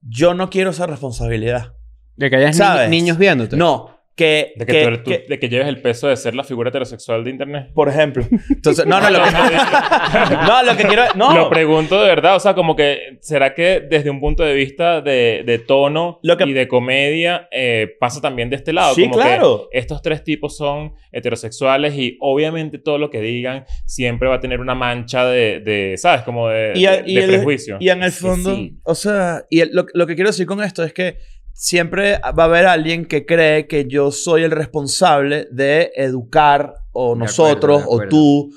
Yo 0.00 0.34
no 0.34 0.50
quiero 0.50 0.70
esa 0.70 0.86
responsabilidad. 0.86 1.74
De 2.16 2.28
que 2.30 2.36
hayas 2.36 2.56
ni- 2.88 2.90
niños 2.90 3.18
viéndote. 3.18 3.56
No, 3.56 3.90
que... 4.14 4.52
De 4.56 4.66
que, 4.66 4.72
que- 4.72 4.82
tú 4.82 4.88
eres- 4.88 5.02
tú- 5.04 5.10
que- 5.10 5.24
de 5.28 5.38
que 5.38 5.48
lleves 5.48 5.68
el 5.68 5.80
peso 5.80 6.08
de 6.08 6.16
ser 6.16 6.34
la 6.34 6.44
figura 6.44 6.68
heterosexual 6.68 7.24
de 7.24 7.30
internet. 7.30 7.70
por 7.74 7.88
ejemplo. 7.88 8.24
Entonces, 8.50 8.84
no, 8.86 9.00
no, 9.00 9.10
lo 9.10 9.18
que, 9.22 9.30
no, 10.46 10.62
lo 10.62 10.76
que 10.76 10.84
quiero... 10.84 11.02
No, 11.16 11.34
Lo 11.36 11.48
pregunto 11.50 12.00
de 12.00 12.08
verdad, 12.08 12.36
o 12.36 12.40
sea, 12.40 12.54
como 12.54 12.76
que, 12.76 13.18
¿será 13.20 13.54
que 13.54 13.80
desde 13.88 14.10
un 14.10 14.20
punto 14.20 14.42
de 14.42 14.54
vista 14.54 15.00
de, 15.00 15.42
de 15.46 15.58
tono 15.58 16.18
Lo 16.22 16.36
que- 16.36 16.44
y 16.44 16.52
de 16.52 16.68
comedia 16.68 17.48
eh, 17.50 17.96
pasa 17.98 18.20
también 18.20 18.50
de 18.50 18.56
este 18.56 18.72
lado? 18.72 18.94
Sí, 18.94 19.02
como 19.04 19.14
claro. 19.14 19.68
que 19.72 19.78
estos 19.78 20.02
tres 20.02 20.22
tipos 20.24 20.56
son 20.56 20.92
heterosexuales 21.12 21.94
y 21.94 22.16
obviamente 22.20 22.78
todo 22.78 22.98
lo 22.98 23.10
que 23.10 23.20
digan 23.20 23.64
siempre 23.86 24.28
va 24.28 24.36
a 24.36 24.40
tener 24.40 24.60
una 24.60 24.74
mancha 24.74 25.24
de, 25.26 25.60
de 25.60 25.96
¿sabes? 25.96 26.22
Como 26.22 26.48
de, 26.48 26.72
y, 26.74 26.86
a- 26.86 27.02
de- 27.02 27.10
y 27.10 27.14
de 27.14 27.24
el- 27.24 27.30
prejuicio. 27.30 27.76
y 27.80 27.88
en 27.88 28.02
el 28.02 28.12
fondo, 28.12 28.54
sí. 28.56 28.78
o 28.84 28.94
sea, 28.94 29.44
y 29.50 29.60
el- 29.60 29.70
lo, 29.72 29.86
lo 29.94 30.06
que 30.06 30.14
quiero 30.14 30.30
decir 30.30 30.46
con 30.46 30.62
esto 30.62 30.82
es 30.84 30.92
que 30.92 31.16
siempre 31.52 32.18
va 32.18 32.44
a 32.44 32.46
haber 32.46 32.66
alguien 32.66 33.04
que 33.04 33.26
cree 33.26 33.66
que 33.66 33.86
yo 33.86 34.10
soy 34.10 34.42
el 34.42 34.50
responsable 34.50 35.48
de 35.50 35.92
educar 35.96 36.74
o 36.92 37.14
De 37.14 37.20
nosotros 37.20 37.82
acuerdo, 37.82 38.00
de 38.00 38.06
o 38.06 38.08
tú 38.08 38.50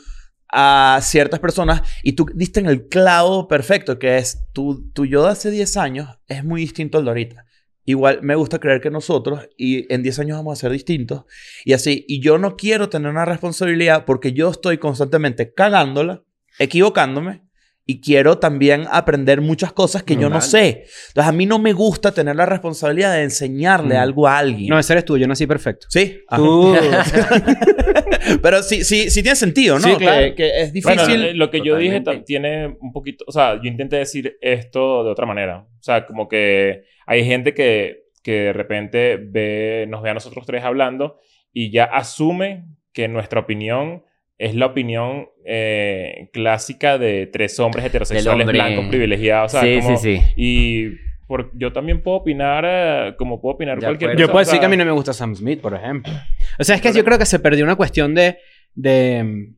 a 0.49 0.99
ciertas 1.01 1.39
personas 1.39 1.81
y 2.01 2.13
tú 2.13 2.25
diste 2.33 2.59
en 2.59 2.67
el 2.67 2.87
clavo 2.87 3.47
perfecto 3.47 3.99
que 3.99 4.17
es 4.17 4.39
tu, 4.53 4.89
tu 4.91 5.05
yo 5.05 5.23
de 5.23 5.31
hace 5.31 5.51
10 5.51 5.77
años 5.77 6.09
es 6.27 6.43
muy 6.43 6.61
distinto 6.61 6.97
al 6.97 7.05
de 7.05 7.11
ahorita. 7.11 7.45
Igual 7.87 8.19
me 8.23 8.35
gusta 8.35 8.59
creer 8.59 8.81
que 8.81 8.89
nosotros 8.89 9.47
y 9.57 9.91
en 9.93 10.01
10 10.01 10.19
años 10.19 10.37
vamos 10.37 10.57
a 10.57 10.61
ser 10.61 10.71
distintos 10.71 11.25
y 11.63 11.73
así. 11.73 12.05
Y 12.07 12.19
yo 12.19 12.37
no 12.37 12.55
quiero 12.55 12.89
tener 12.89 13.11
una 13.11 13.25
responsabilidad 13.25 14.05
porque 14.05 14.33
yo 14.33 14.49
estoy 14.49 14.79
constantemente 14.79 15.53
cagándola, 15.53 16.23
equivocándome 16.57 17.44
y 17.87 18.01
quiero 18.01 18.39
también 18.39 18.85
aprender 18.91 19.41
muchas 19.41 19.71
cosas 19.71 20.01
que 20.01 20.15
yo 20.15 20.27
no 20.29 20.41
sé. 20.41 20.85
Entonces 21.09 21.29
a 21.29 21.31
mí 21.31 21.45
no 21.45 21.59
me 21.59 21.71
gusta 21.71 22.11
tener 22.11 22.35
la 22.35 22.45
responsabilidad 22.47 23.13
de 23.13 23.23
enseñarle 23.23 23.95
Mm. 23.95 23.99
algo 23.99 24.27
a 24.27 24.37
alguien. 24.39 24.69
No, 24.69 24.79
ese 24.79 24.93
eres 24.93 25.05
tú. 25.05 25.17
Yo 25.17 25.27
nací 25.27 25.45
perfecto. 25.45 25.85
Sí. 25.89 26.19
Ajá. 26.27 26.41
Tú... 26.41 26.75
Pero 28.41 28.63
sí, 28.63 28.83
sí, 28.83 29.09
sí 29.09 29.21
tiene 29.21 29.35
sentido, 29.35 29.77
¿no? 29.79 29.87
Sí, 29.87 29.95
claro. 29.97 30.25
Que, 30.27 30.35
que 30.35 30.61
es 30.61 30.73
difícil. 30.73 30.97
Bueno, 31.05 31.23
eh, 31.25 31.33
lo 31.33 31.49
que 31.49 31.61
yo 31.61 31.77
dije 31.77 31.99
Totalmente. 31.99 32.25
tiene 32.25 32.67
un 32.79 32.91
poquito, 32.91 33.23
o 33.27 33.31
sea, 33.31 33.55
yo 33.55 33.69
intenté 33.69 33.97
decir 33.97 34.37
esto 34.41 35.03
de 35.03 35.11
otra 35.11 35.25
manera. 35.25 35.59
O 35.59 35.83
sea, 35.83 36.05
como 36.05 36.27
que 36.27 36.83
hay 37.05 37.23
gente 37.23 37.53
que, 37.53 38.05
que 38.23 38.31
de 38.31 38.53
repente 38.53 39.17
ve, 39.21 39.85
nos 39.89 40.01
ve 40.01 40.09
a 40.09 40.13
nosotros 40.15 40.45
tres 40.45 40.63
hablando 40.63 41.19
y 41.53 41.71
ya 41.71 41.83
asume 41.85 42.65
que 42.93 43.07
nuestra 43.07 43.41
opinión 43.41 44.03
es 44.37 44.53
la 44.55 44.65
opinión 44.67 45.27
eh, 45.45 46.29
clásica 46.33 46.97
de 46.97 47.27
tres 47.27 47.59
hombres 47.59 47.85
heterosexuales 47.85 48.45
hombre. 48.47 48.57
blancos 48.59 48.87
privilegiados. 48.87 49.53
O 49.53 49.59
sea, 49.59 49.61
sí, 49.63 49.79
como- 49.81 49.97
sí, 49.97 50.17
sí. 50.17 50.23
Y 50.35 50.89
por- 51.27 51.51
yo 51.57 51.71
también 51.71 52.03
puedo 52.03 52.17
opinar 52.17 52.65
eh, 52.67 53.15
como 53.17 53.39
puedo 53.41 53.55
opinar 53.55 53.79
De 53.79 53.85
cualquier 53.85 54.11
acuerdo. 54.11 54.19
Yo 54.19 54.25
cosa, 54.27 54.31
puedo 54.33 54.45
decir 54.45 54.59
que 54.59 54.65
a 54.65 54.69
mí 54.69 54.77
no 54.77 54.85
me 54.85 54.91
gusta 54.91 55.13
Sam 55.13 55.35
Smith, 55.35 55.61
por 55.61 55.73
ejemplo. 55.73 56.11
O 56.59 56.63
sea, 56.63 56.75
es 56.75 56.81
que 56.81 56.91
yo 56.93 57.03
creo 57.05 57.17
que 57.17 57.25
se 57.25 57.39
perdió 57.39 57.63
una 57.63 57.75
cuestión 57.75 58.13
de... 58.13 58.37
de 58.73 59.23
mm, 59.23 59.55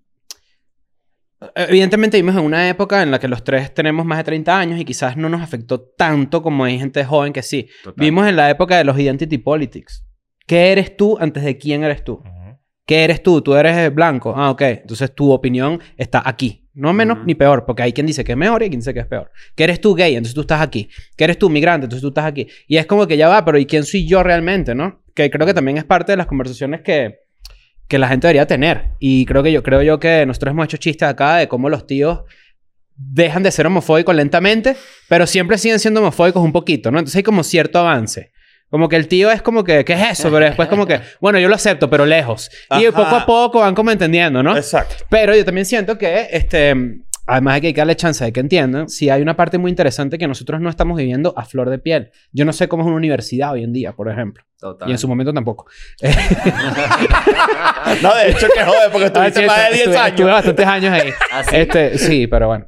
Evidentemente 1.56 2.18
vivimos 2.18 2.36
en 2.40 2.46
una 2.46 2.68
época 2.68 3.04
en 3.04 3.12
la 3.12 3.20
que 3.20 3.28
los 3.28 3.44
tres 3.44 3.72
tenemos 3.72 4.06
más 4.08 4.18
de 4.18 4.24
30 4.24 4.58
años 4.60 4.80
y 4.80 4.86
quizás 4.86 5.18
no 5.18 5.30
nos 5.30 5.42
afectó 5.42 5.80
tanto 5.82 6.42
como 6.42 6.64
hay 6.64 6.80
gente 6.80 7.06
joven 7.06 7.32
que 7.32 7.44
sí. 7.44 7.68
Total. 7.84 8.00
Vivimos 8.02 8.28
en 8.28 8.36
la 8.36 8.50
época 8.50 8.76
de 8.78 8.84
los 8.84 8.98
identity 9.00 9.38
politics. 9.38 10.04
¿Qué 10.48 10.72
eres 10.72 10.98
tú 10.98 11.16
antes 11.20 11.44
de 11.44 11.58
quién 11.58 11.84
eres 11.84 12.04
tú? 12.04 12.24
¿Qué 12.88 13.04
eres 13.04 13.22
tú? 13.22 13.42
Tú 13.42 13.54
eres 13.54 13.78
eh, 13.78 13.90
blanco. 13.90 14.34
Ah, 14.36 14.50
ok. 14.50 14.62
Entonces 14.62 15.14
tu 15.14 15.30
opinión 15.32 15.82
está 15.98 16.24
aquí. 16.26 16.64
No 16.74 16.94
menos 16.94 17.26
ni 17.26 17.36
peor, 17.36 17.66
porque 17.66 17.84
hay 17.84 17.92
quien 17.92 18.08
dice 18.08 18.24
que 18.24 18.32
es 18.32 18.38
mejor 18.38 18.62
y 18.62 18.66
hay 18.66 18.70
quien 18.70 18.80
dice 18.80 18.94
que 18.94 19.02
es 19.02 19.06
peor. 19.06 19.30
¿Qué 19.56 19.66
eres 19.66 19.82
tú 19.82 19.94
gay? 19.94 20.16
Entonces 20.16 20.34
tú 20.34 20.42
estás 20.42 20.62
aquí. 20.62 20.90
¿Qué 21.18 21.26
eres 21.26 21.38
tú 21.38 21.50
migrante? 21.50 21.86
Entonces 21.86 22.02
tú 22.02 22.08
estás 22.08 22.26
aquí. 22.26 22.48
Y 22.66 22.78
es 22.78 22.86
como 22.86 23.06
que 23.06 23.18
ya 23.18 23.28
va, 23.28 23.44
pero 23.44 23.58
¿y 23.58 23.66
quién 23.66 23.84
soy 23.84 24.08
yo 24.08 24.24
realmente, 24.24 24.74
no? 24.74 25.04
Que 25.14 25.30
creo 25.30 25.46
que 25.46 25.54
también 25.54 25.78
es 25.78 25.84
parte 25.84 26.14
de 26.14 26.18
las 26.18 26.28
conversaciones 26.28 26.80
que, 26.82 27.20
que 27.90 27.98
la 27.98 28.08
gente 28.08 28.28
debería 28.28 28.48
tener. 28.48 28.92
Y 29.00 29.26
creo 29.26 29.44
que 29.44 29.52
yo 29.52 29.64
creo 29.64 29.82
yo 29.82 30.00
que 30.00 30.26
nosotros 30.26 30.52
hemos 30.52 30.66
hecho 30.66 30.78
chistes 30.78 31.10
acá 31.10 31.38
de 31.38 31.50
cómo 31.50 31.68
los 31.68 31.88
tíos 31.88 32.22
dejan 32.96 33.44
de 33.44 33.52
ser 33.52 33.68
homofóbicos 33.68 34.16
lentamente, 34.16 34.78
pero 35.10 35.28
siempre 35.28 35.58
siguen 35.58 35.80
siendo 35.80 36.00
homofóbicos 36.00 36.42
un 36.42 36.54
poquito, 36.54 36.90
¿no? 36.90 37.00
Entonces 37.00 37.18
hay 37.18 37.24
como 37.24 37.44
cierto 37.44 37.80
avance. 37.80 38.32
Como 38.70 38.90
que 38.90 38.96
el 38.98 39.08
tío 39.08 39.32
es 39.32 39.42
como 39.42 39.64
que, 39.64 39.86
¿qué 39.86 39.94
es 39.94 40.12
eso? 40.20 40.30
Pero 40.32 40.46
después 40.46 40.68
como 40.68 40.86
que, 40.86 41.00
bueno, 41.22 41.40
yo 41.40 41.48
lo 41.50 41.56
acepto, 41.56 41.90
pero 41.90 42.06
lejos. 42.06 42.50
Y 42.72 42.86
Ajá. 42.86 42.92
poco 42.96 43.16
a 43.16 43.26
poco 43.26 43.60
van 43.62 43.74
como 43.76 43.92
entendiendo, 43.92 44.44
¿no? 44.44 44.56
Exacto. 44.58 45.06
Pero 45.10 45.36
yo 45.36 45.46
también 45.46 45.66
siento 45.66 45.98
que, 45.98 46.28
este, 46.32 46.76
además 47.26 47.56
hay 47.56 47.62
que 47.62 47.74
darle 47.74 47.96
chance 47.96 48.24
de 48.26 48.34
que 48.34 48.40
entiendan, 48.42 48.90
si 48.90 49.10
hay 49.10 49.22
una 49.22 49.36
parte 49.38 49.58
muy 49.58 49.70
interesante 49.72 50.18
que 50.18 50.28
nosotros 50.28 50.60
no 50.62 50.70
estamos 50.70 50.98
viviendo 50.98 51.34
a 51.38 51.46
flor 51.46 51.70
de 51.70 51.80
piel. 51.80 52.12
Yo 52.34 52.44
no 52.46 52.52
sé 52.54 52.68
cómo 52.68 52.84
es 52.84 52.88
una 52.88 52.98
universidad 52.98 53.52
hoy 53.54 53.64
en 53.64 53.72
día, 53.74 53.94
por 53.94 54.10
ejemplo. 54.12 54.44
Total. 54.60 54.90
Y 54.90 54.92
en 54.92 54.98
su 54.98 55.08
momento 55.08 55.34
tampoco. 55.34 55.66
No, 58.02 58.14
de 58.16 58.32
hecho, 58.32 58.48
que 58.54 58.64
jode, 58.64 58.90
porque 58.92 59.06
Ah, 59.06 59.28
estuviste 59.28 59.40
sí, 59.42 59.46
más 59.48 59.58
de 59.58 59.64
estuve- 59.64 59.74
10 59.74 59.80
estuve- 59.88 59.98
años. 59.98 60.10
Estuve 60.10 60.32
bastantes 60.32 60.66
años 60.68 60.94
ahí. 60.94 61.10
¿Ah, 61.32 61.44
sí? 61.44 61.56
Este, 61.56 61.98
sí, 61.98 62.28
pero 62.28 62.48
bueno. 62.48 62.68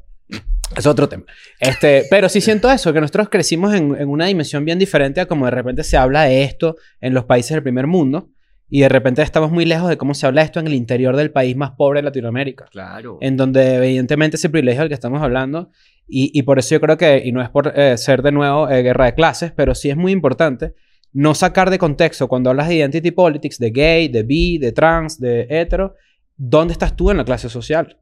Es 0.78 0.86
otro 0.86 1.10
tema. 1.10 1.24
Este, 1.60 2.06
pero 2.10 2.30
sí 2.30 2.42
siento 2.42 2.70
eso, 2.72 2.94
que 2.94 3.02
nosotros 3.02 3.30
crecimos 3.30 3.74
en, 3.74 3.96
en 3.96 4.08
una 4.08 4.26
dimensión 4.26 4.66
bien 4.66 4.80
diferente 4.80 5.22
a 5.22 5.26
como 5.26 5.46
de 5.46 5.52
repente 5.52 5.84
se 5.84 5.98
habla 5.98 6.24
de 6.24 6.44
esto 6.44 6.76
en 7.02 7.14
los 7.14 7.26
países 7.26 7.52
del 7.52 7.64
primer 7.64 7.88
mundo 7.88 8.30
y 8.70 8.82
de 8.82 8.90
repente 8.90 9.22
estamos 9.22 9.52
muy 9.52 9.66
lejos 9.66 9.90
de 9.90 9.98
cómo 9.98 10.14
se 10.14 10.28
habla 10.28 10.44
esto 10.44 10.60
en 10.60 10.68
el 10.68 10.76
interior 10.76 11.16
del 11.16 11.32
país 11.32 11.56
más 11.56 11.72
pobre 11.72 12.00
de 12.00 12.04
Latinoamérica. 12.04 12.66
Claro. 12.72 13.18
En 13.20 13.36
donde 13.36 13.76
evidentemente 13.76 14.38
ese 14.38 14.50
privilegio 14.50 14.82
del 14.82 14.90
que 14.90 14.94
estamos 14.94 15.22
hablando 15.22 15.72
y, 16.08 16.38
y 16.38 16.44
por 16.44 16.60
eso 16.60 16.76
yo 16.76 16.82
creo 16.82 16.98
que, 16.98 17.22
y 17.26 17.32
no 17.32 17.42
es 17.42 17.50
por 17.50 17.74
eh, 17.76 17.98
ser 17.98 18.22
de 18.22 18.32
nuevo 18.32 18.70
eh, 18.70 18.84
guerra 18.84 19.06
de 19.06 19.16
clases, 19.16 19.52
pero 19.52 19.74
sí 19.74 19.90
es 19.90 19.98
muy 19.98 20.12
importante 20.12 20.76
no 21.12 21.34
sacar 21.34 21.72
de 21.72 21.80
contexto 21.80 22.28
cuando 22.28 22.52
hablas 22.52 22.68
de 22.68 22.76
identity 22.76 23.10
politics, 23.10 23.58
de 23.58 23.72
gay, 23.72 24.08
de 24.08 24.22
bi, 24.22 24.60
de 24.60 24.72
trans, 24.72 25.20
de 25.20 25.48
hetero, 25.50 25.96
¿dónde 26.38 26.74
estás 26.74 26.96
tú 26.96 27.10
en 27.10 27.18
la 27.18 27.26
clase 27.26 27.50
social? 27.50 27.98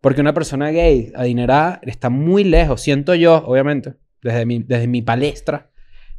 Porque 0.00 0.20
una 0.20 0.32
persona 0.32 0.70
gay, 0.70 1.12
adinerada, 1.16 1.80
está 1.82 2.08
muy 2.10 2.44
lejos, 2.44 2.80
siento 2.80 3.14
yo, 3.14 3.42
obviamente, 3.46 3.94
desde 4.22 4.46
mi, 4.46 4.62
desde 4.62 4.86
mi 4.86 5.02
palestra, 5.02 5.70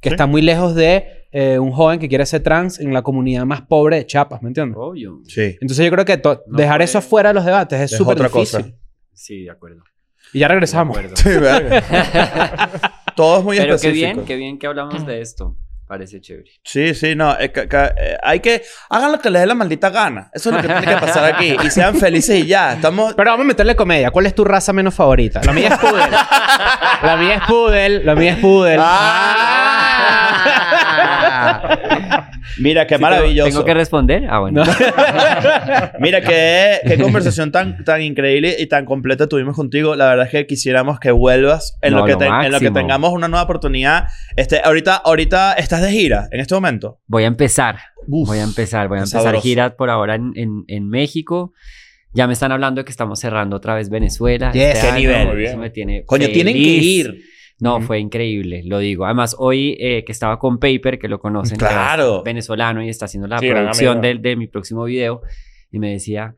que 0.02 0.10
Sí. 0.10 0.14
está 0.16 0.26
muy 0.26 0.42
lejos 0.42 0.76
de 0.76 1.26
eh, 1.32 1.60
un 1.60 1.72
joven 1.72 2.00
que 2.00 2.10
quiere 2.10 2.26
ser 2.26 2.42
trans 2.42 2.80
en 2.80 2.92
la 2.94 3.04
comunidad 3.04 3.46
más 3.46 3.62
pobre 3.62 3.98
de 3.98 4.06
Chiapas, 4.08 4.42
¿me 4.42 4.48
entiendes? 4.50 4.76
Obvio. 4.80 5.20
Sí. 5.28 5.56
Entonces 5.62 5.86
yo 5.86 5.92
creo 5.92 6.04
que 6.04 6.18
to- 6.18 6.42
No 6.48 6.58
dejar 6.58 6.78
puede- 6.78 6.86
eso 6.86 7.02
fuera 7.02 7.30
de 7.30 7.36
los 7.36 7.46
debates 7.46 7.80
es 7.80 7.92
súper 7.98 8.18
difícil. 8.18 8.62
cosa. 8.62 8.66
Sí, 9.14 9.44
de 9.44 9.52
acuerdo. 9.52 9.84
Y 10.34 10.40
ya 10.40 10.48
regresamos. 10.48 10.98
Sí, 11.16 11.30
verga. 11.30 11.84
Todo 13.16 13.40
es 13.40 13.44
muy 13.44 13.58
Pero 13.58 13.78
qué 13.78 13.92
bien, 13.92 14.26
qué 14.26 14.36
bien 14.38 14.58
que 14.58 14.68
hablamos 14.68 15.06
de 15.06 15.22
esto. 15.22 15.56
Parece 15.90 16.22
chévere. 16.22 16.52
Sí, 16.64 16.94
sí, 16.94 17.16
no. 17.16 17.36
es 17.36 17.50
que- 17.50 17.68
que, 17.68 17.78
eh, 17.98 18.16
hay 18.22 18.42
que... 18.42 18.62
Hagan 18.92 19.12
lo 19.12 19.20
que 19.20 19.32
les 19.32 19.42
dé 19.42 19.48
la 19.48 19.56
maldita 19.56 19.90
gana. 19.90 20.30
Eso 20.32 20.52
es 20.52 20.56
lo 20.58 20.62
que 20.62 20.68
tiene 20.68 20.86
que 20.86 20.98
pasar 21.02 21.26
aquí. 21.34 21.58
Y 21.66 21.72
sean 21.72 21.96
felices 22.00 22.38
y 22.38 22.46
ya. 22.46 22.74
Estamos... 22.74 23.16
Pero 23.16 23.32
vamos 23.32 23.46
a 23.46 23.48
meterle 23.48 23.76
comedia. 23.76 24.12
¿Cuál 24.12 24.28
es 24.28 24.36
tu 24.36 24.46
raza 24.46 24.72
menos 24.72 24.94
favorita? 24.94 25.42
La 25.44 25.52
mía 25.52 25.70
es 25.70 25.78
poodle. 25.80 26.06
la 27.02 27.16
mía 27.18 27.36
es 27.38 27.42
poodle. 27.48 28.04
La 28.04 28.14
mía 28.14 28.34
es 28.34 28.38
poodle. 28.38 28.78
Ah. 28.80 29.06
Mira, 32.60 32.86
qué 32.88 32.96
Sí, 32.98 33.02
maravilloso. 33.02 33.50
¿Tengo, 33.50 33.66
que 33.66 33.74
responder? 33.74 34.24
Ah, 34.30 34.40
bueno. 34.40 34.64
No. 34.66 34.72
Mira, 36.00 36.22
qué, 36.22 36.80
qué 36.88 36.98
conversación 36.98 37.52
tan, 37.52 37.84
tan 37.84 38.02
increíble 38.02 38.56
y 38.60 38.68
tan 38.68 38.86
completa 38.86 39.28
tuvimos 39.28 39.56
contigo. 39.56 39.96
La 39.96 40.08
verdad 40.10 40.26
es 40.26 40.32
que 40.32 40.46
quisiéramos 40.48 41.00
que 41.00 41.12
vuelvas 41.12 41.78
en, 41.82 41.94
No, 41.94 42.00
lo, 42.00 42.06
que 42.06 42.12
lo 42.14 42.18
te- 42.20 42.26
en 42.28 42.52
lo 42.52 42.60
que 42.60 42.72
tengamos 42.72 43.12
una 43.14 43.28
nueva 43.28 43.44
oportunidad. 43.44 44.08
Este, 44.36 44.62
ahorita, 44.64 44.96
ahorita 44.98 45.54
estás 45.54 45.82
de 45.82 45.92
gira 45.92 46.28
en 46.32 46.40
este 46.40 46.56
momento. 46.56 47.00
Voy 47.08 47.24
a 47.24 47.28
empezar. 47.28 47.78
Uf, 48.08 48.28
Voy 48.28 48.40
a 48.40 48.44
empezar. 48.44 48.88
Voy 48.88 48.98
a 48.98 49.02
empezar 49.02 49.24
sabroso. 49.24 49.44
gira 49.44 49.76
por 49.76 49.90
ahora 49.90 50.16
en, 50.16 50.32
en, 50.36 50.64
en 50.68 50.90
México. 50.90 51.54
Ya 52.12 52.26
me 52.26 52.34
están 52.34 52.52
hablando 52.52 52.82
de 52.82 52.86
que 52.86 52.92
estamos 52.92 53.20
cerrando 53.20 53.58
otra 53.58 53.76
vez 53.76 53.90
Venezuela. 53.90 54.52
Yes, 54.52 54.64
este 54.76 54.82
qué 54.82 54.88
año. 54.88 54.98
nivel. 55.28 55.46
Eso 55.46 55.58
me 55.58 55.70
tiene 55.70 56.04
Coño, 56.06 56.28
tienen 56.30 56.56
que 56.56 56.60
feliz. 56.60 56.84
ir. 57.06 57.22
No, 57.60 57.82
fue 57.82 58.00
increíble, 58.00 58.62
lo 58.66 58.80
digo. 58.80 59.06
Además, 59.06 59.36
hoy 59.38 59.76
eh, 59.80 60.04
que 60.06 60.12
estaba 60.12 60.40
con 60.40 60.60
Paper, 60.60 60.98
que 61.00 61.08
lo 61.08 61.20
conocen, 61.20 61.58
Claro. 61.58 62.24
venezolano 62.24 62.82
y 62.84 62.90
está 62.90 63.06
haciendo 63.06 63.28
la 63.28 63.40
Sí, 63.40 63.50
producción 63.50 64.02
de, 64.02 64.16
de 64.16 64.36
mi 64.36 64.48
próximo 64.48 64.86
video, 64.86 65.22
y 65.72 65.80
me 65.80 65.92
decía, 65.92 66.36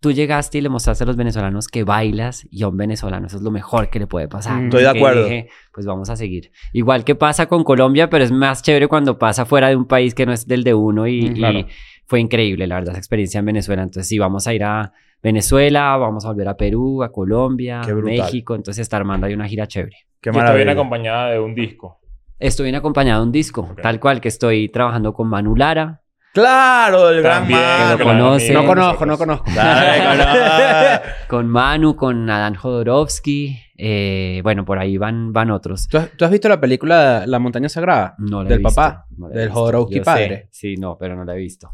tú 0.00 0.12
llegaste 0.12 0.58
y 0.58 0.60
le 0.60 0.68
mostraste 0.68 1.04
a 1.04 1.06
los 1.06 1.16
venezolanos 1.16 1.68
que 1.68 1.82
bailas 1.84 2.46
y 2.50 2.62
a 2.62 2.68
un 2.68 2.76
venezolano 2.76 3.26
eso 3.26 3.36
es 3.38 3.42
lo 3.42 3.50
mejor 3.50 3.90
que 3.90 3.98
le 3.98 4.06
puede 4.06 4.28
pasar. 4.28 4.62
Estoy 4.64 4.82
de 4.82 4.88
acuerdo. 4.88 5.24
dije, 5.24 5.48
pues 5.72 5.86
vamos 5.86 6.10
a 6.10 6.16
seguir. 6.16 6.50
Igual 6.72 7.04
que 7.04 7.14
pasa 7.14 7.46
con 7.46 7.64
Colombia, 7.64 8.10
pero 8.10 8.22
es 8.24 8.30
más 8.32 8.62
chévere 8.62 8.88
cuando 8.88 9.18
pasa 9.18 9.46
fuera 9.46 9.68
de 9.68 9.76
un 9.76 9.86
país 9.86 10.14
que 10.14 10.26
no 10.26 10.32
es 10.32 10.46
del 10.46 10.64
de 10.64 10.74
uno 10.74 11.06
y, 11.06 11.32
claro. 11.32 11.60
y 11.60 11.66
fue 12.06 12.20
increíble, 12.20 12.66
la 12.66 12.76
verdad, 12.76 12.90
esa 12.92 12.98
experiencia 12.98 13.38
en 13.40 13.46
Venezuela. 13.46 13.82
Entonces, 13.82 14.06
sí, 14.08 14.18
vamos 14.18 14.46
a 14.46 14.54
ir 14.54 14.62
a 14.64 14.92
Venezuela, 15.22 15.96
vamos 15.96 16.24
a 16.24 16.28
volver 16.28 16.48
a 16.48 16.56
Perú, 16.56 17.02
a 17.02 17.10
Colombia. 17.10 17.80
México. 18.02 18.54
Entonces, 18.54 18.82
está 18.82 18.98
armando 18.98 19.26
ahí 19.26 19.34
una 19.34 19.48
gira 19.48 19.66
chévere. 19.66 19.96
Qué 20.20 20.30
Y 20.30 20.32
bien 20.32 20.44
maravilla. 20.44 20.72
acompañada 20.72 21.30
de 21.30 21.38
un 21.40 21.54
disco. 21.54 22.00
Estoy 22.38 22.64
bien 22.64 22.74
acompañado 22.76 23.20
de 23.22 23.26
un 23.26 23.32
disco, 23.32 23.74
tal 23.82 23.98
cual 24.00 24.20
que 24.20 24.28
estoy 24.28 24.68
trabajando 24.68 25.12
con 25.14 25.28
Manu 25.28 25.56
Lara. 25.56 26.02
Claro, 26.34 27.08
el 27.08 27.22
gran 27.22 27.48
Manu. 27.50 27.98
lo 27.98 28.04
conoce. 28.04 28.52
No 28.52 28.66
conozco, 28.66 29.06
no 29.06 29.16
conozco. 29.16 29.46
Con 31.28 31.48
Manu, 31.48 31.96
con 31.96 32.28
Adán 32.30 32.54
Jodorowsky. 32.54 33.58
eh, 33.78 34.40
bueno, 34.42 34.64
por 34.64 34.78
ahí 34.78 34.96
van, 34.98 35.32
van 35.32 35.50
otros. 35.50 35.88
¿Tú 35.88 35.98
has, 35.98 36.10
tú 36.10 36.24
has 36.24 36.30
visto 36.30 36.48
la 36.48 36.60
película 36.60 37.24
La 37.26 37.38
montaña 37.38 37.68
sagrada? 37.68 38.14
No 38.18 38.42
la 38.42 38.48
he 38.48 38.52
Del 38.52 38.58
visto, 38.60 38.74
papá, 38.74 39.06
no 39.16 39.28
la 39.28 39.34
he 39.34 39.38
del 39.38 39.48
visto. 39.48 39.60
Jodorowsky 39.60 39.94
Yo 39.96 40.00
sé. 40.00 40.04
padre. 40.04 40.48
Sí, 40.52 40.76
no, 40.76 40.96
pero 40.98 41.16
no 41.16 41.24
la 41.24 41.34
he 41.34 41.38
visto. 41.38 41.70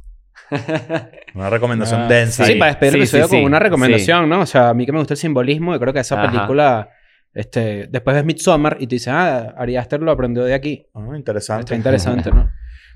Una 1.35 1.51
recomendación 1.51 2.03
Ah, 2.03 2.09
densa. 2.09 2.45
Sí, 2.45 2.53
ahí. 2.53 2.59
para 2.59 2.71
despedir 2.73 2.95
el 2.95 3.01
Sí, 3.03 3.07
sí, 3.07 3.17
episodio 3.17 3.29
sí. 3.29 3.37
con 3.43 3.45
una 3.47 3.59
recomendación, 3.59 4.29
¿no? 4.29 4.41
O 4.41 4.47
sea, 4.47 4.69
a 4.71 4.75
mí 4.75 4.87
que 4.87 4.93
me 4.93 4.99
gusta 4.99 5.15
el 5.15 5.19
simbolismo, 5.19 5.73
yo 5.73 5.81
creo 5.81 5.93
que 5.93 6.01
esa 6.01 6.21
Ajá. 6.21 6.31
película, 6.31 6.89
este, 7.35 7.87
después 7.91 8.15
ves 8.17 8.25
Midsommar 8.25 8.77
y 8.81 8.87
te 8.87 8.97
dices, 8.97 9.09
ah, 9.09 9.55
Ari 9.57 9.77
Aster 9.77 10.01
lo 10.03 10.11
aprendió 10.13 10.45
de 10.45 10.55
aquí. 10.55 10.87
Ah, 10.95 11.01
interesante. 11.17 11.63
Está 11.65 11.75
interesante, 11.75 12.31
¿no? 12.35 12.51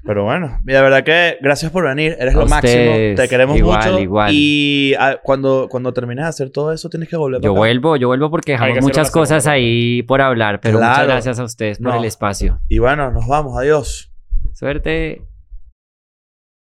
Pero 0.05 0.23
bueno, 0.23 0.61
y 0.65 0.71
la 0.73 0.83
verdad 0.83 1.03
que 1.03 1.37
gracias 1.41 1.73
por 1.73 1.85
venir. 1.85 2.17
Eres 2.21 2.35
A 2.37 2.39
lo 2.39 2.47
máximo. 2.47 2.73
ustedes. 2.93 3.17
Te 3.19 3.29
queremos 3.29 3.57
Igual, 3.59 3.91
mucho. 3.91 3.99
igual. 4.03 4.31
Y 4.33 4.95
ah, 5.01 5.19
cuando, 5.23 5.67
cuando 5.69 5.93
termines 5.93 6.25
de 6.25 6.29
hacer 6.29 6.51
todo 6.51 6.73
eso, 6.73 6.89
tienes 6.89 7.09
que 7.09 7.17
volver 7.17 7.41
Yo 7.41 7.51
acá. 7.51 7.59
vuelvo, 7.59 7.97
yo 7.97 8.07
vuelvo 8.07 8.31
porque 8.31 8.53
dejamos 8.53 8.83
muchas 8.83 9.11
cosas 9.11 9.49
ahí 9.49 10.03
por 10.05 10.21
hablar, 10.21 10.61
pero 10.61 10.79
muchas 10.79 10.95
Claro. 10.95 11.09
gracias 11.13 11.41
a 11.41 11.45
ustedes 11.45 11.79
por 11.79 11.93
No. 11.95 11.99
el 11.99 12.05
espacio. 12.05 12.61
Y 12.69 12.79
bueno, 12.79 13.11
nos 13.11 13.27
vamos. 13.27 13.59
Adiós. 13.59 14.13
Suerte. 14.55 15.23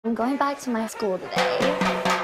I'm 0.04 0.16
going 0.16 0.38
back 0.38 0.58
to 0.64 0.72
my 0.72 0.88
school 0.88 1.20
today. 1.20 2.15